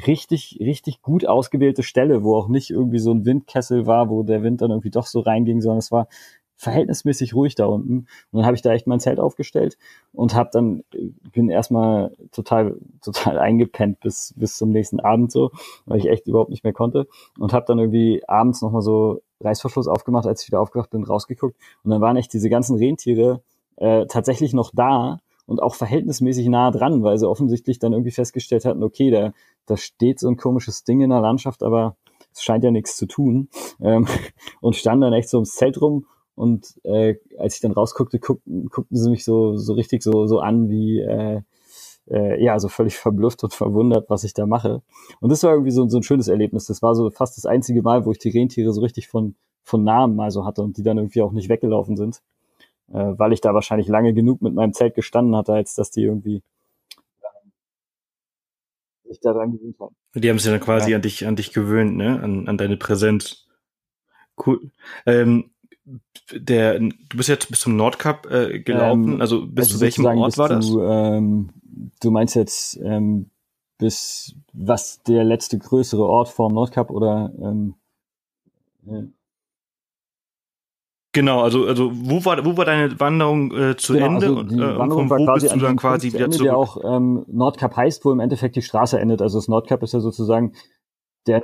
richtig, 0.06 0.58
richtig 0.60 1.02
gut 1.02 1.26
ausgewählte 1.26 1.82
Stelle, 1.82 2.22
wo 2.22 2.36
auch 2.36 2.48
nicht 2.48 2.70
irgendwie 2.70 2.98
so 2.98 3.12
ein 3.12 3.24
Windkessel 3.24 3.86
war, 3.86 4.10
wo 4.10 4.22
der 4.22 4.42
Wind 4.42 4.60
dann 4.60 4.70
irgendwie 4.70 4.90
doch 4.90 5.06
so 5.06 5.20
reinging, 5.20 5.60
sondern 5.60 5.78
es 5.78 5.92
war 5.92 6.08
verhältnismäßig 6.56 7.34
ruhig 7.34 7.54
da 7.54 7.66
unten. 7.66 8.06
Und 8.30 8.38
dann 8.38 8.46
habe 8.46 8.56
ich 8.56 8.62
da 8.62 8.72
echt 8.72 8.86
mein 8.86 9.00
Zelt 9.00 9.20
aufgestellt 9.20 9.76
und 10.12 10.34
habe 10.34 10.50
dann 10.52 10.82
bin 11.32 11.48
erstmal 11.50 12.16
total 12.32 12.76
total 13.02 13.38
eingepennt 13.38 14.00
bis 14.00 14.34
bis 14.36 14.56
zum 14.56 14.70
nächsten 14.70 15.00
Abend 15.00 15.30
so, 15.30 15.50
weil 15.84 15.98
ich 15.98 16.08
echt 16.08 16.26
überhaupt 16.26 16.50
nicht 16.50 16.64
mehr 16.64 16.72
konnte 16.72 17.06
und 17.38 17.52
habe 17.52 17.66
dann 17.66 17.78
irgendwie 17.78 18.22
abends 18.26 18.62
noch 18.62 18.70
mal 18.70 18.82
so 18.82 19.22
Reißverschluss 19.40 19.88
aufgemacht, 19.88 20.26
als 20.26 20.42
ich 20.42 20.48
wieder 20.48 20.60
aufgewacht 20.60 20.90
bin, 20.90 21.04
rausgeguckt 21.04 21.56
und 21.84 21.90
dann 21.90 22.00
waren 22.00 22.16
echt 22.16 22.32
diese 22.32 22.48
ganzen 22.48 22.76
Rentiere 22.76 23.42
äh, 23.76 24.06
tatsächlich 24.06 24.52
noch 24.52 24.70
da 24.74 25.20
und 25.46 25.62
auch 25.62 25.74
verhältnismäßig 25.74 26.48
nah 26.48 26.70
dran, 26.70 27.02
weil 27.02 27.18
sie 27.18 27.28
offensichtlich 27.28 27.78
dann 27.78 27.92
irgendwie 27.92 28.10
festgestellt 28.10 28.64
hatten, 28.64 28.82
okay, 28.82 29.10
da, 29.10 29.32
da 29.66 29.76
steht 29.76 30.18
so 30.18 30.28
ein 30.28 30.36
komisches 30.36 30.84
Ding 30.84 31.00
in 31.00 31.10
der 31.10 31.20
Landschaft, 31.20 31.62
aber 31.62 31.96
es 32.32 32.42
scheint 32.42 32.64
ja 32.64 32.70
nichts 32.70 32.96
zu 32.96 33.06
tun. 33.06 33.48
Ähm, 33.80 34.06
und 34.60 34.76
standen 34.76 35.02
dann 35.02 35.12
echt 35.12 35.28
so 35.28 35.38
ums 35.38 35.54
Zelt 35.54 35.80
rum 35.80 36.06
und 36.34 36.78
äh, 36.84 37.16
als 37.38 37.54
ich 37.54 37.60
dann 37.60 37.72
rausguckte, 37.72 38.18
guckten, 38.18 38.68
guckten 38.68 38.96
sie 38.96 39.10
mich 39.10 39.24
so, 39.24 39.56
so 39.56 39.72
richtig 39.72 40.02
so, 40.02 40.26
so 40.26 40.40
an 40.40 40.68
wie, 40.68 41.00
äh, 41.00 41.40
äh, 42.10 42.42
ja, 42.42 42.58
so 42.58 42.68
völlig 42.68 42.96
verblüfft 42.96 43.42
und 43.44 43.52
verwundert, 43.52 44.08
was 44.10 44.24
ich 44.24 44.34
da 44.34 44.46
mache. 44.46 44.82
Und 45.20 45.30
das 45.30 45.42
war 45.42 45.52
irgendwie 45.52 45.70
so, 45.70 45.88
so 45.88 45.98
ein 45.98 46.02
schönes 46.02 46.28
Erlebnis. 46.28 46.66
Das 46.66 46.82
war 46.82 46.94
so 46.94 47.10
fast 47.10 47.36
das 47.36 47.46
einzige 47.46 47.82
Mal, 47.82 48.04
wo 48.04 48.12
ich 48.12 48.18
die 48.18 48.30
Rentiere 48.30 48.72
so 48.72 48.80
richtig 48.80 49.08
von, 49.08 49.34
von 49.64 49.84
Namen 49.84 50.16
mal 50.16 50.30
so 50.30 50.44
hatte 50.44 50.62
und 50.62 50.76
die 50.76 50.82
dann 50.82 50.98
irgendwie 50.98 51.22
auch 51.22 51.32
nicht 51.32 51.48
weggelaufen 51.48 51.96
sind. 51.96 52.22
Äh, 52.92 53.18
weil 53.18 53.32
ich 53.32 53.40
da 53.40 53.52
wahrscheinlich 53.52 53.88
lange 53.88 54.14
genug 54.14 54.42
mit 54.42 54.54
meinem 54.54 54.72
Zelt 54.72 54.94
gestanden 54.94 55.34
hatte, 55.34 55.52
als 55.52 55.74
dass 55.74 55.90
die 55.90 56.04
irgendwie 56.04 56.42
äh, 57.20 57.48
sich 59.08 59.20
daran 59.20 59.52
gewöhnt 59.52 59.76
haben. 59.80 59.96
Die 60.14 60.30
haben 60.30 60.38
sich 60.38 60.50
dann 60.50 60.60
quasi 60.60 60.92
ja. 60.92 60.96
an 60.96 61.02
dich, 61.02 61.26
an 61.26 61.34
dich 61.36 61.52
gewöhnt, 61.52 61.96
ne? 61.96 62.20
An, 62.20 62.46
an 62.46 62.56
deine 62.56 62.76
Präsenz. 62.76 63.48
Cool. 64.44 64.70
Ähm, 65.06 65.50
der, 66.32 66.78
du 66.78 67.16
bist 67.16 67.28
jetzt 67.28 67.48
bis 67.48 67.60
zum 67.60 67.76
Nordkap 67.76 68.26
äh, 68.30 68.60
gelaufen, 68.60 69.14
ähm, 69.14 69.20
also 69.20 69.46
bis 69.46 69.66
also 69.66 69.76
zu 69.76 69.80
welchem 69.80 70.06
Ort 70.06 70.38
war 70.38 70.48
das? 70.48 70.68
Du, 70.68 70.82
ähm, 70.82 71.50
du 72.00 72.10
meinst 72.10 72.34
jetzt 72.34 72.78
ähm, 72.82 73.30
bis 73.78 74.34
was 74.52 75.02
der 75.02 75.24
letzte 75.24 75.58
größere 75.58 76.04
Ort 76.04 76.28
vor 76.28 76.48
dem 76.48 76.54
Nordkap 76.54 76.90
oder 76.90 77.32
ähm, 77.40 77.74
äh, 78.86 79.04
Genau, 81.12 81.40
also 81.40 81.64
also 81.64 81.90
wo 81.94 82.22
war 82.26 82.44
wo 82.44 82.58
war 82.58 82.66
deine 82.66 83.00
Wanderung 83.00 83.50
äh, 83.56 83.74
zu 83.74 83.94
genau, 83.94 84.06
Ende 84.06 84.26
also 84.26 84.42
die 84.42 84.56
äh, 84.56 84.76
Wanderung 84.76 85.08
war 85.08 85.16
quasi 85.16 85.46
bist 85.46 85.56
du 85.56 85.60
dann 85.60 85.76
quasi 85.76 86.12
wieder 86.12 86.30
zurück? 86.30 86.44
Der 86.44 86.56
auch 86.58 86.76
ähm, 86.84 87.24
Nordkap 87.26 87.74
heißt, 87.74 88.04
wo 88.04 88.12
im 88.12 88.20
Endeffekt 88.20 88.54
die 88.54 88.60
Straße 88.60 89.00
endet. 89.00 89.22
Also 89.22 89.38
das 89.38 89.48
Nordkap 89.48 89.82
ist 89.82 89.94
ja 89.94 90.00
sozusagen 90.00 90.52
der 91.26 91.42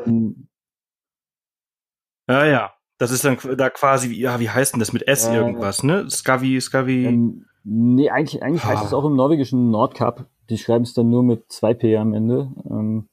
Ja, 2.29 2.45
ja. 2.45 2.75
Das 3.03 3.11
ist 3.11 3.25
dann 3.25 3.37
da 3.57 3.69
quasi, 3.69 4.15
ja, 4.15 4.39
wie 4.39 4.49
heißt 4.49 4.75
denn 4.75 4.79
das 4.79 4.93
mit 4.93 5.09
S 5.09 5.27
äh, 5.27 5.35
irgendwas, 5.35 5.83
ne? 5.83 6.09
Skavi, 6.09 6.61
Skavi. 6.61 7.07
Ähm, 7.07 7.47
nee, 7.65 8.09
eigentlich, 8.11 8.45
eigentlich 8.45 8.63
ah. 8.63 8.69
heißt 8.69 8.85
es 8.85 8.95
auch 8.95 9.05
im 9.05 9.17
norwegischen 9.17 9.73
Nordkap. 9.73 10.27
Die 10.49 10.57
schreiben 10.57 10.85
es 10.85 10.95
dann 10.95 11.11
nur 11.11 11.25
mit 11.25 11.51
2P 11.51 11.99
am 11.99 12.15
Ende. 12.15 12.53
Ähm, 12.65 13.09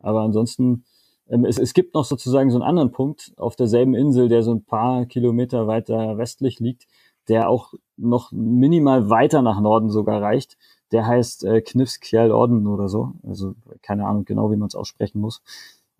aber 0.00 0.22
ansonsten, 0.22 0.82
ähm, 1.28 1.44
es, 1.44 1.56
es 1.56 1.72
gibt 1.72 1.94
noch 1.94 2.04
sozusagen 2.04 2.50
so 2.50 2.56
einen 2.56 2.68
anderen 2.68 2.90
Punkt 2.90 3.32
auf 3.36 3.54
derselben 3.54 3.94
Insel, 3.94 4.28
der 4.28 4.42
so 4.42 4.52
ein 4.52 4.64
paar 4.64 5.06
Kilometer 5.06 5.68
weiter 5.68 6.18
westlich 6.18 6.58
liegt, 6.58 6.88
der 7.28 7.48
auch 7.48 7.74
noch 7.96 8.32
minimal 8.32 9.08
weiter 9.08 9.40
nach 9.40 9.60
Norden 9.60 9.88
sogar 9.88 10.20
reicht. 10.20 10.58
Der 10.90 11.06
heißt 11.06 11.44
äh, 11.44 11.60
Knifskjell 11.60 12.32
Orden 12.32 12.66
oder 12.66 12.88
so. 12.88 13.12
Also 13.22 13.54
keine 13.82 14.04
Ahnung 14.04 14.24
genau, 14.24 14.50
wie 14.50 14.56
man 14.56 14.66
es 14.66 14.74
aussprechen 14.74 15.20
muss. 15.20 15.42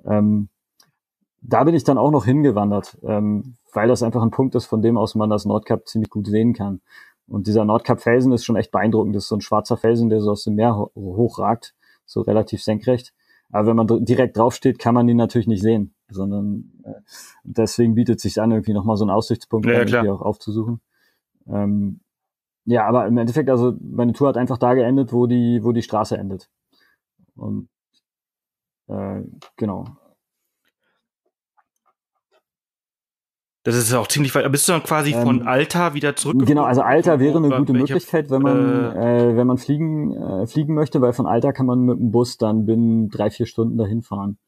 Ähm, 0.05 0.49
da 1.41 1.65
bin 1.65 1.75
ich 1.75 1.85
dann 1.85 1.99
auch 1.99 2.11
noch 2.11 2.25
hingewandert, 2.25 2.99
ähm, 3.03 3.57
weil 3.73 3.89
das 3.89 4.03
einfach 4.03 4.23
ein 4.23 4.31
Punkt 4.31 4.55
ist, 4.55 4.67
von 4.67 4.83
dem 4.83 4.97
aus 4.97 5.15
man 5.15 5.31
das 5.31 5.45
Nordkap 5.45 5.87
ziemlich 5.87 6.11
gut 6.11 6.27
sehen 6.27 6.53
kann. 6.53 6.81
Und 7.27 7.47
dieser 7.47 7.65
Nordkap-Felsen 7.65 8.33
ist 8.33 8.45
schon 8.45 8.57
echt 8.57 8.71
beeindruckend. 8.71 9.15
Das 9.15 9.25
ist 9.25 9.29
so 9.29 9.37
ein 9.37 9.43
schwarzer 9.43 9.77
Felsen, 9.77 10.09
der 10.09 10.21
so 10.21 10.31
aus 10.31 10.45
dem 10.45 10.55
Meer 10.55 10.77
ho 10.77 10.91
hochragt, 10.95 11.75
so 12.07 12.23
relativ 12.23 12.63
senkrecht. 12.63 13.13
Aber 13.51 13.69
wenn 13.69 13.77
man 13.77 14.05
direkt 14.05 14.37
draufsteht, 14.37 14.79
kann 14.79 14.95
man 14.95 15.09
ihn 15.09 15.17
natürlich 15.17 15.47
nicht 15.47 15.63
sehen, 15.63 15.95
sondern 16.09 16.73
äh, 16.85 17.01
deswegen 17.45 17.95
bietet 17.95 18.21
sich 18.21 18.41
an, 18.41 18.51
irgendwie 18.51 18.75
nochmal 18.75 18.97
so 18.97 19.05
einen 19.05 19.11
Aussichtspunkt 19.11 19.67
ja, 19.67 19.79
irgendwie 19.79 20.11
auch 20.11 20.21
aufzusuchen. 20.21 20.81
Ähm, 21.47 22.01
ja, 22.65 22.87
aber 22.87 23.07
im 23.07 23.17
Endeffekt, 23.17 23.49
also 23.49 23.75
meine 23.81 24.13
Tour 24.13 24.29
hat 24.29 24.37
einfach 24.37 24.59
da 24.59 24.75
geendet, 24.75 25.13
wo 25.13 25.27
die, 25.27 25.61
wo 25.63 25.73
die 25.73 25.83
Straße 25.83 26.19
endet. 26.19 26.51
Und 27.37 27.69
äh, 28.89 29.23
genau. 29.57 29.85
Das 33.69 33.77
ist 33.77 33.93
auch 33.93 34.07
ziemlich 34.07 34.35
weit. 34.35 34.51
Bist 34.51 34.67
du 34.67 34.73
dann 34.73 34.83
quasi 34.83 35.13
ähm, 35.13 35.23
von 35.23 35.43
Alta 35.43 35.93
wieder 35.93 36.17
zurück? 36.17 36.47
Genau, 36.47 36.63
also 36.63 36.81
Alta 36.81 37.21
wäre 37.21 37.37
eine 37.37 37.51
gute 37.51 37.75
Möglichkeit, 37.75 38.31
wenn 38.31 38.41
man 38.41 38.97
äh, 38.97 39.33
äh, 39.33 39.37
wenn 39.37 39.47
man 39.47 39.59
fliegen 39.59 40.15
äh, 40.15 40.47
fliegen 40.47 40.73
möchte, 40.73 41.03
weil 41.03 41.13
von 41.13 41.27
Alta 41.27 41.53
kann 41.53 41.67
man 41.67 41.81
mit 41.81 41.99
dem 41.99 42.11
Bus 42.11 42.39
dann 42.39 42.65
binnen 42.65 43.11
drei 43.11 43.29
vier 43.29 43.45
Stunden 43.45 43.77
dahin 43.77 44.01
fahren. 44.01 44.39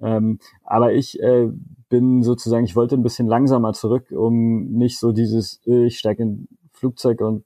Ähm, 0.00 0.38
aber 0.64 0.94
ich 0.94 1.20
äh, 1.20 1.48
bin 1.90 2.22
sozusagen, 2.22 2.64
ich 2.64 2.74
wollte 2.74 2.94
ein 2.94 3.02
bisschen 3.02 3.26
langsamer 3.26 3.74
zurück, 3.74 4.12
um 4.12 4.70
nicht 4.70 4.98
so 4.98 5.12
dieses, 5.12 5.60
äh, 5.66 5.84
ich 5.84 5.98
steige 5.98 6.22
in 6.22 6.48
Flugzeug 6.72 7.20
und 7.20 7.44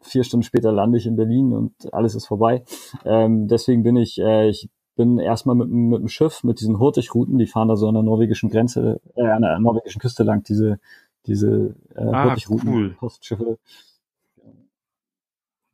vier 0.00 0.24
Stunden 0.24 0.44
später 0.44 0.72
lande 0.72 0.96
ich 0.96 1.04
in 1.04 1.16
Berlin 1.16 1.52
und 1.52 1.92
alles 1.92 2.14
ist 2.14 2.26
vorbei. 2.26 2.64
Ähm, 3.04 3.46
deswegen 3.46 3.82
bin 3.82 3.96
ich, 3.96 4.18
äh, 4.18 4.48
ich 4.48 4.70
bin 5.00 5.18
erstmal 5.18 5.56
mit, 5.56 5.70
mit 5.70 6.00
dem 6.00 6.08
Schiff, 6.08 6.44
mit 6.44 6.60
diesen 6.60 6.78
Hurtigruten, 6.78 7.38
die 7.38 7.46
fahren 7.46 7.68
da 7.68 7.76
so 7.76 7.88
an 7.88 7.94
der 7.94 8.02
norwegischen 8.02 8.50
Grenze, 8.50 9.00
äh, 9.16 9.22
an 9.22 9.40
der 9.40 9.58
norwegischen 9.58 9.98
Küste 9.98 10.24
lang, 10.24 10.42
diese, 10.44 10.78
diese 11.24 11.74
äh, 11.94 12.02
ah, 12.02 12.24
Hurtigruten, 12.24 12.68
cool. 12.68 12.90
Postschiffe. 12.98 13.58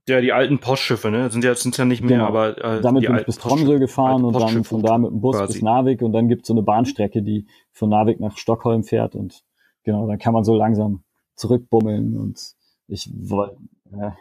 Ja, 0.09 0.21
die 0.21 0.33
alten 0.33 0.61
Postschiffe, 0.61 1.11
ne? 1.11 1.29
Sind 1.31 1.43
ja, 1.43 1.57
sind 1.57 1.77
ja 1.77 1.85
nicht 1.85 2.05
mehr, 2.05 2.19
genau. 2.19 2.29
aber 2.29 2.57
äh, 2.65 2.81
damit 2.81 3.05
bin 3.05 3.17
ich 3.17 3.27
bis 3.27 3.39
Tromsø 3.39 3.81
gefahren 3.81 4.25
und 4.25 4.35
dann 4.35 4.63
von 4.63 4.81
da 4.81 4.97
mit 4.97 5.11
dem 5.11 5.21
Bus 5.21 5.37
quasi. 5.37 5.55
bis 5.55 5.63
Narvik 5.63 6.03
und 6.03 6.13
dann 6.13 6.29
gibt's 6.29 6.47
so 6.47 6.55
eine 6.55 6.63
Bahnstrecke, 6.63 7.21
die 7.21 7.49
von 7.73 7.91
Narvik 7.91 8.21
nach 8.21 8.37
Stockholm 8.39 8.85
fährt 8.85 9.17
und 9.17 9.43
genau, 9.83 10.07
dann 10.07 10.19
kann 10.19 10.35
man 10.35 10.45
so 10.45 10.55
langsam 10.55 11.03
zurückbummeln 11.35 12.17
und 12.17 12.41
ich 12.87 13.11
wollte, 13.13 13.57
äh, 13.91 14.13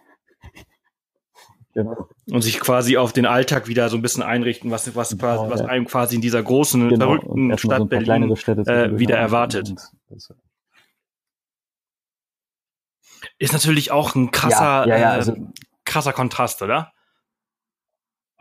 Genau. 1.76 2.08
Und 2.32 2.42
sich 2.42 2.62
quasi 2.62 2.96
auf 2.96 3.12
den 3.12 3.26
Alltag 3.26 3.68
wieder 3.68 3.90
so 3.90 3.98
ein 3.98 4.02
bisschen 4.02 4.24
einrichten, 4.24 4.72
was, 4.72 4.96
was, 4.96 5.10
genau, 5.10 5.50
was 5.50 5.60
ja. 5.60 5.66
einem 5.68 5.86
quasi 5.86 6.16
in 6.16 6.22
dieser 6.22 6.42
großen, 6.42 6.88
genau. 6.88 7.06
verrückten 7.08 7.58
Stadt 7.58 7.80
so 7.80 7.86
Berlin 7.86 8.32
äh, 8.66 8.98
wieder 8.98 9.18
erwartet. 9.18 9.76
Ist 13.38 13.52
natürlich 13.52 13.92
auch 13.92 14.16
ein 14.16 14.32
krasser, 14.32 14.88
ja, 14.88 14.98
ja, 14.98 15.12
also, 15.12 15.34
äh, 15.34 15.42
krasser 15.84 16.14
Kontrast, 16.14 16.62
oder? 16.62 16.94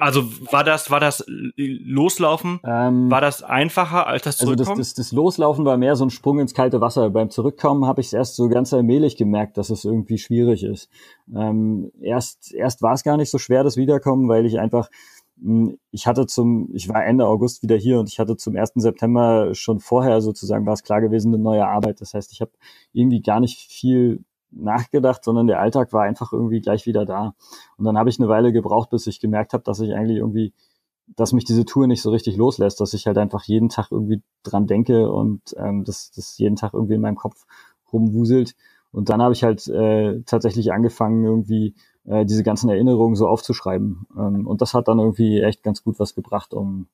Also 0.05 0.23
war 0.53 0.65
das, 0.65 0.91
war 0.91 1.01
das 1.01 1.25
Loslaufen, 1.57 2.61
ähm, 2.63 3.11
war 3.11 3.23
das 3.23 3.43
einfacher 3.43 4.07
als 4.07 4.23
das 4.25 4.37
Zurückkommen? 4.37 4.69
Also 4.69 4.81
das, 4.83 4.93
das, 4.93 5.07
das 5.07 5.13
Loslaufen 5.13 5.65
war 5.65 5.79
mehr 5.79 5.97
so 5.97 6.05
ein 6.05 6.11
Sprung 6.11 6.41
ins 6.41 6.53
kalte 6.53 6.83
Wasser. 6.83 7.09
Beim 7.09 7.31
Zurückkommen 7.31 7.87
habe 7.87 8.03
ich 8.03 8.09
es 8.09 8.13
erst 8.13 8.37
so 8.37 8.51
ganz 8.51 8.75
allmählich 8.75 9.17
gemerkt, 9.17 9.57
dass 9.57 9.71
es 9.71 9.87
irgendwie 9.87 10.19
schwierig 10.19 10.63
ist. 10.63 10.91
Ähm, 11.35 11.91
erst 12.03 12.53
erst 12.53 12.83
war 12.83 12.93
es 12.93 13.03
gar 13.03 13.17
nicht 13.17 13.31
so 13.31 13.39
schwer, 13.39 13.65
das 13.65 13.79
Wiederkommen, 13.79 14.29
weil 14.29 14.45
ich 14.45 14.59
einfach, 14.59 14.91
hm, 15.41 15.79
ich 15.91 16.07
hatte 16.07 16.27
zum, 16.27 16.69
ich 16.75 16.91
war 16.91 17.03
Ende 17.03 17.27
August 17.27 17.63
wieder 17.63 17.77
hier 17.77 17.99
und 17.99 18.11
ich 18.11 18.19
hatte 18.19 18.37
zum 18.37 18.57
1. 18.57 18.73
September 18.75 19.55
schon 19.55 19.81
vorher 19.81 20.21
sozusagen, 20.21 20.67
war 20.67 20.75
es 20.75 20.83
klar 20.83 21.01
gewesen, 21.01 21.33
eine 21.33 21.43
neue 21.43 21.67
Arbeit. 21.67 22.03
Das 22.03 22.13
heißt, 22.13 22.31
ich 22.31 22.43
habe 22.43 22.53
irgendwie 22.93 23.23
gar 23.23 23.41
nicht 23.41 23.59
viel 23.73 24.23
nachgedacht, 24.57 25.25
sondern 25.25 25.47
der 25.47 25.61
Alltag 25.61 25.93
war 25.93 26.03
einfach 26.03 26.33
irgendwie 26.33 26.61
gleich 26.61 26.87
wieder 26.87 27.05
da. 27.05 27.35
Und 27.77 27.85
dann 27.85 27.99
habe 27.99 28.11
ich 28.11 28.19
eine 28.19 28.29
Weile 28.29 28.53
gebraucht, 28.53 28.91
bis 28.91 29.07
ich 29.07 29.21
gemerkt 29.21 29.53
habe, 29.53 29.65
dass 29.65 29.81
ich 29.81 29.95
eigentlich 29.95 30.19
irgendwie, 30.19 30.53
dass 31.17 31.33
mich 31.33 31.45
diese 31.45 31.65
Tour 31.65 31.87
nicht 31.87 32.03
so 32.03 32.11
richtig 32.11 32.37
loslässt, 32.37 32.81
dass 32.81 32.95
ich 32.95 33.07
halt 33.07 33.19
einfach 33.19 33.45
jeden 33.45 33.69
Tag 33.69 33.91
irgendwie 33.91 34.23
dran 34.43 34.67
denke 34.67 35.11
und 35.11 35.41
ähm, 35.57 35.85
dass 35.85 36.11
das 36.13 36.39
jeden 36.39 36.57
Tag 36.57 36.75
irgendwie 36.75 36.95
in 36.95 37.01
meinem 37.01 37.17
Kopf 37.17 37.47
rumwuselt. 37.93 38.55
Und 38.93 39.09
dann 39.09 39.21
habe 39.21 39.35
ich 39.35 39.43
halt 39.43 39.67
äh, 39.69 40.21
tatsächlich 40.23 40.73
angefangen, 40.73 41.25
irgendwie 41.25 41.75
äh, 42.05 42.25
diese 42.25 42.45
ganzen 42.45 42.71
Erinnerungen 42.71 43.17
so 43.17 43.27
aufzuschreiben. 43.27 44.07
Ähm, 44.17 44.47
und 44.47 44.63
das 44.63 44.73
hat 44.75 44.89
dann 44.89 44.99
irgendwie 44.99 45.41
echt 45.41 45.63
ganz 45.63 45.83
gut 45.83 45.99
was 45.99 46.15
gebracht, 46.15 46.55
um 46.55 46.87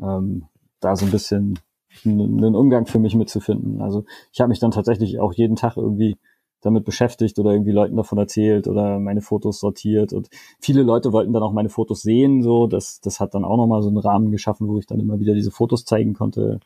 ähm, 0.00 0.46
da 0.80 0.96
so 0.96 1.04
ein 1.04 1.10
bisschen 1.10 1.58
einen 2.04 2.54
Umgang 2.54 2.86
für 2.86 2.98
mich 2.98 3.14
mitzufinden. 3.14 3.82
Also 3.82 4.04
ich 4.32 4.40
habe 4.40 4.48
mich 4.48 4.58
dann 4.58 4.70
tatsächlich 4.70 5.20
auch 5.20 5.32
jeden 5.32 5.56
Tag 5.56 5.76
irgendwie 5.76 6.16
damit 6.60 6.84
beschäftigt 6.84 7.38
oder 7.38 7.52
irgendwie 7.52 7.72
Leuten 7.72 7.96
davon 7.96 8.18
erzählt 8.18 8.66
oder 8.66 8.98
meine 8.98 9.20
Fotos 9.20 9.60
sortiert 9.60 10.12
und 10.12 10.28
viele 10.60 10.82
Leute 10.82 11.12
wollten 11.12 11.32
dann 11.32 11.42
auch 11.42 11.52
meine 11.52 11.68
Fotos 11.68 12.02
sehen, 12.02 12.42
so 12.42 12.66
das 12.66 13.00
das 13.00 13.20
hat 13.20 13.34
dann 13.34 13.44
auch 13.44 13.56
nochmal 13.56 13.82
so 13.82 13.88
einen 13.88 13.98
Rahmen 13.98 14.30
geschaffen, 14.30 14.68
wo 14.68 14.78
ich 14.78 14.86
dann 14.86 15.00
immer 15.00 15.20
wieder 15.20 15.34
diese 15.34 15.50
Fotos 15.50 15.84
zeigen 15.84 16.14
konnte 16.14 16.60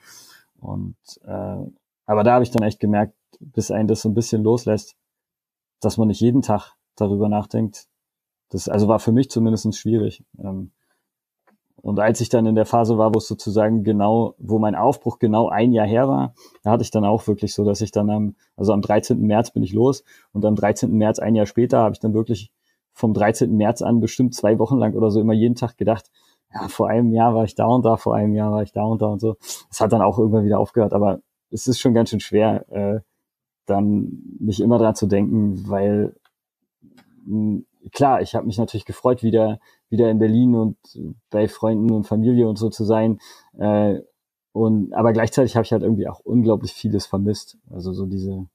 und 0.60 0.96
äh, 1.24 1.56
aber 2.06 2.24
da 2.24 2.34
habe 2.34 2.44
ich 2.44 2.50
dann 2.50 2.62
echt 2.62 2.80
gemerkt, 2.80 3.14
bis 3.40 3.70
einen 3.70 3.88
das 3.88 4.02
so 4.02 4.08
ein 4.08 4.14
bisschen 4.14 4.42
loslässt, 4.42 4.96
dass 5.80 5.98
man 5.98 6.08
nicht 6.08 6.20
jeden 6.20 6.42
Tag 6.42 6.74
darüber 6.96 7.28
nachdenkt. 7.28 7.88
Das 8.50 8.68
also 8.68 8.88
war 8.88 8.98
für 8.98 9.12
mich 9.12 9.30
zumindest 9.30 9.76
schwierig. 9.76 10.24
Ähm, 10.38 10.72
und 11.82 11.98
als 11.98 12.20
ich 12.20 12.28
dann 12.28 12.46
in 12.46 12.54
der 12.54 12.64
Phase 12.64 12.96
war, 12.96 13.12
wo 13.12 13.18
es 13.18 13.26
sozusagen 13.26 13.82
genau, 13.82 14.34
wo 14.38 14.58
mein 14.60 14.76
Aufbruch 14.76 15.18
genau 15.18 15.48
ein 15.48 15.72
Jahr 15.72 15.86
her 15.86 16.08
war, 16.08 16.34
da 16.62 16.70
hatte 16.70 16.84
ich 16.84 16.92
dann 16.92 17.04
auch 17.04 17.26
wirklich 17.26 17.54
so, 17.54 17.64
dass 17.64 17.80
ich 17.80 17.90
dann 17.90 18.08
am, 18.08 18.36
also 18.56 18.72
am 18.72 18.82
13. 18.82 19.20
März 19.20 19.50
bin 19.50 19.64
ich 19.64 19.72
los 19.72 20.04
und 20.32 20.44
am 20.44 20.54
13. 20.54 20.92
März, 20.92 21.18
ein 21.18 21.34
Jahr 21.34 21.46
später, 21.46 21.78
habe 21.78 21.92
ich 21.94 21.98
dann 21.98 22.14
wirklich 22.14 22.52
vom 22.92 23.14
13. 23.14 23.56
März 23.56 23.82
an 23.82 24.00
bestimmt 24.00 24.34
zwei 24.34 24.58
Wochen 24.60 24.78
lang 24.78 24.94
oder 24.94 25.10
so 25.10 25.20
immer 25.20 25.32
jeden 25.32 25.56
Tag 25.56 25.76
gedacht, 25.76 26.10
ja, 26.54 26.68
vor 26.68 26.88
einem 26.88 27.12
Jahr 27.12 27.34
war 27.34 27.44
ich 27.44 27.56
da 27.56 27.66
und 27.66 27.84
da, 27.84 27.96
vor 27.96 28.14
einem 28.14 28.34
Jahr 28.34 28.52
war 28.52 28.62
ich 28.62 28.72
da 28.72 28.84
und 28.84 29.02
da 29.02 29.06
und 29.06 29.20
so. 29.20 29.36
Es 29.70 29.80
hat 29.80 29.92
dann 29.92 30.02
auch 30.02 30.18
irgendwann 30.18 30.44
wieder 30.44 30.60
aufgehört, 30.60 30.92
aber 30.92 31.20
es 31.50 31.66
ist 31.66 31.80
schon 31.80 31.94
ganz 31.94 32.10
schön 32.10 32.20
schwer, 32.20 32.70
äh, 32.70 33.00
dann 33.66 34.22
nicht 34.38 34.60
immer 34.60 34.78
dran 34.78 34.94
zu 34.94 35.06
denken, 35.06 35.68
weil 35.68 36.14
mh, 37.24 37.62
klar, 37.92 38.20
ich 38.20 38.34
habe 38.34 38.46
mich 38.46 38.58
natürlich 38.58 38.84
gefreut, 38.84 39.22
wieder 39.22 39.58
wieder 39.92 40.10
in 40.10 40.18
Berlin 40.18 40.56
und 40.56 40.76
bei 41.30 41.46
Freunden 41.46 41.92
und 41.92 42.08
Familie 42.08 42.48
und 42.48 42.58
so 42.58 42.70
zu 42.70 42.84
sein. 42.84 43.20
Äh, 43.56 44.00
und 44.52 44.92
aber 44.92 45.12
gleichzeitig 45.12 45.54
habe 45.54 45.64
ich 45.64 45.72
halt 45.72 45.82
irgendwie 45.82 46.08
auch 46.08 46.20
unglaublich 46.20 46.72
vieles 46.72 47.06
vermisst. 47.06 47.58
Also 47.70 47.92
so 47.92 48.06
diese 48.06 48.46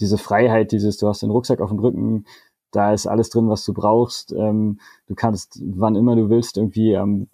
diese 0.00 0.18
Freiheit, 0.18 0.72
dieses, 0.72 0.98
du 0.98 1.08
hast 1.08 1.22
den 1.22 1.30
Rucksack 1.30 1.60
auf 1.60 1.70
dem 1.70 1.78
Rücken, 1.78 2.26
da 2.72 2.92
ist 2.92 3.06
alles 3.06 3.30
drin, 3.30 3.48
was 3.48 3.64
du 3.64 3.72
brauchst. 3.72 4.32
Ähm, 4.32 4.80
du 5.06 5.14
kannst, 5.14 5.60
wann 5.64 5.94
immer 5.94 6.16
du 6.16 6.28
willst, 6.28 6.56
irgendwie 6.56 6.92
ähm, 6.92 7.28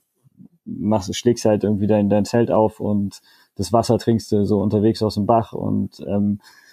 machst, 0.64 1.14
schlägst 1.16 1.44
halt 1.46 1.64
irgendwie 1.64 1.86
dein, 1.86 2.10
dein 2.10 2.24
Zelt 2.26 2.50
auf 2.50 2.80
und 2.80 3.20
das 3.54 3.72
Wasser 3.72 3.98
trinkst 3.98 4.30
du 4.32 4.44
so 4.44 4.60
unterwegs 4.60 5.02
aus 5.02 5.14
dem 5.14 5.26
Bach 5.26 5.52
und 5.52 6.00
ähm, 6.06 6.40
äh, 6.40 6.67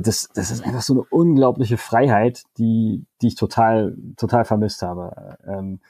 das, 0.00 0.28
das 0.34 0.50
ist 0.50 0.64
einfach 0.64 0.82
so 0.82 0.94
eine 0.94 1.02
unglaubliche 1.10 1.76
Freiheit, 1.76 2.42
die, 2.58 3.04
die 3.20 3.28
ich 3.28 3.34
total, 3.34 3.96
total 4.16 4.44
vermisst 4.44 4.82
habe. 4.82 5.38
Ähm, 5.46 5.80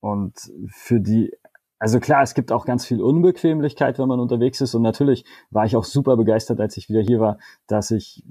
und 0.00 0.34
für 0.68 1.00
die, 1.00 1.32
also 1.78 2.00
klar, 2.00 2.22
es 2.22 2.34
gibt 2.34 2.52
auch 2.52 2.66
ganz 2.66 2.84
viel 2.84 3.00
Unbequemlichkeit, 3.00 3.98
wenn 3.98 4.08
man 4.08 4.20
unterwegs 4.20 4.60
ist. 4.60 4.74
Und 4.74 4.82
natürlich 4.82 5.24
war 5.50 5.64
ich 5.64 5.76
auch 5.76 5.84
super 5.84 6.16
begeistert, 6.16 6.60
als 6.60 6.76
ich 6.76 6.88
wieder 6.88 7.00
hier 7.00 7.20
war, 7.20 7.38
dass 7.66 7.90
ich 7.90 8.24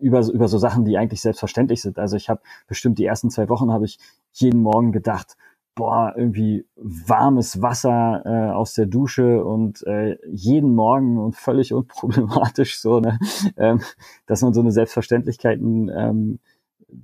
über, 0.00 0.26
über 0.26 0.48
so 0.48 0.58
Sachen, 0.58 0.84
die 0.84 0.98
eigentlich 0.98 1.20
selbstverständlich 1.20 1.82
sind. 1.82 1.98
Also 1.98 2.16
ich 2.16 2.28
habe 2.28 2.40
bestimmt 2.66 2.98
die 2.98 3.04
ersten 3.04 3.30
zwei 3.30 3.48
Wochen 3.48 3.72
habe 3.72 3.84
ich 3.84 3.98
jeden 4.32 4.60
Morgen 4.60 4.92
gedacht, 4.92 5.36
boah, 5.78 6.12
irgendwie 6.16 6.66
warmes 6.74 7.62
Wasser 7.62 8.22
äh, 8.24 8.50
aus 8.52 8.74
der 8.74 8.86
Dusche 8.86 9.44
und 9.44 9.86
äh, 9.86 10.18
jeden 10.26 10.74
Morgen 10.74 11.18
und 11.18 11.36
völlig 11.36 11.72
unproblematisch 11.72 12.80
so, 12.80 12.98
ne? 12.98 13.16
ähm, 13.56 13.80
dass 14.26 14.42
man 14.42 14.52
so 14.52 14.60
eine 14.60 14.72
Selbstverständlichkeiten 14.72 15.88
ähm, 15.88 16.40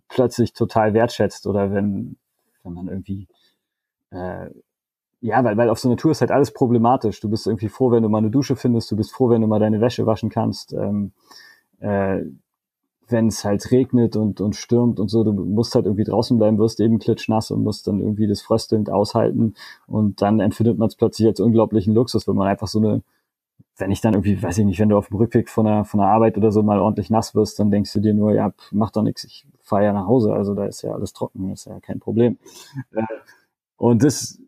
plötzlich 0.08 0.54
total 0.54 0.92
wertschätzt 0.92 1.46
oder 1.46 1.72
wenn, 1.72 2.16
wenn 2.64 2.72
man 2.72 2.88
irgendwie 2.88 3.28
äh, 4.10 4.50
ja, 5.20 5.44
weil, 5.44 5.56
weil 5.56 5.70
auf 5.70 5.78
so 5.78 5.88
einer 5.88 5.96
Tour 5.96 6.10
ist 6.10 6.20
halt 6.20 6.32
alles 6.32 6.52
problematisch. 6.52 7.20
Du 7.20 7.30
bist 7.30 7.46
irgendwie 7.46 7.68
froh, 7.68 7.92
wenn 7.92 8.02
du 8.02 8.08
mal 8.08 8.18
eine 8.18 8.30
Dusche 8.30 8.56
findest, 8.56 8.90
du 8.90 8.96
bist 8.96 9.12
froh, 9.12 9.30
wenn 9.30 9.40
du 9.40 9.46
mal 9.46 9.60
deine 9.60 9.80
Wäsche 9.80 10.04
waschen 10.04 10.30
kannst. 10.30 10.72
Ähm, 10.72 11.12
äh, 11.78 12.22
wenn 13.08 13.28
es 13.28 13.44
halt 13.44 13.70
regnet 13.70 14.16
und, 14.16 14.40
und 14.40 14.56
stürmt 14.56 15.00
und 15.00 15.08
so, 15.08 15.24
du 15.24 15.32
musst 15.32 15.74
halt 15.74 15.86
irgendwie 15.86 16.04
draußen 16.04 16.36
bleiben, 16.38 16.58
wirst 16.58 16.80
eben 16.80 16.98
klitschnass 16.98 17.50
und 17.50 17.62
musst 17.62 17.86
dann 17.86 18.00
irgendwie 18.00 18.26
das 18.26 18.42
fröstelnd 18.42 18.90
aushalten 18.90 19.54
und 19.86 20.22
dann 20.22 20.40
empfindet 20.40 20.78
man 20.78 20.88
es 20.88 20.96
plötzlich 20.96 21.28
als 21.28 21.40
unglaublichen 21.40 21.94
Luxus, 21.94 22.26
wenn 22.26 22.36
man 22.36 22.48
einfach 22.48 22.68
so 22.68 22.78
eine, 22.78 23.02
wenn 23.76 23.90
ich 23.90 24.00
dann 24.00 24.14
irgendwie, 24.14 24.42
weiß 24.42 24.58
ich 24.58 24.64
nicht, 24.64 24.78
wenn 24.78 24.88
du 24.88 24.96
auf 24.96 25.08
dem 25.08 25.16
Rückweg 25.16 25.48
von 25.48 25.66
der, 25.66 25.84
von 25.84 26.00
der 26.00 26.08
Arbeit 26.08 26.36
oder 26.36 26.50
so 26.52 26.62
mal 26.62 26.80
ordentlich 26.80 27.10
nass 27.10 27.34
wirst, 27.34 27.58
dann 27.58 27.70
denkst 27.70 27.92
du 27.92 28.00
dir 28.00 28.14
nur, 28.14 28.32
ja, 28.32 28.52
mach 28.70 28.90
doch 28.90 29.02
nichts, 29.02 29.24
ich 29.24 29.46
fahre 29.62 29.84
ja 29.84 29.92
nach 29.92 30.06
Hause, 30.06 30.32
also 30.32 30.54
da 30.54 30.66
ist 30.66 30.82
ja 30.82 30.92
alles 30.92 31.12
trocken, 31.12 31.52
ist 31.52 31.66
ja 31.66 31.80
kein 31.80 32.00
Problem. 32.00 32.38
Äh, 32.92 33.02
und 33.76 34.02
das, 34.02 34.38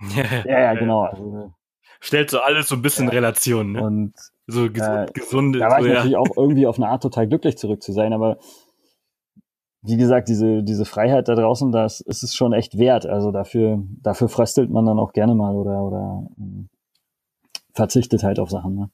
ja, 0.44 0.44
ja, 0.44 0.74
genau. 0.74 1.02
Also, 1.02 1.52
Stellt 2.00 2.30
so 2.30 2.40
alles 2.40 2.68
so 2.68 2.76
ein 2.76 2.82
bisschen 2.82 3.06
ja. 3.06 3.12
Relation, 3.12 3.72
ne? 3.72 3.82
Und 3.82 4.14
So 4.50 4.70
ges 4.70 4.86
äh, 4.86 5.06
gesunde. 5.12 5.58
Da 5.58 5.70
war 5.70 5.80
so, 5.80 5.86
ich 5.86 5.92
natürlich 5.92 6.16
auch 6.16 6.36
irgendwie 6.36 6.66
auf 6.66 6.78
eine 6.78 6.88
Art 6.88 7.02
total 7.02 7.28
glücklich 7.28 7.58
zurück 7.58 7.82
zu 7.82 7.92
sein, 7.92 8.14
aber 8.14 8.38
wie 9.82 9.96
gesagt, 9.96 10.28
diese, 10.28 10.62
diese 10.62 10.86
Freiheit 10.86 11.28
da 11.28 11.34
draußen, 11.34 11.70
das 11.70 12.00
ist 12.00 12.22
es 12.22 12.34
schon 12.34 12.52
echt 12.52 12.78
wert. 12.78 13.06
Also 13.06 13.30
dafür, 13.30 13.82
dafür 14.02 14.28
fröstelt 14.28 14.70
man 14.70 14.86
dann 14.86 14.98
auch 14.98 15.12
gerne 15.12 15.34
mal 15.34 15.54
oder, 15.54 15.82
oder 15.82 16.26
ähm, 16.38 16.68
verzichtet 17.74 18.22
halt 18.22 18.40
auf 18.40 18.50
Sachen. 18.50 18.74
Ne? 18.74 18.90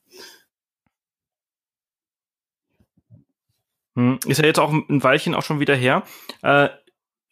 Hm, 3.96 4.18
ist 4.26 4.40
ja 4.40 4.46
jetzt 4.46 4.58
auch 4.58 4.72
ein 4.72 5.02
Weilchen 5.02 5.34
auch 5.34 5.42
schon 5.42 5.60
wieder 5.60 5.76
her. 5.76 6.02
Äh, 6.42 6.68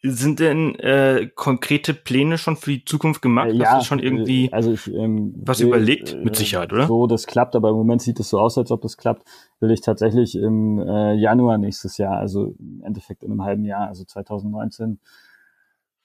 sind 0.05 0.41
denn 0.41 0.75
äh, 0.75 1.29
konkrete 1.33 1.93
Pläne 1.93 2.37
schon 2.37 2.57
für 2.57 2.71
die 2.71 2.83
Zukunft 2.83 3.21
gemacht? 3.21 3.51
Äh, 3.51 3.53
ja, 3.53 3.71
Hast 3.71 3.83
du 3.83 3.85
schon 3.85 3.99
irgendwie 3.99 4.51
also 4.51 4.73
ich, 4.73 4.93
ähm, 4.93 5.33
was 5.37 5.61
will, 5.61 5.67
überlegt? 5.67 6.17
Mit 6.21 6.35
Sicherheit, 6.35 6.73
oder? 6.73 6.87
So, 6.87 7.07
das 7.07 7.25
klappt, 7.25 7.55
aber 7.55 7.69
im 7.69 7.75
Moment 7.75 8.01
sieht 8.01 8.19
es 8.19 8.29
so 8.29 8.39
aus, 8.39 8.57
als 8.57 8.69
ob 8.71 8.81
das 8.81 8.97
klappt. 8.97 9.25
Will 9.61 9.71
ich 9.71 9.79
tatsächlich 9.79 10.35
im 10.35 10.79
äh, 10.79 11.13
Januar 11.13 11.57
nächstes 11.57 11.97
Jahr, 11.97 12.17
also 12.17 12.53
im 12.59 12.83
Endeffekt 12.83 13.23
in 13.23 13.31
einem 13.31 13.43
halben 13.43 13.63
Jahr, 13.63 13.87
also 13.87 14.03
2019, 14.03 14.99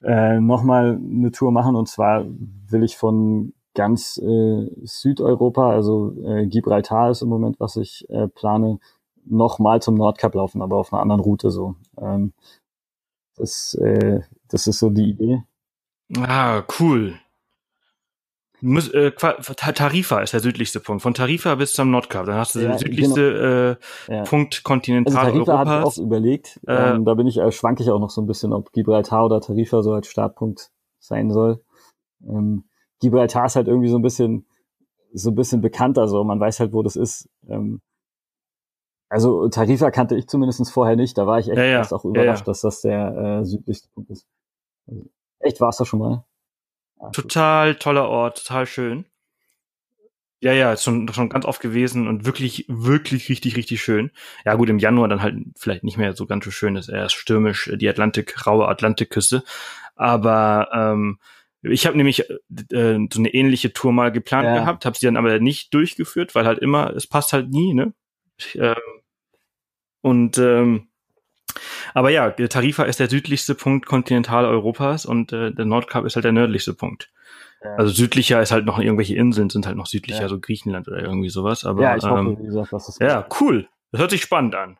äh, 0.03 0.39
nochmal 0.39 0.97
eine 0.97 1.31
Tour 1.31 1.51
machen. 1.51 1.75
Und 1.75 1.89
zwar 1.89 2.25
will 2.69 2.83
ich 2.83 2.95
von 2.95 3.53
ganz 3.73 4.17
äh, 4.17 4.67
Südeuropa, 4.81 5.71
also 5.71 6.13
äh, 6.25 6.47
Gibraltar 6.47 7.11
ist 7.11 7.21
im 7.21 7.27
Moment, 7.27 7.59
was 7.59 7.75
ich 7.75 8.05
äh, 8.09 8.29
plane, 8.29 8.79
nochmal 9.25 9.81
zum 9.81 9.95
Nordkap 9.95 10.35
laufen, 10.35 10.61
aber 10.61 10.77
auf 10.77 10.93
einer 10.93 11.01
anderen 11.01 11.21
Route 11.21 11.51
so. 11.51 11.75
Ähm, 12.01 12.31
das, 13.39 13.73
äh, 13.75 14.21
das 14.49 14.67
ist 14.67 14.79
so 14.79 14.89
die 14.89 15.09
Idee. 15.09 15.43
Ah, 16.17 16.63
cool. 16.79 17.19
Muss, 18.61 18.89
äh, 18.89 19.11
Tarifa 19.11 20.19
ist 20.19 20.33
der 20.33 20.41
südlichste 20.41 20.81
Punkt. 20.81 21.01
Von 21.01 21.13
Tarifa 21.13 21.55
bis 21.55 21.71
zum 21.71 21.91
Nordkap. 21.91 22.25
Dann 22.25 22.35
hast 22.35 22.55
du 22.55 22.59
ja, 22.59 22.69
den 22.69 22.77
südlichste 22.77 23.77
genau. 24.07 24.13
äh, 24.13 24.17
ja. 24.17 24.23
Punkt 24.23 24.63
Kontinentaleuropas. 24.63 25.33
Also 25.33 25.45
Tarifa 25.45 25.69
habe 25.69 25.79
ich 25.79 25.85
auch 25.85 26.03
überlegt. 26.03 26.59
Äh, 26.67 26.91
ähm, 26.91 27.05
da 27.05 27.13
bin 27.13 27.27
ich, 27.27 27.37
äh, 27.37 27.51
schwanke 27.51 27.83
ich 27.83 27.89
auch 27.89 27.99
noch 27.99 28.09
so 28.09 28.21
ein 28.21 28.27
bisschen, 28.27 28.51
ob 28.51 28.73
Gibraltar 28.73 29.25
oder 29.25 29.39
Tarifa 29.39 29.81
so 29.81 29.93
als 29.93 30.07
Startpunkt 30.07 30.71
sein 30.99 31.31
soll. 31.31 31.63
Ähm, 32.27 32.65
Gibraltar 32.99 33.45
ist 33.45 33.55
halt 33.55 33.67
irgendwie 33.67 33.87
so 33.87 33.97
ein 33.97 34.01
bisschen, 34.01 34.45
so 35.13 35.31
ein 35.31 35.35
bisschen 35.35 35.61
bekannter, 35.61 36.07
so 36.07 36.23
man 36.25 36.39
weiß 36.39 36.59
halt, 36.59 36.73
wo 36.73 36.83
das 36.83 36.97
ist. 36.97 37.29
Ähm, 37.47 37.81
also 39.09 39.49
Tarifa 39.49 39.91
kannte 39.91 40.15
ich 40.15 40.27
zumindest 40.27 40.71
vorher 40.71 40.95
nicht. 40.95 41.17
Da 41.17 41.25
war 41.27 41.39
ich 41.39 41.49
echt 41.49 41.57
ja, 41.57 41.63
ja. 41.65 41.91
auch 41.91 42.05
überrascht, 42.05 42.41
ja, 42.41 42.45
dass 42.45 42.61
das 42.61 42.81
der 42.81 43.41
äh, 43.41 43.45
südlichste 43.45 43.89
Punkt 43.89 44.11
ist. 44.11 44.27
Also, 44.87 45.09
echt 45.39 45.59
war's 45.59 45.77
da 45.77 45.85
schon 45.85 45.99
mal? 45.99 46.25
total 47.13 47.75
toller 47.75 48.09
Ort, 48.09 48.43
total 48.43 48.65
schön. 48.65 49.05
Ja, 50.41 50.53
ja, 50.53 50.71
ist 50.71 50.83
schon, 50.83 51.11
schon 51.11 51.29
ganz 51.29 51.43
oft 51.45 51.61
gewesen 51.61 52.07
und 52.07 52.25
wirklich, 52.25 52.65
wirklich 52.69 53.27
richtig, 53.29 53.57
richtig 53.57 53.81
schön. 53.81 54.11
Ja, 54.45 54.55
gut, 54.55 54.69
im 54.69 54.79
Januar 54.79 55.09
dann 55.09 55.21
halt 55.21 55.35
vielleicht 55.57 55.83
nicht 55.83 55.97
mehr 55.97 56.13
so 56.13 56.25
ganz 56.25 56.45
so 56.45 56.51
schön, 56.51 56.77
ist 56.77 56.87
eher 56.87 57.09
stürmisch, 57.09 57.69
die 57.75 57.89
Atlantik, 57.89 58.47
raue 58.47 58.67
Atlantikküste. 58.67 59.43
Aber 59.95 60.69
ähm, 60.73 61.19
ich 61.61 61.85
habe 61.85 61.97
nämlich 61.97 62.29
äh, 62.29 63.07
so 63.11 63.19
eine 63.19 63.33
ähnliche 63.33 63.73
Tour 63.73 63.91
mal 63.91 64.13
geplant 64.13 64.45
ja. 64.45 64.59
gehabt, 64.59 64.85
habe 64.85 64.97
sie 64.97 65.05
dann 65.05 65.17
aber 65.17 65.39
nicht 65.39 65.73
durchgeführt, 65.73 66.35
weil 66.35 66.45
halt 66.45 66.59
immer, 66.59 66.95
es 66.95 67.05
passt 67.05 67.33
halt 67.33 67.49
nie, 67.49 67.73
ne? 67.73 67.93
Ähm, 68.55 68.75
und 70.01 70.37
ähm, 70.37 70.87
aber 71.93 72.09
ja, 72.09 72.29
Tarifa 72.29 72.83
ist 72.83 72.99
der 72.99 73.09
südlichste 73.09 73.55
Punkt 73.55 73.85
Kontinentaleuropas 73.85 75.05
und 75.05 75.33
äh, 75.33 75.51
der 75.51 75.65
Nordkap 75.65 76.05
ist 76.05 76.15
halt 76.15 76.25
der 76.25 76.31
nördlichste 76.31 76.73
Punkt. 76.73 77.11
Ja. 77.63 77.75
Also 77.75 77.91
südlicher 77.91 78.41
ist 78.41 78.51
halt 78.51 78.65
noch 78.65 78.79
irgendwelche 78.79 79.15
Inseln 79.15 79.49
sind 79.49 79.65
halt 79.65 79.75
noch 79.75 79.87
südlicher, 79.87 80.21
ja. 80.21 80.29
so 80.29 80.39
Griechenland 80.39 80.87
oder 80.87 81.01
irgendwie 81.01 81.29
sowas. 81.29 81.65
Aber 81.65 81.81
ja, 81.81 81.97
ich 81.97 82.03
hoffe, 82.03 82.19
ähm, 82.19 82.37
wie 82.39 82.45
gesagt, 82.45 82.71
dass 82.71 82.85
das 82.85 82.99
ja 82.99 83.25
cool. 83.41 83.67
Das 83.91 84.01
hört 84.01 84.11
sich 84.11 84.21
spannend 84.21 84.55
an. 84.55 84.77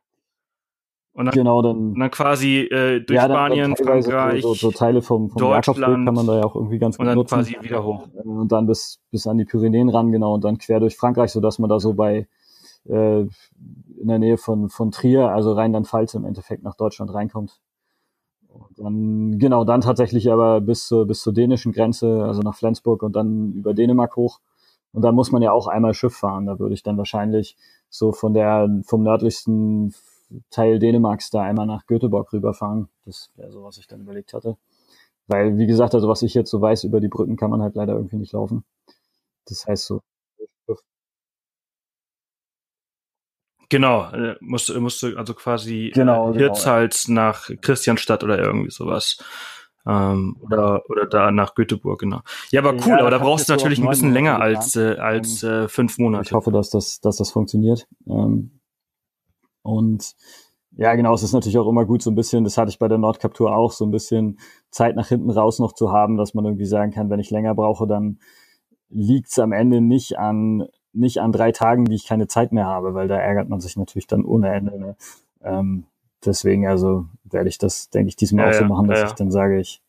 Und 1.11 1.26
dann, 1.26 1.34
genau, 1.34 1.61
dann, 1.61 1.95
dann 1.95 2.11
quasi 2.11 2.59
äh, 2.59 3.01
durch 3.01 3.17
ja, 3.17 3.28
dann, 3.28 3.32
Spanien, 3.32 3.76
dann 3.76 3.86
Frankreich, 3.86 4.41
so, 4.41 4.53
so, 4.53 4.72
Teile 4.72 5.01
vom, 5.01 5.30
vom 5.32 5.41
Jakobsweg 5.41 5.84
kann 5.84 6.13
man 6.13 6.28
da 6.28 6.38
ja 6.38 6.43
auch 6.45 6.55
irgendwie 6.55 6.80
ganz 6.80 6.95
gut 6.95 7.01
und 7.01 7.07
dann 7.07 7.15
nutzen. 7.15 7.36
quasi 7.36 7.57
wieder 7.61 7.84
hoch. 7.84 8.07
Und 8.13 8.49
dann 8.51 8.67
bis, 8.67 9.01
bis 9.11 9.28
an 9.28 9.38
die 9.38 9.43
Pyrenäen 9.43 9.89
ran, 9.89 10.11
genau, 10.13 10.36
und 10.36 10.43
dann 10.45 10.59
quer 10.59 10.80
durch 10.80 10.95
Frankreich, 10.95 11.32
so 11.32 11.41
dass 11.41 11.59
man 11.59 11.70
da 11.70 11.80
so 11.80 11.93
bei 11.93 12.28
äh, 12.88 13.26
in 14.00 14.08
der 14.08 14.20
Nähe 14.20 14.38
von, 14.38 14.70
von 14.70 14.91
Trier, 14.91 15.30
also 15.30 15.54
Rheinland-Pfalz 15.54 16.14
im 16.14 16.26
Endeffekt 16.26 16.64
nach 16.64 16.76
Deutschland 16.76 17.14
reinkommt. 17.14 17.60
Und 18.47 18.80
dann, 18.80 19.39
genau, 19.39 19.64
dann 19.64 19.82
tatsächlich 19.82 20.32
aber 20.32 20.62
bis 20.62 20.88
zur, 20.88 21.06
bis 21.06 21.22
zur 21.22 21.34
dänischen 21.34 21.72
Grenze, 21.72 22.24
also 22.24 22.41
nach 22.41 22.56
Flensburg 22.56 23.04
und 23.04 23.16
dann 23.16 23.54
über 23.54 23.74
Dänemark 23.74 24.16
hoch. 24.16 24.39
Und 24.91 25.04
dann 25.04 25.16
muss 25.16 25.32
man 25.32 25.41
ja 25.41 25.52
auch 25.52 25.68
einmal 25.68 25.93
Schiff 25.93 26.16
fahren. 26.16 26.47
Da 26.47 26.58
würde 26.58 26.74
ich 26.74 26.82
dann 26.82 26.97
wahrscheinlich 26.97 27.56
so 27.89 28.12
von 28.12 28.34
der, 28.34 28.68
vom 28.86 29.04
nördlichsten 29.04 29.93
Teil 30.50 30.80
Dänemarks 30.80 31.30
da 31.30 31.41
einmal 31.41 31.68
nach 31.68 31.86
Göteborg 31.86 32.34
rüberfahren. 32.34 32.89
Das 33.06 33.30
wäre 33.36 33.52
so, 33.52 33.64
was 33.64 33.78
ich 33.78 33.88
dann 33.88 34.02
überlegt 34.02 34.34
hatte. 34.34 34.58
Weil, 35.28 35.58
wie 35.58 35.68
gesagt, 35.68 35.93
also 35.93 36.08
was 36.08 36.24
ich 36.24 36.34
jetzt 36.34 36.50
so 36.50 36.60
weiß, 36.60 36.86
über 36.86 37.00
die 37.00 37.08
Brücken 37.08 37.36
kann 37.36 37.52
man 37.52 37.62
halt 37.62 37.76
leider 37.76 37.93
irgendwie 37.93 38.18
nicht 38.18 38.34
laufen. 38.34 38.64
Das 39.45 39.68
heißt 39.68 39.86
so, 39.86 40.02
Genau, 43.70 44.11
äh, 44.11 44.36
musste, 44.41 44.80
musste 44.80 45.15
also 45.17 45.34
quasi 45.34 45.91
genau, 45.93 46.34
äh, 46.34 46.38
Hirtshals 46.38 47.05
genau. 47.05 47.22
nach 47.22 47.49
Christianstadt 47.61 48.24
oder 48.24 48.39
irgendwie 48.39 48.72
sowas. 48.72 49.17
Ähm, 49.88 50.38
oder, 50.41 50.84
oder 50.89 51.05
da 51.05 51.32
nach 51.32 51.55
Göteborg, 51.55 52.01
genau. 52.01 52.22
Ja, 52.51 52.61
aber 52.61 52.74
cool, 52.74 52.89
ja, 52.89 52.99
aber 52.99 53.11
da 53.11 53.20
brauchst 53.20 53.47
du 53.47 53.53
natürlich 53.53 53.80
ein 53.80 53.88
bisschen 53.88 54.11
länger 54.11 54.41
als, 54.41 54.76
äh, 54.76 54.95
als 54.97 55.43
äh, 55.43 55.67
fünf 55.67 55.97
Monate. 55.99 56.26
Ich 56.26 56.34
hoffe, 56.34 56.51
dass 56.51 56.70
das, 56.70 56.99
dass 56.99 57.17
das 57.17 57.32
funktioniert. 57.32 57.88
Ähm, 58.07 58.59
und 59.61 60.15
ja, 60.76 60.95
genau, 60.95 61.13
es 61.13 61.24
ist 61.24 61.34
natürlich 61.34 61.57
auch 61.57 61.67
immer 61.67 61.86
gut, 61.86 62.01
so 62.01 62.11
ein 62.11 62.15
bisschen, 62.15 62.43
das 62.43 62.57
hatte 62.57 62.70
ich 62.70 62.80
bei 62.80 62.88
der 62.88 62.97
Nordkaptur 62.97 63.55
auch, 63.55 63.72
so 63.72 63.86
ein 63.86 63.91
bisschen 63.91 64.39
Zeit 64.72 64.95
nach 64.95 65.07
hinten 65.07 65.30
raus 65.30 65.59
noch 65.59 65.74
zu 65.74 65.91
haben, 65.91 66.17
dass 66.17 66.34
man 66.34 66.45
irgendwie 66.45 66.65
sagen 66.65 66.91
kann, 66.91 67.09
wenn 67.09 67.20
ich 67.20 67.32
länger 67.32 67.55
brauche, 67.55 67.88
dann 67.88 68.20
liegt's 68.89 69.38
am 69.39 69.51
Ende 69.51 69.82
nicht 69.82 70.17
an 70.17 70.67
nicht 70.94 71.20
an 71.20 71.32
drei 71.32 71.52
Tagen, 71.52 71.86
die 71.86 71.96
ich 71.96 72.08
keine 72.08 72.28
Zeit 72.28 72.52
mehr 72.52 72.66
habe, 72.66 72.94
weil 72.94 73.08
da 73.08 73.18
ärgert 73.18 73.50
man 73.50 73.60
sich 73.60 73.78
natürlich 73.78 74.08
dann 74.08 74.26
ohne 74.26 74.50
Ende. 74.54 74.80
Ne? 74.80 74.96
Ähm, 75.42 75.86
deswegen 76.26 76.68
also 76.68 77.06
werde 77.24 77.50
ich 77.50 77.58
das, 77.58 77.90
denke 77.90 78.10
ich, 78.10 78.16
diesmal 78.16 78.46
ja, 78.46 78.52
auch 78.52 78.60
so 78.60 78.66
machen, 78.66 78.88
dass 78.88 79.00
ja, 79.00 79.06
ich 79.08 79.14
dann 79.14 79.32
sage, 79.32 79.60
ich, 79.60 79.82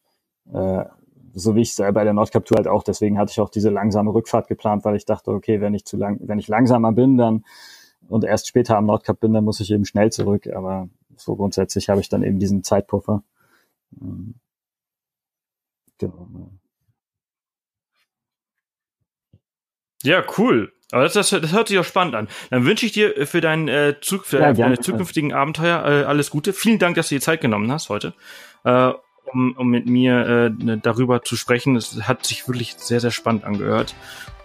äh, 0.52 0.84
so 1.32 1.54
wie 1.54 1.62
ich 1.62 1.70
es 1.70 1.76
bei 1.76 2.04
der 2.04 2.12
Nordkaptur 2.12 2.56
halt 2.56 2.68
auch, 2.68 2.82
deswegen 2.82 3.18
hatte 3.18 3.30
ich 3.30 3.40
auch 3.40 3.50
diese 3.50 3.70
langsame 3.70 4.12
Rückfahrt 4.12 4.48
geplant, 4.48 4.84
weil 4.84 4.96
ich 4.96 5.04
dachte, 5.04 5.30
okay, 5.30 5.60
wenn 5.60 5.74
ich 5.74 5.84
zu 5.84 5.96
lang, 5.96 6.18
wenn 6.22 6.38
ich 6.38 6.48
langsamer 6.48 6.92
bin, 6.92 7.16
dann 7.16 7.44
und 8.08 8.24
erst 8.24 8.48
später 8.48 8.76
am 8.76 8.86
Nordkap 8.86 9.20
bin, 9.20 9.32
dann 9.32 9.44
muss 9.44 9.60
ich 9.60 9.70
eben 9.70 9.84
schnell 9.84 10.10
zurück. 10.10 10.48
Aber 10.48 10.88
so 11.16 11.36
grundsätzlich 11.36 11.88
habe 11.88 12.00
ich 12.00 12.08
dann 12.08 12.24
eben 12.24 12.40
diesen 12.40 12.64
Zeitpuffer. 12.64 13.22
Ähm, 14.00 14.34
genau. 15.98 16.50
Ja, 20.02 20.24
cool. 20.38 20.72
Aber 20.92 21.04
das, 21.04 21.12
das, 21.12 21.30
das 21.30 21.52
hört 21.52 21.68
sich 21.68 21.78
auch 21.78 21.84
spannend 21.84 22.14
an. 22.14 22.28
Dann 22.50 22.64
wünsche 22.64 22.86
ich 22.86 22.92
dir 22.92 23.26
für, 23.26 23.40
dein, 23.40 23.68
äh, 23.68 23.96
Zug, 24.00 24.26
für 24.26 24.40
ja, 24.40 24.52
deine 24.52 24.78
zukünftigen 24.78 25.32
Abenteuer 25.32 25.84
äh, 25.84 26.04
alles 26.04 26.30
Gute. 26.30 26.52
Vielen 26.52 26.78
Dank, 26.78 26.96
dass 26.96 27.08
du 27.08 27.14
dir 27.14 27.20
Zeit 27.20 27.40
genommen 27.40 27.70
hast 27.70 27.88
heute, 27.88 28.12
äh, 28.64 28.92
um, 29.32 29.52
um 29.56 29.68
mit 29.68 29.86
mir 29.86 30.26
äh, 30.26 30.50
ne, 30.64 30.78
darüber 30.78 31.22
zu 31.22 31.36
sprechen. 31.36 31.76
Es 31.76 32.02
hat 32.02 32.26
sich 32.26 32.48
wirklich 32.48 32.74
sehr, 32.76 33.00
sehr 33.00 33.12
spannend 33.12 33.44
angehört. 33.44 33.94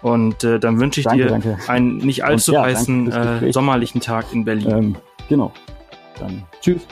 Und 0.02 0.44
äh, 0.44 0.60
dann 0.60 0.80
wünsche 0.80 1.00
ich 1.00 1.06
danke, 1.06 1.24
dir 1.24 1.30
danke. 1.30 1.58
einen 1.68 1.98
nicht 1.98 2.24
allzu 2.24 2.54
ja, 2.54 2.64
heißen 2.64 3.12
äh, 3.12 3.52
sommerlichen 3.52 4.02
Tag 4.02 4.32
in 4.32 4.46
Berlin. 4.46 4.70
Ähm, 4.70 4.96
genau. 5.28 5.52
Dann 6.20 6.44
tschüss. 6.62 6.86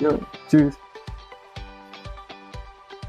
Ja, 0.00 0.10
tschüss. 0.50 0.74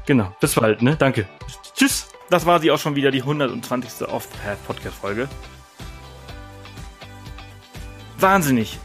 Genau, 0.06 0.34
bis 0.40 0.54
bald, 0.54 0.82
ne? 0.82 0.96
Danke. 0.98 1.26
Tschüss. 1.74 2.08
Das 2.30 2.46
war 2.46 2.60
sie 2.60 2.70
auch 2.70 2.78
schon 2.78 2.96
wieder, 2.96 3.10
die 3.10 3.20
120. 3.20 4.08
Off-Path-Podcast-Folge 4.08 5.28
wahnsinnig 8.18 8.78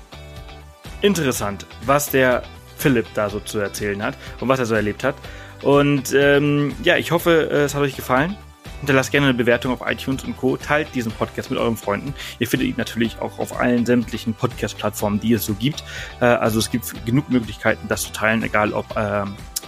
interessant, 1.01 1.65
was 1.85 2.09
der 2.09 2.43
Philipp 2.77 3.07
da 3.13 3.29
so 3.29 3.39
zu 3.39 3.59
erzählen 3.59 4.01
hat 4.03 4.15
und 4.39 4.47
was 4.47 4.59
er 4.59 4.65
so 4.65 4.75
erlebt 4.75 5.03
hat. 5.03 5.15
Und 5.61 6.13
ähm, 6.13 6.73
ja, 6.83 6.97
ich 6.97 7.11
hoffe, 7.11 7.49
es 7.49 7.75
hat 7.75 7.81
euch 7.81 7.95
gefallen. 7.95 8.35
Hinterlasst 8.79 9.11
gerne 9.11 9.27
eine 9.27 9.37
Bewertung 9.37 9.73
auf 9.73 9.81
iTunes 9.85 10.23
und 10.23 10.37
Co. 10.37 10.55
Teilt 10.55 10.95
diesen 10.95 11.11
Podcast 11.11 11.51
mit 11.51 11.59
euren 11.59 11.75
Freunden. 11.75 12.13
Ihr 12.39 12.47
findet 12.47 12.69
ihn 12.69 12.75
natürlich 12.77 13.19
auch 13.19 13.37
auf 13.37 13.59
allen 13.59 13.85
sämtlichen 13.85 14.33
Podcast-Plattformen, 14.33 15.19
die 15.19 15.33
es 15.33 15.45
so 15.45 15.53
gibt. 15.53 15.83
Äh, 16.21 16.25
also 16.25 16.59
es 16.59 16.71
gibt 16.71 17.05
genug 17.05 17.29
Möglichkeiten, 17.29 17.87
das 17.89 18.03
zu 18.03 18.13
teilen, 18.13 18.41
egal 18.43 18.71
ob 18.71 18.95
äh, 18.95 19.25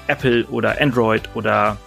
Apple 0.07 0.45
oder 0.45 0.79
Android 0.79 1.29
oder, 1.33 1.77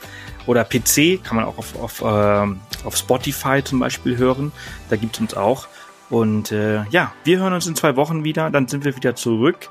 oder 0.47 0.65
PC. 0.65 1.25
Kann 1.25 1.37
man 1.37 1.47
auch 1.47 1.57
auf, 1.57 1.81
auf, 1.81 2.03
äh, 2.03 2.85
auf 2.85 2.97
Spotify 2.97 3.63
zum 3.65 3.79
Beispiel 3.79 4.19
hören. 4.19 4.53
Da 4.91 4.97
gibt 4.97 5.15
es 5.15 5.21
uns 5.21 5.35
auch. 5.35 5.67
Und 6.15 6.53
äh, 6.53 6.85
ja, 6.91 7.13
wir 7.25 7.41
hören 7.41 7.55
uns 7.55 7.67
in 7.67 7.75
zwei 7.75 7.97
Wochen 7.97 8.23
wieder. 8.23 8.49
Dann 8.49 8.69
sind 8.69 8.85
wir 8.85 8.95
wieder 8.95 9.17
zurück 9.17 9.69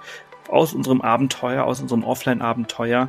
aus 0.49 0.73
unserem 0.73 0.99
Abenteuer, 0.99 1.63
aus 1.63 1.79
unserem 1.79 2.03
Offline-Abenteuer 2.03 3.07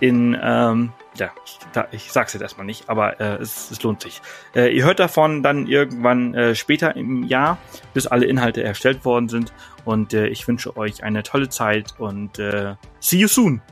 in, 0.00 0.36
ähm, 0.38 0.92
ja, 1.16 1.30
ich, 1.46 1.58
da, 1.72 1.88
ich 1.92 2.12
sag's 2.12 2.34
jetzt 2.34 2.42
erstmal 2.42 2.66
nicht, 2.66 2.90
aber 2.90 3.20
äh, 3.20 3.36
es, 3.36 3.70
es 3.70 3.82
lohnt 3.82 4.02
sich. 4.02 4.20
Äh, 4.54 4.76
ihr 4.76 4.84
hört 4.84 5.00
davon 5.00 5.42
dann 5.42 5.66
irgendwann 5.66 6.34
äh, 6.34 6.54
später 6.54 6.94
im 6.94 7.22
Jahr, 7.22 7.56
bis 7.94 8.06
alle 8.06 8.26
Inhalte 8.26 8.62
erstellt 8.62 9.06
worden 9.06 9.30
sind. 9.30 9.54
Und 9.86 10.12
äh, 10.12 10.26
ich 10.26 10.46
wünsche 10.46 10.76
euch 10.76 11.02
eine 11.04 11.22
tolle 11.22 11.48
Zeit 11.48 11.94
und 11.96 12.38
äh, 12.38 12.74
see 13.00 13.16
you 13.16 13.28
soon. 13.28 13.62